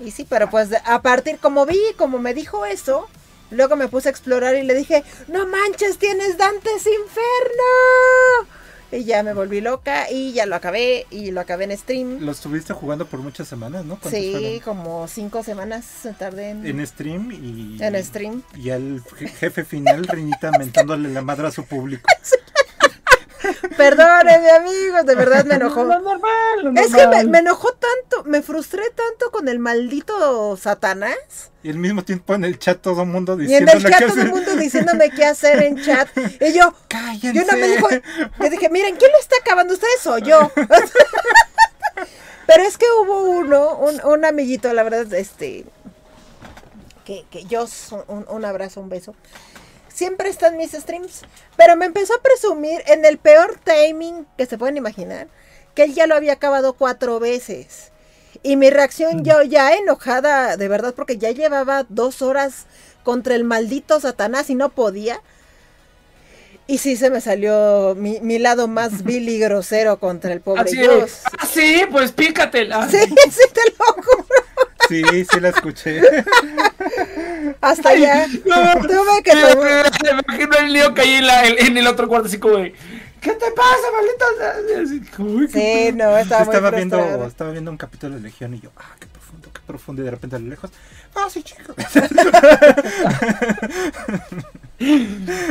Y 0.00 0.10
sí, 0.10 0.26
pero 0.28 0.50
pues 0.50 0.70
a 0.84 1.02
partir, 1.02 1.38
como 1.38 1.66
vi, 1.66 1.80
como 1.96 2.18
me 2.18 2.34
dijo 2.34 2.64
eso, 2.64 3.08
luego 3.50 3.76
me 3.76 3.88
puse 3.88 4.08
a 4.08 4.10
explorar 4.10 4.54
y 4.56 4.62
le 4.62 4.74
dije, 4.74 5.04
no 5.28 5.46
manches, 5.46 5.98
tienes 5.98 6.36
Dantes 6.36 6.86
Inferno. 6.86 8.48
Y 8.96 9.04
ya 9.04 9.22
me 9.22 9.32
volví 9.34 9.60
loca 9.60 10.08
y 10.10 10.32
ya 10.32 10.46
lo 10.46 10.54
acabé 10.54 11.06
y 11.10 11.30
lo 11.32 11.40
acabé 11.40 11.64
en 11.64 11.76
stream. 11.76 12.18
lo 12.20 12.30
estuviste 12.32 12.72
jugando 12.72 13.06
por 13.06 13.20
muchas 13.20 13.48
semanas, 13.48 13.84
¿no? 13.84 13.98
¿Cuántos 13.98 14.12
Sí, 14.12 14.30
fueron? 14.32 14.60
como 14.60 15.08
cinco 15.08 15.42
semanas 15.42 15.84
se 15.84 16.12
tardé 16.12 16.50
en, 16.50 16.66
En 16.66 16.86
stream 16.86 17.30
y... 17.32 17.82
en 17.82 18.04
stream. 18.04 18.42
Y 18.56 18.70
al 18.70 19.02
je- 19.02 19.28
jefe 19.28 19.64
final, 19.64 20.04
Reinita, 20.06 20.50
mentándole 20.58 21.08
la 21.10 21.22
madre 21.22 21.48
a 21.48 21.50
su 21.50 21.64
público. 21.64 22.08
Perdónenme 23.76 24.50
amigos, 24.50 25.06
de 25.06 25.14
verdad 25.14 25.44
me 25.44 25.54
enojó. 25.56 25.84
Lo 25.84 26.00
normal, 26.00 26.62
lo 26.62 26.72
Es 26.80 26.94
que 26.94 27.06
me, 27.26 27.38
enojó 27.38 27.72
tanto, 27.72 28.24
me 28.24 28.42
frustré 28.42 28.82
tanto 28.90 29.30
con 29.30 29.48
el 29.48 29.58
maldito 29.58 30.56
Satanás. 30.56 31.50
Y 31.62 31.70
al 31.70 31.78
mismo 31.78 32.04
tiempo 32.04 32.34
en 32.34 32.44
el 32.44 32.58
chat 32.58 32.80
todo 32.80 33.02
el 33.02 33.08
mundo 33.08 33.40
Y 33.40 33.54
en 33.54 33.68
el 33.68 33.82
chat 33.82 34.06
todo 34.06 34.20
el 34.20 34.30
mundo 34.30 34.54
diciéndome 34.56 35.10
qué 35.10 35.24
hacer 35.24 35.62
en 35.62 35.82
chat. 35.82 36.08
Y 36.40 36.52
yo, 36.52 36.74
¡Cállense! 36.88 37.32
Yo 37.32 37.44
no 37.44 37.56
me 37.56 37.68
dijo, 37.68 37.88
yo 37.90 38.50
dije, 38.50 38.68
miren, 38.70 38.96
¿quién 38.96 39.10
lo 39.12 39.18
está 39.18 39.36
acabando? 39.40 39.74
¿Ustedes 39.74 40.06
o 40.06 40.18
yo? 40.18 40.50
Pero 42.46 42.62
es 42.62 42.76
que 42.76 42.86
hubo 43.00 43.22
uno, 43.22 43.76
un, 43.78 44.04
un 44.04 44.24
amiguito, 44.24 44.72
la 44.72 44.82
verdad, 44.82 45.12
este, 45.14 45.64
que, 47.04 47.24
que 47.30 47.44
yo, 47.44 47.66
un, 48.08 48.26
un 48.28 48.44
abrazo, 48.44 48.80
un 48.80 48.90
beso. 48.90 49.14
Siempre 49.94 50.28
está 50.28 50.48
en 50.48 50.56
mis 50.56 50.72
streams, 50.72 51.22
pero 51.56 51.76
me 51.76 51.86
empezó 51.86 52.14
a 52.16 52.20
presumir 52.20 52.82
en 52.86 53.04
el 53.04 53.16
peor 53.16 53.60
timing 53.62 54.26
que 54.36 54.44
se 54.44 54.58
pueden 54.58 54.76
imaginar, 54.76 55.28
que 55.74 55.84
él 55.84 55.94
ya 55.94 56.08
lo 56.08 56.16
había 56.16 56.32
acabado 56.32 56.72
cuatro 56.72 57.20
veces. 57.20 57.92
Y 58.42 58.56
mi 58.56 58.70
reacción, 58.70 59.22
yo 59.22 59.42
ya 59.42 59.72
enojada, 59.74 60.56
de 60.56 60.66
verdad, 60.66 60.94
porque 60.96 61.16
ya 61.16 61.30
llevaba 61.30 61.86
dos 61.88 62.22
horas 62.22 62.66
contra 63.04 63.36
el 63.36 63.44
maldito 63.44 64.00
Satanás 64.00 64.50
y 64.50 64.56
no 64.56 64.70
podía. 64.70 65.20
Y 66.66 66.78
sí 66.78 66.96
se 66.96 67.10
me 67.10 67.20
salió 67.20 67.94
mi, 67.96 68.18
mi 68.20 68.40
lado 68.40 68.66
más 68.66 69.02
vil 69.04 69.28
y 69.28 69.38
grosero 69.38 70.00
contra 70.00 70.32
el 70.32 70.40
pobre 70.40 70.62
Así, 70.62 70.76
Dios. 70.76 71.20
ah, 71.38 71.46
sí, 71.46 71.84
pues 71.92 72.10
pícatela. 72.10 72.88
Sí, 72.90 72.98
sí 73.30 73.42
te 73.52 73.60
lo 73.78 74.02
juro. 74.02 74.43
Sí, 74.88 75.02
sí 75.30 75.40
la 75.40 75.48
escuché. 75.50 76.00
Hasta 77.60 77.88
allá. 77.90 78.26
No, 78.44 78.80
Tuve 78.82 79.22
que 79.22 79.34
me, 79.34 80.10
imagino 80.10 80.56
el 80.58 80.72
lío 80.72 80.94
que 80.94 81.00
hay 81.02 81.10
en, 81.14 81.26
la- 81.26 81.46
en 81.48 81.76
el 81.76 81.86
otro 81.86 82.08
cuarto, 82.08 82.28
así 82.28 82.38
como 82.38 82.56
de, 82.58 82.72
¿qué 83.20 83.32
te 83.32 83.50
pasa, 83.52 83.86
maldita? 83.92 84.26
Así 84.82 85.00
como, 85.16 85.30
uy, 85.30 85.48
qué 85.48 85.88
Sí, 85.90 85.96
no, 85.96 86.16
estaba, 86.18 86.42
estaba 86.42 86.70
muy 86.70 86.76
viendo, 86.78 86.96
frustrada. 86.98 87.26
estaba 87.28 87.50
viendo 87.52 87.70
un 87.70 87.76
capítulo 87.78 88.16
de 88.16 88.20
Legión 88.20 88.54
y 88.54 88.60
yo, 88.60 88.70
ah, 88.76 88.94
qué 89.00 89.06
profundo, 89.06 89.48
qué 89.52 89.60
profundo. 89.66 90.02
Y 90.02 90.04
de 90.04 90.10
repente 90.10 90.36
a 90.36 90.38
lo 90.38 90.48
lejos, 90.48 90.70
ah, 91.14 91.26
sí, 91.30 91.42
chico. 91.42 91.74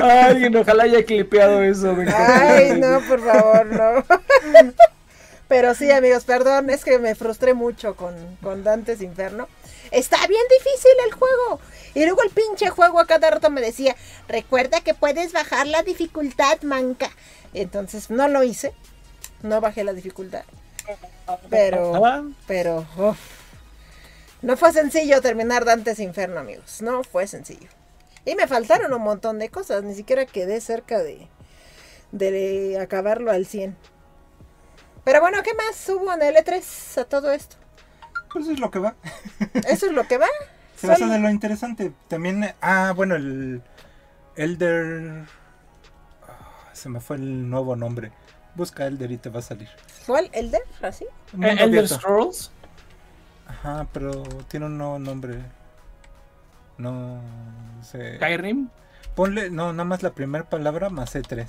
Ay, 0.04 0.56
ojalá 0.56 0.84
haya 0.84 1.04
clipeado 1.04 1.62
eso. 1.64 1.96
Ay, 2.16 2.80
no, 2.80 3.00
por 3.08 3.20
favor, 3.26 3.66
no. 3.66 4.04
Pero 5.54 5.76
sí, 5.76 5.92
amigos, 5.92 6.24
perdón, 6.24 6.72
es 6.72 6.84
que 6.84 6.98
me 6.98 7.14
frustré 7.14 7.54
mucho 7.54 7.96
con, 7.96 8.16
con 8.42 8.64
Dantes 8.64 9.04
Inferno. 9.04 9.48
Está 9.92 10.18
bien 10.26 10.42
difícil 10.50 10.92
el 11.06 11.14
juego. 11.14 11.60
Y 11.94 12.04
luego 12.06 12.24
el 12.24 12.32
pinche 12.32 12.72
juego 12.72 13.00
a 13.00 13.06
cada 13.06 13.30
rato 13.30 13.52
me 13.52 13.62
decía, 13.62 13.96
recuerda 14.28 14.82
que 14.82 14.96
puedes 14.96 15.32
bajar 15.32 15.68
la 15.68 15.84
dificultad, 15.84 16.60
manca. 16.64 17.12
Entonces 17.54 18.10
no 18.10 18.28
lo 18.30 18.42
hice, 18.42 18.74
no 19.44 19.62
bajé 19.62 19.84
la 19.84 19.94
dificultad. 19.94 20.44
Pero, 21.52 22.34
pero, 22.48 22.88
no 24.42 24.58
fue 24.58 24.74
sencillo 24.74 25.22
terminar 25.22 25.66
Dantes 25.66 26.00
Inferno, 26.00 26.40
amigos. 26.40 26.82
No 26.82 27.04
fue 27.04 27.28
sencillo. 27.28 27.70
Y 28.26 28.34
me 28.34 28.48
faltaron 28.48 28.92
un 28.92 29.04
montón 29.04 29.38
de 29.38 29.50
cosas, 29.50 29.84
ni 29.84 29.94
siquiera 29.94 30.26
quedé 30.26 30.60
cerca 30.62 31.04
de, 31.04 31.28
de 32.12 32.80
acabarlo 32.82 33.30
al 33.30 33.46
100. 33.46 33.93
Pero 35.04 35.22
bueno, 35.22 35.44
¿qué 35.44 35.54
más 35.54 35.90
hubo 35.90 36.14
en 36.14 36.22
el 36.22 36.36
E3 36.36 37.02
a 37.02 37.06
todo 37.06 37.32
esto? 37.32 37.58
Pues 38.32 38.48
es 38.48 38.60
lo 38.60 38.72
que 38.72 38.80
va. 38.80 38.96
Eso 39.68 39.88
es 39.88 39.92
lo 39.92 40.08
que 40.08 40.18
va. 40.18 40.28
Se 40.78 40.88
basa 40.88 41.08
de 41.08 41.20
lo 41.20 41.30
interesante. 41.30 41.94
También, 42.08 42.54
ah, 42.62 42.94
bueno, 42.96 43.16
el 43.16 43.62
Elder... 44.36 45.26
ah, 46.28 46.70
se 46.74 46.90
me 46.90 47.00
fue 47.00 47.18
el 47.18 47.50
nuevo 47.50 47.76
nombre. 47.76 48.12
Busca 48.56 48.86
Elder 48.86 49.12
y 49.12 49.18
te 49.18 49.30
va 49.30 49.40
a 49.40 49.44
salir. 49.44 49.70
¿Cuál? 50.06 50.30
¿El 50.34 50.52
de? 50.52 50.60
¿Así? 50.82 51.06
Elder 51.34 51.62
abierto. 51.62 51.96
Scrolls. 51.96 52.52
Ajá, 53.48 53.88
pero 53.94 54.24
tiene 54.48 54.66
un 54.66 54.78
nuevo 54.78 55.00
nombre. 55.00 55.40
No 56.78 57.22
sé. 57.82 58.18
Skyrim. 58.18 58.70
Ponle, 59.16 59.50
no, 59.50 59.74
nada 59.74 59.86
más 59.86 60.02
la 60.02 60.12
primera 60.12 60.50
palabra 60.50 60.90
más 60.90 61.16
E3. 61.16 61.48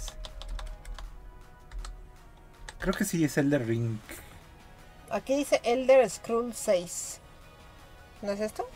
Creo 2.85 2.93
que 2.93 3.07
sí 3.07 3.25
es 3.25 3.39
Elder 3.39 3.67
Ring. 3.67 3.97
Aquí 5.11 5.35
dice 5.35 5.59
Elder 5.65 6.07
Scrolls 6.11 6.55
6. 6.59 7.19
¿No 8.21 8.33
es 8.33 8.41
esto? 8.41 8.69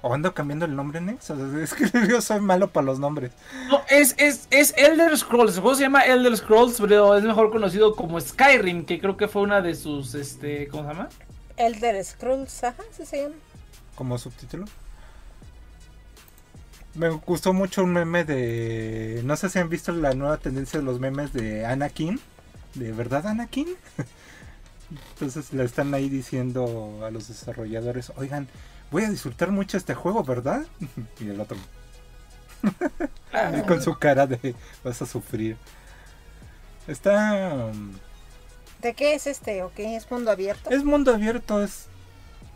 ¿O 0.00 0.12
ando 0.12 0.34
cambiando 0.34 0.64
el 0.64 0.74
nombre, 0.74 1.00
Nex? 1.00 1.30
O 1.30 1.36
sea, 1.36 1.62
es 1.62 1.72
que 1.72 1.88
yo 2.08 2.20
soy 2.20 2.40
malo 2.40 2.70
para 2.72 2.86
los 2.86 2.98
nombres. 2.98 3.30
No, 3.68 3.80
es, 3.88 4.16
es, 4.18 4.48
es 4.50 4.74
Elder 4.76 5.16
Scrolls. 5.16 5.54
El 5.54 5.60
juego 5.60 5.76
se 5.76 5.82
llama 5.84 6.02
Elder 6.02 6.36
Scrolls, 6.36 6.80
pero 6.80 7.14
es 7.16 7.22
mejor 7.22 7.52
conocido 7.52 7.94
como 7.94 8.20
Skyrim, 8.20 8.84
que 8.86 8.98
creo 8.98 9.16
que 9.16 9.28
fue 9.28 9.42
una 9.42 9.60
de 9.60 9.76
sus, 9.76 10.16
este, 10.16 10.66
¿cómo 10.66 10.82
se 10.82 10.88
llama? 10.88 11.08
Elder 11.56 12.04
Scrolls, 12.04 12.64
ajá, 12.64 12.82
así 12.90 13.06
se 13.06 13.22
llama. 13.22 13.36
como 13.94 14.18
subtítulo. 14.18 14.64
Me 16.94 17.08
gustó 17.08 17.52
mucho 17.52 17.84
un 17.84 17.92
meme 17.92 18.24
de. 18.24 19.22
No 19.24 19.36
sé 19.36 19.48
si 19.48 19.60
han 19.60 19.68
visto 19.68 19.92
la 19.92 20.12
nueva 20.14 20.38
tendencia 20.38 20.80
de 20.80 20.84
los 20.84 20.98
memes 20.98 21.32
de 21.32 21.64
Anakin. 21.64 22.18
¿De 22.74 22.92
verdad, 22.92 23.26
Anakin? 23.26 23.68
Entonces 25.14 25.52
le 25.52 25.64
están 25.64 25.92
ahí 25.94 26.08
diciendo 26.08 27.00
a 27.06 27.10
los 27.10 27.28
desarrolladores: 27.28 28.12
Oigan, 28.16 28.48
voy 28.90 29.04
a 29.04 29.10
disfrutar 29.10 29.50
mucho 29.50 29.76
este 29.76 29.94
juego, 29.94 30.22
¿verdad? 30.24 30.64
y 31.20 31.28
el 31.28 31.40
otro. 31.40 31.56
con 33.66 33.82
su 33.82 33.96
cara 33.98 34.26
de 34.26 34.54
vas 34.84 35.02
a 35.02 35.06
sufrir. 35.06 35.56
Está. 36.86 37.66
um, 37.72 37.92
¿De 38.80 38.94
qué 38.94 39.14
es 39.14 39.26
este 39.26 39.62
o 39.62 39.72
qué 39.74 39.96
es 39.96 40.10
mundo 40.10 40.30
abierto? 40.30 40.70
Es 40.70 40.84
mundo 40.84 41.12
abierto, 41.14 41.62
es. 41.62 41.86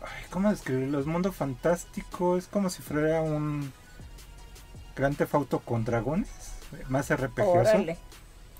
Ay, 0.01 0.25
¿Cómo 0.29 0.49
describirlo? 0.49 0.99
Es 0.99 1.05
mundo 1.05 1.31
fantástico, 1.31 2.37
es 2.37 2.47
como 2.47 2.69
si 2.69 2.81
fuera 2.81 3.21
un. 3.21 3.71
Gran 4.95 5.15
Theft 5.15 5.35
Auto 5.35 5.59
con 5.59 5.85
dragones. 5.85 6.29
Más 6.89 7.09
RPGoso. 7.13 7.51
Órale. 7.51 7.97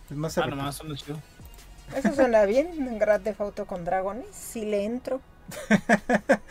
Es 0.09 0.15
más 0.15 0.37
Ah, 0.37 0.41
RPG. 0.43 0.49
nomás, 0.55 0.75
suena 0.75 0.95
chido. 0.95 1.19
Eso 1.95 2.13
suena 2.13 2.45
bien, 2.45 2.97
Grand 2.99 3.23
Theft 3.23 3.41
Auto 3.41 3.65
con 3.65 3.83
dragones. 3.83 4.27
Sí 4.35 4.65
le 4.65 4.85
entro. 4.85 5.21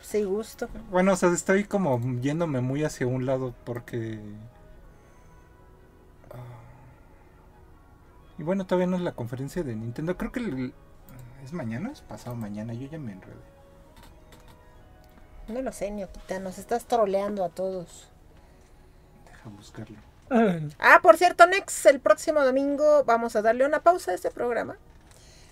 Sí 0.00 0.24
gusto. 0.24 0.68
Bueno, 0.90 1.12
o 1.12 1.16
sea, 1.16 1.30
estoy 1.32 1.64
como 1.64 2.00
yéndome 2.20 2.60
muy 2.60 2.84
hacia 2.84 3.06
un 3.06 3.26
lado 3.26 3.54
porque. 3.64 4.20
Y 8.38 8.42
bueno, 8.42 8.66
todavía 8.66 8.86
no 8.88 8.96
es 8.96 9.02
la 9.02 9.14
conferencia 9.14 9.62
de 9.62 9.74
Nintendo. 9.74 10.16
Creo 10.18 10.32
que 10.32 10.40
el- 10.40 10.74
es 11.44 11.52
mañana, 11.52 11.90
es 11.92 12.02
pasado 12.02 12.36
mañana. 12.36 12.74
Yo 12.74 12.88
ya 12.88 12.98
me 12.98 13.12
enredé. 13.12 13.42
No 15.46 15.62
lo 15.62 15.70
sé, 15.70 15.88
Ñoquita, 15.92 16.40
nos 16.40 16.58
estás 16.58 16.86
troleando 16.86 17.44
a 17.44 17.48
todos. 17.48 18.08
Deja 19.24 19.48
buscarlo. 19.50 19.98
Ah, 20.78 21.00
por 21.02 21.16
cierto, 21.16 21.46
Nex, 21.46 21.86
el 21.86 22.00
próximo 22.00 22.44
domingo 22.44 23.04
vamos 23.04 23.36
a 23.36 23.42
darle 23.42 23.66
una 23.66 23.80
pausa 23.80 24.12
a 24.12 24.14
este 24.14 24.30
programa. 24.30 24.76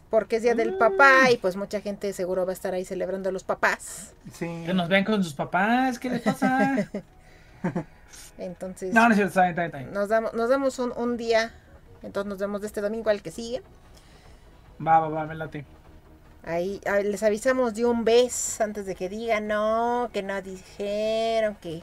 Porque 0.08 0.36
es 0.36 0.42
día 0.42 0.54
del 0.56 0.76
papá 0.76 1.30
y 1.30 1.36
pues 1.36 1.54
mucha 1.54 1.80
gente 1.80 2.12
seguro 2.12 2.44
va 2.44 2.50
a 2.50 2.54
estar 2.54 2.74
ahí 2.74 2.84
celebrando 2.84 3.28
a 3.28 3.32
los 3.32 3.44
papás. 3.44 4.12
Sí. 4.32 4.64
Que 4.66 4.74
nos 4.74 4.88
vean 4.88 5.04
con 5.04 5.22
sus 5.22 5.34
papás, 5.34 5.98
¿qué 6.00 6.10
les 6.10 6.22
pasa? 6.22 6.88
Entonces, 8.38 8.92
No, 8.92 9.04
no 9.04 9.10
es 9.10 9.16
cierto, 9.16 9.28
está 9.28 9.42
bien, 9.42 9.50
está 9.50 9.62
bien, 9.62 9.66
está 9.66 9.78
bien. 9.78 9.92
nos 9.92 10.08
damos, 10.08 10.32
nos 10.34 10.48
damos 10.50 10.78
un, 10.80 10.92
un 10.96 11.16
día. 11.16 11.52
Entonces 12.02 12.28
nos 12.28 12.38
vemos 12.38 12.60
de 12.60 12.66
este 12.66 12.80
domingo 12.80 13.10
al 13.10 13.22
que 13.22 13.30
sigue. 13.30 13.62
Va, 14.84 14.98
va, 14.98 15.08
va, 15.08 15.26
me 15.26 15.34
late. 15.34 15.64
Ahí 16.42 16.80
ah, 16.86 17.00
les 17.00 17.22
avisamos 17.22 17.74
de 17.74 17.84
un 17.84 18.04
beso 18.04 18.64
antes 18.64 18.86
de 18.86 18.94
que 18.94 19.08
digan 19.10 19.46
no, 19.46 20.08
que 20.12 20.22
no 20.22 20.40
dijeron, 20.40 21.54
que 21.60 21.82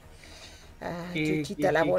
ah, 0.82 1.06
Que- 1.14 1.42
Chuchita 1.44 1.68
que- 1.68 1.72
la 1.74 1.84
que 1.84 1.90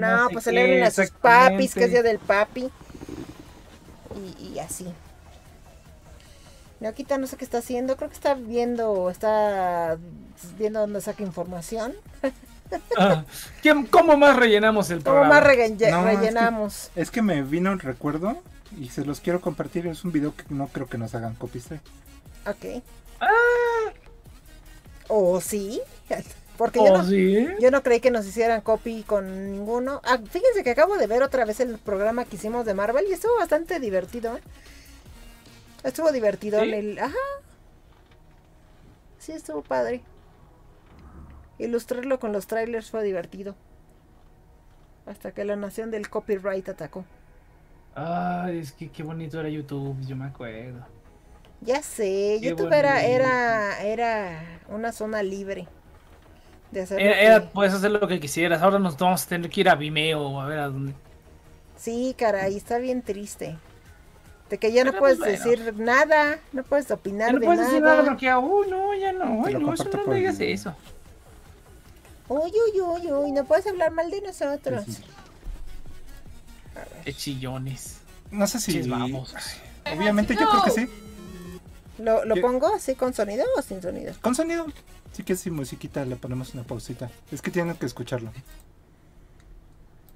No, 0.00 0.16
no 0.22 0.28
sé 0.28 0.32
pues 0.32 0.44
celebren 0.44 0.82
a 0.82 0.90
sus 0.90 1.10
papis, 1.10 1.74
que 1.74 1.84
es 1.84 1.90
día 1.90 2.02
del 2.02 2.18
papi. 2.18 2.70
Y, 4.40 4.46
y 4.54 4.58
así. 4.58 4.86
Neoquita 6.80 7.18
no 7.18 7.26
sé 7.26 7.36
qué 7.36 7.44
está 7.44 7.58
haciendo, 7.58 7.96
creo 7.96 8.08
que 8.08 8.14
está 8.14 8.34
viendo, 8.34 9.10
está 9.10 9.98
viendo 10.58 10.80
dónde 10.80 11.00
saca 11.02 11.22
información. 11.22 11.94
Ah, 12.96 13.24
¿quién- 13.62 13.84
¿Cómo 13.86 14.16
más 14.16 14.36
rellenamos 14.36 14.90
el 14.90 15.02
¿Cómo 15.02 15.16
programa? 15.16 15.40
más 15.40 15.44
rellen- 15.44 15.76
No, 15.90 16.08
es 16.08 16.14
que- 16.14 16.16
rellenamos? 16.20 16.90
Es 16.96 17.10
que 17.10 17.20
me 17.20 17.42
vino 17.42 17.72
el 17.72 17.80
recuerdo 17.80 18.40
y 18.78 18.88
se 18.90 19.04
los 19.04 19.20
quiero 19.20 19.40
compartir. 19.40 19.86
Es 19.88 20.04
un 20.04 20.12
video 20.12 20.34
que 20.34 20.44
no 20.50 20.68
creo 20.68 20.86
que 20.86 20.96
nos 20.96 21.14
hagan 21.14 21.34
copyright. 21.34 21.82
Ok. 22.46 22.82
Ah, 23.20 23.28
¿O 25.08 25.40
sí? 25.40 25.82
Porque 26.60 26.78
yo 26.80 26.92
¿Oh, 26.92 26.98
no, 26.98 27.04
sí? 27.06 27.48
Yo 27.58 27.70
no 27.70 27.82
creí 27.82 28.00
que 28.00 28.10
nos 28.10 28.26
hicieran 28.26 28.60
copy 28.60 29.02
con 29.02 29.50
ninguno. 29.50 30.02
Ah, 30.04 30.18
fíjense 30.18 30.62
que 30.62 30.68
acabo 30.68 30.98
de 30.98 31.06
ver 31.06 31.22
otra 31.22 31.46
vez 31.46 31.58
el 31.60 31.78
programa 31.78 32.26
que 32.26 32.36
hicimos 32.36 32.66
de 32.66 32.74
Marvel 32.74 33.06
y 33.08 33.14
estuvo 33.14 33.34
bastante 33.38 33.80
divertido. 33.80 34.36
¿eh? 34.36 34.42
Estuvo 35.84 36.12
divertido 36.12 36.60
¿Sí? 36.60 36.68
en 36.68 36.74
el... 36.74 36.98
Ajá. 36.98 37.14
Sí, 39.16 39.32
estuvo 39.32 39.62
padre. 39.62 40.02
Ilustrarlo 41.56 42.20
con 42.20 42.30
los 42.30 42.46
trailers 42.46 42.90
fue 42.90 43.02
divertido. 43.04 43.54
Hasta 45.06 45.32
que 45.32 45.46
la 45.46 45.56
nación 45.56 45.90
del 45.90 46.10
copyright 46.10 46.68
atacó. 46.68 47.06
Ay, 47.94 48.58
es 48.58 48.72
que 48.72 48.90
qué 48.90 49.02
bonito 49.02 49.40
era 49.40 49.48
YouTube, 49.48 49.96
yo 50.06 50.14
me 50.14 50.26
acuerdo. 50.26 50.84
Ya 51.62 51.80
sé, 51.80 52.36
Qué 52.42 52.48
YouTube 52.50 52.70
era, 52.70 53.02
era, 53.02 53.82
era 53.82 54.60
una 54.68 54.92
zona 54.92 55.22
libre. 55.22 55.66
De 56.70 56.82
hacer 56.82 56.98
lo 57.00 57.04
Era, 57.04 57.20
era, 57.20 57.40
que- 57.40 57.46
puedes 57.48 57.74
hacer 57.74 57.90
lo 57.90 58.06
que 58.06 58.20
quisieras. 58.20 58.62
Ahora 58.62 58.78
nos 58.78 58.96
vamos 58.96 59.24
a 59.24 59.28
tener 59.28 59.50
que 59.50 59.60
ir 59.60 59.68
a 59.68 59.74
Vimeo 59.74 60.20
o 60.22 60.40
a 60.40 60.46
ver 60.46 60.58
a 60.60 60.66
dónde. 60.68 60.92
Sí, 61.76 62.14
caray, 62.16 62.56
está 62.56 62.78
bien 62.78 63.02
triste. 63.02 63.56
De 64.50 64.58
que 64.58 64.72
ya 64.72 64.84
no 64.84 64.92
puedes 64.92 65.18
pues, 65.18 65.42
bueno. 65.42 65.50
decir 65.60 65.74
nada, 65.76 66.38
no 66.52 66.62
puedes 66.64 66.88
Ya 66.88 66.94
opinar 66.94 67.32
no 67.32 67.40
de 67.40 67.46
puedes 67.46 67.60
decir 67.62 67.80
nada 67.82 67.96
nada. 67.98 68.08
bloqueado. 68.10 68.40
Uy, 68.40 68.68
no, 68.68 68.94
ya 68.94 69.12
no. 69.12 69.48
Lo 69.48 69.58
no, 69.60 69.74
eso 69.74 69.84
no 69.84 70.04
me 70.06 70.16
digas 70.16 70.38
el- 70.40 70.48
eso. 70.50 70.74
Uy, 72.28 72.50
uy, 72.74 72.80
uy, 72.80 73.12
uy, 73.12 73.32
no 73.32 73.44
puedes 73.44 73.66
hablar 73.66 73.90
mal 73.92 74.10
de 74.10 74.20
nosotros. 74.22 74.84
Sí, 74.86 74.92
sí. 74.92 75.02
Qué 77.04 77.12
chillones. 77.14 77.98
No 78.30 78.46
sé 78.46 78.60
si. 78.60 78.72
Chis, 78.72 78.88
vamos. 78.88 79.34
Obviamente, 79.96 80.34
yo 80.38 80.48
creo 80.48 80.62
que 80.62 80.70
sí. 80.70 80.88
¿Lo, 81.98 82.24
lo 82.24 82.36
pongo 82.40 82.72
así 82.74 82.94
con 82.94 83.12
sonido 83.12 83.44
o 83.56 83.62
sin 83.62 83.82
sonido? 83.82 84.14
Con 84.20 84.34
sonido. 84.34 84.66
Sí 85.12 85.24
que 85.24 85.36
sin 85.36 85.54
musiquita 85.54 86.04
le 86.04 86.16
ponemos 86.16 86.54
una 86.54 86.64
pausita. 86.64 87.10
Es 87.30 87.42
que 87.42 87.50
tienen 87.50 87.76
que 87.76 87.86
escucharlo. 87.86 88.32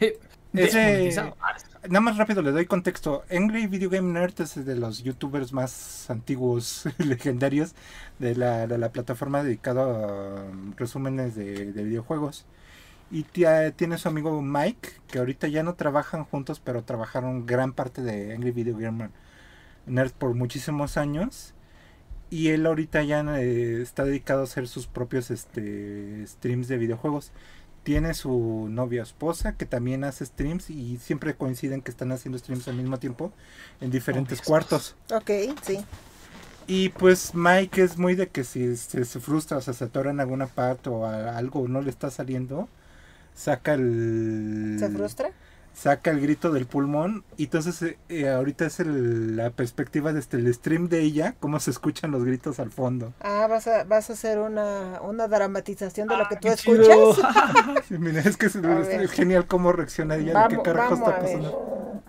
Eh, 0.01 0.19
Ese-. 0.55 1.15
Ah, 1.41 1.57
Nada 1.89 2.01
más 2.01 2.16
rápido 2.16 2.43
le 2.43 2.53
doy 2.53 2.66
contexto. 2.66 3.25
Angry 3.31 3.66
Video 3.66 3.91
Game 3.91 4.12
Nerd 4.12 4.41
es 4.41 4.65
de 4.65 4.77
los 4.77 5.03
youtubers 5.03 5.53
más 5.53 6.09
antiguos, 6.11 6.85
legendarios 6.99 7.75
de 8.19 8.35
la, 8.37 8.66
de 8.66 8.79
la 8.79 8.91
plataforma 8.93 9.43
dedicado 9.43 9.83
a 9.83 10.45
um, 10.45 10.73
resúmenes 10.77 11.35
de, 11.35 11.73
de 11.73 11.85
videojuegos. 11.85 12.47
Y 13.11 13.25
tía- 13.25 13.73
tiene 13.73 13.99
su 13.99 14.09
amigo 14.09 14.41
Mike, 14.43 14.91
que 15.09 15.19
ahorita 15.21 15.49
ya 15.49 15.62
no 15.62 15.75
trabajan 15.75 16.25
juntos, 16.25 16.61
pero 16.61 16.85
trabajaron 16.85 17.47
gran 17.47 17.73
parte 17.73 18.03
de 18.03 18.35
Angry 18.35 18.53
Video 18.53 18.77
Game 18.79 19.11
Nerd 19.87 20.12
por 20.12 20.35
muchísimos 20.35 20.97
años. 20.99 21.53
Y 22.35 22.48
él 22.48 22.66
ahorita 22.66 23.02
ya 23.05 23.20
eh, 23.39 23.81
está 23.81 24.05
dedicado 24.05 24.40
a 24.40 24.44
hacer 24.44 24.66
sus 24.66 24.86
propios 24.89 25.31
este, 25.31 26.27
streams 26.27 26.66
de 26.69 26.78
videojuegos 26.78 27.31
tiene 27.85 28.15
su 28.15 28.66
novia 28.70 29.02
esposa 29.02 29.56
que 29.59 29.66
también 29.66 30.05
hace 30.05 30.24
streams 30.24 30.70
y 30.70 30.97
siempre 30.97 31.35
coinciden 31.35 31.82
que 31.82 31.90
están 31.90 32.12
haciendo 32.12 32.39
streams 32.39 32.66
al 32.66 32.77
mismo 32.77 32.98
tiempo 32.98 33.31
en 33.82 33.90
diferentes 33.90 34.40
cuartos. 34.40 34.97
Ok, 35.12 35.31
sí. 35.62 35.78
Y 36.66 36.89
pues 36.89 37.35
Mike 37.35 37.82
es 37.82 37.98
muy 37.98 38.15
de 38.15 38.28
que 38.28 38.43
si 38.43 38.74
se, 38.78 39.05
se 39.05 39.20
frustra 39.20 39.59
o 39.59 39.61
sea, 39.61 39.74
se 39.74 39.85
atora 39.85 40.11
en 40.11 40.20
alguna 40.20 40.47
parte 40.47 40.89
o 40.89 41.05
a- 41.05 41.36
algo 41.36 41.69
no 41.69 41.82
le 41.82 41.90
está 41.90 42.11
saliendo, 42.11 42.70
saca 43.35 43.74
el... 43.74 44.77
¿Se 44.81 44.89
frustra? 44.89 45.31
Saca 45.75 46.13
el 46.13 46.21
grito 46.21 46.53
del 46.53 46.67
pulmón 46.67 47.25
y 47.37 47.45
entonces 47.45 47.83
eh, 47.83 47.99
eh, 48.09 48.29
ahorita 48.31 48.65
es 48.67 48.79
el- 48.79 49.37
la 49.37 49.51
perspectiva 49.51 50.13
desde 50.13 50.39
el 50.39 50.55
stream 50.55 50.89
de 50.89 51.01
ella, 51.01 51.35
cómo 51.41 51.59
se 51.59 51.73
escuchan 51.73 52.13
los 52.13 52.25
gritos 52.25 52.61
al 52.61 52.71
fondo. 52.71 53.13
Ah, 53.21 53.47
vas 53.51 53.67
a, 53.67 53.83
vas 53.85 54.09
a 54.09 54.13
hacer 54.13 54.39
una, 54.39 55.01
una 55.03 55.27
dramatización 55.27 56.07
de 56.07 56.17
lo 56.17 56.29
que 56.29 56.37
tú 56.37 56.47
escuchas. 56.49 56.87
chido. 56.87 57.17
Sí, 57.89 57.99
mira, 57.99 58.21
es 58.21 58.37
que 58.37 58.47
es, 58.47 58.55
es 58.57 59.11
genial 59.11 59.47
cómo 59.49 59.73
reacciona 59.73 60.15
ella, 60.15 60.47
de 60.49 60.57
qué 60.57 60.63
carajo 60.63 60.95
está 60.95 61.19
pasando. 61.19 62.03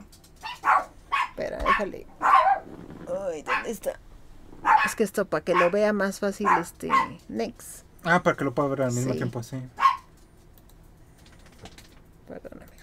Espera, 1.31 1.57
déjale. 1.57 2.05
Ay, 2.21 3.41
¿dónde 3.41 3.71
está? 3.71 3.99
Es 4.85 4.95
que 4.95 5.03
esto 5.03 5.25
para 5.25 5.43
que 5.43 5.53
lo 5.55 5.69
vea 5.71 5.91
más 5.91 6.19
fácil, 6.19 6.47
este, 6.61 6.89
Next. 7.29 7.83
Ah, 8.03 8.21
para 8.21 8.37
que 8.37 8.43
lo 8.43 8.53
pueda 8.53 8.69
ver 8.69 8.83
al 8.83 8.91
mismo 8.93 9.11
Sí. 9.13 9.17
tiempo, 9.17 9.41
sí. 9.43 9.57
Perdón, 12.27 12.53
amigos. 12.61 12.74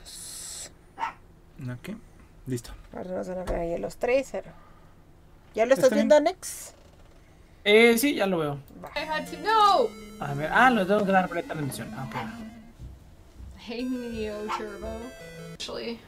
Ok, 1.70 1.90
listo. 2.46 2.72
Ahora 2.94 3.10
nos 3.12 3.28
van 3.28 3.38
a 3.38 3.44
ver 3.44 3.60
ahí 3.60 3.78
los 3.78 3.96
tracer. 3.96 4.44
¿Ya 5.54 5.64
lo 5.66 5.74
estás 5.74 5.84
Está 5.84 5.96
bien. 5.96 6.08
viendo, 6.08 6.30
Nex? 6.30 6.74
Eh, 7.64 7.96
sí, 7.98 8.14
ya 8.14 8.26
lo 8.26 8.38
veo. 8.38 8.58
I 8.96 9.00
had 9.00 9.26
to 9.30 9.36
know. 9.36 9.90
A 10.20 10.34
ver, 10.34 10.50
ah, 10.52 10.70
lo 10.70 10.86
tengo 10.86 11.04
que 11.04 11.12
dar 11.12 11.28
plena 11.28 11.54
atención. 11.54 11.88
Ah, 11.96 12.06
ok. 12.08 12.16
Hey 13.58 13.84
Neo 13.84 14.46
Turbo. 14.56 14.88
Actually. 15.52 16.00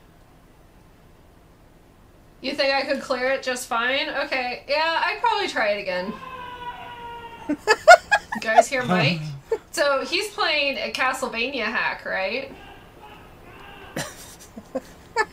You 2.41 2.55
think 2.55 2.75
I 2.75 2.83
could 2.83 3.01
clear 3.01 3.31
it 3.31 3.43
just 3.45 3.69
fine? 3.69 4.09
Okay, 4.25 4.65
yeah, 4.69 5.01
I'd 5.05 5.21
probably 5.21 5.47
try 5.49 5.71
it 5.75 5.81
again. 5.81 6.13
You 8.35 8.41
guys 8.41 8.67
hear 8.69 8.83
Mike? 8.87 9.21
So 9.71 10.05
he's 10.05 10.29
playing 10.35 10.77
a 10.77 10.91
Castlevania 10.93 11.65
hack, 11.67 12.05
right? 12.05 12.51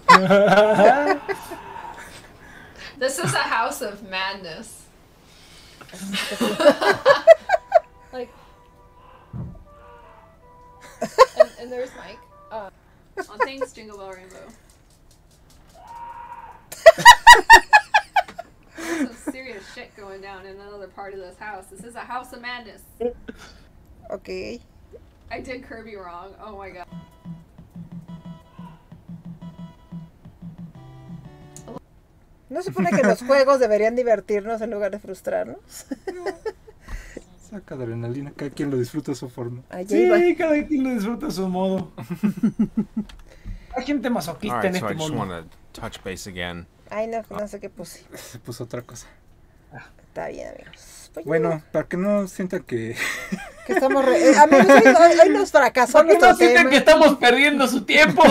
This 3.02 3.18
is 3.18 3.34
a 3.34 3.38
house 3.40 3.82
of 3.82 4.08
madness. 4.08 4.86
like, 8.14 8.30
and, 11.02 11.49
and 11.60 11.72
there's 11.72 11.90
Mike. 11.98 12.20
Uh, 12.52 12.70
on 13.28 13.40
things 13.40 13.74
Jingle 13.74 13.98
Bell 13.98 14.12
Rainbow. 14.12 14.48
There's 18.78 19.10
some 19.10 19.34
serious 19.34 19.64
shit 19.74 19.98
going 19.98 20.22
down 20.22 20.45
in 20.45 20.60
another 20.60 20.88
part 20.88 21.16
of 21.16 21.20
this 21.20 21.40
house. 21.40 21.66
This 21.72 21.84
is 21.84 21.95
a 21.95 22.02
house 22.02 22.34
of 22.34 22.41
madness. 22.41 22.84
Ok. 24.12 24.62
I 25.32 25.40
did 25.40 25.64
Kirby 25.64 25.95
wrong. 25.95 26.36
Oh 26.40 26.56
my 26.56 26.70
god. 26.70 26.86
¿No 32.52 32.61
se 32.61 32.69
supone 32.69 32.90
que 32.91 33.02
los 33.02 33.22
juegos 33.28 33.60
deberían 33.60 33.95
divertirnos 33.95 34.61
en 34.61 34.72
lugar 34.72 34.91
de 34.91 34.99
frustrarnos? 34.99 35.57
Saca 37.49 37.76
adrenalina, 37.76 38.32
cada 38.36 38.52
quien 38.52 38.69
lo 38.69 38.78
disfruta 38.78 39.11
a 39.14 39.15
su 39.15 39.30
forma. 39.30 39.61
Allá 39.69 39.98
iba. 39.98 40.18
Sí, 40.18 40.36
cada 40.36 40.65
quien 40.68 40.84
lo 40.84 40.90
disfruta 40.91 41.28
a 41.28 41.32
su 41.32 41.48
modo. 41.49 41.91
Hay 43.76 43.86
gente 43.86 44.10
masoquista 44.10 44.57
Alright, 44.57 44.76
en 44.76 44.82
so 44.82 44.88
I 44.88 44.91
este 44.91 44.99
just 45.03 45.14
mundo. 45.15 45.34
want 45.36 45.49
to 45.49 45.82
touch 45.82 46.03
base 46.03 46.30
again. 46.30 46.68
Ay, 46.90 47.07
no, 47.07 47.22
no 47.30 47.48
sé 47.48 47.60
qué 47.60 47.69
puse. 47.69 48.03
Se 48.15 48.38
puso 48.40 48.65
otra 48.65 48.82
cosa. 48.82 49.07
Está 50.07 50.28
bien, 50.28 50.49
amigos. 50.49 51.10
Pues, 51.14 51.26
Bueno, 51.26 51.61
para 51.72 51.88
que 51.88 51.95
no 51.95 52.28
sientan 52.28 52.64
que... 52.64 52.98
Que 53.65 53.73
estamos 53.73 54.03
re- 54.03 54.32
eh, 54.32 54.36
amigos, 54.38 54.68
hoy, 55.23 55.30
nos 55.30 55.52
fracasó 55.52 55.94
Para 55.99 56.07
que 56.10 56.18
no 56.19 56.36
sientan 56.36 56.57
tema. 56.64 56.69
que 56.69 56.78
estamos 56.78 57.15
perdiendo 57.15 57.65
su 57.69 57.86
tiempo. 57.86 58.23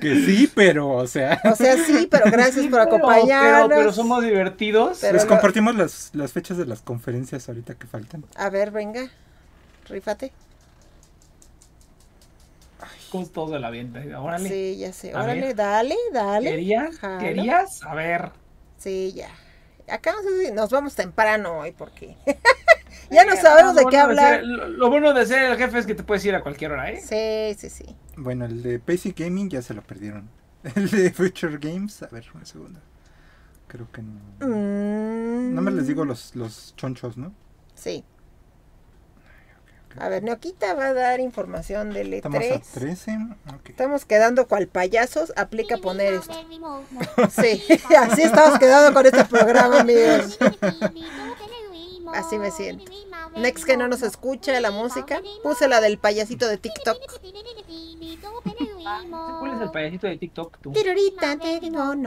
Que 0.00 0.14
sí, 0.26 0.50
pero, 0.54 0.88
o 0.90 1.06
sea, 1.06 1.40
O 1.50 1.54
sea, 1.56 1.76
sí, 1.76 2.08
pero 2.10 2.30
gracias 2.30 2.64
Sí, 2.64 2.68
por 2.68 2.80
pero- 2.84 2.96
acompañarnos. 2.96 3.68
Pero, 3.68 3.80
pero 3.80 3.92
somos 3.92 4.22
divertidos. 4.24 4.98
Pero 5.00 5.14
les 5.14 5.22
lo- 5.24 5.28
compartimos 5.28 5.74
las, 5.74 6.10
las 6.14 6.32
fechas 6.32 6.56
de 6.58 6.66
las 6.66 6.82
conferencias 6.82 7.48
ahorita 7.48 7.74
que 7.74 7.86
faltan. 7.86 8.24
A 8.36 8.50
ver, 8.50 8.70
venga. 8.70 9.10
Rífate. 9.88 10.32
Justo 13.10 13.46
de 13.48 13.60
la 13.60 13.70
vienta. 13.70 14.00
Órale. 14.20 14.48
Sí, 14.48 14.78
ya 14.78 14.92
sé. 14.92 15.12
A 15.12 15.22
Órale, 15.22 15.40
ver. 15.48 15.56
dale, 15.56 15.96
dale. 16.12 16.50
¿Querías? 16.50 16.98
Jalo. 16.98 17.18
¿Querías? 17.18 17.82
A 17.84 17.94
ver. 17.94 18.30
Sí, 18.78 19.12
ya. 19.14 19.28
Acá 19.88 20.12
no 20.12 20.22
sé 20.22 20.46
si 20.46 20.52
nos 20.52 20.70
vamos 20.70 20.94
temprano 20.94 21.58
hoy 21.58 21.72
porque 21.72 22.16
ya 23.12 23.24
no 23.24 23.36
sabemos 23.36 23.74
de 23.74 23.80
qué 23.82 23.86
bueno 23.96 24.02
hablar. 24.04 24.34
ser- 24.40 24.44
lo, 24.46 24.68
lo 24.68 24.90
bueno 24.90 25.12
de 25.14 25.26
ser 25.26 25.50
el 25.50 25.56
jefe 25.56 25.78
es 25.78 25.86
que 25.86 25.94
te 25.94 26.02
puedes 26.02 26.24
ir 26.24 26.34
a 26.34 26.42
cualquier 26.42 26.72
hora, 26.72 26.90
¿eh? 26.90 27.00
Sí, 27.00 27.58
sí, 27.58 27.70
sí. 27.84 27.96
Bueno, 28.16 28.44
el 28.46 28.62
de 28.62 28.78
Basic 28.78 29.18
Gaming 29.18 29.48
ya 29.50 29.62
se 29.62 29.74
lo 29.74 29.82
perdieron. 29.82 30.28
El 30.76 30.88
de 30.90 31.10
Future 31.12 31.58
Games, 31.58 32.02
a 32.02 32.06
ver, 32.06 32.24
un 32.34 32.46
segundo. 32.46 32.78
Creo 33.66 33.90
que 33.90 34.02
no. 34.02 34.20
Mm, 34.46 35.54
No 35.54 35.60
me 35.62 35.70
les 35.72 35.86
digo 35.88 36.04
los, 36.04 36.36
los 36.36 36.74
chonchos, 36.76 37.16
¿no? 37.16 37.32
Sí. 37.74 38.04
A 39.98 40.08
ver, 40.08 40.22
Neoquita 40.22 40.72
va 40.72 40.86
a 40.86 40.92
dar 40.94 41.20
información 41.20 41.90
del 41.92 42.14
Estamos 42.14 42.38
a 42.40 42.42
E3. 42.44 42.62
13. 42.72 43.18
Ok. 43.54 43.68
Estamos 43.70 44.04
quedando 44.06 44.46
cual 44.48 44.66
payasos. 44.68 45.32
Aplica 45.36 45.76
poner 45.78 46.14
esto. 46.14 46.32
Sí, 47.30 47.62
así 47.98 48.22
estamos 48.22 48.58
quedando 48.58 48.94
con 48.94 49.04
este 49.04 49.24
programa, 49.26 49.80
amigos. 49.80 50.38
Así 52.14 52.38
me 52.38 52.50
siento. 52.50 52.90
Next 53.36 53.64
que 53.64 53.76
no 53.76 53.88
nos 53.88 54.02
escucha 54.02 54.60
la 54.60 54.70
música, 54.70 55.20
puse 55.42 55.68
la 55.68 55.80
del 55.80 55.98
payasito 55.98 56.46
de 56.48 56.58
TikTok. 56.58 56.98
¿Cuál 59.40 59.54
es 59.56 59.60
el 59.62 59.70
payasito 59.70 60.06
de 60.06 60.18
TikTok 60.18 60.58
tú? 60.58 60.72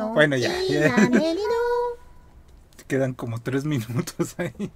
Bueno, 0.09 0.35
ya, 0.37 0.49
ya. 0.63 0.95
Quedan 2.87 3.13
como 3.13 3.39
3 3.41 3.65
minutos 3.65 4.35
ahí. 4.37 4.71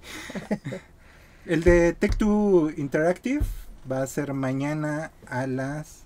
El 1.46 1.62
de 1.64 1.92
Tech 1.94 2.16
2 2.18 2.76
Interactive 2.78 3.44
va 3.90 4.02
a 4.02 4.06
ser 4.06 4.34
mañana 4.34 5.10
a 5.26 5.46
las. 5.46 6.02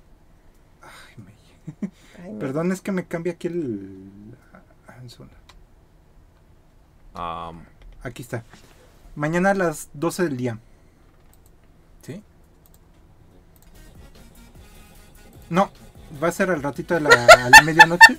Ay, 0.83 1.25
me- 1.25 1.91
Ay, 2.23 2.33
me- 2.33 2.39
Perdón, 2.39 2.71
es 2.73 2.81
que 2.81 2.93
me 2.93 3.07
cambia 3.07 3.33
aquí 3.33 3.49
el. 3.49 4.37
ah. 7.17 7.49
Um, 7.51 7.63
Aquí 8.03 8.23
está. 8.23 8.45
Mañana 9.15 9.51
a 9.51 9.55
las 9.55 9.89
12 9.95 10.25
del 10.25 10.37
día. 10.37 10.59
¿Sí? 12.03 12.23
No, 15.51 15.71
va 16.23 16.29
a 16.29 16.33
ser 16.33 16.51
al 16.51 16.63
ratito 16.63 16.95
de 16.95 17.01
la, 17.01 17.11
a 17.11 17.51
la 17.51 17.63
medianoche. 17.63 18.19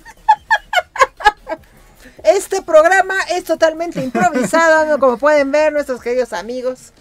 Este 2.24 2.60
programa 2.60 3.14
es 3.30 3.44
totalmente 3.44 4.02
improvisado, 4.02 4.98
como 4.98 5.16
pueden 5.16 5.52
ver 5.52 5.72
nuestros 5.72 6.00
queridos 6.00 6.32
amigos. 6.32 6.92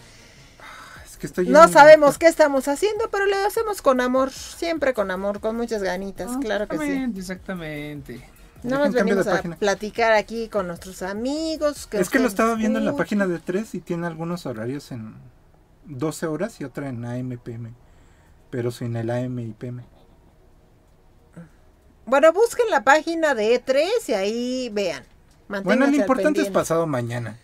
Es 1.03 1.17
que 1.17 1.26
estoy 1.26 1.47
No 1.47 1.63
en- 1.63 1.72
sabemos 1.73 2.19
qué 2.19 2.27
estamos 2.27 2.67
haciendo, 2.67 3.09
pero 3.09 3.26
lo 3.26 3.35
hacemos 3.47 3.81
con 3.81 4.01
amor, 4.01 4.31
siempre 4.31 4.93
con 4.93 5.09
amor, 5.09 5.39
con 5.39 5.55
muchas 5.55 5.81
ganitas, 5.81 6.38
claro 6.41 6.67
que 6.67 6.77
sí. 6.77 6.84
Exactamente, 6.84 7.19
exactamente. 7.22 8.30
No 8.64 8.80
nos 8.80 8.94
venimos 8.94 9.27
a 9.27 9.41
platicar 9.41 10.14
aquí 10.14 10.49
con 10.49 10.68
nuestros 10.68 11.02
amigos. 11.03 11.88
Es 11.91 12.10
que 12.10 12.19
lo 12.19 12.27
estaba 12.27 12.56
viendo 12.56 12.80
en 12.80 12.86
la 12.86 12.95
página 12.95 13.27
de 13.27 13.40
3 13.40 13.76
y 13.76 13.80
tiene 13.82 14.07
algunos 14.07 14.45
horarios 14.45 14.91
en 14.91 15.15
12 15.86 16.26
horas 16.27 16.60
y 16.61 16.64
otra 16.64 16.90
en 16.90 17.06
AM 17.06 17.38
PM. 17.38 17.73
Pero 18.49 18.72
sin 18.72 18.95
el 18.95 19.10
AM 19.11 19.40
y 19.40 19.52
PM. 19.53 19.84
Bueno, 22.07 22.32
busquen 22.34 22.69
la 22.69 22.84
página 22.84 23.34
de 23.34 23.64
E3 23.64 23.88
y 24.07 24.14
ahí 24.14 24.69
vean. 24.72 25.03
Bueno, 25.64 25.86
lo 25.88 25.95
importante 25.95 26.41
es 26.41 26.49
pasado 26.49 26.86
mañana. 26.88 27.38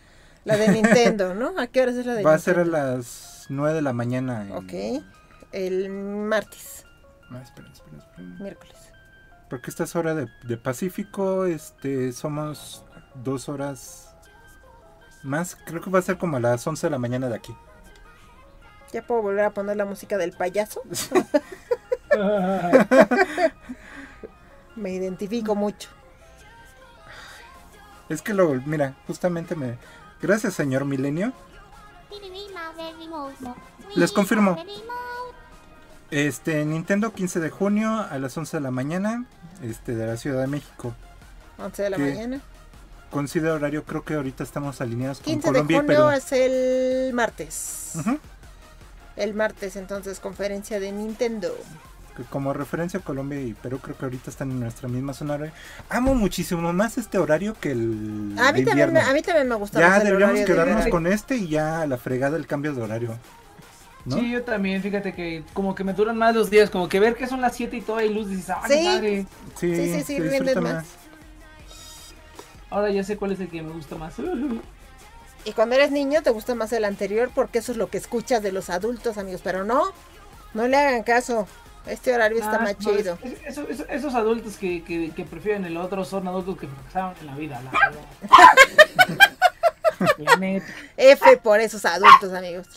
La 0.45 0.57
de 0.57 0.69
Nintendo, 0.69 1.33
¿no? 1.35 1.53
¿A 1.59 1.67
qué 1.67 1.81
hora 1.81 1.91
es 1.91 2.05
la 2.05 2.13
de 2.15 2.23
Va 2.23 2.33
a 2.33 2.39
ser 2.39 2.55
a 2.59 2.63
Nintendo? 2.63 2.95
las 2.97 3.45
9 3.49 3.75
de 3.75 3.81
la 3.81 3.93
mañana. 3.93 4.43
en- 4.43 4.51
Ok. 4.53 5.03
El 5.51 5.89
martes, 5.89 6.85
Ah, 7.29 7.41
esperen, 7.43 7.71
esperen, 7.71 7.99
esperen. 7.99 8.37
miércoles. 8.41 8.75
Porque 9.51 9.69
esta 9.69 9.83
es 9.83 9.95
hora 9.97 10.15
de, 10.15 10.29
de 10.43 10.55
Pacífico. 10.55 11.43
Este, 11.43 12.13
somos 12.13 12.85
dos 13.15 13.49
horas 13.49 14.15
más. 15.23 15.57
Creo 15.65 15.81
que 15.81 15.89
va 15.89 15.99
a 15.99 16.03
ser 16.03 16.17
como 16.17 16.37
a 16.37 16.39
las 16.39 16.65
11 16.65 16.87
de 16.87 16.91
la 16.91 16.97
mañana 16.97 17.27
de 17.27 17.35
aquí. 17.35 17.53
¿Ya 18.93 19.05
puedo 19.05 19.21
volver 19.21 19.43
a 19.43 19.53
poner 19.53 19.75
la 19.75 19.83
música 19.83 20.17
del 20.17 20.31
payaso? 20.31 20.81
Me 24.77 24.93
identifico 24.93 25.53
mucho. 25.53 25.89
Es 28.07 28.21
que 28.21 28.33
lo, 28.33 28.53
mira, 28.65 28.95
justamente 29.05 29.55
me... 29.55 29.77
Gracias, 30.21 30.53
señor 30.53 30.85
Milenio. 30.85 31.33
Les 33.95 34.13
confirmo. 34.13 34.55
Este, 36.11 36.65
Nintendo 36.65 37.13
15 37.13 37.39
de 37.39 37.49
junio 37.49 38.05
a 38.09 38.17
las 38.19 38.37
11 38.37 38.57
de 38.57 38.61
la 38.61 38.71
mañana, 38.71 39.25
este, 39.63 39.95
de 39.95 40.05
la 40.05 40.17
Ciudad 40.17 40.41
de 40.41 40.47
México. 40.47 40.93
11 41.57 41.83
de 41.83 41.89
la 41.89 41.97
mañana. 41.97 42.41
Considero 43.09 43.55
horario, 43.55 43.83
creo 43.83 44.03
que 44.03 44.13
ahorita 44.15 44.43
estamos 44.43 44.81
alineados 44.81 45.17
con 45.19 45.25
15 45.25 45.47
de 45.47 45.51
Colombia 45.53 45.77
junio 45.81 46.11
es 46.11 46.31
el 46.31 47.13
martes. 47.13 47.91
Ujú. 47.95 48.19
El 49.17 49.33
martes, 49.33 49.75
entonces, 49.75 50.19
conferencia 50.19 50.79
de 50.79 50.91
Nintendo. 50.91 51.53
Como 52.29 52.53
referencia 52.53 52.99
a 52.99 53.03
Colombia 53.03 53.39
y 53.41 53.53
Perú, 53.53 53.79
creo 53.79 53.97
que 53.97 54.05
ahorita 54.05 54.29
están 54.29 54.51
en 54.51 54.59
nuestra 54.59 54.87
misma 54.89 55.13
zona 55.13 55.35
horaria. 55.35 55.53
Amo 55.89 56.13
muchísimo 56.13 56.71
más 56.73 56.97
este 56.97 57.17
horario 57.17 57.55
que 57.59 57.71
el 57.71 58.35
A 58.37 58.51
mí, 58.51 58.59
de 58.59 58.65
también, 58.65 58.69
invierno. 58.69 58.93
me- 58.93 59.01
a 59.01 59.13
mí 59.13 59.21
también 59.21 59.47
me 59.47 59.55
gusta 59.55 59.79
ya 59.79 59.99
deberíamos 59.99 60.39
de 60.39 60.45
quedarnos 60.45 60.75
verano. 60.75 60.91
con 60.91 61.07
este 61.07 61.35
y 61.37 61.47
ya 61.47 61.85
la 61.85 61.97
fregada 61.97 62.35
el 62.37 62.47
cambio 62.47 62.73
de 62.73 62.81
horario. 62.81 63.17
¿No? 64.05 64.17
Sí, 64.17 64.31
yo 64.31 64.43
también, 64.43 64.81
fíjate 64.81 65.13
que 65.13 65.43
como 65.53 65.75
que 65.75 65.83
me 65.83 65.93
duran 65.93 66.17
más 66.17 66.33
los 66.35 66.49
días, 66.49 66.69
como 66.69 66.89
que 66.89 66.99
ver 66.99 67.15
que 67.15 67.27
son 67.27 67.41
las 67.41 67.55
7 67.55 67.77
y 67.77 67.81
todavía 67.81 68.09
hay 68.09 68.15
luz, 68.15 68.29
dices, 68.29 68.49
¡ah, 68.49 68.63
Sí. 68.67 68.83
padre! 68.85 69.25
Sí, 69.59 69.75
Sí, 69.75 69.93
sí, 69.93 70.03
sí, 70.03 70.19
rinden 70.19 70.63
más. 70.63 70.73
más. 70.73 70.85
Ahora 72.69 72.89
ya 72.89 73.03
sé 73.03 73.17
cuál 73.17 73.33
es 73.33 73.39
el 73.39 73.49
que 73.49 73.61
me 73.61 73.71
gusta 73.73 73.95
más. 73.95 74.13
Y 75.43 75.53
cuando 75.53 75.73
eres 75.73 75.89
niño 75.89 76.21
te 76.21 76.29
gusta 76.29 76.53
más 76.53 76.71
el 76.71 76.85
anterior 76.85 77.31
porque 77.33 77.57
eso 77.59 77.71
es 77.71 77.77
lo 77.79 77.89
que 77.89 77.97
escuchas 77.97 78.43
de 78.43 78.51
los 78.51 78.69
adultos, 78.69 79.17
amigos. 79.17 79.41
Pero 79.43 79.63
no, 79.63 79.85
no 80.53 80.67
le 80.67 80.77
hagan 80.77 81.01
caso. 81.01 81.47
Este 81.87 82.13
horario 82.13 82.37
está 82.37 82.57
Ah, 82.57 82.59
más 82.59 82.75
no, 82.79 82.91
chido. 82.95 83.17
es- 83.23 83.33
es- 83.33 83.39
eso- 83.47 83.67
eso- 83.67 83.85
esos 83.89 84.13
adultos 84.13 84.57
que, 84.57 84.83
que, 84.83 85.09
que 85.09 85.25
prefieren 85.25 85.65
el 85.65 85.77
otro 85.77 86.05
son 86.05 86.27
adultos 86.27 86.59
que 86.59 86.67
fracasaron 86.67 87.15
en 87.21 87.25
la 87.25 87.35
vida, 87.35 87.59
la 87.63 87.71
verdad. 87.71 88.01
La 90.17 90.35
neta, 90.35 90.65
F 90.97 91.37
por 91.37 91.59
esos 91.59 91.85
adultos, 91.85 92.31
amigos. 92.33 92.67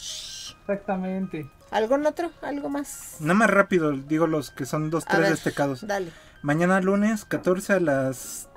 Exactamente. 0.67 1.51
¿Algún 1.71 2.07
otro? 2.07 2.31
¿Algo 2.43 2.69
más? 2.69 3.17
Nada 3.21 3.35
más 3.35 3.51
rápido, 3.51 3.93
digo 3.93 4.27
los 4.27 4.51
que 4.51 4.67
son 4.67 4.91
dos, 4.91 5.05
A 5.07 5.11
tres 5.11 5.21
ver, 5.21 5.31
destacados. 5.31 5.87
Dale. 5.87 6.13
Mañana 6.43 6.81
lunes, 6.81 7.25
14 7.25 7.75
a 7.75 7.81
las... 7.81 8.49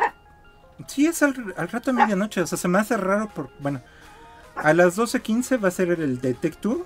Sí, 0.88 1.08
es 1.08 1.24
al, 1.24 1.54
al 1.58 1.70
rato 1.70 1.92
de 1.92 1.98
medianoche, 1.98 2.42
o 2.42 2.48
sea, 2.48 2.58
se 2.58 2.68
me 2.68 2.80
hace 2.80 2.98
raro 2.98 3.30
por... 3.30 3.50
Bueno, 3.60 3.82
a 4.56 4.74
las 4.74 4.98
12.15 4.98 5.64
va 5.64 5.68
a 5.68 5.72
ser 5.72 5.92
el 5.92 6.20
Detective. 6.20 6.84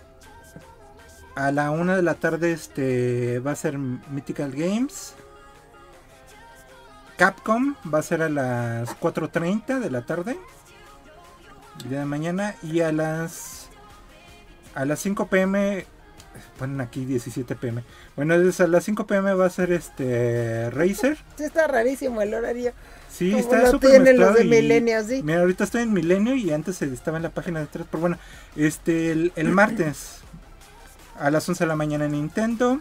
A 1.35 1.51
la 1.51 1.71
1 1.71 1.95
de 1.95 2.01
la 2.01 2.15
tarde 2.15 2.51
este 2.51 3.39
va 3.39 3.51
a 3.51 3.55
ser 3.55 3.77
Mythical 3.77 4.51
Games. 4.51 5.15
Capcom 7.17 7.75
va 7.93 7.99
a 7.99 8.03
ser 8.03 8.21
a 8.23 8.29
las 8.29 8.89
4.30 8.99 9.79
de 9.79 9.89
la 9.89 10.01
tarde. 10.05 10.37
El 11.83 11.89
día 11.89 11.99
de 11.99 12.05
mañana. 12.05 12.55
Y 12.61 12.81
a 12.81 12.91
las... 12.91 13.60
A 14.75 14.85
las 14.85 14.99
5 14.99 15.27
pm... 15.27 15.85
Ponen 16.57 16.79
aquí 16.79 17.03
17 17.05 17.55
pm. 17.55 17.83
Bueno, 18.15 18.35
a 18.35 18.37
las 18.67 18.83
5 18.85 19.05
pm 19.05 19.33
va 19.33 19.45
a 19.47 19.49
ser 19.49 19.71
este 19.73 20.69
Razer. 20.69 21.17
Sí, 21.37 21.43
está 21.43 21.67
rarísimo 21.67 22.21
el 22.21 22.33
horario. 22.33 22.71
Sí, 23.09 23.31
Como 23.31 23.41
está 23.43 23.69
súper 23.69 24.15
los 24.17 24.33
de 24.35 25.03
sí. 25.05 25.21
Mira, 25.23 25.41
ahorita 25.41 25.65
estoy 25.65 25.81
en 25.81 25.91
Milenio 25.93 26.35
y 26.35 26.51
antes 26.53 26.81
estaba 26.81 27.17
en 27.17 27.23
la 27.23 27.31
página 27.31 27.59
de 27.59 27.65
3. 27.67 27.85
Pero 27.91 27.99
bueno, 28.01 28.17
este, 28.55 29.11
el, 29.11 29.33
el 29.35 29.49
martes 29.51 30.19
a 31.19 31.29
las 31.31 31.47
11 31.49 31.65
de 31.65 31.67
la 31.67 31.75
mañana 31.75 32.05
en 32.05 32.13
Nintendo. 32.13 32.79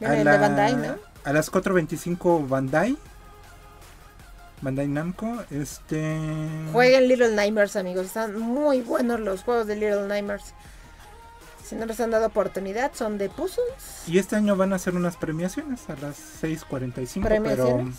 Viene 0.00 0.14
a, 0.14 0.18
el 0.18 0.24
la- 0.24 0.32
de 0.32 0.38
Bandai, 0.38 0.76
¿no? 0.76 0.96
a 1.24 1.32
las 1.32 1.52
4.25 1.52 2.48
Bandai. 2.48 2.96
Bandai 4.60 4.88
Namco. 4.88 5.44
Este. 5.50 6.18
Jueguen 6.72 7.08
Little 7.08 7.34
Nightmares, 7.34 7.76
amigos. 7.76 8.06
Están 8.06 8.38
muy 8.38 8.80
buenos 8.80 9.20
los 9.20 9.42
juegos 9.42 9.66
de 9.66 9.76
Little 9.76 10.06
Nightmares. 10.06 10.54
Si 11.64 11.74
no 11.76 11.86
les 11.86 11.98
han 12.00 12.10
dado 12.10 12.26
oportunidad, 12.26 12.92
son 12.94 13.16
de 13.16 13.28
puzzles. 13.30 14.06
Y 14.06 14.18
este 14.18 14.36
año 14.36 14.54
van 14.56 14.72
a 14.72 14.76
hacer 14.76 14.94
unas 14.94 15.16
premiaciones 15.16 15.88
a 15.88 15.96
las 15.96 16.18
6.45. 16.42 17.08
Pero 17.14 17.22
¿Premiaciones? 17.22 17.96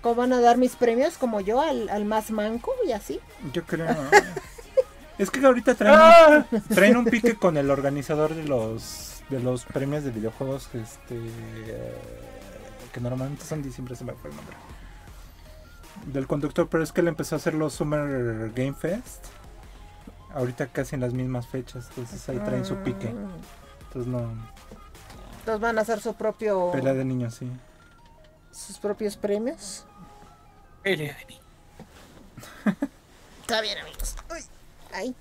¿Cómo 0.00 0.14
van 0.14 0.32
a 0.32 0.40
dar 0.40 0.56
mis 0.56 0.76
premios? 0.76 1.18
Como 1.18 1.40
yo, 1.40 1.60
al, 1.60 1.88
al 1.88 2.04
más 2.04 2.30
manco 2.30 2.72
y 2.86 2.92
así. 2.92 3.20
yo 3.52 3.64
creo. 3.64 3.88
es 5.18 5.30
que 5.30 5.44
ahorita 5.44 5.74
traen, 5.74 5.98
¡Ah! 5.98 6.46
traen 6.74 6.96
un 6.96 7.04
pique 7.04 7.34
con 7.34 7.56
el 7.56 7.70
organizador 7.70 8.34
de 8.34 8.44
los 8.44 9.12
de 9.28 9.40
los 9.40 9.64
premios 9.64 10.04
de 10.04 10.12
videojuegos 10.12 10.68
este 10.72 11.16
que 12.96 13.00
normalmente 13.02 13.44
son 13.44 13.62
diciembre 13.62 13.94
se 13.94 14.04
me 14.04 14.14
fue 14.14 14.30
el 14.30 14.36
nombre 14.36 14.56
del 16.06 16.26
conductor 16.26 16.66
pero 16.66 16.82
es 16.82 16.92
que 16.92 17.02
él 17.02 17.08
empezó 17.08 17.34
a 17.34 17.38
hacer 17.38 17.52
los 17.52 17.74
Summer 17.74 18.50
Game 18.54 18.72
Fest 18.72 19.26
ahorita 20.34 20.68
casi 20.68 20.94
en 20.94 21.02
las 21.02 21.12
mismas 21.12 21.46
fechas 21.46 21.88
entonces 21.90 22.26
ahí 22.30 22.38
traen 22.38 22.64
su 22.64 22.76
pique 22.76 23.08
Mm, 23.08 23.28
entonces 23.88 24.10
no 24.10 24.20
Entonces 25.40 25.60
van 25.60 25.76
a 25.78 25.82
hacer 25.82 26.00
su 26.00 26.14
propio, 26.14 26.70
pelea 26.72 26.94
de 26.94 27.04
niños 27.04 27.34
sí 27.34 27.50
sus 28.50 28.78
propios 28.78 29.18
premios. 29.18 29.84
Pelea 30.82 31.14
de 31.14 31.26
niños. 31.26 31.44
Está 33.42 33.60
bien, 33.60 33.76
amigos. 33.76 34.16
Uy, 34.30 34.40
Ay, 34.94 35.14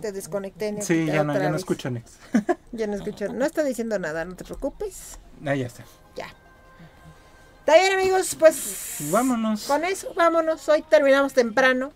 te 0.00 0.10
desconecté. 0.12 0.72
Neopita, 0.72 0.86
sí 0.86 1.04
ya 1.04 1.22
no 1.22 1.34
ya 1.34 1.50
no 1.50 1.56
escucho 1.56 1.90
Nex 1.90 2.12
Ya 2.72 2.86
no 2.86 2.94
escucho. 2.94 3.30
No 3.30 3.44
está 3.44 3.62
diciendo 3.64 3.98
nada, 3.98 4.24
no 4.24 4.34
te 4.36 4.44
preocupes. 4.44 5.18
ah 5.44 5.54
ya 5.54 5.66
está 5.66 5.82
Ya. 5.82 5.88
Está 7.68 7.82
bien, 7.82 8.00
amigos, 8.00 8.34
pues. 8.34 9.08
vámonos 9.10 9.66
Con 9.66 9.84
eso, 9.84 10.14
vámonos. 10.16 10.66
Hoy 10.70 10.80
terminamos 10.88 11.34
temprano. 11.34 11.92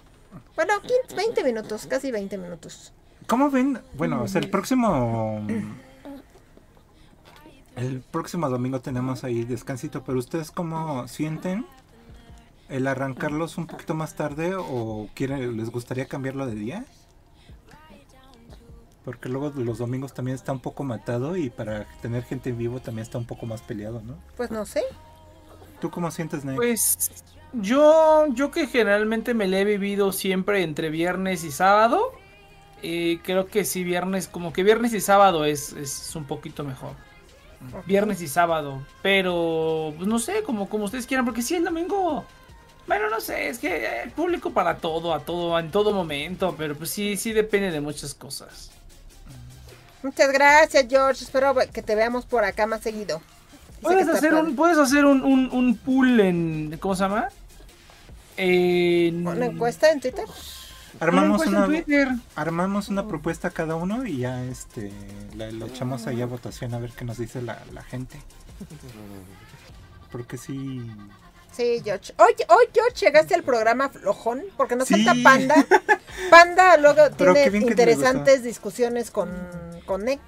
Bueno, 0.55 0.75
15, 0.83 1.17
20 1.17 1.45
minutos, 1.45 1.87
casi 1.87 2.11
20 2.11 2.37
minutos. 2.37 2.93
¿Cómo 3.27 3.51
ven? 3.51 3.81
Bueno, 3.95 4.23
o 4.23 4.29
sea, 4.29 4.43
el 4.43 4.51
próximo. 4.51 5.41
El 7.75 8.03
próximo 8.03 8.51
domingo 8.51 8.83
tenemos 8.83 9.25
ahí 9.25 9.47
descansito, 9.47 10.05
pero 10.05 10.19
¿ustedes 10.19 10.51
cómo 10.51 11.09
sienten 11.09 11.65
el 12.69 12.87
arrancarlos 12.87 13.57
un 13.57 13.67
poquito 13.67 13.95
más 13.95 14.15
tarde 14.15 14.55
o 14.55 15.09
quieren, 15.15 15.57
les 15.57 15.71
gustaría 15.71 16.05
cambiarlo 16.05 16.45
de 16.45 16.55
día? 16.55 16.85
Porque 19.07 19.31
luego 19.31 19.51
los 19.57 19.79
domingos 19.79 20.13
también 20.13 20.35
está 20.35 20.53
un 20.53 20.61
poco 20.61 20.85
matado 20.85 21.35
y 21.39 21.49
para 21.49 21.87
tener 22.03 22.25
gente 22.25 22.51
en 22.51 22.59
vivo 22.59 22.81
también 22.81 23.05
está 23.05 23.17
un 23.17 23.25
poco 23.25 23.47
más 23.47 23.63
peleado, 23.63 24.03
¿no? 24.03 24.19
Pues 24.37 24.51
no 24.51 24.67
sé. 24.67 24.83
¿Tú 25.83 25.91
cómo 25.91 26.13
sientes, 26.13 26.45
Nate? 26.45 26.55
Pues 26.55 26.97
yo, 27.53 28.27
yo 28.29 28.53
que 28.53 28.69
generalmente 28.69 29.35
me 29.35 29.49
le 29.49 29.63
he 29.63 29.65
vivido 29.65 30.13
siempre 30.13 30.63
entre 30.63 30.91
viernes 30.91 31.43
y 31.43 31.51
sábado. 31.51 32.13
eh, 32.83 33.19
creo 33.25 33.49
que 33.49 33.65
sí, 33.65 33.83
viernes, 33.83 34.29
como 34.29 34.53
que 34.53 34.63
viernes 34.63 34.95
y 34.95 35.01
sábado 35.01 35.45
es, 35.45 35.73
es 35.73 36.15
un 36.15 36.25
poquito 36.25 36.63
mejor. 36.63 36.93
Viernes 37.85 38.23
y 38.23 38.29
sábado. 38.29 38.87
Pero, 39.03 39.93
pues 39.97 40.07
no 40.07 40.21
sé, 40.21 40.45
como, 40.45 40.69
como 40.69 40.85
ustedes 40.85 41.05
quieran, 41.05 41.25
porque 41.25 41.43
sí, 41.43 41.57
el 41.57 41.65
domingo. 41.65 42.25
Bueno, 42.87 43.11
no 43.11 43.21
sé, 43.21 43.49
es 43.49 43.59
que 43.59 44.03
el 44.03 44.13
público 44.13 44.53
para 44.53 44.77
todo, 44.77 45.13
a 45.13 45.25
todo, 45.25 45.59
en 45.59 45.73
todo 45.73 45.93
momento. 45.93 46.55
Pero 46.57 46.77
pues 46.77 46.91
sí, 46.91 47.17
sí 47.17 47.33
depende 47.33 47.73
de 47.73 47.81
muchas 47.81 48.15
cosas. 48.15 48.71
Muchas 50.05 50.31
gracias, 50.31 50.87
George. 50.89 51.25
Espero 51.25 51.57
que 51.73 51.83
te 51.83 51.97
veamos 51.97 52.25
por 52.25 52.45
acá 52.45 52.67
más 52.67 52.83
seguido. 52.83 53.21
Puedes 53.83 54.09
hacer 54.09 54.35
un, 54.35 54.57
puedes 54.57 54.79
hacer 54.79 55.05
un, 55.05 55.23
un, 55.23 55.51
un 55.53 55.77
pool 55.77 56.21
en. 56.21 56.79
¿Cómo 56.81 56.95
se 56.95 57.03
llama? 57.03 57.29
En. 58.37 59.27
¿Una 59.27 59.47
encuesta 59.47 59.91
en 59.91 60.01
Twitter? 60.01 60.25
Armamos 61.01 61.43
encuesta 61.43 61.51
una, 61.67 61.77
en 61.77 61.85
Twitter. 61.85 62.09
armamos 62.37 62.89
una 62.89 63.09
propuesta 63.09 63.51
cada 63.51 63.75
uno 63.77 64.07
y 64.07 64.19
ya 64.19 64.45
este 64.45 64.93
la, 65.37 65.51
la 65.51 65.67
echamos 65.67 66.07
ahí 66.07 66.21
a 66.23 66.27
votación 66.27 66.75
a 66.75 66.79
ver 66.79 66.91
qué 66.93 67.05
nos 67.05 67.19
dice 67.19 67.43
la, 67.43 67.59
la 67.73 67.83
gente. 67.83 68.19
Porque 70.11 70.37
sí. 70.39 70.83
Sí, 71.51 71.81
George. 71.85 72.15
Hoy, 72.19 72.35
hoy, 72.49 72.65
George, 72.73 73.05
llegaste 73.05 73.35
al 73.35 73.43
programa 73.43 73.89
flojón, 73.89 74.43
porque 74.57 74.77
nos 74.77 74.89
Sí. 74.89 75.03
falta 75.05 75.23
Panda. 75.23 75.55
Panda 76.31 76.77
luego 76.79 77.03
Pero 77.19 77.35
tiene 77.35 77.59
interesantes 77.59 78.43
discusiones 78.43 79.11
con, 79.11 79.31
con 79.87 80.05
Nex. 80.05 80.21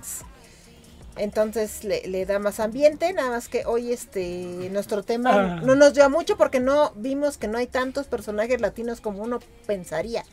Entonces 1.17 1.85
le, 1.85 2.03
le 2.09 2.27
da 2.27 2.39
más 2.41 2.59
ambiente, 2.61 3.13
nada 3.13 3.31
más 3.31 3.49
que 3.49 3.65
hoy 3.67 3.93
este 3.93 4.69
nuestro 4.73 5.03
tema 5.03 5.31
Ah. 5.33 5.61
no 5.65 5.77
nos 5.77 5.95
dio 5.95 6.09
mucho 6.11 6.37
porque 6.37 6.59
no 6.61 6.93
vimos 6.97 7.39
que 7.39 7.47
no 7.49 7.59
hay 7.59 7.67
tantos 7.69 8.07
personajes 8.07 8.61
latinos 8.61 9.01
como 9.01 9.23
uno 9.23 9.39
pensaría. 9.67 10.25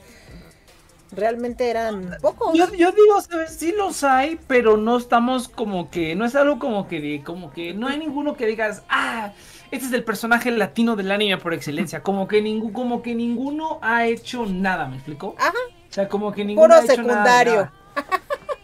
Realmente 1.14 1.70
eran 1.70 2.16
pocos. 2.22 2.54
Yo, 2.58 2.74
yo 2.74 2.92
digo, 2.94 3.20
¿sabes? 3.22 3.52
Sí 3.58 3.74
los 3.78 4.02
hay, 4.06 4.40
pero 4.48 4.78
no 4.78 4.96
estamos 4.98 5.50
como 5.50 5.92
que, 5.92 6.16
no 6.16 6.24
es 6.24 6.36
algo 6.36 6.58
como 6.58 6.88
que, 6.88 7.02
de- 7.02 7.22
como 7.24 7.52
que 7.52 7.74
no 7.74 7.88
hay 7.90 8.00
ninguno 8.00 8.38
que 8.38 8.46
digas, 8.46 8.84
ah, 8.88 9.34
este 9.72 9.88
es 9.88 9.92
el 9.94 10.06
personaje 10.06 10.52
latino 10.52 10.96
del 10.96 11.12
anime 11.12 11.38
por 11.38 11.54
excelencia. 11.54 12.02
Como 12.02 12.30
que 12.30 12.42
ningún, 12.42 12.72
como 12.72 13.02
que 13.02 13.14
ninguno 13.14 13.78
ha 13.82 14.06
hecho 14.06 14.46
nada, 14.46 14.88
¿me 14.88 14.96
explico? 14.96 15.36
Ajá. 15.38 15.52
O 15.90 15.94
sea, 15.94 16.08
como 16.08 16.32
que 16.32 16.46
ninguno 16.46 16.66
Puro 16.70 16.76
ha 16.80 16.84
hecho 16.86 17.04
nada 17.04 17.24
de 17.24 17.40
secundario. 17.46 17.56
nada. 17.56 17.74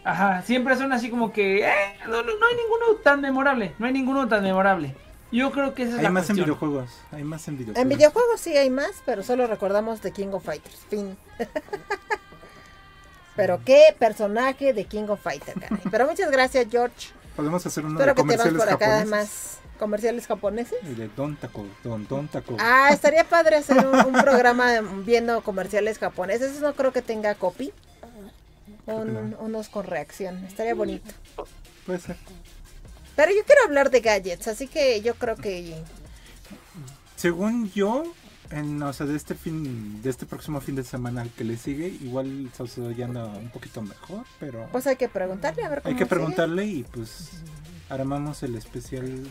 Ajá, 0.08 0.40
siempre 0.40 0.74
son 0.74 0.90
así 0.94 1.10
como 1.10 1.32
que, 1.34 1.66
eh, 1.68 1.98
no, 2.06 2.22
no, 2.22 2.34
no 2.38 2.46
hay 2.46 2.56
ninguno 2.56 2.96
tan 3.04 3.20
memorable, 3.20 3.74
no 3.78 3.86
hay 3.86 3.92
ninguno 3.92 4.26
tan 4.26 4.42
memorable. 4.42 4.94
Yo 5.30 5.50
creo 5.52 5.74
que 5.74 5.82
esa 5.82 5.92
es 5.92 5.98
Hay 5.98 6.04
la 6.04 6.10
más 6.10 6.22
en 6.22 6.36
cuestión. 6.36 6.46
videojuegos. 6.46 6.90
Hay 7.12 7.24
más 7.24 7.46
en 7.46 7.58
videojuegos. 7.58 7.82
En 7.82 7.88
videojuegos 7.90 8.40
sí 8.40 8.56
hay 8.56 8.70
más, 8.70 9.02
pero 9.04 9.22
solo 9.22 9.46
recordamos 9.46 10.00
de 10.00 10.10
King 10.12 10.28
of 10.32 10.42
Fighters. 10.44 10.76
Fin. 10.88 11.18
pero 13.36 13.60
qué 13.66 13.94
personaje 13.98 14.72
de 14.72 14.84
King 14.84 15.08
of 15.08 15.20
Fighters, 15.20 15.60
caray. 15.60 15.82
Pero 15.90 16.06
muchas 16.06 16.30
gracias, 16.30 16.66
George. 16.70 17.10
Podemos 17.36 17.64
hacer 17.66 17.84
uno 17.84 18.00
Espero 18.00 18.14
de 18.14 18.22
que 18.22 18.28
te 18.28 18.36
vas 18.36 18.46
comerciales 18.46 18.58
por 18.64 18.74
acá 18.74 18.86
japoneses. 18.86 19.12
además. 19.12 19.60
¿Comerciales 19.78 20.26
japoneses? 20.26 20.78
Y 20.90 20.94
de 20.94 21.08
Don 21.14 21.36
Taco, 21.36 21.66
Don, 21.84 22.08
Don 22.08 22.26
Taco. 22.28 22.56
Ah, 22.58 22.88
estaría 22.92 23.22
padre 23.24 23.56
hacer 23.56 23.86
un, 23.86 23.94
un 24.06 24.22
programa 24.22 24.80
viendo 25.04 25.42
comerciales 25.42 25.98
japoneses. 25.98 26.52
Eso 26.52 26.62
no 26.62 26.72
creo 26.72 26.92
que 26.92 27.02
tenga 27.02 27.34
copy. 27.34 27.72
Un- 28.96 29.30
no. 29.30 29.38
Unos 29.38 29.68
con 29.68 29.84
reacción. 29.86 30.44
Estaría 30.44 30.74
bonito. 30.74 31.12
Puede 31.86 32.00
ser. 32.00 32.16
Pero 33.16 33.32
yo 33.32 33.44
quiero 33.44 33.62
hablar 33.64 33.90
de 33.90 34.00
gadgets, 34.00 34.48
así 34.48 34.68
que 34.68 35.00
yo 35.00 35.14
creo 35.14 35.36
que 35.36 35.74
Según 37.16 37.70
yo, 37.72 38.04
en, 38.50 38.80
o 38.82 38.92
sea, 38.92 39.06
de 39.06 39.16
este 39.16 39.34
fin, 39.34 40.00
de 40.02 40.10
este 40.10 40.24
próximo 40.24 40.60
fin 40.60 40.76
de 40.76 40.84
semana 40.84 41.22
al 41.22 41.30
que 41.30 41.42
le 41.44 41.56
sigue, 41.56 41.88
igual 41.88 42.48
Saucedo 42.56 42.90
ya 42.92 43.06
anda 43.06 43.24
un 43.26 43.50
poquito 43.50 43.82
mejor, 43.82 44.24
pero 44.38 44.68
pues 44.70 44.86
hay 44.86 44.96
que 44.96 45.08
preguntarle 45.08 45.64
a 45.64 45.68
ver 45.68 45.82
cómo 45.82 45.90
hay 45.90 45.96
que 45.98 46.04
sigue. 46.04 46.14
preguntarle 46.16 46.64
y 46.66 46.82
pues 46.84 47.30
armamos 47.88 48.42
el 48.44 48.54
especial 48.54 49.26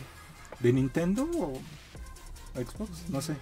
de 0.60 0.72
Nintendo 0.72 1.22
o 1.24 1.54
Xbox, 2.60 2.90
no 3.08 3.22
sé. 3.22 3.34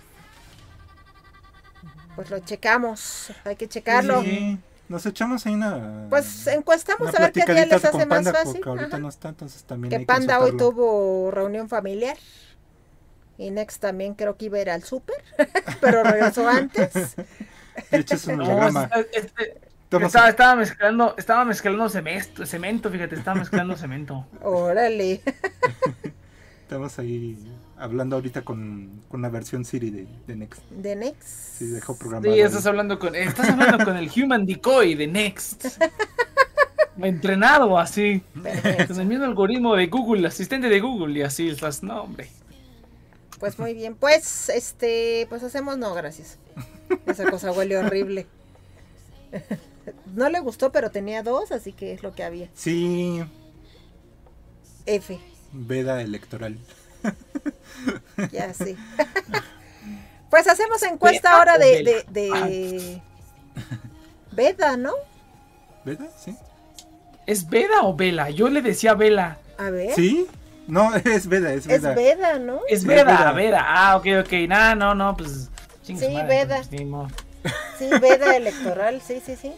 Pues 2.15 2.31
lo 2.31 2.39
checamos. 2.41 3.31
Hay 3.45 3.57
que 3.57 3.69
checarlo. 3.69 4.23
Sí, 4.23 4.59
nos 4.89 5.05
echamos 5.07 5.45
ahí 5.47 5.55
una 5.55 6.07
Pues 6.11 6.47
encuestamos 6.47 7.09
una 7.09 7.19
a 7.19 7.21
ver 7.23 7.33
qué 7.33 7.45
día 7.53 7.67
les 7.67 7.85
hace 7.85 7.99
más 7.99 8.07
Panda, 8.07 8.33
fácil. 8.33 8.61
porque 8.63 8.69
ahorita 8.69 8.99
no 8.99 9.09
está, 9.09 9.29
entonces 9.31 9.63
también 9.65 9.91
Que 9.91 9.97
hay 9.97 10.05
Panda 10.05 10.41
hoy 10.41 10.57
tuvo 10.57 11.31
reunión 11.31 11.69
familiar. 11.69 12.17
Y 13.39 13.51
Next 13.51 13.83
también 13.83 14.15
creo 14.15 14.37
que 14.37 14.47
iba 14.47 14.57
a 14.59 14.61
ir 14.63 14.71
al 14.71 14.83
súper, 14.83 15.17
pero 15.81 16.03
regresó 16.03 16.49
antes. 16.49 16.93
De 17.91 17.99
hecho 17.99 18.15
es 18.15 18.27
un 18.27 18.41
holograma. 18.41 18.85
este- 18.95 19.19
este- 19.19 19.61
estaba, 20.07 20.29
estaba 20.31 20.57
mezclando, 20.57 21.15
estaba 21.19 21.45
mezclando 21.45 21.89
cemento, 21.89 22.47
cemento, 22.47 22.91
fíjate, 22.91 23.15
estaba 23.15 23.39
mezclando 23.41 23.77
cemento. 23.77 24.27
Órale. 24.43 25.21
Estamos 26.63 26.99
ahí 26.99 27.37
hablando 27.79 28.17
ahorita 28.17 28.43
con, 28.43 29.03
con 29.09 29.23
la 29.23 29.29
versión 29.29 29.65
Siri 29.65 29.91
de, 29.91 30.07
de 30.27 30.37
Next. 30.37 30.63
De 30.71 30.97
Next. 30.97 31.29
Sí, 31.59 31.67
dejó 31.67 31.97
programado. 31.97 32.35
Sí, 32.35 32.41
ahí. 32.41 32.47
estás 32.47 32.67
hablando 32.67 32.99
con, 32.99 33.15
estás 33.15 33.51
hablando 33.51 33.85
con 33.85 33.97
el 33.97 34.11
Human 34.17 34.47
Decoy 34.47 34.95
de 34.95 35.07
Next. 35.07 35.67
Entrenado 36.99 37.79
así. 37.79 38.23
Perfecto. 38.43 38.95
Con 38.95 39.01
el 39.01 39.07
mismo 39.07 39.25
algoritmo 39.25 39.77
de 39.77 39.87
Google, 39.87 40.21
el 40.21 40.27
asistente 40.27 40.69
de 40.69 40.81
Google, 40.81 41.19
y 41.19 41.23
así 41.23 41.49
estás, 41.49 41.83
no, 41.83 42.03
hombre. 42.03 42.29
Pues 43.39 43.59
muy 43.59 43.75
bien. 43.75 43.95
Pues, 43.95 44.49
este, 44.49 45.27
pues 45.29 45.43
hacemos 45.43 45.77
no, 45.77 45.95
gracias. 45.95 46.39
Esa 47.07 47.31
cosa 47.31 47.53
huele 47.53 47.77
horrible. 47.77 48.27
No 50.15 50.31
le 50.31 50.41
gustó, 50.41 50.73
pero 50.73 50.91
tenía 50.91 51.23
dos, 51.23 51.53
así 51.53 51.73
que 51.73 51.93
es 51.93 52.03
lo 52.03 52.15
que 52.15 52.25
había. 52.25 52.49
Sí, 52.55 53.23
F, 54.87 55.19
veda 55.53 56.01
electoral. 56.01 56.59
ya 58.33 58.53
sí. 58.55 58.77
Pues 60.31 60.49
hacemos 60.49 60.83
encuesta 60.83 61.29
¿Veda 61.31 61.39
ahora 61.39 61.59
de, 61.59 61.83
de, 61.85 62.05
de 62.11 63.03
Veda, 64.33 64.77
¿no? 64.77 64.93
¿Veda? 65.85 66.09
¿Sí? 66.19 66.37
¿Es 67.27 67.49
Veda 67.49 67.83
o 67.83 67.95
Vela? 67.95 68.29
Yo 68.31 68.49
le 68.49 68.61
decía 68.61 68.95
Vela. 68.95 69.39
A 69.57 69.71
ver. 69.71 69.95
¿Sí? 69.95 70.27
No, 70.67 70.93
es 71.05 71.29
Veda, 71.29 71.53
es 71.53 71.67
Es 71.69 71.81
Veda. 71.83 71.95
Veda, 71.95 72.39
¿no? 72.41 72.61
Es 72.69 72.85
Veda, 72.85 73.05
Veda. 73.05 73.33
Veda. 73.33 73.65
Ah, 73.67 73.97
ok, 73.97 74.07
ok. 74.25 74.33
Nah, 74.49 74.75
no, 74.75 74.95
no, 74.95 75.17
pues. 75.17 75.49
Sí, 75.83 75.95
madre, 75.95 76.27
Veda. 76.27 76.61
pues. 76.69 77.13
Sí, 77.79 77.89
Veda 78.01 78.37
electoral, 78.37 79.01
sí, 79.01 79.23
sí, 79.25 79.37
sí. 79.37 79.53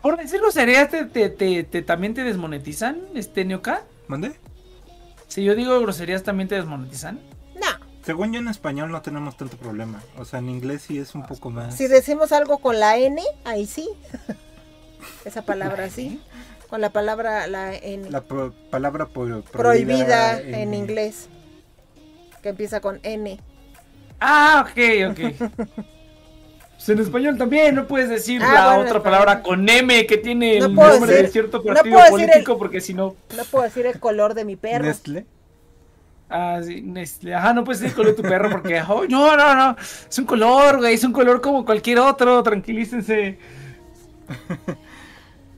Por 0.00 0.16
decir 0.16 0.40
groserías, 0.40 0.88
te, 0.88 1.04
te, 1.06 1.30
te, 1.30 1.64
te- 1.64 1.82
también 1.82 2.14
te 2.14 2.22
desmonetizan, 2.22 3.00
este 3.16 3.44
Neoka. 3.44 3.82
¿Mande? 4.06 4.38
Si 5.34 5.42
yo 5.42 5.56
digo 5.56 5.80
groserías, 5.80 6.22
también 6.22 6.48
te 6.48 6.54
desmonetizan. 6.54 7.18
No, 7.56 7.66
Según 8.04 8.32
yo 8.32 8.38
en 8.38 8.46
español 8.46 8.92
no 8.92 9.02
tenemos 9.02 9.36
tanto 9.36 9.56
problema. 9.56 10.00
O 10.16 10.24
sea, 10.24 10.38
en 10.38 10.48
inglés 10.48 10.82
sí 10.82 10.96
es 10.98 11.12
un 11.16 11.26
poco 11.26 11.50
más. 11.50 11.76
si 11.76 11.88
decimos 11.88 12.30
algo 12.30 12.58
con 12.58 12.78
la 12.78 12.96
N, 12.98 13.20
ahí 13.44 13.66
sí. 13.66 13.88
Esa 15.24 15.42
palabra 15.42 15.90
sí. 15.90 16.20
Con 16.68 16.80
la 16.80 16.90
palabra 16.90 17.48
la 17.48 17.74
N. 17.74 18.08
La 18.10 18.20
pro- 18.20 18.54
palabra 18.70 19.06
pro- 19.08 19.42
prohibida 19.42 20.40
en 20.40 20.72
inglés. 20.72 21.28
Que 22.40 22.50
empieza 22.50 22.80
con 22.80 23.00
N. 23.02 23.40
Ah, 24.20 24.64
ok, 24.70 25.10
ok. 25.10 25.50
Pues 26.84 26.98
en 26.98 27.02
español 27.02 27.38
también 27.38 27.74
no 27.74 27.86
puedes 27.86 28.10
decir 28.10 28.42
Ah, 28.44 28.52
la 28.52 28.66
bueno, 28.74 28.82
otra 28.90 29.02
palabra 29.02 29.42
con 29.42 29.66
M 29.66 30.06
que 30.06 30.18
tiene 30.18 30.58
No 30.58 30.66
el 30.66 30.74
nombre 30.74 31.22
de 31.22 31.28
cierto 31.28 31.62
partido 31.62 31.98
político 32.10 32.52
el- 32.52 32.58
porque 32.58 32.80
si 32.82 32.92
no... 32.92 33.16
No 33.34 33.44
puedo 33.44 33.64
decir 33.64 33.86
el 33.86 33.98
color 33.98 34.34
de 34.34 34.44
mi 34.44 34.56
perro. 34.56 34.84
Nestle. 34.84 35.24
Ah, 36.28 36.60
sí, 36.62 36.82
Nestlé. 36.82 37.34
Ajá, 37.34 37.54
no 37.54 37.64
puedes 37.64 37.80
decir 37.80 37.92
el 37.92 37.96
color 37.96 38.14
de 38.16 38.22
tu 38.22 38.28
perro 38.28 38.50
porque... 38.50 38.82
oh, 38.88 39.06
no, 39.08 39.34
no, 39.34 39.54
no. 39.54 39.76
Es 40.10 40.18
un 40.18 40.26
color, 40.26 40.76
güey. 40.78 40.92
Es 40.94 41.04
un 41.04 41.12
color 41.12 41.40
como 41.40 41.64
cualquier 41.64 42.00
otro. 42.00 42.42
Tranquilícense. 42.42 43.38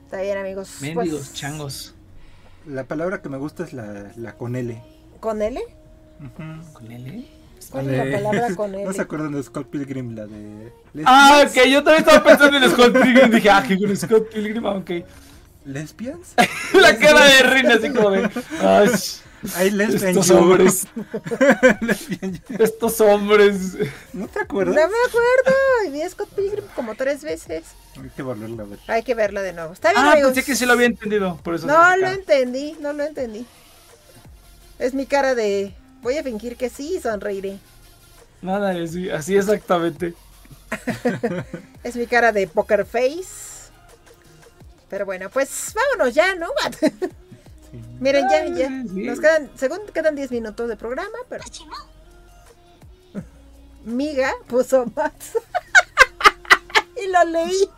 Está 0.05 0.21
bien, 0.21 0.37
amigos. 0.37 0.77
Mendigos, 0.79 1.19
Pues, 1.19 1.33
changos. 1.33 1.95
La 2.65 2.85
palabra 2.85 3.21
que 3.21 3.27
me 3.27 3.37
gusta 3.37 3.65
es 3.65 3.73
la, 3.73 4.11
la 4.15 4.33
con 4.37 4.55
L. 4.55 4.81
¿Con 5.19 5.41
L? 5.41 5.61
¿Con 6.73 6.89
L? 6.91 7.25
¿Cuál 7.71 7.89
es 7.89 7.97
la 8.11 8.17
palabra 8.17 8.55
con 8.55 8.71
¿No 8.83 8.93
se 8.93 9.01
acuerdan 9.01 9.31
de 9.33 9.43
Scott 9.43 9.67
Pilgrim? 9.69 10.15
La 10.15 10.25
de. 10.27 10.71
Ah, 11.05 11.41
lesbians? 11.43 11.67
ok. 11.67 11.71
Yo 11.73 11.83
también 11.83 12.03
estaba 12.07 12.23
pensando 12.23 12.57
en 12.57 12.71
Scott 12.71 12.93
Pilgrim. 12.93 13.31
Dije, 13.31 13.49
ah, 13.49 13.63
que 13.67 13.77
con 13.77 13.95
Scott 13.97 14.29
Pilgrim. 14.33 14.65
Ah, 14.65 14.75
ok. 14.75 14.91
¿Lesbians? 15.65 16.33
La 16.73 16.97
cara 16.97 17.25
de 17.25 17.43
Reina 17.43 17.73
así 17.75 17.89
como 17.89 18.09
de... 18.11 18.29
Ay, 18.61 18.89
Hay 19.55 19.69
lesbian 19.71 20.09
estos 20.11 20.29
hombres. 20.31 20.87
Lesbian. 21.81 22.41
Estos 22.57 23.01
hombres. 23.01 23.73
¿No 24.13 24.27
te 24.29 24.39
No 24.39 24.45
acuerdas? 24.45 24.75
me 24.75 24.81
acuerdo. 24.81 25.57
Y 25.85 25.91
vi 25.91 26.01
a 26.03 26.09
Scott 26.09 26.29
Pilgrim 26.29 26.63
como 26.73 26.95
tres 26.95 27.21
veces. 27.23 27.63
Hay 28.01 28.09
que 28.15 28.21
volverla 28.23 28.63
a 28.63 28.65
ver. 28.65 28.79
Hay 28.87 29.03
que 29.03 29.13
verla 29.13 29.41
de 29.41 29.51
nuevo. 29.51 29.73
Está 29.73 29.91
bien, 29.91 30.01
Ah, 30.05 30.13
amigos. 30.13 30.31
pensé 30.33 30.45
que 30.49 30.55
sí 30.55 30.65
lo 30.65 30.71
había 30.73 30.85
entendido. 30.87 31.37
Por 31.43 31.55
eso 31.55 31.67
No 31.67 31.97
lo 31.97 32.07
entendí, 32.07 32.77
no 32.79 32.93
lo 32.93 33.03
entendí. 33.03 33.45
Es 34.79 34.93
mi 34.93 35.05
cara 35.05 35.35
de. 35.35 35.73
Voy 36.07 36.17
a 36.17 36.23
fingir 36.23 36.55
que 36.55 36.69
sí 36.69 36.95
y 36.95 37.01
sonreiré. 37.01 37.59
Nada, 38.41 38.69
así, 38.81 39.09
así 39.09 39.35
exactamente. 39.35 40.13
Es 41.83 41.97
mi 41.97 42.07
cara 42.07 42.31
de 42.31 42.47
poker 42.47 42.85
face. 42.85 43.67
Pero 44.89 45.05
bueno, 45.05 45.29
pues 45.29 45.73
vámonos 45.75 46.15
ya, 46.15 46.33
¿no? 46.35 46.47
Sí. 47.69 47.83
Miren, 47.99 48.25
ya, 48.29 48.45
ya. 48.45 48.69
Nos 48.69 49.19
quedan, 49.19 49.51
según 49.57 49.79
quedan 49.93 50.15
10 50.15 50.31
minutos 50.31 50.69
de 50.69 50.77
programa, 50.77 51.17
pero. 51.27 51.43
Miga 53.83 54.33
puso 54.47 54.85
más. 54.95 55.11
y 56.95 57.11
lo 57.11 57.23
leí. 57.25 57.69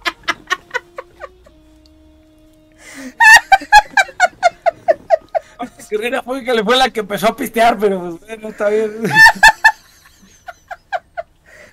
Guerrera 5.90 6.22
fue 6.24 6.44
que 6.44 6.54
le 6.54 6.64
fue 6.64 6.78
la 6.78 6.90
que 6.90 7.02
empezó 7.02 7.28
a 7.28 7.36
pistear, 7.36 7.78
pero 7.78 8.00
pues, 8.00 8.20
bueno, 8.22 8.50
está 8.50 8.70
bien. 8.70 9.04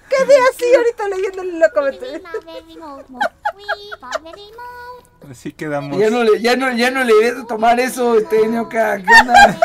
Quedé 0.09 0.37
así 0.51 0.65
ahorita 0.75 1.09
leyéndole 1.09 1.59
los 1.59 1.69
comentarios. 1.71 2.23
Así 5.31 5.53
quedamos. 5.53 5.99
ya 5.99 6.11
no 6.11 6.23
le, 6.23 6.41
ya 6.41 6.57
no, 6.57 6.73
ya 6.73 6.91
no 6.91 7.03
le 7.05 7.13
debes 7.15 7.37
de 7.39 7.45
tomar 7.45 7.81
eso, 7.81 8.17
este 8.17 8.47
Neoca. 8.47 8.99
¿Qué 8.99 9.13
onda? 9.21 9.61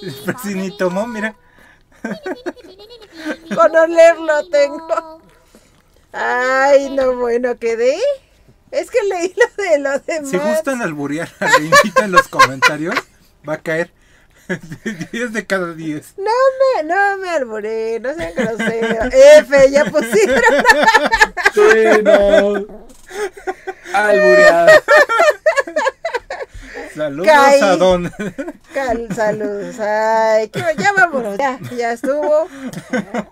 Pues 0.00 0.36
sí, 0.42 0.54
ni 0.54 0.70
tomó, 0.76 1.06
mira. 1.06 1.34
Con 3.54 3.76
olerlo 3.76 4.46
tengo. 4.48 5.22
Ay, 6.12 6.90
no, 6.90 7.16
bueno, 7.16 7.56
quedé. 7.58 7.96
Es 8.72 8.90
que 8.90 8.98
leí 9.08 9.34
lo 9.36 9.62
de 9.62 9.78
los 9.78 10.06
demás. 10.06 10.30
Si 10.30 10.38
gustan 10.38 10.82
alburear 10.82 11.28
a 11.40 11.46
Reinita 11.46 12.04
en 12.04 12.12
los 12.12 12.26
comentarios, 12.28 12.94
va 13.48 13.54
a 13.54 13.58
caer 13.58 13.92
10 15.12 15.32
de 15.32 15.46
cada 15.46 15.74
10. 15.74 16.14
No 16.18 16.24
me, 16.24 16.82
no 16.84 17.16
me 17.18 17.28
alboré, 17.30 18.00
no 18.00 18.14
sean 18.14 18.32
groseros. 18.34 19.12
F, 19.12 19.70
ya 19.70 19.84
pusieron. 19.84 20.42
Sí, 21.54 22.02
no. 22.02 22.66
Albureada. 23.94 24.72
Saludos 26.94 27.26
Caí. 27.26 27.60
a 27.60 27.76
Don. 27.76 28.10
Cal, 28.74 29.08
saludos. 29.14 29.78
Ay, 29.80 30.48
qué, 30.48 30.62
ya 30.78 30.92
vámonos. 30.92 31.38
Ya, 31.38 31.58
ya 31.76 31.92
estuvo. 31.92 32.48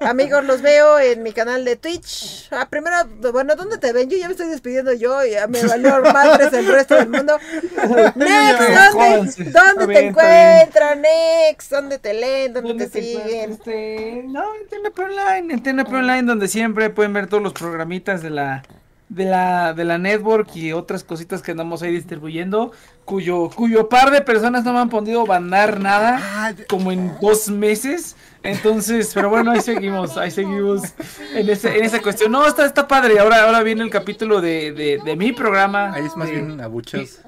Amigos, 0.01 0.45
los 0.45 0.63
veo 0.63 0.99
en 0.99 1.23
mi 1.23 1.33
canal 1.33 1.65
de 1.65 1.77
Twitch. 1.77 2.49
Ah, 2.51 2.67
primero, 2.69 2.97
bueno, 3.33 3.57
¿dónde 3.57 3.79
te 3.79 3.93
ven? 3.93 4.09
Yo 4.11 4.17
ya 4.17 4.27
me 4.27 4.33
estoy 4.33 4.49
despidiendo 4.49 4.93
yo. 4.93 5.25
Ya 5.25 5.47
me 5.47 5.63
valió 5.63 6.01
madres 6.03 6.53
el 6.53 6.67
resto 6.67 6.95
del 6.95 7.09
mundo. 7.09 7.39
Next, 8.15 8.61
¿dónde. 8.93 9.51
¿dónde 9.51 9.95
te 9.95 10.07
encuentran? 10.07 11.03
Next, 11.03 11.71
¿dónde 11.71 11.99
te 11.99 12.15
leen? 12.15 12.53
¿Dónde, 12.53 12.69
¿Dónde 12.71 12.87
te 12.87 13.01
te 13.01 13.03
siguen? 13.03 13.53
este? 13.53 14.25
No, 14.27 14.45
en 14.55 14.69
TNP 14.69 14.99
Online, 14.99 15.55
en 15.55 15.63
TNP 15.63 15.93
Online, 15.93 16.23
donde 16.23 16.49
siempre 16.49 16.91
pueden 16.91 17.13
ver 17.13 17.27
todos 17.27 17.43
los 17.43 17.53
programitas 17.53 18.23
de 18.23 18.31
la, 18.31 18.63
de 19.11 19.25
la, 19.27 19.75
de 19.75 19.85
la 19.85 19.99
network 19.99 20.55
y 20.57 20.73
otras 20.73 21.05
cositas 21.05 21.43
que 21.43 21.51
andamos 21.51 21.83
ahí 21.83 21.93
distribuyendo, 21.93 22.71
cuyo, 23.05 23.51
cuyo 23.51 23.89
par 23.89 24.11
de 24.13 24.23
personas 24.23 24.65
no 24.65 24.73
me 24.73 24.79
han 24.79 24.89
podido 24.89 25.27
bandar 25.27 25.81
nada, 25.81 26.19
Ah, 26.23 26.53
como 26.69 26.93
en 26.93 27.13
dos 27.21 27.49
meses. 27.51 28.17
Entonces, 28.43 29.11
pero 29.13 29.29
bueno, 29.29 29.51
ahí 29.51 29.61
seguimos, 29.61 30.17
ahí 30.17 30.31
seguimos 30.31 30.83
en, 31.35 31.51
ese, 31.51 31.77
en 31.77 31.85
esa 31.85 32.01
cuestión. 32.01 32.33
No, 32.33 32.47
está, 32.47 32.65
está 32.65 32.89
padre. 32.89 33.19
Ahora, 33.19 33.45
ahora 33.45 33.63
viene 33.63 33.83
el 33.83 33.91
capítulo 33.91 34.41
de, 34.41 34.73
de, 34.73 34.99
de 35.05 35.17
mi 35.17 35.33
programa. 35.33 35.93
Ahí 35.93 36.07
es 36.07 36.17
más 36.17 36.29
de- 36.29 36.35
bien 36.41 36.61
abucheos. 36.61 37.21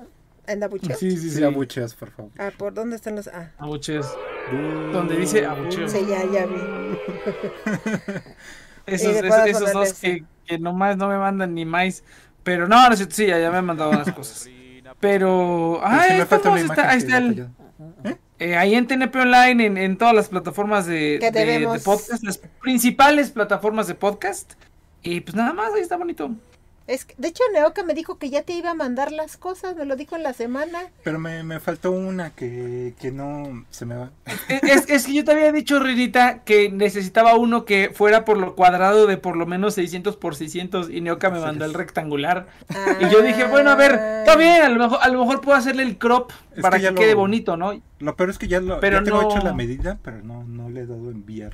¿En 0.46 0.58
la 0.60 0.66
bucha? 0.68 0.94
Sí, 0.94 1.10
sí, 1.12 1.30
Sí, 1.30 1.30
sí. 1.36 1.44
abucheos, 1.44 1.94
por 1.94 2.10
favor. 2.10 2.32
Ah, 2.38 2.50
¿por 2.56 2.74
dónde 2.74 2.96
están 2.96 3.14
los...? 3.16 3.28
Ah, 3.28 3.50
Abucheos. 3.58 4.06
Donde 4.92 5.16
dice 5.16 5.46
abucheo. 5.46 5.88
sí, 5.88 5.98
ya, 6.08 6.24
ya 6.32 6.46
vi. 6.46 6.56
Esos, 8.86 9.72
dos 9.72 9.92
que, 9.94 10.24
que 10.46 10.58
nomás 10.58 10.96
no 10.96 11.08
me 11.08 11.18
mandan 11.18 11.54
ni 11.54 11.64
más. 11.64 12.02
Pero 12.42 12.66
no, 12.66 12.88
no 12.88 12.96
sí, 12.96 13.26
ya, 13.26 13.38
ya 13.38 13.50
me 13.50 13.58
han 13.58 13.66
mandado 13.66 13.90
unas 13.90 14.12
cosas. 14.14 14.48
Pero. 15.00 15.80
Ah, 15.84 16.06
está- 16.08 16.90
ahí 16.90 16.98
está 16.98 17.18
el. 17.18 17.34
ya 17.36 17.48
eh, 18.42 18.56
ahí 18.56 18.74
en 18.74 18.88
TNP 18.88 19.14
Online, 19.20 19.66
en, 19.66 19.76
en 19.78 19.96
todas 19.96 20.14
las 20.14 20.28
plataformas 20.28 20.84
de, 20.86 21.18
podcast, 21.84 22.24
las 22.24 22.38
principales 22.38 23.30
plataformas 23.30 23.86
de 23.86 23.94
podcast. 23.94 24.54
Y 25.00 25.20
pues 25.20 25.36
nada 25.36 25.52
más, 25.52 25.72
ahí 25.74 25.80
está 25.80 25.96
bonito. 25.96 26.32
Es 26.86 27.04
que, 27.04 27.14
de 27.18 27.28
hecho, 27.28 27.42
Neoka 27.52 27.82
me 27.84 27.94
dijo 27.94 28.18
que 28.18 28.28
ya 28.30 28.42
te 28.42 28.52
iba 28.54 28.70
a 28.70 28.74
mandar 28.74 29.12
las 29.12 29.36
cosas, 29.36 29.76
me 29.76 29.84
lo 29.84 29.96
dijo 29.96 30.16
en 30.16 30.22
la 30.22 30.32
semana. 30.32 30.78
Pero 31.04 31.18
me, 31.18 31.42
me 31.42 31.60
faltó 31.60 31.92
una 31.92 32.30
que, 32.30 32.94
que 33.00 33.12
no 33.12 33.64
se 33.70 33.86
me 33.86 33.94
va. 33.96 34.10
Es, 34.48 34.62
es- 34.62 34.90
es 34.90 35.06
que 35.06 35.14
yo 35.14 35.24
te 35.24 35.32
había 35.32 35.52
dicho, 35.52 35.78
Rinita, 35.78 36.40
que 36.44 36.70
necesitaba 36.70 37.34
uno 37.36 37.64
que 37.64 37.90
fuera 37.94 38.24
por 38.24 38.36
lo 38.36 38.54
cuadrado 38.56 39.06
de 39.06 39.16
por 39.16 39.36
lo 39.36 39.46
menos 39.46 39.74
600 39.74 40.16
por 40.16 40.34
600 40.36 40.90
y 40.90 41.00
Neoka 41.00 41.30
me 41.30 41.40
mandó 41.40 41.64
el 41.64 41.74
rectangular. 41.74 42.46
Y 43.00 43.08
yo 43.10 43.22
dije, 43.22 43.44
bueno, 43.44 43.70
a 43.70 43.76
ver, 43.76 43.92
está 44.20 44.36
bien, 44.36 44.62
a 44.62 44.68
lo 44.68 44.78
mejor, 44.78 44.98
a 45.02 45.08
lo 45.08 45.20
mejor 45.20 45.40
puedo 45.40 45.56
hacerle 45.56 45.82
el 45.84 45.98
crop 45.98 46.30
Es 46.54 46.62
para 46.62 46.78
que 46.78 46.94
quede 46.94 47.12
lo- 47.12 47.18
bonito, 47.18 47.56
¿no? 47.56 47.80
Lo 48.02 48.16
peor 48.16 48.30
es 48.30 48.38
que 48.38 48.48
ya, 48.48 48.60
lo, 48.60 48.80
Pero 48.80 48.98
ya 48.98 49.04
tengo 49.04 49.22
no- 49.22 49.30
hecho 49.30 49.44
la 49.44 49.52
medida, 49.52 49.96
pero 50.02 50.22
no, 50.22 50.42
no 50.42 50.68
le 50.68 50.80
he 50.80 50.86
dado 50.86 51.10
enviar. 51.10 51.52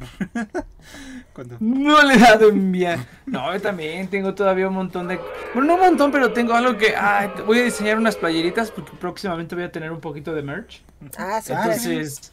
Cuando... 1.35 1.57
No 1.61 2.03
le 2.03 2.15
he 2.15 2.19
dado 2.19 2.49
enviar. 2.49 3.01
No, 3.27 3.53
yo 3.53 3.61
también 3.61 4.09
tengo 4.09 4.35
todavía 4.35 4.67
un 4.69 4.75
montón 4.75 5.09
de... 5.09 5.21
Bueno, 5.53 5.69
no 5.69 5.75
un 5.75 5.81
montón, 5.81 6.11
pero 6.11 6.33
tengo 6.33 6.55
algo 6.55 6.79
que... 6.79 6.97
ay, 6.97 7.29
voy 7.47 7.59
a 7.59 7.65
diseñar 7.65 7.99
unas 7.99 8.17
playeritas 8.17 8.71
porque 8.71 8.93
próximamente 8.99 9.55
voy 9.55 9.65
a 9.65 9.71
tener 9.71 9.93
un 9.93 10.01
poquito 10.01 10.35
de 10.35 10.43
merch. 10.43 10.83
Ah, 11.19 11.41
sí. 11.43 11.53
Entonces... 11.53 12.33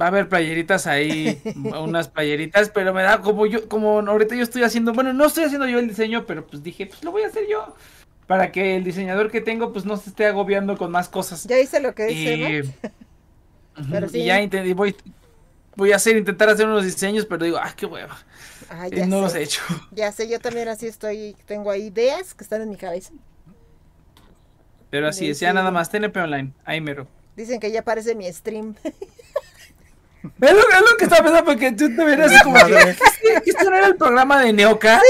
Va 0.00 0.04
a 0.04 0.08
haber 0.08 0.28
playeritas 0.28 0.86
ahí, 0.86 1.42
unas 1.56 2.06
playeritas, 2.06 2.70
pero 2.70 2.94
me 2.94 3.02
da 3.02 3.20
como 3.20 3.46
yo, 3.46 3.68
como 3.68 3.98
ahorita 3.98 4.36
yo 4.36 4.44
estoy 4.44 4.62
haciendo, 4.62 4.92
bueno, 4.92 5.12
no 5.12 5.24
estoy 5.24 5.42
haciendo 5.42 5.66
yo 5.66 5.80
el 5.80 5.88
diseño, 5.88 6.24
pero 6.24 6.46
pues 6.46 6.62
dije, 6.62 6.86
pues 6.86 7.02
lo 7.02 7.10
voy 7.10 7.22
a 7.22 7.26
hacer 7.26 7.48
yo, 7.50 7.74
para 8.28 8.52
que 8.52 8.76
el 8.76 8.84
diseñador 8.84 9.28
que 9.28 9.40
tengo 9.40 9.72
pues 9.72 9.84
no 9.84 9.96
se 9.96 10.10
esté 10.10 10.26
agobiando 10.26 10.76
con 10.76 10.92
más 10.92 11.08
cosas. 11.08 11.42
Ya 11.48 11.58
hice 11.58 11.80
lo 11.80 11.96
que 11.96 12.04
dice, 12.04 12.34
Y, 12.36 12.88
y 14.12 14.24
ya 14.24 14.40
intenté, 14.42 14.74
voy, 14.74 14.96
voy 15.76 15.92
a 15.92 15.96
hacer, 15.96 16.16
intentar 16.16 16.48
hacer 16.50 16.66
unos 16.66 16.84
diseños, 16.84 17.26
pero 17.26 17.44
digo, 17.44 17.58
ah, 17.62 17.74
qué 17.76 17.86
hueva, 17.86 18.18
Ah, 18.68 18.88
ya 18.88 19.08
no 19.08 19.20
sé. 19.20 19.22
los 19.22 19.34
he 19.34 19.42
hecho. 19.44 19.62
Ya 19.90 20.12
sé, 20.12 20.28
yo 20.28 20.40
también 20.40 20.68
así 20.68 20.86
estoy, 20.86 21.36
tengo 21.46 21.70
ahí 21.70 21.86
ideas 21.88 22.34
que 22.34 22.44
están 22.44 22.62
en 22.62 22.70
mi 22.70 22.76
cabeza. 22.76 23.12
Pero 24.90 25.08
así 25.08 25.28
Sí, 25.28 25.30
es, 25.30 25.40
ya 25.40 25.52
nada 25.52 25.70
más, 25.70 25.90
TNP 25.90 26.20
Online, 26.20 26.52
ahí 26.64 26.80
mero. 26.80 27.08
Dicen 27.36 27.60
que 27.60 27.70
ya 27.70 27.80
aparece 27.80 28.14
mi 28.14 28.30
stream. 28.32 28.74
Es 30.40 30.52
lo, 30.52 30.58
es 30.60 30.90
lo 30.90 30.96
que 30.96 31.04
estaba 31.04 31.22
pensando, 31.22 31.44
porque 31.44 31.72
tú 31.72 31.94
te 31.94 32.04
verías 32.04 32.42
como 32.42 32.56
que, 32.56 32.62
Madre. 32.74 32.96
¿que 33.44 33.50
esto 33.50 33.70
no 33.70 33.76
era 33.76 33.86
el 33.86 33.96
programa 33.96 34.40
de 34.42 34.52
Neoca? 34.52 35.00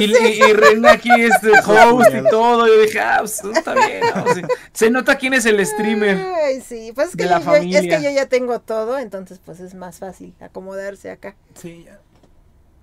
y, 0.00 0.04
y, 0.04 0.42
y 0.42 0.52
Reina 0.52 0.92
aquí 0.92 1.10
es 1.10 1.32
el 1.42 1.52
host 1.64 2.10
y 2.14 2.28
todo, 2.30 2.66
yo 2.66 2.80
dije, 2.82 3.00
ah, 3.00 3.18
pues 3.20 3.42
está 3.44 3.74
bien, 3.74 4.00
¿no? 4.14 4.34
Sí. 4.34 4.42
Se 4.72 4.90
nota 4.90 5.16
quién 5.16 5.34
es 5.34 5.46
el 5.46 5.64
streamer. 5.66 6.16
Ay, 6.44 6.60
sí, 6.60 6.92
pues 6.94 7.10
es 7.10 7.16
que, 7.16 7.24
de 7.24 7.30
la 7.30 7.40
yo, 7.40 7.62
yo- 7.62 7.78
es 7.78 7.86
que 7.86 8.02
yo 8.02 8.10
ya 8.10 8.26
tengo 8.26 8.60
todo, 8.60 8.98
entonces 8.98 9.40
pues 9.44 9.60
es 9.60 9.74
más 9.74 9.98
fácil 9.98 10.34
acomodarse 10.40 11.10
acá. 11.10 11.34
Sí, 11.60 11.84
ya. 11.86 11.98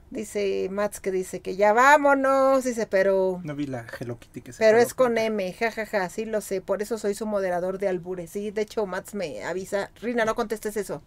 Dice 0.10 0.68
Mats 0.70 1.00
que 1.00 1.10
dice 1.10 1.40
que 1.40 1.56
ya 1.56 1.72
vámonos, 1.72 2.66
dice, 2.66 2.86
pero 2.86 3.40
No 3.46 3.56
vi 3.56 3.66
la 3.66 3.86
Hello 3.98 4.20
Kitty 4.20 4.42
que 4.42 4.52
se 4.52 4.60
pero 4.60 4.78
es 4.78 4.94
con 4.94 5.18
M, 5.18 5.54
jajaja, 5.54 6.10
sí 6.10 6.26
lo 6.26 6.42
sé, 6.42 6.60
por 6.60 6.82
eso 6.82 6.98
soy 6.98 7.14
su 7.14 7.26
moderador 7.26 7.78
de 7.78 7.88
albures. 7.88 8.30
Sí, 8.32 8.52
de 8.52 8.64
hecho 8.64 8.86
Mats 8.86 9.14
me 9.16 9.46
avisa, 9.46 9.90
Rina, 10.02 10.26
no 10.26 10.36
contestes 10.36 10.76
eso. 10.76 11.02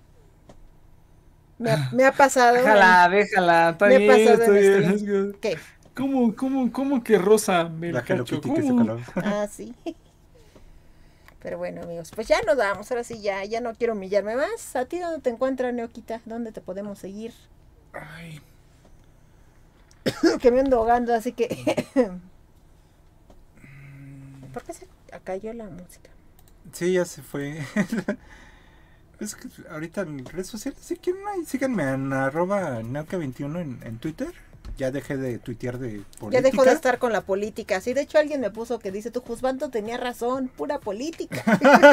Me 1.58 1.70
ha, 1.72 1.78
me 1.92 2.04
ha 2.04 2.12
pasado. 2.12 2.54
Déjala, 2.54 3.08
déjala. 3.08 3.70
Está 3.70 3.86
Me 3.86 3.98
bien, 3.98 4.08
pasado 4.08 4.34
está 4.34 4.46
en 4.46 4.52
bien. 4.52 5.36
¿Qué? 5.40 5.60
¿Cómo, 5.94 6.34
cómo, 6.34 6.72
cómo 6.72 7.04
que 7.04 7.18
Rosa 7.18 7.68
me 7.68 7.92
La 7.92 8.02
cacho? 8.04 8.40
Que 8.50 8.62
se 8.62 8.74
¿Cómo? 8.74 8.74
coló. 8.74 9.06
Ah, 9.22 9.46
sí. 9.50 9.74
Pero 11.40 11.58
bueno, 11.58 11.82
amigos, 11.82 12.10
pues 12.14 12.26
ya 12.28 12.40
nos 12.42 12.56
vamos. 12.56 12.90
Ahora 12.90 13.04
sí, 13.04 13.20
ya, 13.20 13.44
ya 13.44 13.60
no 13.60 13.74
quiero 13.74 13.92
humillarme 13.94 14.36
más. 14.36 14.74
¿A 14.76 14.86
ti 14.86 14.98
dónde 14.98 15.20
te 15.20 15.30
encuentras, 15.30 15.72
Neoquita? 15.74 16.22
¿Dónde 16.24 16.52
te 16.52 16.60
podemos 16.60 16.98
seguir? 16.98 17.34
Ay, 17.92 18.40
que 20.40 20.50
me 20.50 20.60
ando 20.60 20.78
ahogando, 20.78 21.14
así 21.14 21.32
que. 21.32 21.48
¿Por 24.52 24.62
qué 24.64 24.72
se 24.72 24.88
cayó 25.24 25.52
la 25.52 25.68
música? 25.68 26.10
sí, 26.72 26.92
ya 26.94 27.04
se 27.04 27.22
fue. 27.22 27.60
es 29.24 29.34
que 29.34 29.48
ahorita 29.70 30.02
en 30.02 30.24
redes 30.24 30.46
sociales, 30.46 30.78
si 30.82 30.96
quieren, 30.96 31.22
ahí 31.28 31.44
síganme 31.44 31.82
en 31.90 32.12
arroba 32.12 32.80
nauca21 32.82 33.60
en, 33.60 33.80
en 33.82 33.98
Twitter. 33.98 34.32
Ya 34.76 34.90
dejé 34.90 35.16
de 35.16 35.38
tuitear 35.38 35.78
de 35.78 36.02
política. 36.18 36.30
Ya 36.30 36.40
dejó 36.40 36.64
de 36.64 36.72
estar 36.72 36.98
con 36.98 37.12
la 37.12 37.20
política. 37.20 37.80
Sí, 37.80 37.92
de 37.92 38.00
hecho 38.00 38.18
alguien 38.18 38.40
me 38.40 38.50
puso 38.50 38.80
que 38.80 38.90
dice, 38.90 39.12
tu 39.12 39.20
Juzbando 39.20 39.68
tenía 39.68 39.98
razón, 39.98 40.48
pura 40.48 40.80
política. 40.80 41.44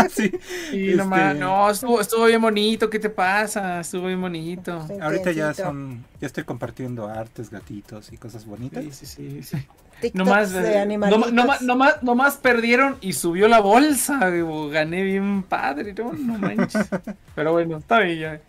sí. 0.09 0.31
Este, 0.71 1.03
ma- 1.03 1.35
no, 1.35 1.69
estuvo, 1.69 2.01
estuvo 2.01 2.25
bien 2.25 2.41
bonito. 2.41 2.89
¿Qué 2.89 2.97
te 2.97 3.11
pasa? 3.11 3.81
Estuvo 3.81 4.07
bien 4.07 4.19
bonito. 4.19 4.83
Sí. 4.87 4.93
Ahorita 4.99 5.31
ya 5.31 5.53
son, 5.53 6.03
ya 6.19 6.25
estoy 6.25 6.43
compartiendo 6.43 7.07
artes, 7.07 7.51
gatitos 7.51 8.11
y 8.11 8.17
cosas 8.17 8.45
bonitas. 8.45 8.83
Sí, 8.83 9.05
sí, 9.05 9.05
sí. 9.05 9.43
sí. 9.43 9.67
TikToks 10.01 10.25
Nomás, 10.27 10.51
de 10.51 10.73
eh, 10.73 10.77
animalitos. 10.79 11.31
noma- 11.31 11.57
nomás, 11.61 12.03
nomás 12.03 12.37
perdieron 12.37 12.97
y 13.01 13.13
subió 13.13 13.47
la 13.47 13.59
bolsa. 13.61 14.19
Gané 14.29 15.03
bien 15.03 15.43
padre, 15.43 15.93
no, 15.93 16.11
no 16.13 16.37
manches. 16.39 16.87
Pero 17.35 17.53
bueno, 17.53 17.77
está 17.77 17.99
bien 17.99 18.19
ya. 18.19 18.41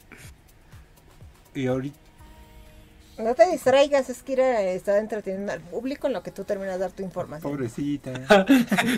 Y 1.54 1.66
ahorita, 1.66 1.98
No 3.18 3.34
te 3.34 3.48
distraigas, 3.50 4.08
es 4.08 4.22
que 4.22 4.32
ir 4.32 4.40
a 4.40 4.62
estar 4.62 4.96
entreteniendo 4.98 5.52
al 5.52 5.60
público 5.60 6.06
en 6.06 6.14
lo 6.14 6.22
que 6.22 6.30
tú 6.30 6.44
terminas 6.44 6.74
de 6.76 6.80
dar 6.80 6.92
tu 6.92 7.02
información. 7.02 7.50
pobrecita. 7.52 8.12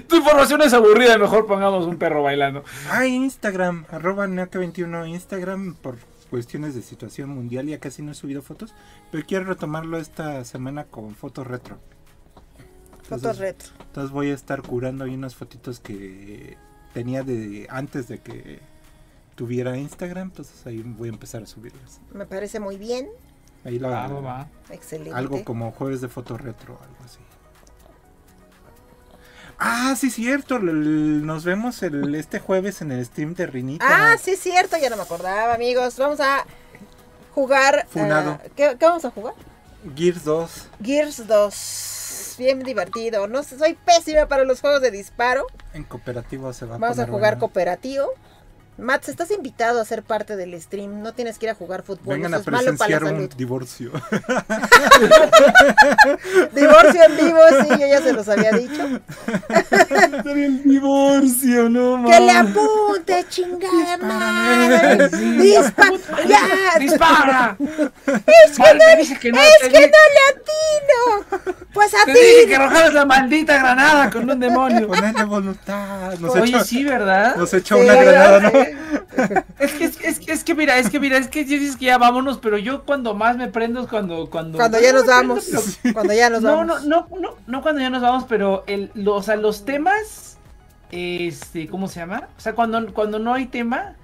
Tu 0.08 0.16
información 0.16 0.62
es 0.62 0.72
aburrida, 0.72 1.18
mejor 1.18 1.46
pongamos 1.46 1.84
un 1.86 1.98
perro 1.98 2.22
bailando. 2.22 2.62
Ah, 2.90 3.06
Instagram, 3.06 3.86
arroba 3.90 4.26
nauca21 4.28 5.08
Instagram 5.08 5.74
por 5.74 5.96
cuestiones 6.30 6.74
de 6.74 6.82
situación 6.82 7.30
mundial 7.30 7.66
ya 7.66 7.78
casi 7.78 8.02
no 8.02 8.12
he 8.12 8.14
subido 8.14 8.40
fotos, 8.42 8.72
pero 9.10 9.24
quiero 9.26 9.44
retomarlo 9.44 9.98
esta 9.98 10.44
semana 10.44 10.84
con 10.84 11.14
fotos 11.16 11.46
retro. 11.46 11.78
Fotos 13.04 13.18
Entonces- 13.18 13.38
retro. 13.40 13.68
Entonces 13.86 14.10
voy 14.10 14.30
a 14.30 14.34
estar 14.34 14.62
curando 14.62 15.04
ahí 15.04 15.14
unas 15.14 15.34
fotitos 15.34 15.78
que 15.80 16.56
tenía 16.92 17.22
de 17.22 17.66
antes 17.70 18.08
de 18.08 18.18
que 18.18 18.60
tuviera 19.34 19.76
Instagram, 19.76 20.28
entonces 20.28 20.66
ahí 20.66 20.82
voy 20.82 21.08
a 21.08 21.12
empezar 21.12 21.42
a 21.42 21.46
subirlas. 21.46 22.00
Me 22.12 22.24
parece 22.26 22.60
muy 22.60 22.76
bien. 22.76 23.08
Ahí 23.64 23.78
la, 23.78 24.06
Va. 24.08 24.48
Excelente. 24.70 25.14
algo 25.16 25.44
como 25.44 25.70
jueves 25.72 26.00
de 26.00 26.08
foto 26.08 26.36
retro, 26.36 26.78
algo 26.82 27.04
así. 27.04 27.18
Ah, 29.58 29.94
sí, 29.96 30.10
cierto. 30.10 30.58
Nos 30.58 31.44
vemos 31.44 31.82
el, 31.82 32.14
este 32.14 32.40
jueves 32.40 32.82
en 32.82 32.92
el 32.92 33.04
stream 33.06 33.34
de 33.34 33.46
Rinita. 33.46 33.86
Ah, 34.12 34.16
sí, 34.18 34.36
cierto, 34.36 34.76
ya 34.76 34.90
no 34.90 34.96
me 34.96 35.02
acordaba, 35.02 35.54
amigos. 35.54 35.96
Vamos 35.96 36.20
a 36.20 36.44
jugar. 37.34 37.86
Funado. 37.88 38.32
ah, 38.32 38.48
¿qué, 38.56 38.76
qué 38.78 38.84
vamos 38.84 39.04
a 39.04 39.10
jugar? 39.10 39.34
Gears 39.96 40.24
2. 40.24 40.68
Gears 40.82 41.26
2. 41.26 42.03
Bien 42.38 42.60
divertido. 42.62 43.26
No 43.26 43.42
sé, 43.42 43.58
soy 43.58 43.74
pésima 43.74 44.26
para 44.26 44.44
los 44.44 44.60
juegos 44.60 44.80
de 44.82 44.90
disparo. 44.90 45.46
En 45.72 45.84
cooperativo 45.84 46.52
se 46.52 46.66
va 46.66 46.76
a 46.76 46.78
Vamos 46.78 46.98
a 46.98 47.06
jugar 47.06 47.34
bueno. 47.34 47.40
cooperativo. 47.40 48.08
Mats, 48.76 49.08
estás 49.08 49.30
invitado 49.30 49.80
a 49.80 49.84
ser 49.84 50.02
parte 50.02 50.34
del 50.36 50.60
stream. 50.60 51.00
No 51.02 51.12
tienes 51.12 51.38
que 51.38 51.46
ir 51.46 51.50
a 51.50 51.54
jugar 51.54 51.82
fútbol. 51.84 52.14
Vengan 52.16 52.34
a 52.34 52.38
Eso 52.38 52.50
es 52.50 52.52
malo 52.52 52.76
para 52.76 52.90
la 52.90 52.98
presenciar 52.98 53.20
un 53.22 53.28
divorcio. 53.36 53.92
Divorcio 56.54 57.02
en 57.04 57.16
vivo, 57.16 57.38
sí, 57.62 57.68
yo 57.70 57.86
ya 57.86 58.00
se 58.02 58.12
los 58.12 58.28
había 58.28 58.50
dicho. 58.52 58.82
el 60.34 60.62
divorcio, 60.64 61.68
no 61.68 62.04
Que 62.08 62.20
le 62.20 62.30
apunte, 62.32 63.24
chingada 63.28 63.96
madre. 63.98 65.08
Dispa 65.08 65.86
ya. 66.28 66.78
¡Dispara! 66.78 67.56
Es 68.06 68.56
que 68.56 68.74
no, 68.74 68.96
dice 68.98 69.18
que 69.18 69.32
no, 69.32 69.38
es 69.40 69.58
que 69.68 69.68
no 69.80 69.98
le 70.14 70.20
atino. 70.30 71.62
Pues 71.72 71.92
a 71.94 72.04
Te 72.06 72.12
dije 72.12 72.40
que 72.42 72.46
ti. 72.46 72.54
arrojabas 72.54 72.94
la 72.94 73.04
maldita 73.04 73.56
granada 73.58 74.10
con 74.10 74.28
un 74.30 74.38
demonio. 74.40 74.88
Ponerle 74.88 75.24
voluntad. 75.24 76.14
Nos 76.18 76.34
Oye, 76.34 76.50
echa, 76.50 76.64
sí, 76.64 76.84
¿verdad? 76.84 77.36
nos 77.36 77.52
echa 77.54 77.74
Sí, 77.76 77.80
una 77.80 77.94
granada, 77.94 78.40
¿no? 78.40 78.50
Es 79.58 79.72
que, 79.72 79.84
es, 79.84 79.96
que- 79.96 80.08
es 80.08 80.18
que, 80.20 80.32
es 80.32 80.44
que 80.44 80.54
mira, 80.54 80.78
es 80.78 80.90
que 80.90 81.00
mira, 81.00 81.16
es 81.18 81.28
que 81.28 81.44
dices 81.44 81.76
que 81.76 81.86
ya 81.86 81.98
vámonos, 81.98 82.38
pero 82.38 82.58
yo 82.58 82.84
cuando 82.84 83.14
más 83.14 83.36
me 83.36 83.48
prendo 83.48 83.80
es 83.82 83.86
cuando... 83.88 84.28
Cuando, 84.30 84.58
Cuando 84.58 84.80
ya 84.80 84.92
nos 84.92 85.06
vamos. 85.06 85.46
pero- 85.82 85.94
Cuando 85.94 86.12
ya 86.14 86.30
nos 86.30 86.42
no, 86.42 86.56
vamos. 86.56 86.84
no, 86.86 87.06
no, 87.10 87.18
no, 87.20 87.34
no 87.46 87.62
cuando 87.62 87.80
ya 87.80 87.90
nos 87.90 88.02
vamos, 88.02 88.24
pero 88.28 88.64
el, 88.66 88.90
lo- 88.94 89.14
o 89.14 89.22
sea, 89.22 89.36
los 89.36 89.64
temas, 89.64 90.38
este, 90.90 91.68
¿cómo 91.68 91.88
se 91.88 92.00
llama? 92.00 92.28
O 92.36 92.40
sea, 92.40 92.54
cuando, 92.54 92.92
cuando 92.92 93.18
no 93.18 93.34
hay 93.34 93.46
tema, 93.46 93.94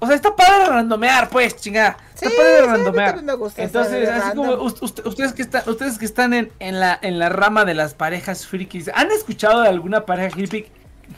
o 0.00 0.06
sea, 0.06 0.16
está 0.16 0.34
padre 0.34 0.66
randomear, 0.66 1.28
pues, 1.30 1.56
chingada. 1.56 1.96
Está 2.14 2.28
Sí, 2.30 2.34
padre 2.36 2.58
sí, 2.60 2.66
randomear. 2.66 3.06
también 3.14 3.26
me 3.26 3.34
gusta 3.34 3.62
Entonces, 3.62 4.08
así 4.08 4.36
como 4.36 4.50
random. 4.56 4.72
ustedes 5.04 5.32
que 5.32 5.42
están, 5.42 5.62
ustedes 5.66 5.98
que 5.98 6.04
están 6.04 6.34
en, 6.34 6.52
en 6.58 6.80
la, 6.80 6.98
en 7.00 7.18
la 7.18 7.28
rama 7.28 7.64
de 7.64 7.74
las 7.74 7.94
parejas 7.94 8.46
frikis, 8.46 8.90
¿han 8.94 9.10
escuchado 9.12 9.62
de 9.62 9.68
alguna 9.68 10.04
pareja 10.04 10.38
hippie, 10.38 10.70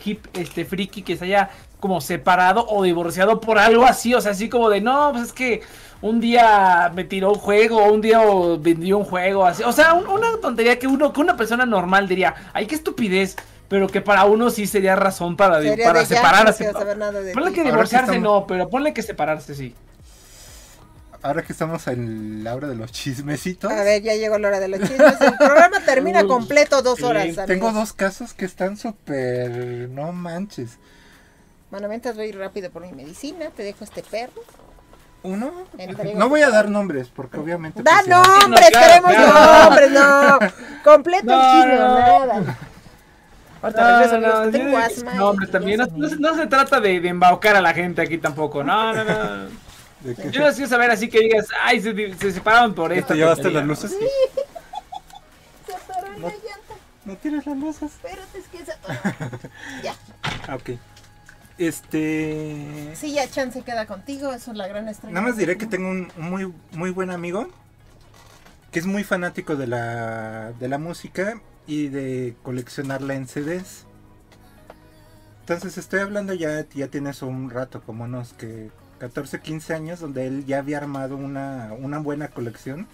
hip, 0.04 0.26
este, 0.34 0.64
friki 0.64 1.02
que 1.02 1.16
se 1.16 1.24
haya 1.26 1.50
como 1.80 2.00
separado 2.00 2.66
o 2.68 2.82
divorciado 2.82 3.40
por 3.40 3.58
algo 3.58 3.84
así? 3.84 4.14
O 4.14 4.20
sea, 4.20 4.32
así 4.32 4.48
como 4.48 4.68
de, 4.70 4.80
no, 4.80 5.10
pues 5.12 5.24
es 5.24 5.32
que 5.32 5.62
un 6.02 6.20
día 6.20 6.90
me 6.94 7.04
tiró 7.04 7.32
un 7.32 7.38
juego, 7.38 7.78
o 7.78 7.92
un 7.92 8.00
día 8.00 8.20
vendió 8.60 8.98
un 8.98 9.04
juego, 9.04 9.46
así. 9.46 9.62
O 9.62 9.72
sea, 9.72 9.94
un- 9.94 10.06
una 10.08 10.28
tontería 10.42 10.78
que 10.78 10.86
uno, 10.86 11.12
que 11.12 11.20
una 11.20 11.36
persona 11.36 11.64
normal 11.66 12.06
diría, 12.08 12.34
ay, 12.52 12.66
qué 12.66 12.74
estupidez, 12.74 13.36
pero 13.68 13.88
que 13.88 14.00
para 14.00 14.24
uno 14.26 14.50
sí 14.50 14.66
sería 14.66 14.94
razón 14.94 15.36
para, 15.36 15.54
para 15.54 15.62
de 15.64 15.76
ya, 15.76 15.92
no 15.92 16.04
separarse. 16.04 16.64
quiero 16.64 16.78
saber 16.78 16.98
nada 16.98 17.20
de 17.20 17.32
Ponle 17.32 17.52
que 17.52 17.64
divorciarse 17.64 18.12
estamos- 18.16 18.40
no, 18.42 18.46
pero 18.46 18.68
ponle 18.68 18.92
que 18.94 19.02
separarse 19.02 19.54
sí. 19.54 19.74
Ahora 21.26 21.42
que 21.42 21.52
estamos 21.52 21.84
en 21.88 22.44
la 22.44 22.54
hora 22.54 22.68
de 22.68 22.76
los 22.76 22.92
chismecitos. 22.92 23.68
A 23.72 23.82
ver, 23.82 24.00
ya 24.00 24.14
llegó 24.14 24.38
la 24.38 24.46
hora 24.46 24.60
de 24.60 24.68
los 24.68 24.78
chismes. 24.80 25.20
El 25.20 25.36
programa 25.36 25.80
termina 25.80 26.24
completo 26.24 26.82
dos 26.82 27.02
horas. 27.02 27.26
Tengo 27.46 27.72
dos 27.72 27.92
casos 27.92 28.32
que 28.32 28.44
están 28.44 28.76
súper... 28.76 29.88
No 29.90 30.12
manches. 30.12 30.78
Bueno, 31.72 31.88
mientras 31.88 32.14
voy 32.14 32.30
rápido 32.30 32.70
por 32.70 32.82
mi 32.82 32.92
medicina, 32.92 33.46
te 33.56 33.64
dejo 33.64 33.82
este 33.82 34.04
perro. 34.04 34.40
Uno... 35.24 35.64
Entrego 35.76 36.16
No 36.16 36.28
voy 36.28 36.42
a 36.42 36.50
dar 36.50 36.68
nombres 36.68 37.08
porque 37.08 37.40
obviamente... 37.40 37.82
¡Da 37.82 38.02
pues, 38.04 38.08
nombres! 38.08 38.70
claro, 38.70 38.86
¡Queremos 38.86 39.14
claro. 39.16 39.64
nombres! 39.64 39.90
¡No! 39.90 40.38
Completo 40.84 41.32
el 41.32 41.38
No, 41.38 41.52
chisme, 41.52 41.74
no. 41.74 42.26
nada. 42.26 42.58
Ahorita 43.62 44.50
que 44.52 44.58
tengo 44.58 44.78
asma. 44.78 45.14
no, 45.14 45.30
hombre, 45.30 45.48
también 45.48 45.80
no, 45.80 46.08
se 46.08 46.16
no 46.18 46.36
no 46.36 46.48
trata 46.48 46.78
de, 46.78 47.00
de 47.00 47.08
embaucar 47.08 47.56
a 47.56 47.60
la 47.60 47.74
gente 47.74 48.00
aquí 48.00 48.18
tampoco. 48.18 48.62
No, 48.62 48.92
no, 48.94 49.02
no. 49.02 49.65
De 50.06 50.14
Yo 50.30 50.46
no 50.46 50.52
quiero 50.52 50.68
saber 50.68 50.90
así 50.90 51.08
que 51.08 51.20
digas, 51.20 51.48
ay, 51.62 51.80
se, 51.80 52.32
separaron 52.32 52.74
por 52.74 52.92
¿Ya 52.92 53.00
esto. 53.00 53.12
te 53.12 53.18
llevaste 53.18 53.50
las 53.50 53.66
luces? 53.66 53.90
Se 55.66 55.74
atoró 55.74 56.12
en 56.14 56.22
la 56.22 56.28
llanta. 56.28 56.74
¿No 57.04 57.16
tienes 57.16 57.46
las 57.46 57.56
luces? 57.56 57.92
Espérate, 57.92 58.38
es 58.38 58.48
que 58.48 58.64
se 58.64 58.72
atoró. 58.72 58.98
Ya. 59.82 59.94
Ah, 60.48 60.56
ok. 60.56 60.70
Este... 61.58 62.92
Sí, 62.94 63.14
ya 63.14 63.28
Chan 63.28 63.52
se 63.52 63.62
queda 63.62 63.86
contigo. 63.86 64.32
Eso 64.32 64.50
es 64.50 64.56
la 64.56 64.68
gran 64.68 64.88
estrella. 64.88 65.14
Nada 65.14 65.26
más 65.26 65.36
diré 65.36 65.56
que 65.56 65.66
tengo 65.66 65.88
un, 65.88 66.12
un 66.16 66.30
muy, 66.30 66.52
muy 66.72 66.90
buen 66.90 67.10
amigo 67.10 67.48
que 68.76 68.80
es 68.80 68.86
muy 68.86 69.04
fanático 69.04 69.56
de 69.56 69.66
la, 69.66 70.52
de 70.52 70.68
la 70.68 70.76
música 70.76 71.40
y 71.66 71.88
de 71.88 72.36
coleccionarla 72.42 73.14
en 73.14 73.26
CDs. 73.26 73.86
Entonces 75.40 75.78
estoy 75.78 76.00
hablando 76.00 76.34
ya, 76.34 76.66
ya 76.74 76.88
tienes 76.88 77.22
un 77.22 77.48
rato, 77.48 77.80
como 77.80 78.04
unos 78.04 78.34
que 78.34 78.70
14, 78.98 79.40
15 79.40 79.74
años, 79.74 80.00
donde 80.00 80.26
él 80.26 80.44
ya 80.46 80.58
había 80.58 80.78
armado 80.78 81.16
una, 81.16 81.72
una 81.78 81.98
buena 81.98 82.28
colección. 82.28 82.86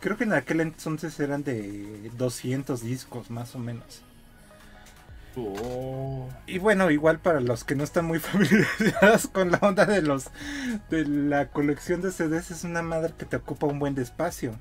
Creo 0.00 0.16
que 0.16 0.24
en 0.24 0.32
aquel 0.34 0.60
entonces 0.60 1.18
eran 1.20 1.44
de 1.44 2.10
200 2.16 2.82
discos 2.82 3.30
más 3.30 3.54
o 3.54 3.58
menos. 3.58 4.02
Oh. 5.36 6.28
Y 6.46 6.58
bueno, 6.58 6.90
igual 6.90 7.18
para 7.18 7.40
los 7.40 7.64
que 7.64 7.74
no 7.74 7.82
están 7.84 8.04
muy 8.04 8.18
familiarizados 8.20 9.26
con 9.26 9.50
la 9.50 9.58
onda 9.58 9.84
de 9.84 10.02
los 10.02 10.30
de 10.90 11.04
la 11.06 11.48
colección 11.48 12.02
de 12.02 12.12
CDs 12.12 12.50
es 12.50 12.64
una 12.64 12.82
madre 12.82 13.14
que 13.18 13.24
te 13.24 13.36
ocupa 13.36 13.66
un 13.66 13.78
buen 13.78 13.98
espacio. 13.98 14.54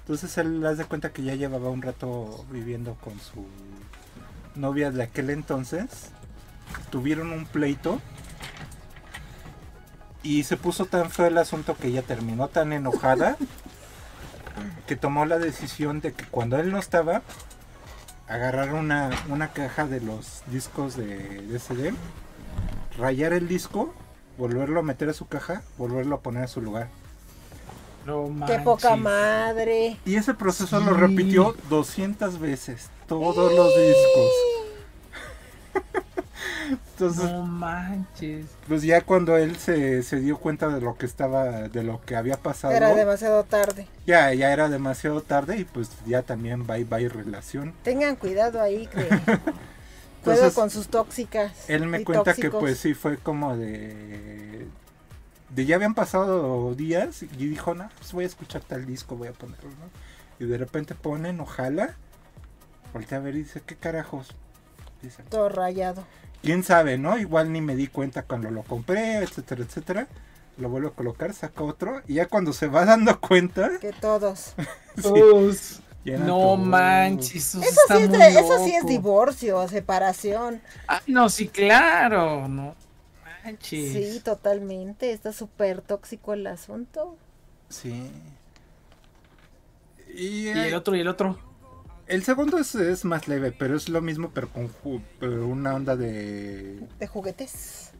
Entonces 0.00 0.36
él 0.36 0.60
das 0.60 0.76
de 0.76 0.84
cuenta 0.84 1.12
que 1.12 1.22
ya 1.22 1.34
llevaba 1.34 1.70
un 1.70 1.80
rato 1.80 2.44
viviendo 2.50 2.94
con 2.96 3.18
su 3.18 3.46
novia 4.54 4.90
de 4.90 5.02
aquel 5.02 5.30
entonces. 5.30 6.10
Tuvieron 6.90 7.32
un 7.32 7.46
pleito. 7.46 8.00
Y 10.24 10.42
se 10.44 10.56
puso 10.56 10.86
tan 10.86 11.10
feo 11.10 11.26
el 11.26 11.38
asunto 11.38 11.76
que 11.76 11.88
ella 11.88 12.02
terminó 12.02 12.48
tan 12.48 12.72
enojada 12.72 13.36
que 14.86 14.96
tomó 14.96 15.26
la 15.26 15.38
decisión 15.38 16.00
de 16.00 16.12
que 16.12 16.24
cuando 16.24 16.58
él 16.58 16.72
no 16.72 16.78
estaba, 16.78 17.22
agarrar 18.28 18.72
una, 18.74 19.10
una 19.28 19.48
caja 19.52 19.86
de 19.86 20.00
los 20.00 20.42
discos 20.46 20.96
de, 20.96 21.06
de 21.42 21.58
CD, 21.58 21.94
rayar 22.98 23.32
el 23.32 23.48
disco, 23.48 23.92
volverlo 24.38 24.80
a 24.80 24.82
meter 24.82 25.08
a 25.10 25.12
su 25.12 25.26
caja, 25.26 25.62
volverlo 25.76 26.16
a 26.16 26.20
poner 26.20 26.44
a 26.44 26.48
su 26.48 26.60
lugar. 26.62 26.88
No 28.06 28.30
Qué 28.46 28.58
poca 28.58 28.96
madre. 28.96 29.96
Y 30.04 30.16
ese 30.16 30.34
proceso 30.34 30.78
Sí. 30.78 30.84
lo 30.84 30.92
repitió 30.94 31.54
200 31.70 32.38
veces, 32.38 32.90
todos 33.08 33.52
los 33.52 33.76
discos. 33.76 34.30
Entonces, 36.96 37.24
No 37.24 37.42
manches. 37.44 38.46
pues 38.68 38.82
ya 38.82 39.00
cuando 39.00 39.36
él 39.36 39.56
se, 39.56 40.02
se 40.04 40.20
dio 40.20 40.38
cuenta 40.38 40.68
de 40.68 40.80
lo 40.80 40.96
que 40.96 41.06
estaba, 41.06 41.68
de 41.68 41.82
lo 41.82 42.00
que 42.02 42.14
había 42.16 42.36
pasado, 42.36 42.72
Era 42.74 42.94
demasiado 42.94 43.42
tarde. 43.44 43.86
ya, 44.06 44.32
ya 44.32 44.52
era 44.52 44.68
demasiado 44.68 45.20
tarde 45.20 45.58
y 45.58 45.64
pues 45.64 45.90
ya 46.06 46.22
también 46.22 46.66
bye 46.66 46.84
bye 46.84 47.08
relación. 47.08 47.74
Tengan 47.82 48.14
cuidado 48.16 48.60
ahí, 48.62 48.86
que 48.92 49.08
cuidado 50.22 50.52
con 50.54 50.70
sus 50.70 50.86
tóxicas. 50.88 51.68
Él 51.68 51.86
me 51.86 52.00
y 52.02 52.04
cuenta 52.04 52.34
que 52.34 52.50
pues 52.50 52.78
sí 52.78 52.94
fue 52.94 53.18
como 53.18 53.56
de... 53.56 54.66
De 55.50 55.66
ya 55.66 55.76
habían 55.76 55.94
pasado 55.94 56.74
días 56.74 57.22
y 57.22 57.26
dijo, 57.46 57.74
no, 57.74 57.88
pues 57.98 58.12
voy 58.12 58.24
a 58.24 58.26
escuchar 58.26 58.62
tal 58.62 58.86
disco, 58.86 59.16
voy 59.16 59.28
a 59.28 59.32
ponerlo, 59.32 59.70
¿no? 59.70 60.44
Y 60.44 60.48
de 60.48 60.58
repente 60.58 60.94
ponen, 60.96 61.38
ojalá, 61.40 61.94
voltea 62.92 63.18
a 63.18 63.20
ver 63.20 63.36
y 63.36 63.38
dice, 63.44 63.62
¿qué 63.64 63.76
carajos? 63.76 64.34
Dice, 65.02 65.22
Todo 65.24 65.48
rayado. 65.48 66.04
Quién 66.44 66.62
sabe, 66.62 66.98
¿no? 66.98 67.18
Igual 67.18 67.52
ni 67.52 67.60
me 67.60 67.74
di 67.74 67.86
cuenta 67.88 68.22
cuando 68.22 68.50
lo 68.50 68.62
compré, 68.62 69.16
etcétera, 69.18 69.62
etcétera. 69.64 70.06
Lo 70.56 70.68
vuelvo 70.68 70.88
a 70.88 70.94
colocar, 70.94 71.32
saca 71.34 71.64
otro 71.64 72.02
y 72.06 72.14
ya 72.14 72.26
cuando 72.28 72.52
se 72.52 72.68
va 72.68 72.84
dando 72.84 73.18
cuenta, 73.20 73.78
Que 73.80 73.92
todos. 73.92 74.54
sí, 74.96 76.10
no 76.12 76.56
manches. 76.56 77.54
Eso, 77.56 77.60
Eso 77.62 77.80
está 77.82 77.96
sí, 77.96 78.02
es 78.04 78.08
muy 78.10 78.18
de- 78.18 78.28
eso 78.28 78.64
sí 78.64 78.74
es 78.74 78.86
divorcio, 78.86 79.66
separación. 79.68 80.60
Ah, 80.86 81.00
no, 81.06 81.28
sí, 81.28 81.48
claro. 81.48 82.46
No 82.46 82.76
manches. 83.44 83.92
Sí, 83.92 84.20
totalmente. 84.20 85.10
Está 85.12 85.32
súper 85.32 85.80
tóxico 85.82 86.34
el 86.34 86.46
asunto. 86.46 87.16
Sí. 87.68 88.10
Y, 90.14 90.48
Y 90.48 90.48
el 90.50 90.74
otro, 90.74 90.94
y 90.94 91.00
el 91.00 91.08
otro. 91.08 91.38
El 92.06 92.22
segundo 92.24 92.58
es, 92.58 92.74
es 92.74 93.04
más 93.04 93.28
leve, 93.28 93.52
pero 93.52 93.76
es 93.76 93.88
lo 93.88 94.00
mismo, 94.02 94.30
pero 94.34 94.48
con 94.50 94.68
ju- 94.68 95.02
pero 95.20 95.46
una 95.46 95.74
onda 95.74 95.96
de, 95.96 96.80
De 96.98 97.06
juguetes. 97.06 97.90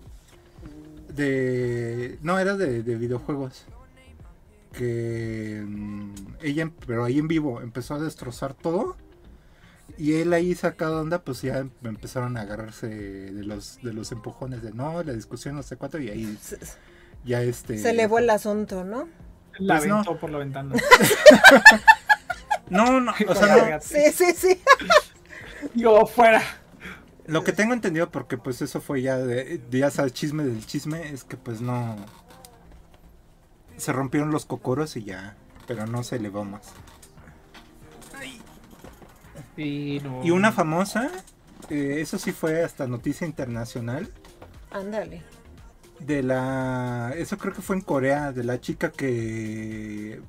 de 1.08 2.18
no 2.22 2.38
era 2.38 2.56
de, 2.56 2.82
de 2.82 2.94
videojuegos 2.96 3.66
que 4.72 5.62
mm, 5.64 6.14
ella 6.42 6.70
pero 6.86 7.04
ahí 7.04 7.18
en 7.18 7.28
vivo 7.28 7.60
empezó 7.60 7.94
a 7.94 8.00
destrozar 8.00 8.54
todo 8.54 8.96
y 9.96 10.14
él 10.14 10.32
ahí 10.32 10.54
sacado 10.56 11.00
onda 11.00 11.20
pues 11.22 11.42
ya 11.42 11.58
em- 11.58 11.70
empezaron 11.84 12.36
a 12.36 12.40
agarrarse 12.40 12.88
de 12.88 13.44
los 13.44 13.78
de 13.82 13.92
los 13.92 14.10
empujones 14.10 14.62
de 14.62 14.72
no 14.72 15.00
la 15.04 15.12
discusión 15.12 15.54
no 15.54 15.62
sé 15.62 15.76
cuánto 15.76 16.00
y 16.00 16.08
ahí 16.10 16.36
Se, 16.42 16.58
ya 17.24 17.40
este 17.42 17.78
se 17.78 17.90
elevó 17.90 18.18
el 18.18 18.28
asunto, 18.30 18.82
¿no? 18.82 19.08
La 19.60 19.76
Pues 19.76 19.88
no. 19.88 20.02
por 20.18 20.30
la 20.30 20.38
ventana. 20.38 20.74
no 22.70 23.00
no 23.00 23.12
o 23.28 23.34
sea 23.34 23.70
no. 23.70 23.80
Sí, 23.80 24.10
sí, 24.12 24.32
sí. 24.36 24.60
Yo 25.74 26.06
fuera. 26.06 26.42
Lo 27.26 27.42
que 27.42 27.52
tengo 27.52 27.72
entendido, 27.72 28.10
porque 28.10 28.36
pues 28.36 28.60
eso 28.60 28.80
fue 28.82 29.00
ya 29.00 29.16
de, 29.16 29.56
de 29.58 29.78
ya 29.78 29.90
sabes, 29.90 30.12
chisme 30.12 30.44
del 30.44 30.64
chisme, 30.66 31.08
es 31.10 31.24
que 31.24 31.36
pues 31.38 31.60
no... 31.62 31.96
Se 33.78 33.92
rompieron 33.92 34.30
los 34.30 34.44
cocoros 34.44 34.96
y 34.96 35.04
ya, 35.04 35.34
pero 35.66 35.86
no 35.86 36.02
se 36.02 36.16
elevó 36.16 36.44
más. 36.44 36.74
Sí, 39.56 40.00
no. 40.02 40.22
Y 40.24 40.30
una 40.30 40.52
famosa, 40.52 41.10
eh, 41.70 41.98
eso 42.00 42.18
sí 42.18 42.32
fue 42.32 42.62
hasta 42.62 42.86
noticia 42.86 43.26
internacional, 43.26 44.10
Ándale. 44.70 45.22
de 46.00 46.22
la... 46.22 47.12
Eso 47.16 47.38
creo 47.38 47.52
que 47.54 47.62
fue 47.62 47.76
en 47.76 47.82
Corea, 47.82 48.32
de 48.32 48.44
la 48.44 48.60
chica 48.60 48.90
que... 48.92 50.20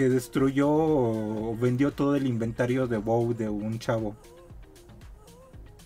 que 0.00 0.08
destruyó 0.08 0.66
o 0.70 1.54
vendió 1.60 1.92
todo 1.92 2.16
el 2.16 2.26
inventario 2.26 2.86
de 2.86 2.96
WoW 2.96 3.34
de 3.34 3.50
un 3.50 3.78
chavo. 3.78 4.16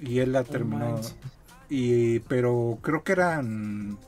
Y 0.00 0.20
él 0.20 0.30
la 0.30 0.44
terminó... 0.44 1.00
Y, 1.68 2.20
pero 2.20 2.78
creo 2.80 3.02
que 3.02 3.10
eran. 3.10 3.98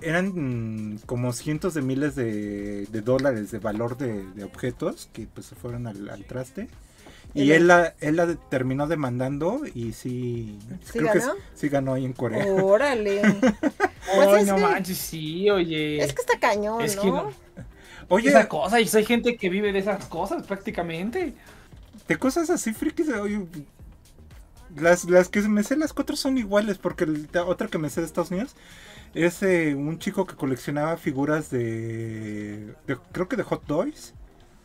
Eran 0.00 0.98
como 1.06 1.32
cientos 1.32 1.74
de 1.74 1.82
miles 1.82 2.16
de, 2.16 2.86
de 2.86 3.00
dólares 3.00 3.52
de 3.52 3.60
valor 3.60 3.96
de, 3.96 4.24
de 4.32 4.42
objetos 4.42 5.08
que 5.12 5.28
pues 5.32 5.46
se 5.46 5.54
fueron 5.54 5.86
al, 5.86 6.08
al 6.08 6.24
traste. 6.24 6.68
¿Y 7.32 7.52
él 7.52 7.68
la, 7.68 7.94
él 8.00 8.16
la 8.16 8.34
terminó 8.34 8.88
demandando 8.88 9.60
y 9.72 9.92
sí. 9.92 10.58
¿Sí 10.84 10.98
creo 10.98 11.12
que 11.12 11.18
ganó? 11.20 11.34
sí- 11.34 11.40
sí 11.54 11.68
ganó 11.68 11.94
ahí 11.94 12.04
en 12.06 12.12
Corea. 12.12 12.44
Órale. 12.60 13.22
Pues 14.14 14.46
no 14.46 14.54
que- 14.54 14.62
manches, 14.62 14.98
sí, 14.98 15.50
oye. 15.50 15.98
Es 16.02 16.12
que 16.12 16.20
está 16.22 16.38
cañón, 16.38 16.80
Es 16.80 16.94
¿no? 16.96 17.02
que 17.02 17.08
no. 17.08 17.32
Oye, 18.08 18.28
Esa 18.28 18.48
cosa, 18.48 18.80
y 18.80 18.88
hay 18.92 19.04
gente 19.04 19.36
que 19.36 19.48
vive 19.50 19.72
de 19.72 19.80
esas 19.80 20.04
cosas 20.06 20.44
prácticamente. 20.46 21.34
de 22.08 22.16
cosas 22.18 22.50
así 22.50 22.72
frikis, 22.72 23.08
oye, 23.10 23.44
las, 24.76 25.04
las 25.04 25.28
que 25.28 25.40
me 25.42 25.62
sé 25.62 25.76
las 25.76 25.92
cuatro 25.92 26.16
son 26.16 26.38
iguales, 26.38 26.78
porque 26.78 27.04
el- 27.04 27.28
la 27.32 27.44
otra 27.44 27.68
que 27.68 27.78
me 27.78 27.90
sé 27.90 28.00
de 28.00 28.06
Estados 28.06 28.30
Unidos 28.30 28.54
es 29.14 29.42
eh, 29.42 29.74
un 29.74 29.98
chico 29.98 30.26
que 30.26 30.34
coleccionaba 30.36 30.96
figuras 30.98 31.50
de, 31.50 32.74
de- 32.86 32.98
creo 33.12 33.28
que 33.28 33.36
de 33.36 33.42
Hot 33.44 33.64
Toys, 33.66 34.14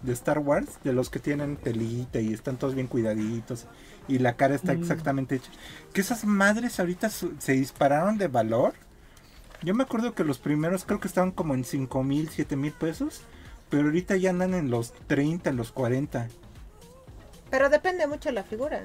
de 0.02 0.14
Star 0.14 0.40
Wars, 0.40 0.80
de 0.84 0.94
los 0.94 1.10
que 1.10 1.20
tienen 1.20 1.56
telita 1.58 2.20
y 2.20 2.34
están 2.34 2.58
todos 2.58 2.74
bien 2.76 2.88
cuidaditos 2.88 3.66
y 4.08 4.18
la 4.20 4.34
cara 4.36 4.56
está 4.56 4.74
Mm. 4.74 4.82
exactamente 4.82 5.36
hecha. 5.36 5.52
Que 5.94 6.02
esas 6.02 6.26
madres 6.26 6.80
ahorita 6.80 7.10
su- 7.10 7.34
se 7.40 7.54
dispararon 7.54 8.18
de 8.18 8.28
valor. 8.28 8.74
Yo 9.64 9.74
me 9.76 9.84
acuerdo 9.84 10.14
que 10.16 10.24
los 10.24 10.38
primeros 10.40 10.86
creo 10.86 11.00
que 11.00 11.08
estaban 11.08 11.32
como 11.32 11.54
en 11.54 11.64
5 11.64 12.04
mil, 12.04 12.30
7 12.30 12.56
mil 12.56 12.72
pesos, 12.72 13.22
pero 13.70 13.84
ahorita 13.86 14.18
ya 14.18 14.32
andan 14.32 14.54
en 14.54 14.70
los 14.72 14.94
30, 15.08 15.50
en 15.52 15.58
los 15.58 15.72
40. 15.72 16.28
Pero 17.50 17.70
depende 17.70 18.08
mucho 18.08 18.30
de 18.30 18.34
la 18.34 18.44
figura. 18.44 18.84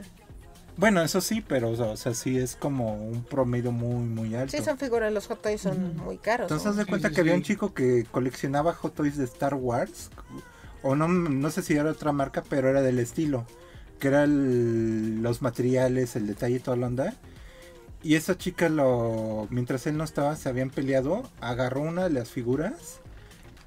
Bueno, 0.77 1.01
eso 1.01 1.23
sí, 1.23 1.43
pero 1.47 1.70
o 1.70 1.97
sea, 1.97 2.12
sí 2.12 2.36
es 2.36 2.55
como 2.57 2.94
un 3.03 3.24
promedio 3.24 3.73
muy, 3.73 4.05
muy 4.05 4.35
alto. 4.35 4.55
Sí, 4.55 4.62
son 4.62 4.77
figuras, 4.77 5.11
los 5.11 5.27
Hot 5.28 5.40
Toys 5.40 5.62
son 5.62 5.97
muy 5.97 6.19
caros. 6.19 6.51
Entonces, 6.51 6.74
¿no? 6.77 6.85
de 6.85 6.86
cuenta 6.86 7.09
sí, 7.09 7.15
que 7.15 7.20
había 7.23 7.35
un 7.35 7.43
chico 7.43 7.73
que 7.73 8.05
coleccionaba 8.11 8.74
Hot 8.74 8.94
Toys 8.94 9.16
de 9.16 9.24
Star 9.24 9.55
Wars, 9.55 10.11
o 10.82 10.94
no, 10.94 11.09
no 11.09 11.51
sé 11.51 11.62
si 11.62 11.74
era 11.74 11.90
otra 11.90 12.12
marca, 12.12 12.43
pero 12.47 12.69
era 12.69 12.82
del 12.82 12.98
estilo, 12.98 13.47
que 13.98 14.09
era 14.09 14.24
el- 14.24 15.23
los 15.23 15.40
materiales, 15.40 16.15
el 16.15 16.27
detalle 16.27 16.57
y 16.57 16.61
toda 16.61 16.77
la 16.77 16.89
onda. 16.89 17.15
Y 18.07 18.15
esa 18.15 18.39
chica, 18.39 18.69
lo 18.69 19.49
mientras 19.51 19.85
él 19.89 19.97
no 19.97 20.05
estaba, 20.05 20.37
se 20.37 20.49
habían 20.49 20.70
peleado, 20.70 21.28
agarró 21.41 21.81
una 21.81 22.05
de 22.05 22.11
las 22.11 22.31
figuras 22.31 23.01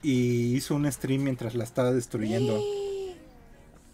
y 0.02 0.56
hizo 0.56 0.76
un 0.76 0.90
stream 0.90 1.24
mientras 1.24 1.56
la 1.56 1.66
estaba 1.66 1.92
destruyendo. 1.92 2.58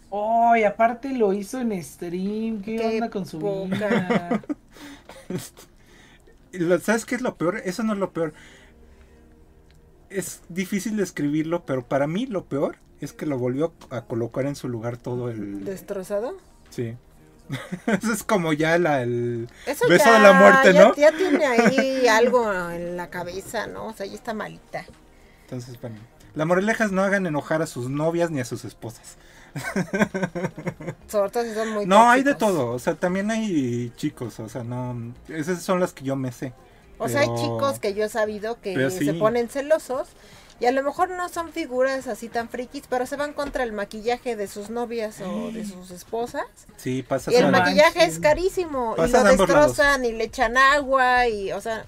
Oh, 0.08 0.54
y 0.54 0.62
aparte 0.62 1.12
lo 1.14 1.32
hizo 1.32 1.60
en 1.60 1.82
stream. 1.82 2.62
¿Qué, 2.62 2.76
Qué 2.76 2.86
onda 2.86 3.10
con 3.10 3.26
su 3.26 3.40
vida? 3.40 4.40
¿Sabes 6.80 7.04
qué 7.06 7.16
es 7.16 7.22
lo 7.22 7.36
peor? 7.36 7.60
Eso 7.64 7.82
no 7.82 7.94
es 7.94 7.98
lo 7.98 8.12
peor. 8.12 8.32
Es 10.10 10.42
difícil 10.48 10.96
describirlo, 10.96 11.66
pero 11.66 11.88
para 11.88 12.06
mí 12.06 12.26
lo 12.26 12.44
peor 12.44 12.76
es 13.00 13.12
que 13.12 13.26
lo 13.26 13.36
volvió 13.36 13.72
a 13.90 14.02
colocar 14.02 14.46
en 14.46 14.54
su 14.54 14.68
lugar 14.68 14.96
todo 14.96 15.28
el... 15.28 15.64
¿Destrozado? 15.64 16.36
Sí. 16.70 16.94
Eso 17.86 18.12
es 18.12 18.22
como 18.22 18.52
ya 18.52 18.78
la, 18.78 19.02
el... 19.02 19.48
Eso 19.66 19.88
Beso 19.88 20.04
ya, 20.04 20.12
de 20.14 20.18
la 20.20 20.32
muerte, 20.32 20.72
ya- 20.72 20.84
¿no? 20.84 20.94
Ya, 20.96 21.12
tiene 21.12 21.46
ahí 21.46 22.06
algo 22.10 22.52
en 22.70 22.96
la 22.96 23.08
cabeza, 23.08 23.66
¿no? 23.66 23.86
O 23.86 23.92
sea, 23.92 24.06
ya 24.06 24.14
está 24.14 24.34
malita. 24.34 24.84
Entonces, 25.42 25.80
bueno. 25.80 25.96
La 26.34 26.44
moraleja 26.44 26.84
es 26.84 26.92
no 26.92 27.02
hagan 27.02 27.26
enojar 27.26 27.62
a 27.62 27.66
sus 27.66 27.88
novias 27.88 28.30
ni 28.30 28.40
a 28.40 28.44
sus 28.44 28.64
esposas. 28.64 29.16
Sobre 31.08 31.30
todo 31.30 31.44
si 31.44 31.54
son 31.54 31.72
muy 31.72 31.86
No, 31.86 32.10
hay 32.10 32.22
de 32.22 32.34
todo. 32.34 32.72
O 32.72 32.78
sea, 32.78 32.94
también 32.94 33.30
hay 33.30 33.90
chicos. 33.96 34.38
O 34.40 34.48
sea, 34.48 34.62
no... 34.62 35.14
Esas 35.28 35.62
son 35.62 35.80
las 35.80 35.94
que 35.94 36.04
yo 36.04 36.14
me 36.14 36.32
sé. 36.32 36.52
O 36.98 37.08
sea, 37.08 37.22
hay 37.22 37.28
chicos 37.36 37.78
que 37.78 37.94
yo 37.94 38.04
he 38.04 38.08
sabido 38.08 38.60
que 38.60 38.90
se 38.90 39.14
ponen 39.14 39.48
celosos 39.48 40.08
y 40.60 40.66
a 40.66 40.72
lo 40.72 40.82
mejor 40.82 41.10
no 41.10 41.28
son 41.28 41.50
figuras 41.52 42.06
así 42.06 42.28
tan 42.28 42.48
frikis, 42.48 42.84
pero 42.88 43.04
se 43.06 43.16
van 43.16 43.32
contra 43.32 43.62
el 43.62 43.72
maquillaje 43.72 44.36
de 44.36 44.46
sus 44.46 44.70
novias 44.70 45.20
o 45.20 45.50
de 45.52 45.64
sus 45.64 45.90
esposas. 45.90 46.44
Sí, 46.76 47.02
pasa 47.02 47.30
Y 47.32 47.36
el 47.36 47.50
maquillaje 47.50 48.04
es 48.04 48.18
carísimo 48.18 48.94
y 48.98 49.10
lo 49.10 49.24
destrozan 49.24 50.04
y 50.04 50.12
le 50.12 50.24
echan 50.24 50.56
agua 50.56 51.28
y, 51.28 51.52
o 51.52 51.60
sea, 51.60 51.84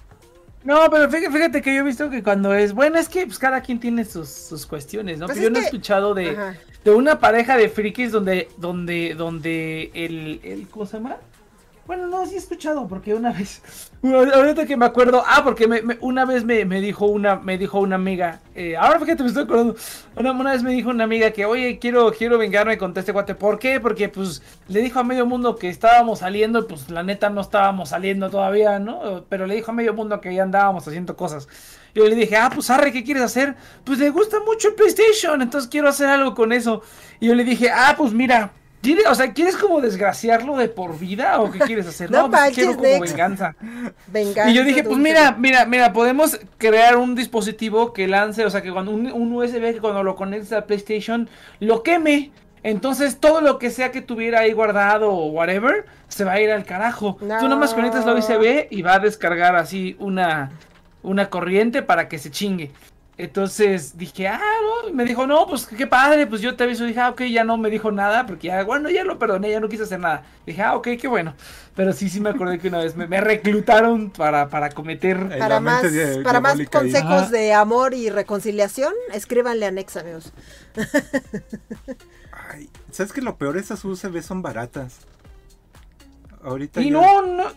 No, 0.63 0.89
pero 0.91 1.09
fíjate, 1.09 1.31
fíjate 1.31 1.61
que 1.61 1.73
yo 1.73 1.81
he 1.81 1.83
visto 1.83 2.09
que 2.09 2.21
cuando 2.21 2.53
es. 2.53 2.73
Bueno, 2.73 2.99
es 2.99 3.07
que 3.09 3.25
pues, 3.25 3.39
cada 3.39 3.61
quien 3.61 3.79
tiene 3.79 4.03
sus, 4.05 4.29
sus 4.29 4.65
cuestiones, 4.65 5.17
¿no? 5.17 5.25
Pues 5.25 5.37
pero 5.37 5.47
yo 5.47 5.53
no 5.53 5.57
he 5.57 5.61
que- 5.61 5.65
escuchado 5.67 6.13
de, 6.13 6.37
de 6.83 6.91
una 6.91 7.19
pareja 7.19 7.55
de 7.57 7.69
frikis 7.69 8.11
donde, 8.11 8.49
donde, 8.57 9.15
donde 9.15 9.89
el, 9.93 10.41
el. 10.43 10.67
¿Cómo 10.67 10.85
se 10.85 10.97
llama? 10.97 11.17
Bueno, 11.89 12.05
no, 12.05 12.23
sí 12.27 12.35
he 12.35 12.37
escuchado, 12.37 12.87
porque 12.87 13.15
una 13.15 13.31
vez, 13.33 13.63
ahorita 14.03 14.67
que 14.67 14.77
me 14.77 14.85
acuerdo, 14.85 15.23
ah, 15.25 15.41
porque 15.43 15.67
me- 15.67 15.81
una 16.01 16.23
vez 16.23 16.45
me, 16.45 16.63
me 16.63 16.81
dijo 16.81 17.07
una, 17.07 17.37
me 17.37 17.57
dijo 17.57 17.79
una 17.79 17.95
amiga, 17.95 18.41
eh, 18.53 18.77
ahora 18.77 18.99
fíjate, 18.99 19.23
me 19.23 19.29
estoy 19.29 19.45
acordando, 19.45 19.75
una, 20.15 20.51
vez 20.51 20.61
me 20.61 20.71
dijo 20.71 20.91
una 20.91 21.05
amiga 21.05 21.31
que, 21.31 21.45
oye, 21.45 21.79
quiero, 21.79 22.11
quiero 22.11 22.37
vengarme 22.37 22.77
contra 22.77 22.99
este 22.99 23.11
cuate, 23.11 23.33
¿por 23.33 23.57
qué? 23.57 23.79
Porque, 23.79 24.07
pues, 24.07 24.43
le 24.67 24.81
dijo 24.81 24.99
a 24.99 25.03
medio 25.03 25.25
mundo 25.25 25.55
que 25.55 25.67
estábamos 25.67 26.19
saliendo, 26.19 26.67
pues, 26.67 26.91
la 26.91 27.01
neta 27.01 27.31
no 27.31 27.41
estábamos 27.41 27.89
saliendo 27.89 28.29
todavía, 28.29 28.77
¿no? 28.77 29.25
Pero 29.27 29.47
le 29.47 29.55
dijo 29.55 29.71
a 29.71 29.73
medio 29.73 29.95
mundo 29.95 30.21
que 30.21 30.31
ya 30.31 30.43
andábamos 30.43 30.87
haciendo 30.87 31.15
cosas. 31.15 31.47
Yo 31.95 32.05
le 32.05 32.13
dije, 32.13 32.37
ah, 32.37 32.51
pues, 32.53 32.69
arre, 32.69 32.91
¿qué 32.91 33.03
quieres 33.03 33.23
hacer? 33.23 33.55
Pues, 33.83 33.97
le 33.97 34.11
gusta 34.11 34.37
mucho 34.45 34.67
el 34.67 34.75
PlayStation, 34.75 35.41
entonces 35.41 35.67
quiero 35.67 35.89
hacer 35.89 36.05
algo 36.07 36.35
con 36.35 36.53
eso. 36.53 36.83
Y 37.19 37.25
yo 37.29 37.33
le 37.33 37.43
dije, 37.43 37.71
ah, 37.71 37.95
pues, 37.97 38.13
mira... 38.13 38.51
¿Tiene- 38.81 39.01
O 39.09 39.15
sea, 39.15 39.33
¿quieres 39.33 39.57
como 39.57 39.81
desgraciarlo 39.81 40.55
de 40.55 40.69
por 40.69 40.97
vida 40.97 41.41
o 41.41 41.51
qué 41.51 41.59
quieres 41.59 41.87
hacer? 41.87 42.09
No 42.11 42.23
No, 42.23 42.29
pues 42.29 42.53
quiero 42.55 42.75
como 42.77 43.01
venganza. 43.01 43.55
Venganza 44.07 44.49
Y 44.51 44.53
yo 44.53 44.63
dije, 44.63 44.83
pues 44.83 44.97
mira, 44.97 45.35
mira, 45.37 45.65
mira, 45.65 45.91
podemos 45.93 46.39
crear 46.57 46.97
un 46.97 47.15
dispositivo 47.15 47.91
que 47.93 48.07
lance, 48.07 48.45
o 48.45 48.49
sea, 48.49 48.61
que 48.61 48.71
cuando 48.71 48.91
un, 48.91 49.11
un 49.11 49.33
USB 49.33 49.73
que 49.73 49.79
cuando 49.81 50.03
lo 50.03 50.15
conectes 50.15 50.51
al 50.53 50.63
PlayStation 50.65 51.29
lo 51.59 51.83
queme. 51.83 52.31
Entonces 52.61 53.19
todo 53.19 53.39
lo 53.39 53.57
que 53.57 53.69
sea 53.69 53.91
que 53.91 54.01
tuviera 54.01 54.41
ahí 54.41 54.51
guardado 54.51 55.11
o 55.11 55.27
whatever 55.27 55.85
se 56.09 56.25
va 56.25 56.33
a 56.33 56.41
ir 56.41 56.51
al 56.51 56.65
carajo. 56.65 57.15
Tú 57.19 57.25
nada 57.47 57.55
más 57.55 57.73
conectas 57.73 58.05
la 58.05 58.13
USB 58.13 58.67
y 58.69 58.81
va 58.81 58.95
a 58.95 58.99
descargar 58.99 59.55
así 59.55 59.95
una 59.99 60.51
una 61.01 61.29
corriente 61.29 61.81
para 61.81 62.09
que 62.09 62.17
se 62.19 62.29
chingue. 62.31 62.71
Entonces 63.19 63.97
dije, 63.97 64.29
ah, 64.29 64.39
no, 64.85 64.93
me 64.93 65.03
dijo, 65.03 65.27
no, 65.27 65.45
pues 65.45 65.65
qué 65.65 65.85
padre, 65.85 66.25
pues 66.25 66.41
yo 66.41 66.55
te 66.55 66.63
aviso. 66.63 66.85
Dije, 66.85 67.01
ah, 67.01 67.09
ok, 67.09 67.23
ya 67.23 67.43
no 67.43 67.57
me 67.57 67.69
dijo 67.69 67.91
nada, 67.91 68.25
porque 68.25 68.47
ya, 68.47 68.63
bueno, 68.63 68.89
ya 68.89 69.03
lo 69.03 69.19
perdoné, 69.19 69.51
ya 69.51 69.59
no 69.59 69.67
quise 69.67 69.83
hacer 69.83 69.99
nada. 69.99 70.23
Dije, 70.45 70.61
ah, 70.61 70.73
ok, 70.77 70.87
qué 70.97 71.09
bueno. 71.09 71.33
Pero 71.75 71.91
sí, 71.91 72.09
sí 72.09 72.21
me 72.21 72.29
acordé 72.29 72.59
que 72.59 72.69
una 72.69 72.77
vez 72.77 72.95
me, 72.95 73.07
me 73.07 73.19
reclutaron 73.19 74.09
para, 74.09 74.47
para 74.47 74.69
cometer. 74.69 75.37
Para 75.37 75.59
más, 75.59 75.83
para 76.23 76.39
más 76.39 76.57
ahí. 76.57 76.65
consejos 76.67 77.29
de 77.29 77.51
amor 77.51 77.93
y 77.93 78.09
reconciliación, 78.09 78.93
escríbanle 79.11 79.65
a 79.65 79.71
Nex, 79.71 79.97
amigos. 79.97 80.31
Ay, 82.31 82.69
¿Sabes 82.89 83.11
que 83.11 83.21
lo 83.21 83.35
peor? 83.35 83.57
Esas 83.57 83.83
USB 83.83 84.21
son 84.21 84.41
baratas. 84.41 84.99
Ahorita 86.41 86.79
Y 86.79 86.89
no, 86.89 87.21
no. 87.21 87.51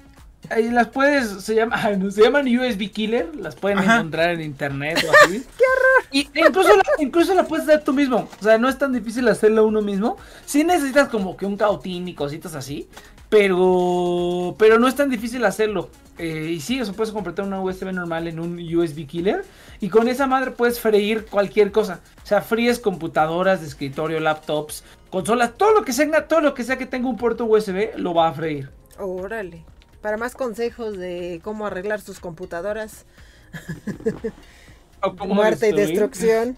Ahí 0.50 0.70
las 0.70 0.88
puedes, 0.88 1.44
se, 1.44 1.54
llama, 1.54 1.80
se 2.10 2.22
llaman 2.22 2.46
USB 2.46 2.90
Killer, 2.90 3.34
las 3.36 3.54
pueden 3.54 3.78
Ajá. 3.78 3.96
encontrar 3.96 4.30
en 4.30 4.42
internet 4.42 5.04
o 5.06 5.12
así. 5.24 5.44
¡Qué 5.58 5.64
horror! 5.64 6.06
Y 6.10 6.20
e 6.34 6.48
incluso 6.48 6.76
la, 6.76 6.82
incluso 6.98 7.34
la 7.34 7.44
puedes 7.44 7.68
hacer 7.68 7.84
tú 7.84 7.92
mismo. 7.92 8.28
O 8.40 8.42
sea, 8.42 8.58
no 8.58 8.68
es 8.68 8.76
tan 8.78 8.92
difícil 8.92 9.28
hacerlo 9.28 9.66
uno 9.66 9.82
mismo. 9.82 10.16
Sí 10.44 10.64
necesitas 10.64 11.08
como 11.08 11.36
que 11.36 11.46
un 11.46 11.56
cautín 11.56 12.08
y 12.08 12.14
cositas 12.14 12.54
así. 12.54 12.88
Pero, 13.28 14.54
pero 14.58 14.78
no 14.78 14.88
es 14.88 14.94
tan 14.94 15.08
difícil 15.08 15.42
hacerlo. 15.46 15.88
Eh, 16.18 16.50
y 16.50 16.60
sí, 16.60 16.78
o 16.82 16.84
sea, 16.84 16.92
puedes 16.92 17.14
completar 17.14 17.46
una 17.46 17.62
USB 17.62 17.90
normal 17.90 18.28
en 18.28 18.38
un 18.38 18.58
USB 18.58 19.06
Killer. 19.06 19.44
Y 19.80 19.88
con 19.88 20.06
esa 20.08 20.26
madre 20.26 20.50
puedes 20.50 20.80
freír 20.80 21.24
cualquier 21.26 21.72
cosa. 21.72 22.00
O 22.22 22.26
sea, 22.26 22.42
fríes 22.42 22.78
computadoras 22.78 23.62
de 23.62 23.68
escritorio, 23.68 24.20
laptops, 24.20 24.84
consolas, 25.08 25.54
todo 25.56 25.72
lo 25.72 25.82
que 25.82 25.94
sea, 25.94 26.28
todo 26.28 26.42
lo 26.42 26.52
que 26.52 26.62
sea 26.62 26.76
que 26.76 26.84
tenga 26.84 27.08
un 27.08 27.16
puerto 27.16 27.46
USB, 27.46 27.96
lo 27.96 28.12
va 28.12 28.28
a 28.28 28.32
freír. 28.34 28.68
Órale. 28.98 29.64
Para 30.02 30.16
más 30.18 30.34
consejos 30.34 30.98
de 30.98 31.40
cómo 31.44 31.64
arreglar 31.66 32.00
sus 32.00 32.20
computadoras, 32.20 33.06
O 35.04 35.16
cómo 35.16 35.34
muerte 35.34 35.68
y 35.68 35.72
destrucción. 35.72 36.56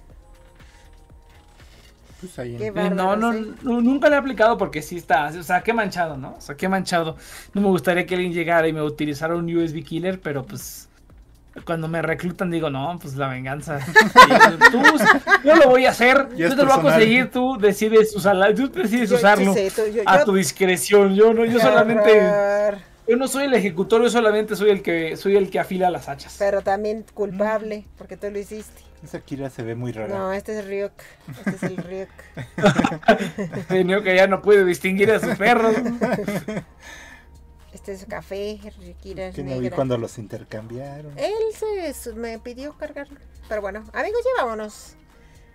Pues 2.20 2.38
ahí 2.38 2.52
en- 2.54 2.58
Qué 2.58 2.66
Eh, 2.68 2.70
No, 2.90 3.06
bárbaros, 3.08 3.18
no, 3.18 3.54
no, 3.74 3.80
nunca 3.80 4.08
lo 4.08 4.14
he 4.14 4.18
aplicado 4.18 4.56
porque 4.58 4.80
sí 4.82 4.96
está, 4.96 5.26
o 5.28 5.42
sea, 5.42 5.62
qué 5.62 5.72
manchado, 5.72 6.16
¿no? 6.16 6.34
O 6.36 6.40
sea, 6.40 6.54
qué 6.56 6.68
manchado. 6.68 7.16
No 7.52 7.60
me 7.60 7.68
gustaría 7.68 8.06
que 8.06 8.14
alguien 8.14 8.32
llegara 8.32 8.66
y 8.68 8.72
me 8.72 8.82
utilizara 8.82 9.34
un 9.34 9.54
USB 9.54 9.82
killer, 9.84 10.20
pero 10.20 10.44
pues 10.44 10.88
cuando 11.64 11.86
me 11.88 12.02
reclutan 12.02 12.50
digo, 12.50 12.68
no, 12.70 12.98
pues 13.00 13.14
la 13.14 13.28
venganza. 13.28 13.78
Tú, 14.72 14.82
yo 15.44 15.54
lo 15.56 15.68
voy 15.70 15.86
a 15.86 15.90
hacer, 15.90 16.28
yo 16.36 16.48
te 16.50 16.56
lo 16.56 16.64
voy 16.66 16.72
a 16.78 16.82
conseguir, 16.82 17.30
tú 17.30 17.56
decides 17.58 18.14
usarla, 18.16 18.52
tú 18.54 18.68
decides 18.70 19.10
Yo- 19.10 19.16
usarlo 19.16 19.54
sí, 19.54 19.68
tú- 19.74 19.82
yo- 19.92 20.02
a 20.06 20.18
yo- 20.18 20.24
tu 20.24 20.34
discreción. 20.34 21.14
Yo 21.14 21.32
no, 21.34 21.44
yo 21.44 21.60
solamente, 21.60 22.20
horror. 22.20 22.93
Yo 23.06 23.16
no 23.16 23.28
soy 23.28 23.44
el 23.44 23.54
ejecutor, 23.54 24.02
yo 24.02 24.10
solamente 24.10 24.56
soy 24.56 24.70
el 24.70 24.82
que, 24.82 25.16
soy 25.16 25.36
el 25.36 25.50
que 25.50 25.58
afila 25.58 25.90
las 25.90 26.08
hachas. 26.08 26.36
Pero 26.38 26.62
también 26.62 27.04
culpable, 27.14 27.84
porque 27.98 28.16
tú 28.16 28.30
lo 28.30 28.38
hiciste. 28.38 28.82
Esa 29.02 29.20
Kira 29.20 29.50
se 29.50 29.62
ve 29.62 29.74
muy 29.74 29.92
rara. 29.92 30.16
No, 30.16 30.32
este 30.32 30.58
es 30.58 30.66
Ryuk. 30.66 30.92
Este 31.28 31.50
es 31.50 31.62
el 31.64 31.76
Ryuk. 31.76 32.08
Tenía 33.68 34.02
que 34.02 34.16
ya 34.16 34.26
no 34.26 34.40
puede 34.40 34.64
distinguir 34.64 35.10
a 35.12 35.20
sus 35.20 35.36
perros. 35.36 35.74
Este 37.74 37.92
es 37.92 38.06
café, 38.06 38.60
Rikira 38.78 39.26
es 39.26 39.34
que 39.34 39.42
no 39.42 39.58
vi 39.58 39.68
cuando 39.68 39.98
los 39.98 40.16
intercambiaron. 40.16 41.18
Él 41.18 41.92
se, 41.92 42.14
me 42.14 42.38
pidió 42.38 42.78
cargarlo. 42.78 43.18
Pero 43.48 43.60
bueno, 43.60 43.84
amigos, 43.92 44.20
ya 44.24 44.44
vámonos. 44.44 44.96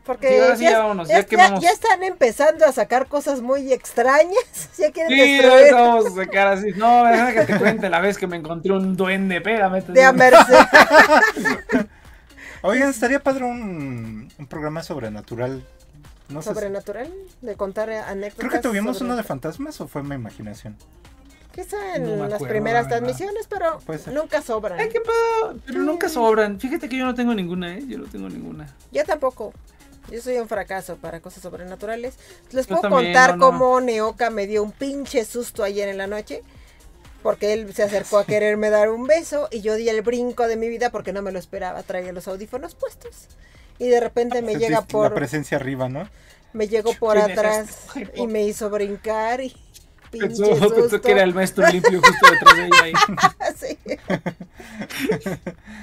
Porque 0.10 0.28
Sí, 0.30 0.40
ahora 0.40 0.56
sí, 0.56 0.64
ya 0.64 0.80
vámonos, 0.80 1.08
ya 1.08 1.24
que 1.24 1.36
vamos. 1.36 1.62
ya 1.62 1.70
están 1.70 2.02
empezando 2.02 2.66
a 2.66 2.72
sacar 2.72 3.06
cosas 3.06 3.42
muy 3.42 3.72
extrañas. 3.72 4.34
Ya 4.80 4.90
quieren 4.92 5.12
Sí, 5.12 5.38
destruir 5.38 5.72
vamos 5.72 6.08
a 6.08 6.12
sacar 6.16 6.48
así. 6.48 6.72
No, 6.78 7.04
deja 7.06 7.32
que 7.32 7.46
te 7.54 7.60
cuente 7.60 7.90
la 7.92 8.00
vez 8.00 8.18
que 8.18 8.26
me 8.26 8.38
encontré 8.38 8.72
un 8.72 8.98
duende. 8.98 9.38
Espérame. 9.38 9.84
te 9.84 9.92
de 9.92 10.04
a. 10.04 10.48
Oigan, 12.64 12.90
estaría 12.90 13.22
padre 13.22 13.46
un, 13.46 14.30
un 14.38 14.48
programa 14.48 14.82
sobrenatural. 14.82 15.64
No 16.30 16.42
sé. 16.42 16.54
Sobrenatural, 16.56 17.14
de 17.42 17.56
contar 17.56 17.92
anécdotas. 17.92 18.40
Creo 18.48 18.52
que 18.52 18.68
tuvimos 18.68 18.98
sobre- 18.98 19.10
uno 19.10 19.16
de 19.16 19.24
fantasmas 19.24 19.80
o 19.80 19.88
fue 19.88 20.02
mi 20.02 20.16
imaginación. 20.16 20.76
Quizá 21.54 21.96
en 21.98 22.04
No 22.04 22.16
las 22.24 22.34
acuerdo, 22.34 22.48
primeras 22.54 22.84
la 22.86 22.90
transmisiones, 22.90 23.48
pero 23.48 23.80
nunca 24.12 24.42
sobran. 24.42 24.80
Ay, 24.80 24.90
qué 24.90 25.02
pedo. 25.02 25.56
Pero 25.68 25.80
nunca 25.82 26.10
sobran. 26.10 26.60
Fíjate 26.60 26.90
que 26.90 26.98
yo 26.98 27.06
no 27.06 27.14
tengo 27.16 27.34
ninguna, 27.36 27.76
¿eh? 27.76 27.84
Yo 27.88 27.98
no 28.00 28.06
tengo 28.06 28.28
ninguna. 28.28 28.68
Yo 28.92 29.04
tampoco. 29.06 29.54
Yo 30.12 30.22
soy 30.22 30.38
un 30.38 30.48
fracaso 30.48 30.98
para 30.98 31.20
cosas 31.20 31.44
sobrenaturales. 31.44 32.16
Les 32.52 32.66
puedo 32.68 32.82
también, 32.82 33.06
contar 33.06 33.32
no, 33.32 33.36
no. 33.38 33.46
cómo 33.46 33.82
Neoka 33.82 34.30
me 34.30 34.48
dio 34.48 34.64
un 34.64 34.72
pinche 34.72 35.24
susto 35.26 35.64
ayer 35.64 35.88
en 35.90 35.98
la 35.98 36.08
noche. 36.08 36.44
Porque 37.22 37.54
él 37.54 37.74
se 37.74 37.84
acercó 37.84 38.18
a 38.18 38.26
quererme 38.28 38.70
dar 38.70 38.90
un 38.90 39.06
beso 39.06 39.48
y 39.52 39.62
yo 39.62 39.76
di 39.76 39.90
el 39.90 40.02
brinco 40.02 40.48
de 40.48 40.56
mi 40.58 40.70
vida 40.70 40.90
porque 40.90 41.14
no 41.14 41.22
me 41.22 41.32
lo 41.32 41.40
esperaba. 41.40 41.84
Traía 41.84 42.12
los 42.14 42.28
audífonos 42.28 42.76
puestos. 42.76 43.28
Y 43.78 43.88
de 43.88 44.00
repente 44.00 44.42
me 44.42 44.54
llega 44.56 44.78
Sentiste 44.78 44.98
La 44.98 45.10
por, 45.10 45.14
presencia 45.14 45.58
arriba, 45.58 45.90
¿no? 45.90 46.10
me 46.54 46.68
llegó 46.68 46.94
por 46.94 47.16
¿Quién 47.18 47.30
es 47.32 47.38
atrás 47.38 47.70
y 48.16 48.28
me 48.28 48.44
hizo 48.44 48.70
brincar 48.70 49.42
y 49.42 49.56
pinche 50.12 50.28
Pensó, 50.28 50.74
pensó 50.74 51.02
que 51.02 51.12
era 51.12 51.24
el 51.24 51.34
maestro 51.34 51.68
limpio 51.68 52.02
justo 52.02 52.32
detrás 52.32 52.56
de 52.56 52.66
ella. 52.66 52.84
ahí. 52.84 52.94
Sí. 53.56 53.78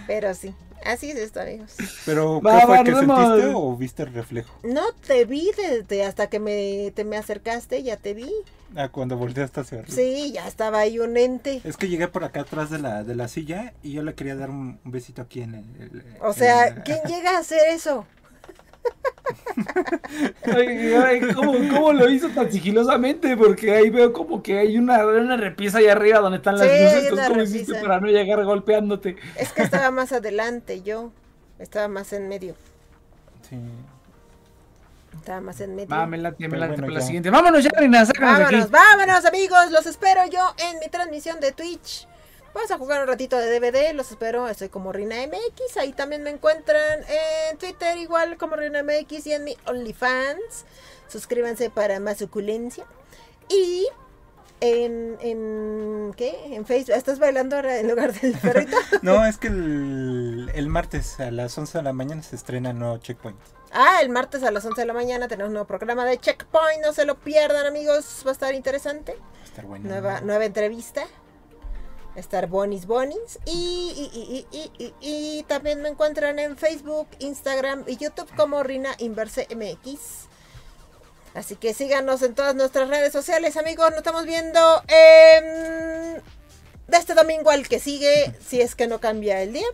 Pero 0.07 0.35
sí, 0.35 0.55
así 0.87 1.11
es 1.11 1.17
esto, 1.19 1.41
amigos. 1.41 1.75
Pero, 2.05 2.41
¿qué 2.43 2.49
fue 2.67 2.77
va, 2.79 2.85
que 2.85 2.95
sentiste 2.95 3.53
o 3.55 3.77
viste 3.77 4.03
el 4.05 4.13
reflejo? 4.13 4.59
No 4.63 4.83
te 5.07 5.25
vi 5.25 5.51
desde 5.57 6.05
hasta 6.05 6.29
que 6.29 6.39
me, 6.41 6.93
te 6.95 7.05
me 7.05 7.17
acercaste, 7.17 7.83
ya 7.83 7.97
te 7.97 8.15
vi. 8.15 8.31
Ah, 8.75 8.89
cuando 8.89 9.17
volteaste 9.17 9.61
hacia 9.61 9.79
arriba. 9.79 9.95
Sí, 9.95 10.33
ya 10.33 10.47
estaba 10.49 10.81
ahí 10.81 10.99
un 10.99 11.17
ente. 11.17 11.61
Es 11.65 11.77
que 11.77 11.89
llegué 11.89 12.09
por 12.09 12.25
acá 12.25 12.41
atrás 12.41 12.69
de 12.69 12.79
la, 12.79 13.05
de 13.05 13.15
la 13.15 13.29
silla 13.29 13.73
y 13.83 13.93
yo 13.93 14.03
le 14.03 14.15
quería 14.15 14.35
dar 14.35 14.51
un, 14.51 14.81
un 14.85 14.91
besito 14.91 15.23
aquí 15.23 15.41
en 15.43 15.55
el... 15.55 15.65
el- 15.81 16.05
O 16.21 16.33
sea, 16.33 16.67
el- 16.67 16.83
¿quién 16.83 16.99
llega 17.07 17.37
a 17.37 17.39
hacer 17.39 17.61
eso? 17.71 18.07
Ay, 20.45 20.95
ay, 20.95 21.21
¿cómo, 21.35 21.53
¿Cómo 21.71 21.93
lo 21.93 22.09
hizo 22.09 22.29
tan 22.31 22.51
sigilosamente? 22.51 23.37
Porque 23.37 23.75
ahí 23.75 23.91
veo 23.91 24.13
como 24.13 24.43
que 24.43 24.59
hay 24.59 24.77
una, 24.79 25.05
una 25.07 25.37
repisa 25.37 25.79
allá 25.79 25.93
arriba 25.93 26.21
donde 26.21 26.39
están 26.39 26.59
las 26.59 26.71
Sí, 26.71 26.73
luces. 26.73 27.05
Entonces, 27.05 27.13
una 27.13 27.29
¿cómo 27.29 27.43
hiciste 27.43 27.75
para 27.81 28.01
no 28.01 28.07
llegar 28.07 28.45
golpeándote? 28.45 29.17
Es 29.37 29.53
que 29.53 29.63
estaba 29.63 29.91
más 29.91 30.13
adelante 30.13 30.83
yo. 30.83 31.11
Estaba 31.59 31.89
más 31.89 32.13
en 32.13 32.29
medio. 32.29 32.55
Sí. 33.49 33.57
Estaba 35.17 35.41
más 35.41 35.61
en 35.61 35.75
medio. 35.75 35.89
Va, 35.89 36.07
me 36.07 36.19
late, 36.19 36.37
me 36.45 36.49
Pero 36.49 36.61
late 36.61 36.73
bueno, 36.73 36.87
para 36.87 36.95
la 36.95 37.01
siguiente. 37.01 37.31
Vámonos 37.31 37.65
ya, 37.65 37.71
de 37.81 37.89
Vámonos, 38.21 38.65
aquí. 38.65 38.71
vámonos 38.71 39.25
amigos, 39.25 39.71
los 39.71 39.87
espero 39.87 40.21
yo 40.31 40.55
en 40.59 40.79
mi 40.79 40.89
transmisión 40.89 41.41
de 41.41 41.53
Twitch. 41.53 42.07
Vamos 42.57 42.71
a 42.71 42.79
jugar 42.79 43.03
un 43.03 43.07
ratito 43.07 43.37
de 43.37 43.61
DVD, 43.61 43.93
los 43.93 44.11
espero, 44.11 44.49
estoy 44.49 44.71
como 44.71 44.91
Rina 44.91 45.17
MX, 45.27 45.77
ahí 45.77 45.93
también 45.93 46.23
me 46.23 46.31
encuentran 46.31 47.01
en 47.01 47.59
Twitter 47.59 47.99
igual 47.99 48.39
como 48.39 48.57
Rina 48.57 48.83
MX 48.83 49.27
y 49.27 49.33
en 49.35 49.45
mi 49.45 49.59
OnlyFans. 49.67 50.65
Suscríbanse 51.07 51.69
para 51.69 52.01
más 52.01 52.17
suculencia. 52.17 52.87
Y 53.51 53.87
en, 54.61 55.19
en 55.21 56.15
¿qué? 56.17 56.35
En 56.47 56.65
Facebook, 56.65 56.97
¿estás 56.97 57.19
bailando 57.19 57.57
ahora 57.57 57.79
en 57.79 57.89
lugar 57.89 58.15
del 58.15 58.33
perrito? 58.39 58.75
No, 59.03 59.27
es 59.27 59.37
que 59.37 59.49
el, 59.49 60.51
el 60.55 60.69
martes 60.71 61.21
a 61.21 61.31
las 61.31 61.59
11 61.59 61.77
de 61.77 61.85
la 61.85 61.93
mañana 61.93 62.23
se 62.23 62.37
estrena 62.37 62.71
el 62.71 62.79
nuevo 62.79 62.97
Checkpoint. 62.97 63.39
Ah, 63.71 63.99
el 64.01 64.09
martes 64.09 64.43
a 64.45 64.51
las 64.51 64.65
11 64.65 64.81
de 64.81 64.87
la 64.87 64.95
mañana 64.95 65.29
tenemos 65.29 65.49
un 65.49 65.53
nuevo 65.53 65.67
programa 65.67 66.07
de 66.07 66.17
Checkpoint, 66.17 66.83
no 66.83 66.95
se 66.95 67.05
lo 67.05 67.17
pierdan 67.17 67.67
amigos, 67.67 68.23
va 68.25 68.31
a 68.31 68.33
estar 68.33 68.55
interesante. 68.55 69.13
Va 69.13 69.43
a 69.43 69.45
estar 69.45 69.67
bueno. 69.67 69.91
Nueva, 69.91 70.23
nueva 70.23 70.47
entrevista. 70.47 71.07
Estar 72.17 72.47
Bonis 72.49 72.87
Bonis. 72.87 73.39
Y, 73.45 74.11
y, 74.13 74.19
y, 74.19 74.47
y, 74.59 74.71
y, 74.83 74.85
y- 75.01 75.39
y 75.39 75.43
también 75.45 75.83
me 75.83 75.89
encuentran 75.91 76.39
en 76.39 76.57
Facebook, 76.57 77.09
Instagram 77.19 77.85
y 77.87 77.97
YouTube 77.97 78.29
como 78.37 78.63
Rina 78.63 78.95
Inverse 78.99 79.47
MX. 79.55 80.27
Así 81.35 81.55
que 81.57 81.75
síganos 81.75 82.23
en 82.23 82.35
todas 82.35 82.55
nuestras 82.55 82.89
redes 82.89 83.13
sociales, 83.13 83.57
amigos. 83.59 83.91
Nos 83.91 83.99
estamos 83.99 84.25
viendo 84.25 84.83
em, 84.89 86.15
de 86.89 86.97
este 86.97 87.13
domingo 87.15 87.51
al 87.51 87.69
que 87.69 87.79
sigue, 87.79 88.35
si 88.47 88.61
es 88.63 88.75
que 88.75 88.87
no 88.87 89.01
cambia 89.01 89.43
el 89.43 89.53
día. 89.53 89.67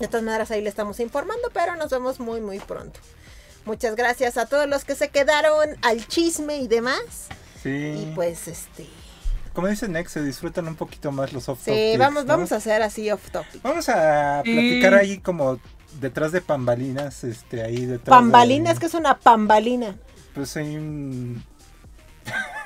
De 0.00 0.08
todas 0.08 0.24
maneras, 0.24 0.50
ahí 0.50 0.60
le 0.60 0.68
estamos 0.68 0.98
informando, 0.98 1.48
pero 1.52 1.76
nos 1.76 1.90
vemos 1.90 2.18
muy, 2.18 2.40
muy 2.40 2.58
pronto. 2.58 2.98
Muchas 3.64 3.94
gracias 3.94 4.36
a 4.36 4.46
todos 4.46 4.66
los 4.68 4.84
que 4.84 4.96
se 4.96 5.08
quedaron 5.08 5.76
al 5.82 6.06
chisme 6.08 6.56
y 6.58 6.66
demás. 6.66 7.28
Sí. 7.62 7.70
Y 7.70 8.12
pues, 8.16 8.48
este. 8.48 8.86
Como 9.54 9.68
dice 9.68 9.88
Nex, 9.88 10.10
se 10.12 10.22
disfrutan 10.22 10.66
un 10.68 10.74
poquito 10.74 11.12
más 11.12 11.32
los 11.32 11.48
off 11.48 11.60
Sí, 11.64 11.70
topics, 11.70 11.98
vamos, 11.98 12.24
¿no? 12.24 12.28
vamos 12.34 12.52
a 12.52 12.56
hacer 12.56 12.82
así 12.82 13.10
off 13.10 13.30
topic. 13.30 13.62
Vamos 13.62 13.88
a 13.88 14.42
Sí. 14.44 14.52
platicar 14.52 14.94
ahí 14.94 15.18
como 15.18 15.58
detrás 16.00 16.32
de 16.32 16.40
pambalinas, 16.40 17.22
este, 17.24 17.62
ahí 17.62 17.86
detrás 17.86 18.08
Pambalina, 18.18 18.70
de- 18.70 18.74
es 18.74 18.80
que 18.80 18.86
es 18.86 18.94
una 18.94 19.18
pambalina. 19.18 19.94
Pues 20.34 20.56
hay 20.56 20.76
un... 20.76 21.42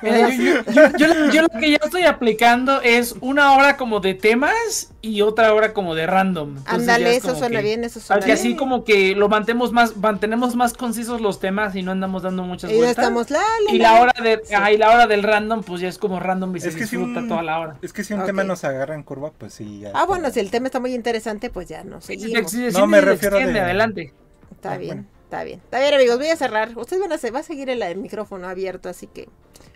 Mira, 0.01 0.29
yo, 0.29 0.43
yo- 0.63 0.63
yo- 0.71 0.97
yo- 0.97 1.31
yo 1.31 1.41
lo 1.41 1.49
que 1.59 1.71
ya 1.71 1.77
estoy 1.83 2.03
aplicando 2.03 2.81
es 2.81 3.15
una 3.19 3.53
hora 3.57 3.75
como 3.75 3.99
de 3.99 4.13
temas 4.13 4.91
y 5.01 5.21
otra 5.21 5.53
hora 5.53 5.73
como 5.73 5.93
de 5.93 6.07
random. 6.07 6.55
Ándale, 6.65 7.17
es 7.17 7.25
eso 7.25 7.35
suena 7.35 7.57
que- 7.59 7.63
bien, 7.65 7.83
eso 7.83 7.99
suena 7.99 8.25
bien. 8.25 8.37
así 8.37 8.55
como 8.55 8.85
que 8.85 9.13
lo 9.15 9.27
mantenemos 9.27 9.73
más, 9.73 9.97
mantenemos 9.97 10.55
más 10.55 10.73
concisos 10.73 11.19
los 11.19 11.41
temas 11.41 11.75
y 11.75 11.83
no 11.83 11.91
andamos 11.91 12.23
dando 12.23 12.43
muchas 12.43 12.71
Y 12.71 12.75
vueltas. 12.75 12.97
estamos 12.97 13.29
la, 13.29 13.39
la, 13.67 13.73
y 13.73 13.77
la. 13.77 13.99
hora 14.01 14.13
de, 14.23 14.41
y 14.73 14.77
la 14.77 14.91
hora 14.91 15.05
del 15.07 15.23
random, 15.23 15.63
pues 15.63 15.81
ya 15.81 15.89
es 15.89 15.97
como 15.97 16.19
random 16.21 16.55
y 16.55 16.61
se 16.61 16.69
Es 16.69 16.75
que 16.77 16.87
si 16.87 16.95
disfruta 16.95 17.19
un- 17.19 17.27
toda 17.27 17.43
la 17.43 17.59
hora. 17.59 17.75
Es 17.81 17.91
que 17.91 18.05
si 18.05 18.13
un 18.13 18.23
tema 18.25 18.45
nos 18.45 18.63
agarra 18.63 18.95
en 18.95 19.03
curva, 19.03 19.31
pues 19.37 19.53
sí. 19.53 19.79
ya 19.81 19.91
Ah, 19.93 20.05
bueno, 20.05 20.31
si 20.31 20.39
el 20.39 20.49
tema 20.49 20.67
está 20.67 20.79
muy 20.79 20.93
interesante, 20.95 21.49
pues 21.49 21.67
ya 21.67 21.83
no 21.83 21.99
Sí, 21.99 22.17
seguimos. 22.17 22.49
sí, 22.51 22.71
sí, 22.71 22.77
No, 22.77 22.87
me 22.87 23.01
refiero 23.01 23.37
de- 23.37 23.59
adelante. 23.59 24.13
Está 24.51 24.73
Ah, 24.73 24.77
bien, 24.77 24.95
bueno. 24.95 25.18
Está 25.29 25.43
bien. 25.43 25.59
Está 25.63 25.79
bien, 25.79 25.93
amigos, 25.93 26.17
voy 26.17 26.27
a 26.29 26.35
cerrar. 26.35 26.75
Ustedes 26.75 26.99
van 27.01 27.11
a, 27.11 27.17
se 27.19 27.29
va 27.29 27.39
a 27.39 27.43
seguir 27.43 27.69
el, 27.69 27.83
el 27.83 27.97
micrófono 27.97 28.47
abierto, 28.47 28.89
así 28.89 29.05
que 29.05 29.29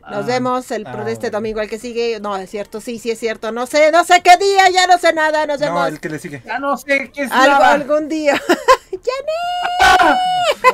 nos 0.09 0.23
Ah. 0.23 0.27
vemos 0.27 0.71
el 0.71 0.85
Ah, 0.87 0.91
pro 0.91 1.05
de 1.05 1.11
este 1.11 1.29
domingo 1.29 1.59
al 1.59 1.69
que 1.69 1.77
sigue. 1.77 2.19
No, 2.19 2.35
es 2.35 2.49
cierto, 2.49 2.81
sí, 2.81 2.97
sí 2.97 3.11
es 3.11 3.19
cierto. 3.19 3.51
No 3.51 3.67
sé, 3.67 3.91
no 3.91 4.03
sé 4.03 4.21
qué 4.23 4.35
día, 4.37 4.69
ya 4.71 4.87
no 4.87 4.97
sé 4.97 5.13
nada. 5.13 5.45
Nos 5.45 5.59
No, 5.59 5.67
vemos 5.67 5.87
el 5.89 5.99
que 5.99 6.09
le 6.09 6.17
sigue. 6.17 6.41
Ya 6.43 6.57
no 6.57 6.75
sé 6.75 7.11
qué 7.13 7.23
es 7.23 7.31
algo, 7.31 7.63
algún 7.63 8.09
día. 8.09 8.41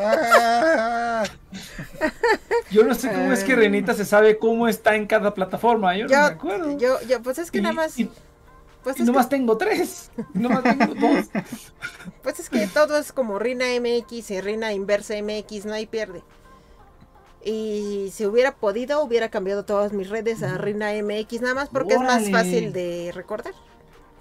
Ah, 0.01 1.23
Yo 2.71 2.83
no 2.83 2.93
sé 2.95 3.09
cómo 3.11 3.33
es 3.33 3.43
que 3.43 3.55
Renita 3.55 3.93
se 3.93 4.05
sabe 4.05 4.37
cómo 4.37 4.67
está 4.67 4.95
en 4.95 5.07
cada 5.07 5.33
plataforma. 5.33 5.95
Yo, 5.97 6.03
no 6.05 6.09
me 6.09 6.15
acuerdo. 6.17 6.77
yo, 6.77 7.01
yo, 7.07 7.21
pues 7.21 7.37
es 7.39 7.49
que 7.51 7.57
Y- 7.57 7.61
nada 7.61 7.73
más. 7.73 7.97
y- 7.99 8.09
Pues 8.83 8.97
y 8.97 9.01
es, 9.01 9.07
nomás 9.07 9.25
que, 9.27 9.35
tengo 9.35 9.57
tres. 9.57 10.09
Nomás 10.33 10.63
tengo 10.63 10.93
dos. 10.95 11.25
pues 12.23 12.39
es 12.39 12.49
que 12.49 12.65
todo 12.67 12.97
es 12.97 13.11
como 13.11 13.37
Rina 13.39 13.65
MX 13.79 14.31
y 14.31 14.41
Rina 14.41 14.71
Inversa 14.73 15.15
MX, 15.21 15.65
no 15.65 15.73
hay 15.73 15.85
pierde. 15.85 16.23
Y 17.43 18.09
si 18.13 18.25
hubiera 18.25 18.55
podido, 18.55 19.01
hubiera 19.03 19.29
cambiado 19.29 19.63
todas 19.63 19.93
mis 19.93 20.09
redes 20.09 20.43
a 20.43 20.57
Rina 20.57 20.89
MX, 21.01 21.41
nada 21.41 21.53
más 21.55 21.69
porque 21.69 21.93
es 21.93 21.99
Órale. 21.99 22.29
más 22.29 22.31
fácil 22.31 22.73
de 22.73 23.11
recordar. 23.13 23.53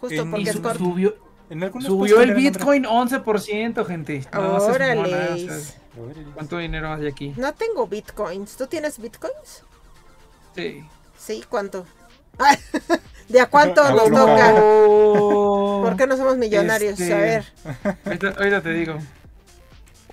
Justo 0.00 0.22
En- 0.22 0.30
porque 0.30 0.44
Y 0.44 0.48
es 0.48 0.60
corto. 0.60 0.78
subió, 0.78 1.16
en 1.50 1.60
subió 1.82 2.20
el 2.20 2.28
poner 2.32 2.34
nombre. 2.34 2.50
Bitcoin 2.50 2.84
11%, 2.84 3.84
gente. 3.86 4.24
No, 4.32 4.60
seas 4.60 4.74
Órale. 4.74 4.94
mamona, 4.96 5.28
o 5.34 5.36
sea, 5.38 5.56
Órale. 6.00 6.26
¿Cuánto 6.34 6.58
dinero 6.58 6.92
hay 6.92 7.06
aquí? 7.08 7.34
No 7.36 7.52
tengo 7.54 7.86
bitcoins. 7.88 8.56
¿Tú 8.56 8.66
tienes 8.68 9.00
bitcoins? 9.00 9.64
Sí. 10.54 10.84
Sí, 11.16 11.44
¿cuánto? 11.48 11.84
¿De 13.28 13.40
a 13.40 13.46
cuánto 13.46 13.82
A 13.82 13.90
nos 13.90 14.10
toca? 14.10 14.54
¿Por 14.54 15.96
qué 15.96 16.06
no 16.06 16.16
somos 16.16 16.36
millonarios? 16.38 16.98
Este, 16.98 17.12
A 17.12 17.18
ver. 17.18 17.44
Ahorita, 18.04 18.28
ahorita 18.38 18.60
te 18.62 18.72
digo. 18.72 18.98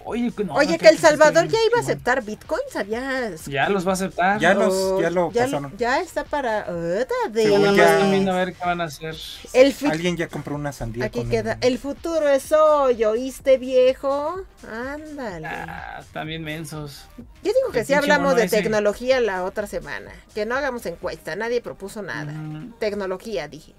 Oye, 0.07 0.31
no, 0.45 0.53
Oye, 0.53 0.73
no, 0.73 0.77
que 0.77 0.87
El 0.89 0.99
Salvador 0.99 1.47
ya 1.47 1.57
iba 1.67 1.79
a 1.79 1.81
aceptar 1.81 2.23
bitcoins. 2.23 2.75
Había. 2.75 3.35
Ya 3.47 3.69
los 3.69 3.87
va 3.87 3.91
a 3.91 3.93
aceptar. 3.93 4.39
Ya 4.39 4.53
los, 4.53 5.01
ya 5.01 5.09
lo 5.09 5.31
ya, 5.31 5.45
pasaron. 5.45 5.73
ya 5.77 5.99
está 5.99 6.23
para. 6.23 6.67
Oda 6.69 7.05
de- 7.31 7.75
ya- 7.75 8.31
a 8.31 8.35
ver 8.35 8.53
qué 8.53 8.63
van 8.63 8.81
a 8.81 8.83
hacer. 8.83 9.15
El 9.53 9.73
fi- 9.73 9.87
Alguien 9.87 10.15
ya 10.15 10.27
compró 10.27 10.53
una 10.55 10.71
sandía. 10.71 11.05
Aquí 11.05 11.21
con 11.21 11.29
queda. 11.29 11.57
El 11.61 11.79
futuro 11.79 12.29
es 12.29 12.51
hoy. 12.51 13.03
¿Oíste, 13.03 13.57
viejo? 13.57 14.41
Ándale. 14.71 15.47
Ah, 15.47 15.97
están 16.01 16.27
bien 16.27 16.43
mensos. 16.43 17.05
Yo 17.17 17.51
digo 17.53 17.71
que 17.71 17.79
el 17.79 17.85
sí 17.87 17.93
hablamos 17.95 18.35
de 18.35 18.43
ese. 18.43 18.61
tecnología 18.61 19.19
la 19.19 19.43
otra 19.43 19.65
semana. 19.65 20.11
Que 20.35 20.45
no 20.45 20.55
hagamos 20.55 20.85
encuesta. 20.85 21.35
Nadie 21.35 21.61
propuso 21.61 22.03
nada. 22.03 22.31
Mm. 22.31 22.73
Tecnología, 22.79 23.47
dije. 23.47 23.73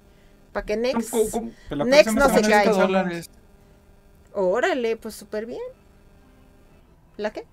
Para 0.53 0.66
que 0.66 0.77
Next. 0.77 1.11
¿Cómo- 1.11 1.31
cómo- 1.31 1.85
Next 1.85 2.15
no 2.15 2.28
se 2.31 2.70
dólares? 2.70 3.31
Órale, 4.32 4.97
pues 4.97 5.15
súper 5.15 5.47
bien. 5.47 5.61
¿La 7.17 7.33
qué? 7.33 7.47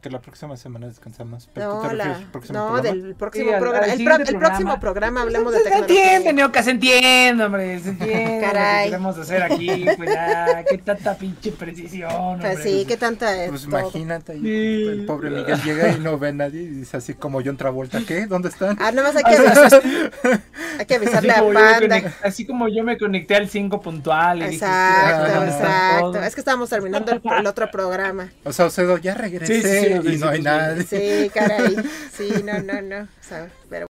Porque 0.00 0.14
la 0.14 0.22
próxima 0.22 0.56
semana 0.56 0.86
descansamos. 0.86 1.50
¿Pero 1.52 1.74
No, 1.74 1.82
tú 1.82 1.88
te 1.88 1.94
la, 1.94 2.20
no 2.54 2.80
del 2.80 3.14
próximo 3.16 3.50
Sí, 3.52 3.56
programa. 3.60 3.86
el, 3.92 4.02
pro- 4.02 4.14
el 4.16 4.22
programa. 4.24 4.46
próximo 4.48 4.80
programa 4.80 5.20
hablemos 5.20 5.52
de 5.52 5.58
Se 5.58 5.68
entiende, 5.68 5.94
tecnología. 5.96 6.32
Neoca, 6.32 6.62
se 6.62 6.70
entiende, 6.70 7.44
hombre, 7.44 7.78
se 7.80 7.88
entiende. 7.90 8.40
Caray. 8.46 8.76
Lo 8.78 8.82
que 8.84 8.84
queremos 8.92 9.18
hacer 9.18 9.42
aquí, 9.42 9.84
pues 9.98 10.10
ya, 10.10 10.64
qué 10.70 10.78
tanta 10.78 11.14
pinche 11.18 11.52
precisión, 11.52 12.10
hombre. 12.14 12.52
Pues 12.52 12.62
sí, 12.64 12.86
qué 12.88 12.96
tanta 12.96 13.44
es 13.44 13.50
Pues 13.50 13.66
todo. 13.66 13.78
imagínate, 13.78 14.32
ahí, 14.32 14.40
Sí. 14.40 14.88
el 14.88 15.04
pobre 15.04 15.28
Miguel 15.28 15.62
llega 15.64 15.88
y 15.90 15.98
no 16.00 16.18
ve 16.18 16.28
a 16.28 16.32
nadie 16.32 16.62
y 16.62 16.66
dice 16.68 16.96
así 16.96 17.12
como 17.12 17.42
John 17.44 17.58
Travolta, 17.58 18.00
¿qué? 18.08 18.24
¿Dónde 18.24 18.48
están? 18.48 18.78
Ah, 18.80 18.92
nada 18.92 19.12
más 19.12 19.16
hay 19.16 19.24
que 19.24 19.36
avisar, 19.36 19.82
hay 20.78 20.86
que 20.86 20.94
avisarle 20.94 21.30
Así 21.32 21.40
a 21.40 21.78
conect- 21.80 22.12
así 22.24 22.46
como 22.46 22.68
yo 22.68 22.82
me 22.84 22.96
conecté 22.96 23.36
al 23.36 23.50
5 23.50 23.82
puntual. 23.82 24.38
y 24.38 24.44
dije, 24.44 24.54
Exacto, 24.54 25.24
"Ah, 25.26 25.28
¿dónde 25.34 25.50
están 25.50 25.66
exacto. 25.70 26.12
todos?". 26.12 26.24
Es 26.26 26.34
que 26.34 26.40
estábamos 26.40 26.70
terminando 26.70 27.12
el, 27.12 27.20
el 27.38 27.46
otro 27.46 27.70
programa. 27.70 28.30
O 28.44 28.52
sea, 28.54 28.64
Ocedo, 28.64 28.96
ya 28.96 29.12
regresé 29.12 29.60
Sí, 29.60 29.62
sí, 29.62 29.68
sí, 29.88 29.89
y 29.96 30.02
sí, 30.02 30.18
no 30.18 30.28
hay 30.28 30.42
nadie. 30.42 30.84
Sí, 30.84 31.30
caray. 31.30 31.76
Sí, 32.12 32.28
no, 32.44 32.60
no, 32.62 32.82
no. 32.82 33.02
O 33.02 33.22
sea, 33.26 33.48
pero 33.70 33.88